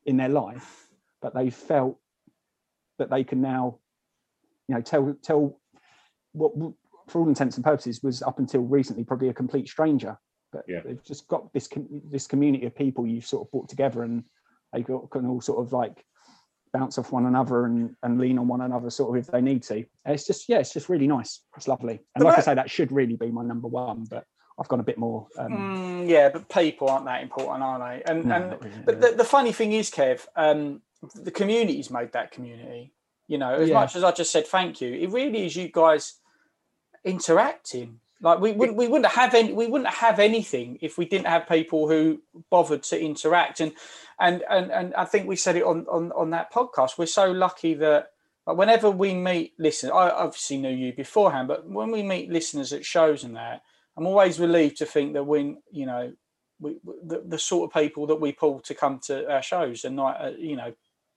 in 0.05 0.18
their 0.18 0.30
life 0.30 0.88
but 1.22 1.34
they 1.34 1.49
felt 1.49 1.97
that 2.97 3.10
they 3.10 3.24
can 3.24 3.41
now 3.41 3.78
you 4.68 4.76
know 4.76 4.82
tell 4.82 5.16
tell 5.22 5.60
what 6.34 6.53
for 7.08 7.22
all 7.22 7.28
intents 7.28 7.55
and 7.55 7.66
purposes 7.66 8.01
was 8.03 8.22
up 8.22 8.39
until 8.39 8.62
recently 8.62 9.03
probably 9.03 9.30
a 9.30 9.34
complete 9.34 9.68
stranger 9.68 10.18
but 10.53 10.64
Yeah. 10.68 10.80
they've 10.86 11.03
just 11.03 11.28
got 11.28 11.51
this 11.53 11.68
com- 11.68 12.01
this 12.10 12.28
community 12.28 12.66
of 12.66 12.76
people 12.76 13.05
you've 13.05 13.26
sort 13.26 13.45
of 13.45 13.51
brought 13.51 13.70
together 13.70 14.03
and 14.03 14.24
they 14.74 14.82
got, 14.82 15.10
can 15.12 15.26
all 15.26 15.41
sort 15.41 15.66
of 15.66 15.74
like 15.74 16.03
bounce 16.74 16.97
off 16.97 17.12
one 17.12 17.26
another 17.26 17.66
and, 17.66 17.95
and 18.03 18.20
lean 18.20 18.38
on 18.38 18.47
one 18.47 18.62
another 18.62 18.89
sort 18.89 19.18
of 19.18 19.24
if 19.24 19.32
they 19.32 19.41
need 19.41 19.64
to 19.64 19.76
And 20.05 20.14
it's 20.16 20.26
just 20.28 20.47
yeah 20.49 20.60
it's 20.60 20.74
just 20.74 20.89
really 20.89 21.08
nice 21.08 21.41
it's 21.55 21.68
lovely 21.68 21.99
and 22.16 22.24
But 22.24 22.26
like 22.26 22.38
i 22.38 22.41
say 22.41 22.53
that 22.55 22.70
should 22.70 22.91
really 22.91 23.16
be 23.16 23.32
my 23.32 23.43
number 23.43 23.68
one 23.68 24.05
but 24.10 24.26
i've 24.60 24.68
gone 24.68 24.80
a 24.82 24.84
bit 24.84 24.97
more 24.97 25.28
um 25.38 25.51
Mm, 25.51 26.10
yeah, 26.10 26.30
but 26.30 26.49
people 26.49 26.89
aren't 26.89 27.05
that 27.05 27.22
important, 27.24 27.64
are 27.64 27.80
they? 27.80 28.03
And 28.03 28.26
No, 28.26 28.36
and 28.36 28.51
really, 28.51 28.76
but 28.86 28.99
no. 29.01 29.10
the, 29.12 29.18
the 29.18 29.24
funny 29.24 29.51
thing 29.51 29.72
is, 29.74 29.89
Kev, 29.91 30.26
um, 30.36 30.82
the 31.16 31.32
community's 31.32 31.89
made 31.89 32.12
that 32.14 32.32
community. 32.32 32.93
You 33.28 33.38
know, 33.38 33.53
as 33.53 33.70
Yeah. 33.70 33.76
much 33.76 33.95
as 33.95 34.03
I 34.03 34.12
just 34.12 34.32
said 34.32 34.47
thank 34.47 34.82
you, 34.82 34.93
it 34.93 35.10
really 35.10 35.45
is 35.45 35.55
you 35.55 35.70
guys 35.72 36.16
interacting. 37.08 37.99
Like 38.22 38.39
we 38.39 38.51
wouldn't 38.51 38.78
we 38.78 38.88
wouldn't 38.88 39.12
have 39.12 39.36
any 39.36 39.53
we 39.53 39.68
wouldn't 39.68 39.93
have 39.93 40.20
anything 40.20 40.80
if 40.82 40.97
we 40.97 41.05
didn't 41.05 41.28
have 41.28 41.47
people 41.47 41.88
who 41.88 42.22
bothered 42.49 42.84
to 42.84 42.99
interact. 42.99 43.60
And 43.60 43.74
and 44.20 44.43
and 44.49 44.72
and 44.72 44.96
I 44.96 45.05
think 45.05 45.28
we 45.28 45.36
said 45.36 45.55
it 45.55 45.63
on 45.63 45.86
on 45.88 46.12
on 46.13 46.32
that 46.32 46.51
podcast. 46.51 46.97
We're 46.97 47.05
so 47.05 47.32
lucky 47.32 47.75
that 47.75 48.09
like 48.47 48.58
whenever 48.58 48.89
we 48.89 49.13
meet 49.13 49.54
listeners, 49.59 49.92
I 49.92 50.09
obviously 50.09 50.58
knew 50.58 50.75
you 50.75 50.93
beforehand, 50.93 51.47
but 51.47 51.70
when 51.70 51.92
we 51.92 52.01
meet 52.01 52.32
listeners 52.32 52.74
at 52.74 52.86
shows 52.86 53.24
and 53.24 53.36
that, 53.36 53.62
I'm 53.96 54.08
always 54.08 54.39
relieved 54.39 54.78
to 54.78 54.86
think 54.86 55.13
that 55.13 55.24
when 55.24 55.62
you 55.71 55.86
know 55.86 56.13
we, 56.59 56.78
the, 57.05 57.21
the 57.25 57.39
sort 57.39 57.70
of 57.70 57.79
people 57.79 58.08
that 58.08 58.16
we 58.16 58.32
pull 58.32 58.59
to 58.62 58.74
come 58.74 59.00
to 59.05 59.32
our 59.32 59.43
shows 59.43 59.84
and 59.86 59.96
not 59.96 60.20
uh, 60.20 60.32
you 60.38 60.55
know 60.55 60.74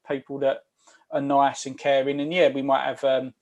people 0.06 0.38
that 0.40 0.64
are 1.10 1.20
nice 1.20 1.66
and 1.66 1.78
caring 1.78 2.20
and 2.20 2.32
yeah 2.32 2.48
we 2.48 2.62
might 2.62 2.84
have 2.84 3.02
um 3.04 3.32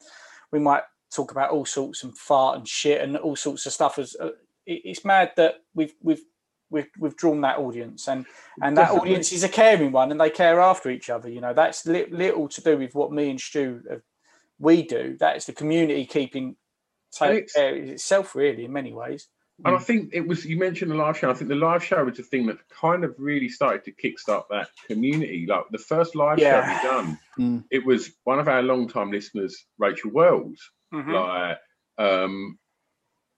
we 0.52 0.58
might 0.58 0.82
talk 1.14 1.30
about 1.30 1.50
all 1.50 1.64
sorts 1.64 2.04
and 2.04 2.16
fart 2.16 2.58
and 2.58 2.68
shit 2.68 3.00
and 3.00 3.16
all 3.16 3.36
sorts 3.36 3.66
of 3.66 3.72
stuff 3.72 3.98
as 3.98 4.14
uh, 4.20 4.26
it, 4.66 4.82
it's 4.84 5.04
mad 5.04 5.32
that 5.36 5.56
we've 5.74 5.94
we've 6.02 6.22
we've, 6.70 6.88
we've 6.98 7.16
drawn 7.16 7.40
that 7.40 7.58
audience 7.58 8.08
and 8.08 8.26
and 8.62 8.76
that 8.76 8.82
Definitely. 8.88 9.10
audience 9.10 9.32
is 9.32 9.42
a 9.44 9.48
caring 9.48 9.90
one 9.92 10.10
and 10.10 10.20
they 10.20 10.28
care 10.30 10.60
after 10.60 10.90
each 10.90 11.08
other 11.08 11.28
you 11.28 11.40
know 11.40 11.54
that's 11.54 11.86
li- 11.86 12.06
little 12.10 12.48
to 12.48 12.60
do 12.62 12.76
with 12.76 12.94
what 12.94 13.10
me 13.12 13.30
and 13.30 13.40
stu 13.40 13.82
have, 13.90 14.02
we 14.58 14.82
do 14.82 15.16
that 15.20 15.36
is 15.36 15.46
the 15.46 15.52
community 15.52 16.04
keeping 16.04 16.56
take 17.10 17.52
care 17.54 17.74
of 17.74 17.88
itself 17.88 18.34
really 18.34 18.64
in 18.66 18.72
many 18.72 18.92
ways 18.92 19.28
And 19.64 19.74
I 19.74 19.78
think 19.78 20.10
it 20.12 20.26
was 20.28 20.44
you 20.44 20.56
mentioned 20.58 20.90
the 20.90 20.94
live 20.94 21.16
show. 21.18 21.30
I 21.30 21.34
think 21.34 21.48
the 21.48 21.56
live 21.56 21.82
show 21.82 22.04
was 22.04 22.16
the 22.18 22.22
thing 22.22 22.46
that 22.46 22.58
kind 22.68 23.02
of 23.02 23.14
really 23.18 23.48
started 23.48 23.82
to 23.86 23.92
kickstart 23.92 24.44
that 24.50 24.68
community. 24.86 25.46
Like 25.48 25.64
the 25.72 25.78
first 25.92 26.14
live 26.14 26.38
Yeah. 26.38 26.60
show 26.60 26.68
we 26.70 26.88
done, 26.90 27.18
Mm. 27.38 27.64
it 27.70 27.84
was 27.84 28.12
one 28.24 28.38
of 28.38 28.46
our 28.46 28.62
long-time 28.62 29.10
listeners, 29.10 29.66
Rachel 29.78 30.12
Wells, 30.12 30.60
Mhm. 30.92 31.12
like 31.12 31.58
um, 31.98 32.58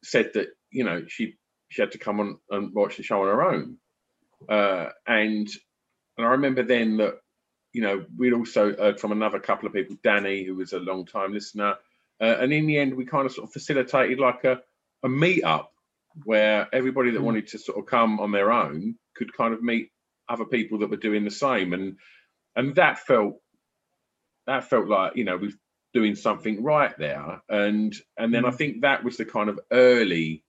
said 0.05 0.33
that 0.35 0.49
you 0.71 0.85
know 0.85 1.05
she 1.09 1.37
she 1.71 1.83
had 1.83 1.93
to 1.93 1.99
come 1.99 2.21
on 2.21 2.39
and 2.51 2.75
watch 2.75 2.97
the 2.97 3.03
show 3.03 3.23
on 3.23 3.29
her 3.29 3.43
own, 3.43 3.79
uh, 4.49 4.91
and 5.07 5.49
and 6.17 6.27
I 6.27 6.31
remember 6.31 6.63
then 6.63 6.99
that 6.99 7.15
you 7.73 7.83
know 7.83 8.05
we'd 8.17 8.33
also 8.33 8.77
heard 8.77 9.01
from 9.01 9.13
another 9.13 9.41
couple 9.41 9.67
of 9.67 9.75
people, 9.75 9.97
Danny, 10.03 10.45
who 10.45 10.55
was 10.57 10.73
a 10.73 10.79
long-time 10.81 11.33
listener, 11.33 11.77
uh, 12.21 12.37
and 12.41 12.53
in 12.53 12.67
the 12.67 12.79
end 12.79 12.95
we 12.95 13.05
kind 13.07 13.27
of 13.27 13.33
sort 13.33 13.49
of 13.49 13.53
facilitated 13.53 14.19
like 14.19 14.45
a 14.45 14.63
a 15.03 15.09
meet-up 15.09 15.73
where 16.25 16.69
everybody 16.75 17.11
that 17.13 17.21
Mm. 17.21 17.25
wanted 17.25 17.47
to 17.49 17.59
sort 17.59 17.79
of 17.79 17.87
come 17.87 18.21
on 18.21 18.33
their 18.33 18.53
own 18.53 18.99
could 19.15 19.33
kind 19.33 19.55
of 19.55 19.63
meet 19.63 19.91
other 20.29 20.45
people 20.45 20.79
that 20.79 20.91
were 20.91 20.97
doing 20.97 21.25
the 21.25 21.31
same, 21.31 21.73
and 21.73 21.97
and 22.57 22.75
that 22.77 22.99
felt 22.99 23.41
that 24.47 24.65
felt 24.65 24.89
like 24.89 25.17
you 25.17 25.25
know 25.25 25.37
we're 25.37 25.53
doing 25.95 26.15
something 26.15 26.63
right 26.63 26.97
there, 26.99 27.43
and 27.49 27.95
and 28.19 28.35
then 28.35 28.45
I 28.45 28.51
Mm. 28.51 28.59
think 28.59 28.83
that 28.83 29.05
was 29.05 29.17
the 29.17 29.25
kind 29.25 29.51
of 29.51 29.61
early 29.73 30.45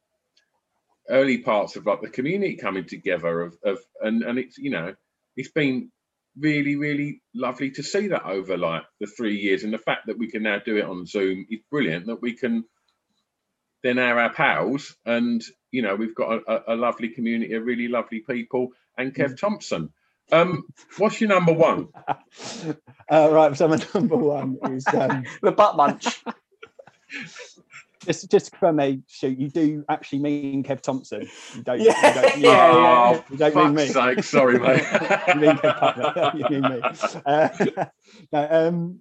early 1.09 1.39
parts 1.39 1.75
of 1.75 1.85
like 1.85 2.01
the 2.01 2.09
community 2.09 2.55
coming 2.57 2.85
together 2.85 3.41
of 3.41 3.57
of 3.65 3.79
and 4.01 4.23
and 4.23 4.39
it's 4.39 4.57
you 4.57 4.71
know 4.71 4.95
it's 5.37 5.51
been 5.51 5.91
really 6.39 6.75
really 6.77 7.21
lovely 7.35 7.71
to 7.71 7.83
see 7.83 8.07
that 8.09 8.25
over 8.25 8.57
like 8.57 8.83
the 9.01 9.07
three 9.07 9.37
years. 9.37 9.63
And 9.63 9.73
the 9.73 9.77
fact 9.79 10.07
that 10.07 10.17
we 10.17 10.29
can 10.31 10.43
now 10.43 10.59
do 10.65 10.77
it 10.77 10.85
on 10.85 11.05
zoom 11.05 11.45
is 11.49 11.61
brilliant 11.71 12.07
that 12.07 12.21
we 12.21 12.33
can 12.35 12.65
then 13.83 13.99
are 13.99 14.19
our 14.19 14.33
pals. 14.33 14.95
And 15.05 15.43
you 15.71 15.81
know 15.81 15.95
we've 15.95 16.15
got 16.15 16.33
a, 16.33 16.71
a, 16.71 16.75
a 16.75 16.77
lovely 16.77 17.09
community 17.09 17.53
of 17.55 17.65
really 17.65 17.87
lovely 17.87 18.21
people. 18.21 18.69
And 18.97 19.13
kev 19.15 19.39
thompson 19.39 19.91
um 20.31 20.63
what's 20.97 21.19
your 21.19 21.29
number 21.29 21.53
one 21.53 21.87
uh, 23.09 23.29
right, 23.31 23.55
so 23.55 23.67
my 23.67 23.79
number 23.93 24.15
one 24.15 24.57
is 24.69 24.87
um, 24.87 25.23
the 25.41 25.51
butt 25.51 25.75
munch. 25.75 26.23
just 28.05 28.29
just 28.31 28.45
to 28.45 28.51
confirm, 28.51 28.77
mate, 28.77 29.01
shoot, 29.07 29.37
you 29.37 29.49
do 29.49 29.83
actually 29.89 30.19
mean 30.19 30.63
Kev 30.63 30.81
Thompson. 30.81 31.27
You 31.55 31.63
don't. 31.63 31.81
Yeah, 31.81 32.07
you 32.07 32.21
don't, 32.21 32.37
you, 32.37 32.43
yeah, 32.43 32.73
yeah. 32.73 33.21
you 33.29 33.37
don't 33.37 33.55
mean 33.55 33.75
me. 33.75 33.87
Fuck's 33.87 34.15
sake, 34.15 34.23
sorry, 34.23 34.59
mate. 34.59 34.83
you 35.27 35.35
mean 35.35 35.55
Kev 35.57 35.79
Cutler. 35.79 36.31
you 36.35 36.49
mean 36.49 36.61
me. 36.61 36.81
Uh, 37.25 37.49
no, 38.31 38.47
um, 38.49 38.99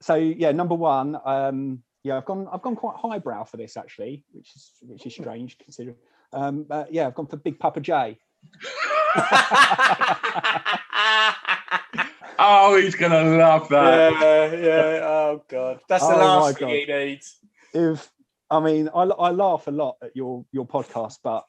so 0.00 0.14
yeah, 0.14 0.52
number 0.52 0.74
one. 0.74 1.16
Um, 1.24 1.82
yeah, 2.04 2.16
I've 2.16 2.24
gone. 2.24 2.48
I've 2.52 2.62
gone 2.62 2.76
quite 2.76 2.96
highbrow 2.96 3.44
for 3.44 3.56
this 3.56 3.76
actually, 3.76 4.24
which 4.32 4.54
is 4.54 4.72
which 4.82 5.06
is 5.06 5.14
strange 5.14 5.58
considering. 5.58 5.96
Um, 6.32 6.64
but 6.68 6.92
yeah, 6.92 7.06
I've 7.06 7.14
gone 7.14 7.26
for 7.26 7.36
Big 7.36 7.58
Papa 7.58 7.80
J. 7.80 8.18
oh 12.38 12.78
he's 12.80 12.94
gonna 12.94 13.36
love 13.36 13.68
that 13.68 14.12
yeah, 14.20 14.54
yeah. 14.54 15.00
Oh 15.04 15.42
god, 15.48 15.80
that's 15.88 16.06
the 16.06 16.14
Oh, 16.14 16.18
last 16.18 16.58
thing 16.58 16.68
God. 16.68 16.74
he 16.76 16.84
needs. 16.86 17.38
if 17.74 18.10
I 18.50 18.60
mean, 18.60 18.88
I, 18.94 19.02
I 19.02 19.30
laugh 19.30 19.66
a 19.66 19.70
lot 19.70 19.96
at 20.02 20.14
your 20.16 20.44
your 20.52 20.66
podcast, 20.66 21.18
but 21.22 21.44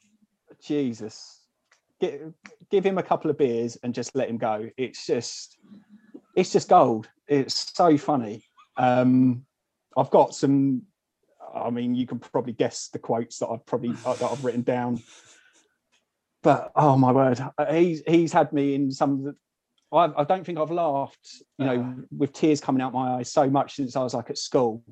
Jesus, 0.61 1.41
give, 2.01 2.33
give 2.69 2.85
him 2.85 2.97
a 2.97 3.03
couple 3.03 3.31
of 3.31 3.37
beers 3.37 3.77
and 3.83 3.93
just 3.93 4.13
let 4.15 4.29
him 4.29 4.37
go. 4.37 4.69
It's 4.75 5.05
just, 5.05 5.57
it's 6.35 6.51
just 6.51 6.67
gold. 6.67 7.07
It's 7.29 7.71
so 7.73 7.97
funny. 7.97 8.43
Um, 8.75 9.45
I've 9.95 10.09
got 10.09 10.35
some. 10.35 10.81
I 11.55 11.69
mean, 11.69 11.95
you 11.95 12.05
can 12.05 12.19
probably 12.19 12.51
guess 12.53 12.89
the 12.89 12.99
quotes 12.99 13.39
that 13.39 13.47
I've 13.47 13.65
probably 13.65 13.93
that 13.93 14.21
I've 14.21 14.43
written 14.43 14.63
down. 14.63 15.01
But 16.41 16.71
oh 16.75 16.97
my 16.97 17.11
word, 17.11 17.39
he's 17.71 18.01
he's 18.07 18.31
had 18.33 18.53
me 18.53 18.75
in 18.75 18.91
some. 18.91 19.11
of 19.13 19.23
the- 19.23 19.35
I, 19.91 20.21
I 20.21 20.23
don't 20.23 20.45
think 20.45 20.59
I've 20.59 20.69
laughed, 20.69 21.41
you 21.57 21.65
know, 21.65 21.95
with 22.15 22.31
tears 22.31 22.61
coming 22.61 22.79
out 22.81 22.93
my 22.93 23.15
eyes 23.17 23.31
so 23.31 23.49
much 23.49 23.73
since 23.75 23.95
I 23.95 24.03
was 24.03 24.13
like 24.13 24.29
at 24.29 24.37
school 24.37 24.83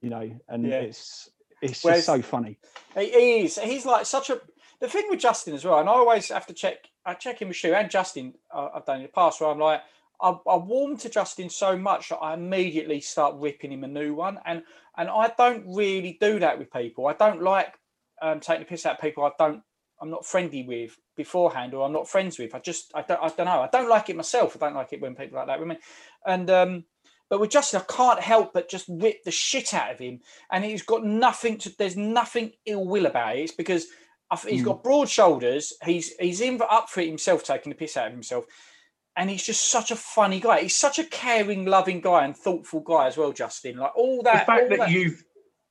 you 0.00 0.10
know, 0.10 0.30
and 0.48 0.66
Yeah. 0.66 0.80
it's 0.80 1.28
it's 1.60 1.72
just 1.72 1.84
Whereas- 1.84 2.04
so 2.06 2.22
funny. 2.22 2.58
He 2.94 3.40
is. 3.42 3.58
He's 3.58 3.86
like 3.86 4.06
such 4.06 4.30
a. 4.30 4.40
The 4.80 4.88
thing 4.88 5.06
with 5.08 5.20
Justin 5.20 5.54
as 5.54 5.64
well, 5.64 5.78
and 5.78 5.88
I 5.88 5.92
always 5.92 6.28
have 6.28 6.46
to 6.46 6.54
check. 6.54 6.76
I 7.06 7.14
check 7.14 7.40
in 7.42 7.48
with 7.48 7.56
Shu 7.56 7.72
and 7.72 7.90
Justin. 7.90 8.34
Uh, 8.52 8.68
I've 8.74 8.84
done 8.84 8.96
in 8.98 9.02
the 9.02 9.08
past 9.08 9.40
where 9.40 9.50
I'm 9.50 9.58
like, 9.58 9.80
I, 10.20 10.30
I 10.48 10.56
warm 10.56 10.96
to 10.98 11.08
Justin 11.08 11.48
so 11.48 11.76
much 11.76 12.10
that 12.10 12.16
I 12.18 12.34
immediately 12.34 13.00
start 13.00 13.36
ripping 13.38 13.72
him 13.72 13.84
a 13.84 13.88
new 13.88 14.14
one, 14.14 14.38
and 14.44 14.62
and 14.96 15.08
I 15.08 15.32
don't 15.38 15.64
really 15.74 16.18
do 16.20 16.38
that 16.40 16.58
with 16.58 16.70
people. 16.72 17.06
I 17.06 17.14
don't 17.14 17.42
like 17.42 17.74
um, 18.20 18.40
taking 18.40 18.60
the 18.64 18.66
piss 18.66 18.84
out 18.86 18.96
of 18.96 19.00
people. 19.00 19.24
I 19.24 19.30
don't. 19.38 19.62
I'm 20.04 20.10
not 20.10 20.26
friendly 20.26 20.62
with 20.62 20.96
beforehand, 21.16 21.72
or 21.74 21.84
I'm 21.84 21.92
not 21.92 22.08
friends 22.08 22.38
with. 22.38 22.54
I 22.54 22.58
just 22.58 22.92
I 22.94 23.02
don't 23.02 23.20
I 23.22 23.28
don't 23.28 23.46
know. 23.46 23.62
I 23.62 23.68
don't 23.72 23.88
like 23.88 24.10
it 24.10 24.16
myself. 24.16 24.54
I 24.54 24.66
don't 24.66 24.76
like 24.76 24.92
it 24.92 25.00
when 25.00 25.14
people 25.16 25.38
like 25.38 25.46
that 25.48 25.58
with 25.58 25.68
me, 25.68 25.78
and 26.26 26.50
um. 26.50 26.84
But 27.30 27.40
with 27.40 27.50
Justin, 27.50 27.80
I 27.80 27.92
can't 27.92 28.20
help 28.20 28.52
but 28.52 28.68
just 28.68 28.86
whip 28.86 29.24
the 29.24 29.30
shit 29.30 29.72
out 29.72 29.90
of 29.90 29.98
him, 29.98 30.20
and 30.52 30.62
he's 30.62 30.82
got 30.82 31.04
nothing 31.04 31.56
to. 31.58 31.74
There's 31.76 31.96
nothing 31.96 32.52
ill 32.66 32.84
will 32.86 33.06
about 33.06 33.36
it. 33.36 33.44
It's 33.44 33.52
because 33.52 33.86
he's 34.46 34.60
Mm. 34.60 34.66
got 34.66 34.84
broad 34.84 35.08
shoulders. 35.08 35.72
He's 35.84 36.14
he's 36.18 36.42
in 36.42 36.58
for, 36.58 36.70
up 36.70 36.90
for 36.90 37.00
it 37.00 37.08
himself, 37.08 37.42
taking 37.42 37.70
the 37.70 37.76
piss 37.76 37.96
out 37.96 38.08
of 38.08 38.12
himself, 38.12 38.44
and 39.16 39.30
he's 39.30 39.42
just 39.42 39.70
such 39.70 39.90
a 39.90 39.96
funny 39.96 40.38
guy. 40.38 40.60
He's 40.60 40.76
such 40.76 40.98
a 40.98 41.04
caring, 41.04 41.64
loving 41.64 42.02
guy 42.02 42.26
and 42.26 42.36
thoughtful 42.36 42.80
guy 42.80 43.06
as 43.06 43.16
well. 43.16 43.32
Justin, 43.32 43.78
like 43.78 43.96
all 43.96 44.22
that. 44.24 44.40
the 44.46 44.52
fact 44.52 44.70
all 44.70 44.76
that, 44.78 44.90
you've 44.90 45.24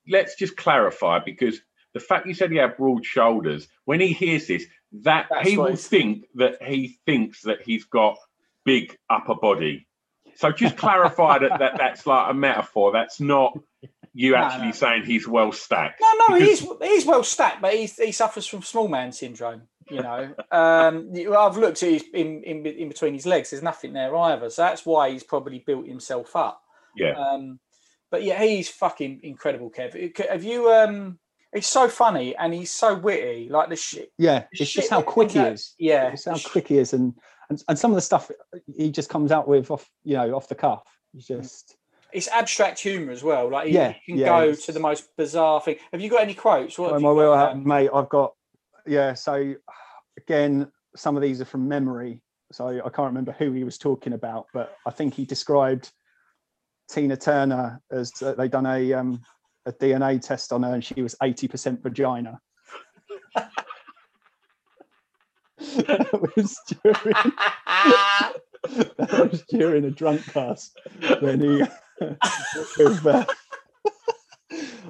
let's 0.07 0.35
just 0.35 0.57
clarify 0.57 1.19
because 1.19 1.61
the 1.93 1.99
fact 1.99 2.25
you 2.27 2.33
said 2.33 2.51
he 2.51 2.57
had 2.57 2.77
broad 2.77 3.05
shoulders 3.05 3.67
when 3.85 3.99
he 3.99 4.13
hears 4.13 4.47
this 4.47 4.65
that 5.03 5.27
That's 5.29 5.47
he 5.49 5.57
will 5.57 5.75
think 5.75 6.25
that 6.35 6.61
he 6.61 6.99
thinks 7.05 7.41
that 7.43 7.61
he's 7.63 7.85
got 7.85 8.17
big 8.65 8.97
upper 9.09 9.35
body 9.35 9.87
so 10.35 10.51
just 10.51 10.77
clarify 10.77 11.39
that, 11.39 11.59
that 11.59 11.77
that's 11.77 12.05
like 12.07 12.29
a 12.31 12.33
metaphor 12.33 12.91
that's 12.91 13.19
not 13.19 13.57
you 14.15 14.35
actually 14.35 14.67
no. 14.67 14.71
saying 14.73 15.03
he's 15.05 15.27
well 15.27 15.51
stacked 15.51 15.99
No, 16.01 16.11
no, 16.29 16.39
Because- 16.39 16.59
he's 16.59 16.69
he's 16.81 17.05
well 17.05 17.23
stacked, 17.23 17.61
but 17.61 17.73
he 17.73 17.85
he 17.87 18.11
suffers 18.11 18.45
from 18.45 18.61
small 18.61 18.87
man 18.87 19.11
syndrome. 19.11 19.63
You 19.89 20.01
know, 20.01 20.33
um, 20.51 21.11
I've 21.37 21.57
looked 21.57 21.83
at 21.83 21.89
his 21.89 22.03
in, 22.13 22.41
in 22.43 22.65
in 22.65 22.87
between 22.87 23.13
his 23.15 23.25
legs. 23.25 23.49
There's 23.49 23.61
nothing 23.63 23.91
there 23.93 24.15
either, 24.15 24.49
so 24.49 24.61
that's 24.61 24.85
why 24.85 25.09
he's 25.09 25.23
probably 25.23 25.59
built 25.59 25.87
himself 25.87 26.35
up. 26.35 26.61
yeah 26.95 27.13
Um, 27.19 27.59
but 28.09 28.23
yeah, 28.23 28.41
he's 28.41 28.69
fucking 28.69 29.21
incredible, 29.23 29.69
Kev. 29.71 30.15
Have 30.29 30.43
you? 30.43 30.71
Um, 30.71 31.19
he's 31.53 31.67
so 31.67 31.87
funny 31.87 32.35
and 32.35 32.53
he's 32.53 32.71
so 32.71 32.95
witty. 32.95 33.49
Like 33.49 33.69
the 33.69 33.75
shit. 33.75 34.11
Yeah, 34.17 34.39
the 34.39 34.47
it's 34.61 34.71
shit 34.71 34.81
just 34.83 34.89
how 34.91 35.01
quick 35.01 35.31
he 35.31 35.39
out- 35.39 35.53
is. 35.53 35.73
Yeah, 35.77 36.11
It's 36.11 36.25
how 36.25 36.37
quick 36.37 36.67
he 36.67 36.77
is, 36.77 36.93
and, 36.93 37.13
and 37.49 37.63
and 37.67 37.77
some 37.77 37.91
of 37.91 37.95
the 37.95 38.01
stuff 38.01 38.29
he 38.75 38.91
just 38.91 39.09
comes 39.09 39.31
out 39.31 39.47
with 39.47 39.69
off, 39.71 39.89
you 40.03 40.15
know, 40.15 40.35
off 40.35 40.47
the 40.47 40.55
cuff. 40.55 40.83
He's 41.13 41.27
just 41.27 41.75
It's 42.11 42.27
abstract 42.27 42.79
humor 42.79 43.11
as 43.11 43.23
well. 43.23 43.49
Like 43.49 43.67
he, 43.67 43.73
Yeah, 43.73 43.93
he 44.03 44.13
can 44.13 44.19
yeah, 44.19 44.27
go 44.27 44.43
it's- 44.49 44.65
to 44.65 44.71
the 44.71 44.79
most 44.79 45.15
bizarre 45.17 45.61
thing. 45.61 45.77
Have 45.91 46.01
you 46.01 46.09
got 46.09 46.21
any 46.21 46.33
quotes? 46.33 46.77
What 46.77 46.93
have 46.93 47.01
my 47.01 47.09
you 47.09 47.15
will, 47.15 47.33
got, 47.33 47.51
um, 47.53 47.63
mate. 47.67 47.89
I've 47.93 48.09
got 48.09 48.33
yeah. 48.85 49.13
So 49.13 49.55
again, 50.17 50.71
some 50.95 51.15
of 51.15 51.21
these 51.23 51.41
are 51.41 51.45
from 51.45 51.67
memory, 51.67 52.21
so 52.51 52.67
I 52.67 52.89
can't 52.89 53.07
remember 53.07 53.31
who 53.31 53.51
he 53.51 53.63
was 53.63 53.77
talking 53.77 54.13
about, 54.13 54.45
but 54.53 54.75
I 54.85 54.91
think 54.91 55.13
he 55.15 55.25
described 55.25 55.91
Tina 56.89 57.17
Turner 57.17 57.81
as 57.91 58.11
uh, 58.21 58.33
they 58.33 58.47
done 58.47 58.65
a 58.67 58.93
um, 58.93 59.21
a 59.65 59.71
DNA 59.71 60.21
test 60.21 60.51
on 60.53 60.63
her, 60.63 60.73
and 60.73 60.83
she 60.83 61.01
was 61.01 61.15
eighty 61.23 61.47
percent 61.47 61.81
vagina. 61.83 62.39
that 65.59 66.33
was 66.35 66.59
during 66.83 67.13
that 68.97 69.29
was 69.31 69.43
during 69.49 69.85
a 69.85 69.91
drunk 69.91 70.23
cast 70.25 70.77
when 71.21 71.39
he 71.39 71.63
with, 72.77 73.05
uh, 73.05 73.25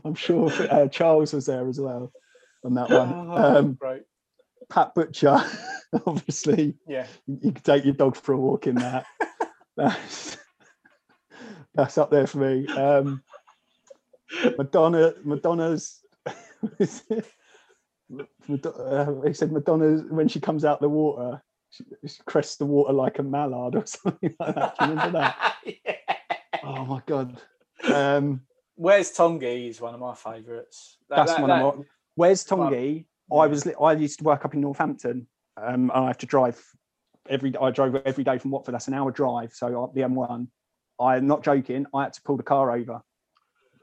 I'm 0.04 0.16
sure 0.16 0.52
uh, 0.72 0.88
Charles 0.88 1.34
was 1.34 1.46
there 1.46 1.68
as 1.68 1.80
well 1.80 2.12
on 2.66 2.74
that 2.76 2.90
one. 2.90 3.14
Oh, 3.30 3.58
Um, 3.58 3.74
great. 3.74 4.04
Pat 4.70 4.96
Butcher, 4.96 5.44
obviously, 6.08 6.76
Yeah. 6.88 7.06
you 7.28 7.40
you 7.44 7.52
could 7.52 7.64
take 7.64 7.84
your 7.86 7.94
dog 7.94 8.16
for 8.16 8.34
a 8.34 8.38
walk 8.38 8.66
in 8.68 8.76
that. 8.76 9.06
that's, 9.78 10.38
that's 11.76 11.98
up 11.98 12.10
there 12.10 12.26
for 12.28 12.38
me. 12.40 12.66
Um, 12.68 13.22
Madonna, 14.58 15.14
Madonna's. 15.24 16.00
Mad- 18.10 18.66
uh, 18.66 19.22
he 19.22 19.34
said 19.34 19.52
Madonna 19.52 20.04
when 20.10 20.28
she 20.28 20.40
comes 20.40 20.66
out 20.66 20.82
the 20.82 20.90
water, 20.90 21.42
she, 21.70 21.84
she 22.06 22.22
crests 22.26 22.58
the 22.58 22.66
water 22.66 22.94
like 22.94 23.20
a 23.20 23.24
mallard 23.24 23.76
or 23.76 23.86
something 23.88 24.36
like 24.40 24.56
that. 24.56 24.76
Do 24.78 24.86
you 24.86 24.92
remember 24.92 25.20
that? 25.20 25.56
Oh 26.66 26.86
my 26.86 27.02
god. 27.06 27.42
Um, 27.94 28.42
Where's 28.76 29.12
Tongi 29.12 29.68
is 29.70 29.82
one 29.82 29.94
of 29.94 30.00
my 30.00 30.16
favourites. 30.16 30.98
That- 31.10 31.18
that's 31.18 31.34
that- 31.34 31.42
one 31.42 31.50
that- 31.50 31.62
of 31.62 31.78
my. 31.80 31.84
Where's 32.16 32.46
Well, 32.50 32.70
Tongi? 32.70 33.06
I 33.32 33.48
was 33.48 33.68
I 33.82 33.94
used 33.94 34.20
to 34.20 34.24
work 34.24 34.46
up 34.46 34.54
in 34.54 34.62
Northampton, 34.62 35.28
um, 35.58 35.90
and 35.90 35.92
I 35.92 36.08
have 36.08 36.20
to 36.20 36.26
drive 36.26 36.64
every. 37.28 37.54
I 37.58 37.72
drove 37.72 37.96
every 38.06 38.24
day 38.24 38.38
from 38.38 38.52
Watford. 38.52 38.76
That's 38.76 38.88
an 38.88 38.94
hour 38.94 39.12
drive. 39.12 39.52
So 39.54 39.92
the 39.94 40.02
M1. 40.02 40.48
I'm 41.02 41.28
not 41.28 41.44
joking. 41.44 41.86
I 41.94 42.04
had 42.04 42.14
to 42.14 42.22
pull 42.22 42.38
the 42.38 42.44
car 42.44 42.72
over 42.72 43.02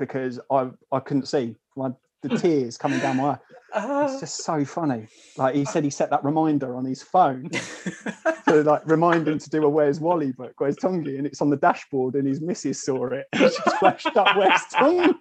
because 0.00 0.40
I 0.50 0.70
I 0.90 0.98
couldn't 0.98 1.28
see. 1.28 1.54
My, 1.76 1.92
the 2.22 2.28
tears 2.38 2.76
coming 2.76 2.98
down 2.98 3.18
my. 3.18 3.38
Ah. 3.72 4.04
It's 4.04 4.18
just 4.18 4.38
so 4.38 4.64
funny. 4.64 5.06
Like 5.36 5.54
he 5.54 5.64
said, 5.64 5.84
he 5.84 5.90
set 5.90 6.10
that 6.10 6.24
reminder 6.24 6.74
on 6.74 6.84
his 6.84 7.04
phone 7.04 7.48
to 8.48 8.64
like 8.64 8.84
remind 8.84 9.28
him 9.28 9.38
to 9.38 9.50
do 9.50 9.64
a 9.64 9.68
Where's 9.68 10.00
Wally 10.00 10.32
book, 10.32 10.54
Where's 10.58 10.74
Tongi, 10.74 11.16
and 11.16 11.24
it's 11.24 11.40
on 11.40 11.50
the 11.50 11.56
dashboard, 11.56 12.16
and 12.16 12.26
his 12.26 12.40
missus 12.40 12.82
saw 12.82 13.06
it. 13.06 13.26
And 13.32 13.52
she 13.52 13.62
flashed 13.78 14.16
up 14.16 14.36
Where's 14.36 14.60
Tongi. 14.74 15.14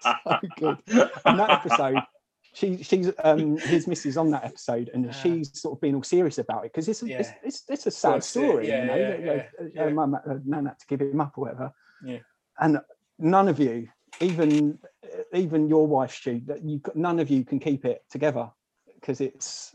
so 0.00 0.38
good. 0.56 0.78
In 1.26 1.36
that 1.36 1.50
episode, 1.50 1.98
she 2.54 2.82
she's 2.82 3.12
um 3.22 3.58
his 3.58 3.86
missus 3.86 4.16
on 4.16 4.30
that 4.30 4.44
episode, 4.44 4.90
and 4.94 5.14
she's 5.14 5.60
sort 5.60 5.76
of 5.76 5.80
being 5.82 5.94
all 5.94 6.02
serious 6.02 6.38
about 6.38 6.64
it 6.64 6.72
because 6.72 6.88
it's, 6.88 7.02
a 7.02 7.20
it's 7.20 7.30
it's 7.44 7.62
it's 7.68 7.86
a 7.86 7.90
sad 7.90 8.24
story, 8.24 8.68
yeah, 8.68 8.80
you 8.80 8.86
know. 8.86 8.96
yeah, 8.96 9.10
that, 9.10 9.24
yeah, 9.24 9.42
uh, 9.60 9.68
yeah. 9.74 9.88
Mum, 9.90 10.14
uh, 10.14 10.20
nan 10.46 10.66
had 10.66 10.78
to 10.78 10.86
give 10.86 11.02
him 11.02 11.20
up 11.20 11.36
or 11.36 11.42
whatever. 11.42 11.72
Yeah. 12.04 12.18
And 12.60 12.78
none 13.18 13.48
of 13.48 13.58
you 13.58 13.88
even 14.20 14.78
even 15.32 15.68
your 15.68 15.86
wife, 15.86 16.14
Stu, 16.14 16.40
that 16.46 16.64
you 16.64 16.80
none 16.94 17.18
of 17.18 17.30
you 17.30 17.44
can 17.44 17.58
keep 17.58 17.84
it 17.84 18.02
together 18.10 18.50
because 19.00 19.20
it's 19.20 19.74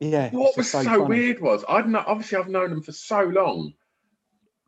yeah. 0.00 0.30
What 0.30 0.48
it's 0.50 0.56
was 0.56 0.72
just 0.72 0.84
so, 0.84 1.02
weird 1.02 1.40
was 1.40 1.64
I'd 1.68 1.88
not 1.88 2.06
obviously 2.06 2.38
I've 2.38 2.48
known 2.48 2.70
them 2.70 2.82
for 2.82 2.92
so 2.92 3.22
long. 3.22 3.74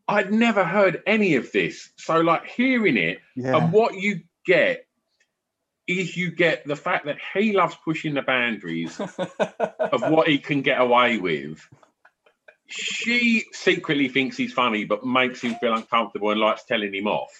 I'd 0.08 0.32
never 0.32 0.64
heard 0.64 1.02
any 1.06 1.36
of 1.36 1.52
this. 1.52 1.90
So 1.96 2.20
like 2.20 2.46
hearing 2.46 2.96
it 2.96 3.20
Yeah. 3.36 3.56
and 3.56 3.72
what 3.72 3.94
you 3.94 4.22
get 4.44 4.86
is 5.86 6.16
you 6.16 6.30
get 6.30 6.66
the 6.66 6.76
fact 6.76 7.06
that 7.06 7.18
he 7.34 7.52
loves 7.52 7.76
pushing 7.84 8.14
the 8.14 8.22
boundaries 8.22 9.00
of 9.00 10.02
what 10.10 10.28
he 10.28 10.38
can 10.38 10.62
get 10.62 10.80
away 10.80 11.18
with. 11.18 11.66
She 12.72 13.44
secretly 13.52 14.08
thinks 14.08 14.36
he's 14.36 14.52
funny, 14.52 14.84
but 14.84 15.04
makes 15.04 15.40
him 15.42 15.54
feel 15.56 15.74
uncomfortable 15.74 16.30
and 16.30 16.40
likes 16.40 16.64
telling 16.64 16.94
him 16.94 17.06
off. 17.06 17.30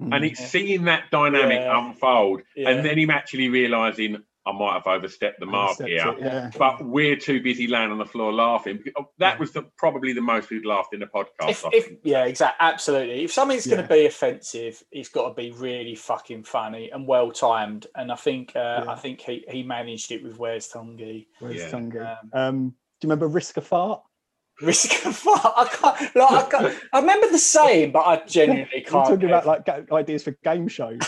Mm. 0.00 0.16
And 0.16 0.24
it's 0.24 0.40
seeing 0.44 0.84
that 0.84 1.10
dynamic 1.10 1.60
Yeah. 1.60 1.78
unfold, 1.88 2.42
Yeah. 2.56 2.70
and 2.70 2.84
then 2.84 2.98
him 2.98 3.10
actually 3.10 3.48
realizing 3.48 4.22
I 4.46 4.52
might 4.52 4.72
have 4.72 4.86
overstepped 4.86 5.38
the 5.38 5.44
mark 5.44 5.78
Overstepped 5.78 6.18
here, 6.18 6.26
it, 6.28 6.32
yeah. 6.32 6.50
but 6.58 6.82
we're 6.82 7.16
too 7.16 7.42
busy 7.42 7.66
laying 7.66 7.90
on 7.90 7.98
the 7.98 8.06
floor 8.06 8.32
laughing. 8.32 8.82
That 9.18 9.38
was 9.38 9.52
the, 9.52 9.64
probably 9.76 10.14
the 10.14 10.22
most 10.22 10.48
we've 10.48 10.64
laughed 10.64 10.94
in 10.94 11.00
the 11.00 11.06
podcast. 11.06 11.50
if, 11.50 11.64
if 11.74 11.92
yeah, 12.02 12.24
exactly, 12.24 12.56
absolutely. 12.66 13.24
If 13.24 13.32
something's 13.32 13.66
going 13.66 13.82
to 13.82 13.88
be 13.88 14.06
offensive, 14.06 14.82
it's 14.90 15.10
got 15.10 15.28
to 15.28 15.34
be 15.34 15.50
really 15.52 15.94
fucking 15.94 16.44
funny 16.44 16.90
and 16.90 17.06
well 17.06 17.30
timed. 17.30 17.86
And 17.94 18.10
I 18.10 18.16
think 18.16 18.56
uh, 18.56 18.82
Yeah. 18.84 18.90
I 18.90 18.96
think 18.96 19.20
he, 19.20 19.44
he 19.46 19.62
managed 19.62 20.10
it 20.10 20.22
with 20.22 20.38
Where's 20.38 20.68
Tongi. 20.72 21.26
Where's 21.38 21.56
Yeah. 21.56 21.70
Tungu? 21.70 22.00
Um, 22.00 22.30
Um, 22.32 22.68
do 22.70 23.06
you 23.06 23.10
remember 23.10 23.28
Risk 23.28 23.58
of 23.58 23.66
Fart? 23.66 24.02
Risk 24.62 25.06
of 25.06 25.16
fart. 25.24 25.40
I 25.56 25.64
can't. 25.68 26.16
Like, 26.16 26.30
I, 26.32 26.50
can't 26.50 26.82
I 26.92 27.00
remember 27.00 27.30
the 27.30 27.38
saying, 27.38 27.92
but 27.92 28.00
I 28.00 28.24
genuinely 28.26 28.82
can't. 28.82 29.06
talking 29.06 29.24
about 29.24 29.46
like 29.46 29.68
ideas 29.92 30.24
for 30.24 30.32
game 30.44 30.68
shows. 30.68 30.98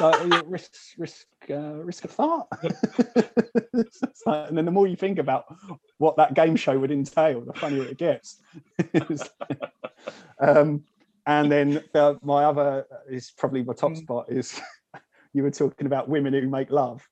Like, 0.00 0.20
"Oh, 0.20 0.42
risk, 0.46 0.72
risk, 0.98 1.26
uh, 1.50 1.82
risk 1.82 2.04
of 2.04 2.10
fart. 2.10 2.46
Like- 4.26 4.48
and 4.48 4.58
then 4.58 4.64
the 4.64 4.70
more 4.70 4.86
you 4.86 4.96
think 4.96 5.18
about 5.18 5.44
what 5.98 6.16
that 6.16 6.34
game 6.34 6.56
show 6.56 6.78
would 6.78 6.90
entail, 6.90 7.40
the 7.40 7.52
funnier 7.54 7.84
it 7.84 7.96
gets. 7.96 8.40
Um, 10.40 10.84
and 11.26 11.50
then 11.50 11.82
uh, 11.94 12.14
my 12.22 12.44
other 12.44 12.86
is 13.08 13.32
probably 13.36 13.62
my 13.62 13.74
top 13.74 13.96
spot 13.96 14.26
is 14.28 14.60
you 15.34 15.42
were 15.42 15.50
talking 15.50 15.86
about 15.86 16.08
women 16.08 16.32
who 16.32 16.48
make 16.48 16.70
love, 16.70 17.06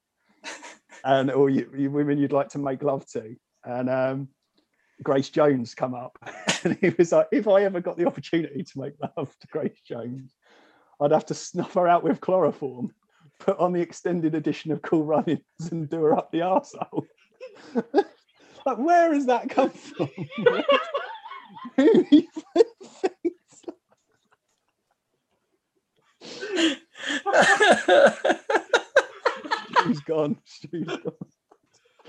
and 1.04 1.30
or 1.30 1.50
you, 1.50 1.70
you 1.76 1.90
women 1.90 2.18
you'd 2.18 2.32
like 2.32 2.48
to 2.50 2.58
make 2.58 2.82
love 2.82 3.06
to, 3.08 3.36
and 3.64 3.90
um, 3.90 4.28
Grace 5.02 5.28
Jones 5.30 5.74
come 5.74 5.94
up, 5.94 6.18
and 6.64 6.76
he 6.80 6.90
was 6.90 7.12
like, 7.12 7.28
if 7.32 7.48
I 7.48 7.62
ever 7.62 7.80
got 7.80 7.96
the 7.96 8.06
opportunity 8.06 8.62
to 8.62 8.78
make 8.78 8.94
love 9.16 9.36
to 9.40 9.46
Grace 9.48 9.80
Jones, 9.86 10.34
I'd 11.00 11.12
have 11.12 11.26
to 11.26 11.34
snuff 11.34 11.74
her 11.74 11.86
out 11.86 12.02
with 12.02 12.20
chloroform, 12.20 12.92
put 13.38 13.58
on 13.58 13.72
the 13.72 13.80
extended 13.80 14.34
edition 14.34 14.72
of 14.72 14.82
Cool 14.82 15.04
Runnings, 15.04 15.40
and 15.70 15.88
do 15.88 16.02
her 16.02 16.16
up 16.16 16.32
the 16.32 16.38
arsehole. 16.38 17.04
like, 18.64 18.78
where 18.78 19.12
has 19.12 19.26
that 19.26 19.50
come 19.50 19.70
from? 19.70 20.08
Who 21.76 22.06
even 22.10 22.28
thinks 23.00 23.46
Stu's 29.86 30.00
gone. 30.00 30.36
Stu's 30.44 30.86
gone. 30.86 31.12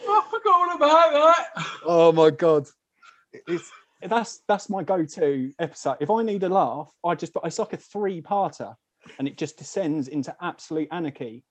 I 0.10 0.28
forgot 0.30 0.70
all 0.70 0.76
about 0.76 1.12
that. 1.12 1.66
Oh 1.86 2.12
my 2.12 2.30
god, 2.30 2.68
it's 3.48 3.72
that's 4.02 4.42
that's 4.48 4.70
my 4.70 4.84
go-to 4.84 5.52
episode. 5.60 5.98
If 6.00 6.10
I 6.10 6.24
need 6.24 6.44
a 6.44 6.50
laugh, 6.50 6.92
I 7.04 7.16
just 7.16 7.34
it's 7.44 7.60
like 7.60 7.74
a 7.74 7.78
three-parter, 7.78 8.76
and 9.20 9.28
it 9.28 9.38
just 9.38 9.58
descends 9.58 10.08
into 10.08 10.36
absolute 10.42 10.88
anarchy. 10.92 11.44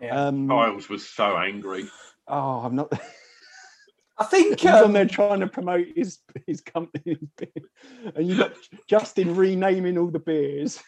Yeah. 0.00 0.26
Um, 0.26 0.48
Giles 0.48 0.88
was 0.88 1.08
so 1.08 1.36
angry. 1.36 1.88
oh, 2.28 2.60
I'm 2.60 2.74
not. 2.74 2.92
I 4.18 4.24
think 4.24 4.60
He's 4.60 4.70
on 4.70 4.84
um, 4.84 4.92
there 4.92 5.06
trying 5.06 5.40
to 5.40 5.46
promote 5.46 5.86
his 5.94 6.18
his 6.46 6.60
company, 6.60 7.18
and 8.14 8.26
you 8.26 8.36
got 8.36 8.52
Justin 8.88 9.36
renaming 9.36 9.98
all 9.98 10.08
the 10.08 10.18
beers, 10.18 10.82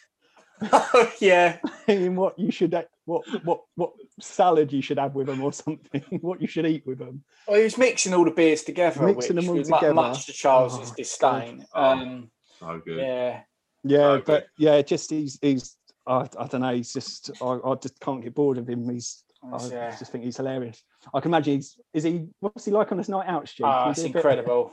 yeah, 1.21 1.59
saying 1.87 2.17
what 2.17 2.39
you 2.39 2.51
should 2.51 2.73
what 3.05 3.23
what 3.45 3.61
what 3.75 3.93
salad 4.21 4.73
you 4.73 4.81
should 4.83 4.99
have 4.99 5.15
with 5.15 5.27
them 5.27 5.43
or 5.43 5.53
something, 5.53 6.03
what 6.21 6.41
you 6.41 6.47
should 6.47 6.67
eat 6.67 6.87
with 6.87 6.99
them. 6.99 7.25
well, 7.47 7.59
he 7.59 7.65
was 7.65 7.77
mixing 7.79 8.15
all 8.15 8.25
the 8.25 8.31
beers 8.31 8.63
together, 8.63 9.05
Mixing 9.05 9.37
which 9.37 9.45
them 9.47 9.57
all 9.57 9.63
together. 9.63 9.95
much 9.95 10.27
to 10.27 10.33
Charles's 10.33 10.91
Oh, 10.91 10.95
disdain. 10.97 11.67
God. 11.75 11.99
Um, 11.99 12.31
So 12.61 12.81
good. 12.85 12.99
yeah, 13.01 13.41
Yeah, 13.83 13.99
So 13.99 14.17
good. 14.17 14.25
but 14.25 14.47
yeah, 14.59 14.81
just 14.83 15.11
he's 15.11 15.39
he's 15.43 15.77
I, 16.07 16.29
I 16.39 16.47
don't 16.47 16.61
know. 16.61 16.75
He's 16.75 16.93
just 16.93 17.31
I, 17.41 17.59
I 17.65 17.75
just 17.75 17.99
can't 18.01 18.23
get 18.23 18.35
bored 18.35 18.59
of 18.59 18.69
him. 18.69 18.89
He's 18.89 19.25
I 19.43 19.67
Yeah. 19.69 19.91
just 19.99 20.11
think 20.13 20.25
he's 20.25 20.37
hilarious. 20.39 20.83
I 21.13 21.21
can 21.21 21.31
imagine 21.31 21.57
he's 21.57 21.77
is 21.93 22.05
he 22.05 22.27
what's 22.41 22.65
he 22.65 22.71
like 22.71 22.93
on 22.93 22.99
his 22.99 23.09
night 23.09 23.29
out, 23.29 23.49
Stu? 23.49 23.65
Ah, 23.65 23.83
Can 23.83 23.87
you 23.89 23.91
it's 23.93 24.01
do 24.03 24.09
bit? 24.09 24.17
incredible. 24.17 24.73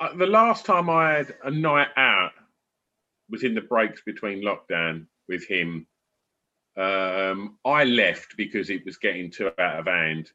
Uh, 0.00 0.14
the 0.14 0.26
last 0.26 0.64
time 0.64 0.88
I 0.88 1.12
had 1.14 1.34
a 1.44 1.50
night 1.50 1.88
out 1.96 2.30
was 3.30 3.44
in 3.44 3.54
the 3.54 3.60
breaks 3.62 4.02
between 4.04 4.42
lockdown 4.44 5.06
with 5.28 5.46
him. 5.48 5.86
Um, 6.76 7.58
I 7.64 7.84
left 7.84 8.36
because 8.36 8.70
it 8.70 8.84
was 8.84 8.98
getting 8.98 9.30
too 9.30 9.50
out 9.58 9.80
of 9.80 9.86
hand. 9.86 10.30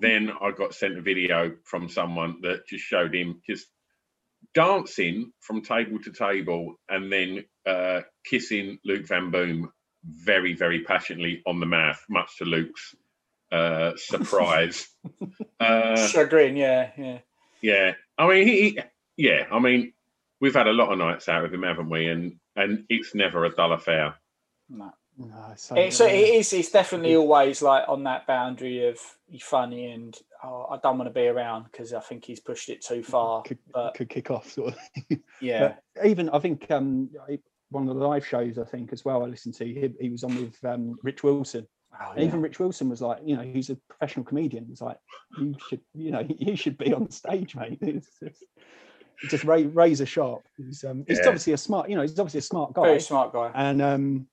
Then 0.00 0.30
I 0.42 0.50
got 0.52 0.74
sent 0.74 0.98
a 0.98 1.02
video 1.02 1.52
from 1.64 1.88
someone 1.88 2.40
that 2.42 2.66
just 2.68 2.84
showed 2.84 3.14
him 3.14 3.40
just 3.48 3.66
dancing 4.54 5.32
from 5.40 5.62
table 5.62 5.98
to 6.02 6.12
table 6.12 6.74
and 6.88 7.12
then 7.12 7.44
uh, 7.66 8.00
kissing 8.24 8.78
Luke 8.84 9.06
Van 9.06 9.30
Boom 9.30 9.72
very, 10.04 10.54
very 10.54 10.82
passionately 10.82 11.42
on 11.46 11.60
the 11.60 11.66
mouth, 11.66 12.02
much 12.08 12.38
to 12.38 12.44
Luke's 12.44 12.94
uh, 13.52 13.92
surprise. 13.96 14.88
uh, 15.60 15.96
Chagrin, 16.08 16.56
yeah, 16.56 16.90
yeah. 16.96 17.18
yeah, 17.62 17.92
I 18.18 18.28
mean, 18.28 18.46
he, 18.46 18.70
he- 18.70 18.80
yeah, 19.16 19.46
I 19.50 19.58
mean, 19.60 19.92
we've 20.40 20.54
had 20.54 20.68
a 20.68 20.72
lot 20.72 20.92
of 20.92 20.98
nights 20.98 21.28
out 21.28 21.42
with 21.42 21.54
him, 21.54 21.62
haven't 21.62 21.90
we? 21.90 22.08
And 22.08 22.36
and 22.54 22.84
it's 22.88 23.14
never 23.14 23.44
a 23.44 23.54
dull 23.54 23.72
affair. 23.72 24.14
No. 24.68 24.92
No, 25.18 25.54
so, 25.56 25.74
It's, 25.76 25.98
it 26.00 26.12
is. 26.12 26.52
It's 26.52 26.70
definitely 26.70 27.16
always 27.16 27.62
like 27.62 27.88
on 27.88 28.04
that 28.04 28.26
boundary 28.26 28.86
of 28.86 28.98
he's 29.26 29.42
funny 29.42 29.90
and 29.92 30.14
oh, 30.44 30.66
I 30.70 30.76
don't 30.82 30.98
want 30.98 31.08
to 31.08 31.14
be 31.14 31.26
around 31.26 31.64
because 31.64 31.94
I 31.94 32.00
think 32.00 32.26
he's 32.26 32.40
pushed 32.40 32.68
it 32.68 32.84
too 32.84 33.02
far. 33.02 33.42
could, 33.42 33.58
But 33.72 33.94
could 33.94 34.10
kick 34.10 34.30
off 34.30 34.50
sort 34.50 34.74
of. 34.74 34.78
thing. 35.08 35.22
yeah, 35.40 35.76
But 35.94 36.06
even 36.06 36.28
I 36.28 36.38
think 36.38 36.70
um 36.70 37.08
one 37.70 37.88
of 37.88 37.96
the 37.96 38.06
live 38.06 38.26
shows 38.26 38.58
I 38.58 38.64
think 38.64 38.92
as 38.92 39.06
well 39.06 39.24
I 39.24 39.26
listened 39.26 39.54
to 39.54 39.64
he, 39.64 39.90
he 39.98 40.10
was 40.10 40.22
on 40.22 40.36
with 40.36 40.62
um, 40.64 40.96
Rich 41.02 41.22
Wilson. 41.22 41.66
Oh, 41.98 42.12
And 42.12 42.22
even 42.22 42.42
Rich 42.42 42.58
Wilson 42.58 42.90
was 42.90 43.00
like, 43.00 43.20
you 43.24 43.36
know, 43.36 43.42
he's 43.42 43.70
a 43.70 43.76
professional 43.88 44.24
comedian. 44.24 44.66
He's 44.68 44.82
like, 44.82 44.98
you 45.38 45.54
should, 45.68 45.80
you 45.94 46.10
know, 46.10 46.26
you 46.38 46.56
should 46.56 46.76
be 46.76 46.92
on 46.92 47.10
stage, 47.10 47.56
mate. 47.56 47.78
It's 47.82 48.10
just, 48.22 48.44
it's 48.56 48.85
just 49.28 49.44
ra- 49.44 49.62
razor 49.72 50.06
sharp. 50.06 50.42
He's, 50.56 50.84
um, 50.84 51.04
he's 51.08 51.18
Yeah. 51.18 51.26
obviously 51.26 51.52
a 51.52 51.56
smart, 51.58 51.88
you 51.88 51.96
know, 51.96 52.02
he's 52.02 52.18
obviously 52.18 52.38
a 52.38 52.42
smart 52.42 52.74
guy. 52.74 52.82
very 52.82 53.00
smart 53.00 53.32
guy. 53.32 53.50
and 53.54 53.80
um, 53.82 54.26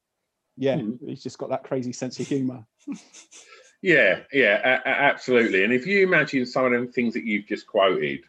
yeah, 0.57 0.75
Mhm. 0.77 0.99
he's 1.07 1.23
just 1.23 1.37
got 1.37 1.49
that 1.49 1.63
crazy 1.63 1.93
sense 1.93 2.19
of 2.19 2.27
humour. 2.27 2.65
Yeah, 3.81 4.21
yeah, 4.31 4.61
a- 4.85 4.89
a- 4.89 4.93
absolutely. 4.93 5.65
And 5.65 5.73
if 5.73 5.85
you 5.85 6.03
imagine 6.03 6.45
some 6.45 6.63
of 6.65 6.71
them 6.71 6.87
things 6.89 7.13
that 7.15 7.25
you've 7.25 7.45
just 7.47 7.67
quoted 7.67 8.21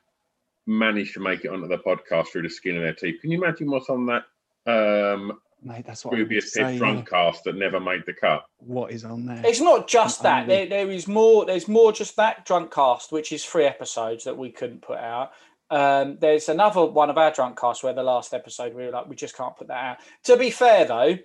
managed 0.67 1.15
to 1.15 1.21
make 1.21 1.45
it 1.45 1.49
onto 1.53 1.69
the 1.69 1.79
podcast 1.79 2.29
through 2.29 2.43
the 2.43 2.51
skin 2.51 2.75
of 2.77 2.83
their 2.83 2.93
teeth, 2.93 3.21
can 3.21 3.31
you 3.31 3.39
imagine 3.41 3.71
what's 3.71 3.89
on 3.89 4.05
that 4.07 4.25
um, 4.67 5.39
Mate, 5.63 5.87
that's 5.87 6.05
what 6.05 6.11
I 6.11 6.15
wanted 6.17 6.23
to 6.25 6.27
previous 6.27 6.53
say, 6.53 6.73
Pip 6.73 6.79
drunk 6.79 7.09
cast 7.09 7.45
that 7.45 7.55
never 7.55 7.79
made 7.79 8.03
the 8.05 8.15
cut? 8.15 8.45
What 8.59 8.91
is 8.91 9.05
on 9.05 9.27
there? 9.27 9.43
It's 9.47 9.61
not 9.61 9.87
just 9.87 10.23
that. 10.25 10.43
Only- 10.43 10.55
There, 10.55 10.67
there 10.67 10.91
is 10.91 11.07
more. 11.07 11.45
There's 11.47 11.69
more. 11.69 11.93
Just 11.93 12.17
that 12.17 12.45
drunk 12.45 12.73
cast, 12.73 13.13
which 13.13 13.31
is 13.31 13.45
three 13.45 13.65
episodes 13.65 14.25
that 14.25 14.37
we 14.37 14.51
couldn't 14.51 14.83
put 14.83 14.99
out. 14.99 15.31
Um, 15.75 16.19
there's 16.21 16.49
another 16.49 16.85
one 16.85 17.11
of 17.11 17.19
our 17.19 17.33
drunk 17.33 17.59
casts 17.59 17.83
where 17.83 17.93
the 17.93 18.03
last 18.05 18.33
episode 18.33 18.75
we 18.75 18.85
were 18.85 18.93
like, 18.93 19.09
we 19.09 19.17
just 19.17 19.37
can't 19.37 19.57
put 19.57 19.67
that 19.67 19.85
out. 19.85 19.97
To 20.23 20.37
be 20.37 20.51
fair 20.51 20.85
though, 20.85 21.19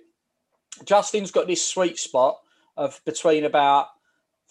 Justin's 0.84 1.30
got 1.30 1.46
this 1.46 1.64
sweet 1.64 2.00
spot 2.00 2.36
of 2.76 3.00
between 3.04 3.44
about 3.44 3.86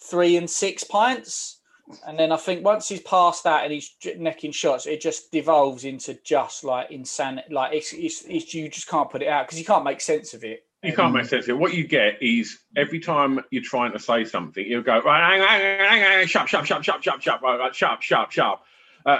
three 0.02 0.38
and 0.38 0.48
six 0.48 0.84
pints. 0.84 1.58
And 2.06 2.18
then 2.18 2.32
I 2.32 2.38
think 2.38 2.64
once 2.64 2.88
he's 2.88 3.02
past 3.02 3.44
that 3.44 3.64
and 3.64 3.74
he's 3.74 3.94
necking 4.16 4.52
shots, 4.52 4.86
it 4.86 5.02
just 5.02 5.30
devolves 5.32 5.84
into 5.84 6.18
just 6.24 6.64
like 6.64 6.90
insanity. 6.90 7.52
Like 7.52 7.74
it's, 7.74 7.92
it's, 7.92 8.22
it's 8.26 8.54
you 8.54 8.70
just 8.70 8.88
can't 8.88 9.10
put 9.10 9.20
it 9.20 9.28
out 9.28 9.48
because 9.48 9.58
you 9.58 9.66
can't 9.66 9.84
make 9.84 10.00
sense 10.00 10.32
of 10.32 10.44
it. 10.44 10.64
You 10.82 10.94
can't 10.94 11.12
make 11.12 11.26
sense 11.26 11.44
of 11.44 11.50
it. 11.50 11.58
What 11.58 11.74
you 11.74 11.86
get 11.86 12.22
is 12.22 12.58
every 12.74 13.00
time 13.00 13.40
you're 13.50 13.62
trying 13.62 13.92
to 13.92 13.98
say 13.98 14.24
something, 14.24 14.64
you'll 14.66 14.82
go, 14.82 14.98
right, 15.02 15.30
hang 15.30 15.46
hang 15.46 15.60
hang 15.60 16.00
hang 16.00 16.20
on, 16.22 16.26
shut, 16.26 16.48
shut, 16.48 16.66
shut, 16.66 16.82
shut, 16.82 17.04
shut, 17.04 17.22
shut, 17.22 17.42
right, 17.42 17.58
right, 17.58 17.74
shut, 17.74 18.02
shut, 18.02 18.32
shut. 18.32 18.62
Uh, 19.04 19.18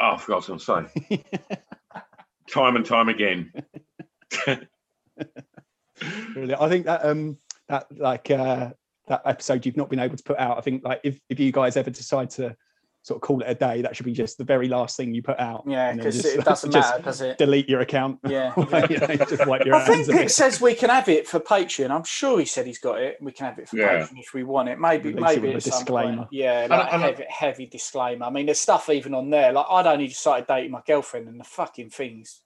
oh, 0.00 0.12
I 0.12 0.16
forgot 0.18 0.48
what 0.48 0.50
I 0.50 0.52
was 0.52 0.64
going 0.66 0.86
to 0.86 0.90
say. 1.08 1.24
time 2.50 2.76
and 2.76 2.86
time 2.86 3.08
again. 3.08 3.52
Really, 6.34 6.54
I 6.54 6.68
think 6.68 6.84
that 6.86 7.04
um 7.06 7.38
that 7.68 7.86
like 7.96 8.30
uh 8.30 8.70
that 9.08 9.22
episode 9.24 9.64
you've 9.64 9.76
not 9.76 9.88
been 9.88 9.98
able 9.98 10.16
to 10.16 10.22
put 10.22 10.38
out. 10.38 10.58
I 10.58 10.60
think 10.60 10.84
like 10.84 11.00
if, 11.04 11.18
if 11.28 11.40
you 11.40 11.52
guys 11.52 11.76
ever 11.76 11.90
decide 11.90 12.30
to 12.30 12.56
sort 13.06 13.18
of 13.18 13.22
call 13.22 13.40
it 13.40 13.44
a 13.48 13.54
day. 13.54 13.82
That 13.82 13.94
should 13.94 14.04
be 14.04 14.12
just 14.12 14.36
the 14.36 14.42
very 14.42 14.66
last 14.66 14.96
thing 14.96 15.14
you 15.14 15.22
put 15.22 15.38
out. 15.38 15.62
Yeah, 15.64 15.92
because 15.92 16.24
it 16.24 16.44
doesn't 16.44 16.72
just 16.72 16.90
matter, 16.90 17.02
does 17.04 17.20
it? 17.20 17.38
Delete 17.38 17.68
your 17.68 17.80
account. 17.80 18.18
Yeah. 18.28 18.52
You 18.56 18.98
know, 18.98 19.06
just 19.24 19.46
wipe 19.46 19.64
your 19.64 19.76
I 19.76 19.84
think 19.84 19.96
hands 19.98 20.08
of 20.08 20.14
it. 20.16 20.30
says 20.32 20.60
we 20.60 20.74
can 20.74 20.90
have 20.90 21.08
it 21.08 21.28
for 21.28 21.38
Patreon. 21.38 21.90
I'm 21.90 22.02
sure 22.02 22.40
he 22.40 22.44
said 22.46 22.66
he's 22.66 22.80
got 22.80 23.00
it. 23.00 23.18
We 23.20 23.30
can 23.30 23.46
have 23.46 23.58
it 23.60 23.68
for 23.68 23.76
Yeah. 23.76 24.00
Patreon 24.08 24.18
if 24.18 24.34
we 24.34 24.42
want 24.42 24.68
it. 24.70 24.80
Maybe, 24.80 25.10
Release 25.12 25.36
it 25.36 25.42
maybe 25.42 25.54
with 25.54 25.66
a 25.66 25.70
some 25.70 25.84
point. 25.84 25.86
disclaimer. 25.86 26.28
Yeah, 26.32 26.66
like 26.68 26.92
and 26.92 27.02
I- 27.04 27.06
heavy, 27.06 27.24
heavy 27.28 27.66
disclaimer. 27.66 28.26
I 28.26 28.30
mean, 28.30 28.46
there's 28.46 28.58
stuff 28.58 28.90
even 28.90 29.14
on 29.14 29.30
there. 29.30 29.52
Like 29.52 29.66
I'd 29.70 29.86
only 29.86 30.08
just 30.08 30.20
started 30.20 30.48
dating 30.48 30.72
my 30.72 30.82
girlfriend, 30.84 31.28
and 31.28 31.38
the 31.38 31.44
fucking 31.44 31.90
things 31.90 32.40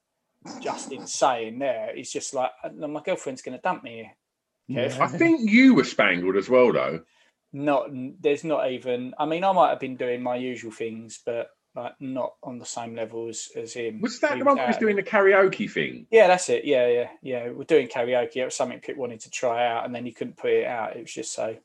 just 0.62 0.92
insane. 0.92 1.58
There, 1.58 1.90
it's 1.96 2.12
just 2.12 2.34
like 2.34 2.50
uh, 2.62 2.86
my 2.86 3.00
girlfriend's 3.02 3.40
going 3.40 3.56
to 3.56 3.62
dump 3.62 3.82
me 3.82 4.10
here. 4.68 4.88
Kev. 4.90 5.00
I 5.00 5.08
think 5.08 5.50
you 5.50 5.74
were 5.74 5.84
spangled 5.84 6.36
as 6.36 6.48
well, 6.50 6.70
though. 6.72 7.00
Not, 7.52 7.88
there's 8.20 8.44
not 8.44 8.70
even. 8.70 9.14
I 9.18 9.26
mean, 9.26 9.42
I 9.44 9.52
might 9.52 9.70
have 9.70 9.80
been 9.80 9.96
doing 9.96 10.22
my 10.22 10.36
usual 10.36 10.70
things, 10.70 11.20
but 11.24 11.50
like 11.74 11.94
not 12.00 12.34
on 12.42 12.58
the 12.58 12.64
same 12.64 12.94
level 12.94 13.28
as, 13.28 13.48
as 13.56 13.74
him. 13.74 14.00
Was 14.00 14.20
that 14.20 14.34
He 14.34 14.38
the 14.40 14.44
one 14.44 14.56
that 14.56 14.68
was 14.68 14.76
doing 14.76 14.96
the 14.96 15.02
karaoke 15.02 15.70
thing? 15.70 16.06
Yeah, 16.10 16.26
that's 16.28 16.48
it. 16.48 16.64
Yeah, 16.64 16.88
yeah, 16.88 17.08
yeah. 17.22 17.50
We're 17.50 17.64
doing 17.64 17.88
karaoke. 17.88 18.36
It 18.36 18.44
was 18.44 18.54
something 18.56 18.80
Pip 18.80 18.96
wanted 18.96 19.20
to 19.20 19.30
try 19.30 19.66
out, 19.66 19.84
and 19.84 19.94
then 19.94 20.04
he 20.04 20.12
couldn't 20.12 20.36
put 20.36 20.50
it 20.50 20.66
out. 20.66 20.96
It 20.96 21.02
was 21.02 21.12
just 21.12 21.32
so. 21.32 21.56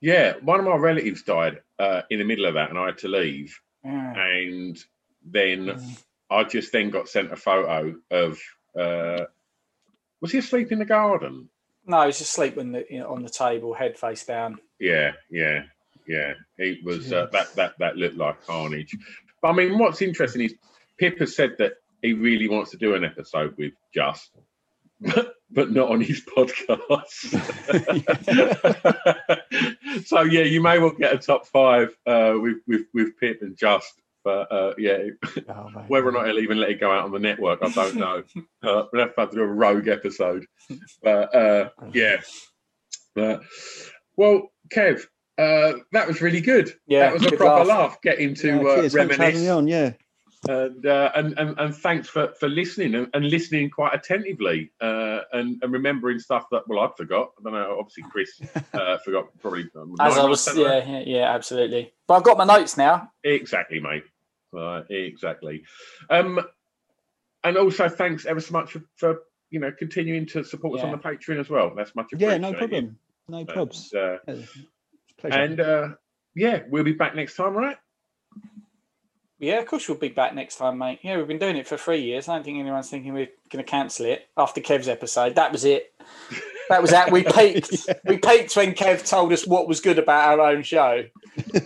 Yeah, 0.00 0.34
one 0.42 0.60
of 0.60 0.66
my 0.66 0.76
relatives 0.76 1.22
died 1.22 1.60
uh, 1.78 2.02
in 2.10 2.18
the 2.18 2.24
middle 2.24 2.44
of 2.46 2.54
that, 2.54 2.70
and 2.70 2.78
I 2.78 2.86
had 2.86 2.98
to 2.98 3.08
leave. 3.08 3.60
Yeah. 3.84 4.14
And 4.14 4.78
then 5.24 5.66
Mm. 5.66 6.02
I 6.30 6.44
just 6.44 6.72
then 6.72 6.90
got 6.90 7.08
sent 7.08 7.32
a 7.32 7.36
photo 7.36 7.96
of. 8.10 8.38
Uh, 8.78 9.24
was 10.20 10.32
he 10.32 10.38
asleep 10.38 10.72
in 10.72 10.78
the 10.78 10.84
garden? 10.84 11.48
No, 11.86 12.02
he 12.02 12.06
was 12.08 12.20
asleep 12.20 12.56
when 12.56 12.72
the, 12.72 12.84
you 12.90 12.98
know, 12.98 13.12
on 13.12 13.22
the 13.22 13.30
table, 13.30 13.72
head 13.72 13.96
face 13.98 14.24
down. 14.26 14.58
Yeah, 14.80 15.12
yeah, 15.30 15.64
yeah. 16.06 16.34
It 16.56 16.84
was 16.84 17.12
uh, 17.12 17.26
that 17.32 17.54
that 17.56 17.78
that 17.78 17.96
looked 17.96 18.16
like 18.16 18.44
carnage. 18.46 18.96
But 19.42 19.48
I 19.48 19.52
mean, 19.52 19.78
what's 19.78 20.02
interesting 20.02 20.42
is 20.42 20.54
Pip 20.98 21.18
has 21.18 21.34
said 21.36 21.56
that 21.58 21.74
he 22.02 22.12
really 22.12 22.48
wants 22.48 22.70
to 22.72 22.76
do 22.76 22.94
an 22.94 23.04
episode 23.04 23.56
with 23.56 23.72
Just, 23.94 24.30
but 25.00 25.34
but 25.50 25.70
not 25.72 25.90
on 25.90 26.00
his 26.00 26.22
podcast. 26.36 27.34
so 30.06 30.22
yeah, 30.22 30.42
you 30.42 30.62
may 30.62 30.78
well 30.78 30.90
get 30.90 31.14
a 31.14 31.18
top 31.18 31.46
five 31.46 31.96
uh, 32.06 32.34
with 32.36 32.58
with 32.66 32.86
with 32.94 33.18
Pip 33.18 33.42
and 33.42 33.56
Just. 33.56 33.92
But 34.24 34.52
uh, 34.52 34.74
yeah, 34.76 34.98
Oh, 35.48 35.70
whether 35.86 36.08
or 36.08 36.12
not 36.12 36.26
he'll 36.26 36.40
even 36.40 36.58
let 36.58 36.70
it 36.70 36.80
go 36.80 36.90
out 36.90 37.04
on 37.04 37.12
the 37.12 37.18
network, 37.18 37.60
I 37.62 37.70
don't 37.70 37.94
know. 37.94 38.22
uh, 38.62 38.84
we'll 38.92 39.02
have 39.02 39.14
to 39.14 39.20
have 39.20 39.30
to 39.30 39.36
do 39.36 39.42
a 39.42 39.46
rogue 39.46 39.88
episode. 39.88 40.44
But 41.02 41.34
uh, 41.34 41.70
yeah, 41.92 42.16
but 43.14 43.42
well, 44.16 44.50
Kev, 44.74 45.06
uh, 45.38 45.78
that 45.92 46.06
was 46.06 46.20
really 46.20 46.40
good. 46.40 46.74
Yeah, 46.86 47.10
that 47.10 47.14
was 47.14 47.26
a 47.26 47.36
proper 47.36 47.64
laugh. 47.64 47.90
laugh. 47.90 48.02
Getting 48.02 48.34
to 48.36 48.48
Yeah, 48.48 48.54
uh, 48.56 48.76
cheers, 48.76 48.94
thanks 48.94 49.16
for 49.16 49.22
having 49.22 49.40
me 49.40 49.48
reminisce, 49.48 49.50
on. 49.50 49.68
Yeah. 49.68 49.92
and, 50.48 50.86
uh, 50.86 51.10
and 51.16 51.38
and 51.38 51.58
and 51.58 51.74
thanks 51.74 52.08
for 52.08 52.32
for 52.38 52.48
listening 52.48 52.94
and, 52.94 53.08
and 53.12 53.28
listening 53.28 53.70
quite 53.70 53.94
attentively 53.94 54.70
uh, 54.80 55.20
and 55.32 55.60
and 55.62 55.72
remembering 55.72 56.18
stuff 56.18 56.44
that 56.50 56.62
well 56.68 56.80
I 56.80 56.90
forgot. 56.96 57.30
I 57.38 57.42
don't 57.42 57.52
know. 57.52 57.76
Obviously, 57.78 58.04
Chris 58.10 58.40
uh, 58.74 58.98
forgot 58.98 59.26
probably. 59.40 59.68
um, 59.76 59.94
As 60.00 60.16
I 60.16 60.24
was, 60.24 60.46
of 60.46 60.56
yeah, 60.56 60.84
yeah, 60.86 61.02
yeah, 61.06 61.34
absolutely. 61.34 61.92
But 62.06 62.14
I've 62.14 62.24
got 62.24 62.38
my 62.38 62.44
notes 62.44 62.76
now. 62.76 63.10
Exactly, 63.24 63.80
mate. 63.80 64.04
Uh, 64.56 64.82
exactly. 64.88 65.64
Um, 66.08 66.40
and 67.44 67.56
also 67.56 67.88
thanks 67.88 68.26
ever 68.26 68.40
so 68.40 68.52
much 68.52 68.72
for, 68.72 68.82
for 68.96 69.18
you 69.50 69.60
know 69.60 69.72
continuing 69.76 70.26
to 70.26 70.44
support 70.44 70.78
us 70.78 70.84
on 70.84 70.90
the 70.90 70.98
Patreon 70.98 71.40
as 71.40 71.48
well. 71.48 71.72
That's 71.76 71.94
much 71.94 72.12
appreciated. 72.12 72.42
Yeah, 72.42 72.50
no 72.50 72.56
problem. 72.56 72.98
No 73.28 73.44
probs. 73.44 73.92
And, 73.92 74.00
uh, 74.00 74.18
Yeah, 74.26 74.34
it's 74.34 74.56
a 74.56 75.20
pleasure. 75.20 75.38
and 75.38 75.60
uh, 75.60 75.88
yeah, 76.34 76.62
we'll 76.68 76.84
be 76.84 76.92
back 76.92 77.14
next 77.14 77.36
time, 77.36 77.54
right? 77.56 77.76
Yeah, 79.40 79.60
of 79.60 79.66
course 79.66 79.88
we'll 79.88 79.98
be 79.98 80.08
back 80.08 80.34
next 80.34 80.56
time, 80.56 80.78
mate. 80.78 80.98
Yeah, 81.02 81.16
we've 81.16 81.28
been 81.28 81.38
doing 81.38 81.56
it 81.56 81.66
for 81.66 81.76
three 81.76 82.00
years. 82.02 82.28
I 82.28 82.34
don't 82.34 82.44
think 82.44 82.58
anyone's 82.58 82.90
thinking 82.90 83.12
we're 83.14 83.28
going 83.50 83.64
to 83.64 83.70
cancel 83.70 84.06
it 84.06 84.26
after 84.36 84.60
Kev's 84.60 84.88
episode. 84.88 85.36
That 85.36 85.52
was 85.52 85.64
it. 85.64 85.92
That 86.68 86.82
was 86.82 86.90
that. 86.90 87.12
We 87.12 87.22
peaked. 87.34 87.88
We 88.04 88.18
peaked 88.18 88.56
when 88.56 88.72
Kev 88.74 89.08
told 89.08 89.32
us 89.32 89.46
what 89.46 89.68
was 89.68 89.80
good 89.80 89.98
about 89.98 90.40
our 90.40 90.48
own 90.48 90.64
show. 90.64 91.04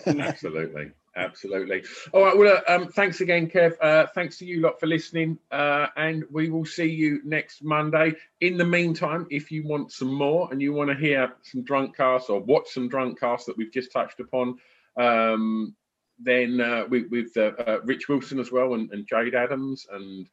Absolutely. 0.07 0.91
Absolutely. 1.15 1.85
All 2.13 2.25
right. 2.25 2.37
Well, 2.37 2.63
uh, 2.67 2.73
um, 2.73 2.89
thanks 2.89 3.21
again, 3.21 3.49
Kev. 3.51 3.75
Uh, 3.83 4.07
thanks 4.15 4.39
to 4.39 4.47
you 4.47 4.61
lot 4.61 4.81
for 4.81 4.87
listening. 4.87 5.39
Uh, 5.51 5.89
and 5.97 6.25
we 6.31 6.49
will 6.49 6.65
see 6.65 6.89
you 6.89 7.21
next 7.25 7.63
Monday. 7.63 8.15
In 8.41 8.57
the 8.57 8.65
meantime, 8.65 9.27
if 9.31 9.51
you 9.51 9.67
want 9.67 9.93
some 9.93 10.11
more 10.13 10.49
and 10.51 10.63
you 10.63 10.73
want 10.73 10.89
to 10.89 10.97
hear 10.97 11.35
some 11.43 11.65
drunk 11.65 11.95
casts 11.97 12.31
or 12.31 12.41
watch 12.41 12.71
some 12.71 12.89
drunk 12.89 13.21
casts 13.21 13.45
that 13.47 13.59
we've 13.59 13.73
just 13.73 13.93
touched 13.93 14.21
upon, 14.21 14.57
um, 14.99 15.77
then 16.19 16.61
uh, 16.61 16.87
with, 16.89 17.37
uh, 17.37 17.53
uh, 17.67 17.81
Rich 17.85 18.09
Wilson 18.09 18.41
as 18.41 18.51
well 18.51 18.73
and, 18.75 18.91
and 18.93 19.07
Jayde 19.07 19.35
Adams 19.35 19.87
and 19.93 20.27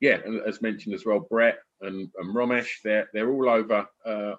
yeah, 0.00 0.18
and 0.24 0.40
as 0.46 0.62
mentioned 0.62 0.94
as 0.96 1.06
well, 1.06 1.20
Brett 1.20 1.58
and, 1.80 2.10
and 2.18 2.34
Romesh, 2.34 2.82
they're 2.82 3.08
they're 3.12 3.30
all 3.30 3.48
over 3.48 3.86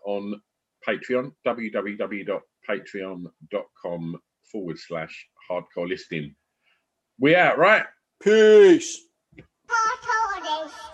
on 0.05 0.41
Patreon, 0.85 1.31
www.patreon.com 1.45 4.19
forward 4.51 4.77
slash 4.77 5.25
hardcore 5.53 5.87
listening. 5.87 6.35
We 7.19 7.35
out, 7.35 7.57
right? 7.57 7.83
Peace. 8.21 8.99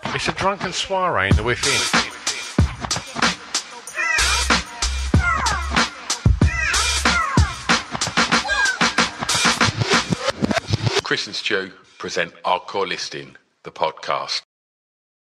It's 0.06 0.28
a 0.28 0.32
drunken 0.32 0.72
soiree 0.72 1.28
in 1.28 1.36
the 1.36 1.42
within. 1.42 1.80
Chris 11.02 11.26
and 11.26 11.34
Stu 11.34 11.72
present 11.98 12.32
Hardcore 12.44 12.86
Listening, 12.86 13.36
the 13.64 13.70
podcast. 13.70 14.42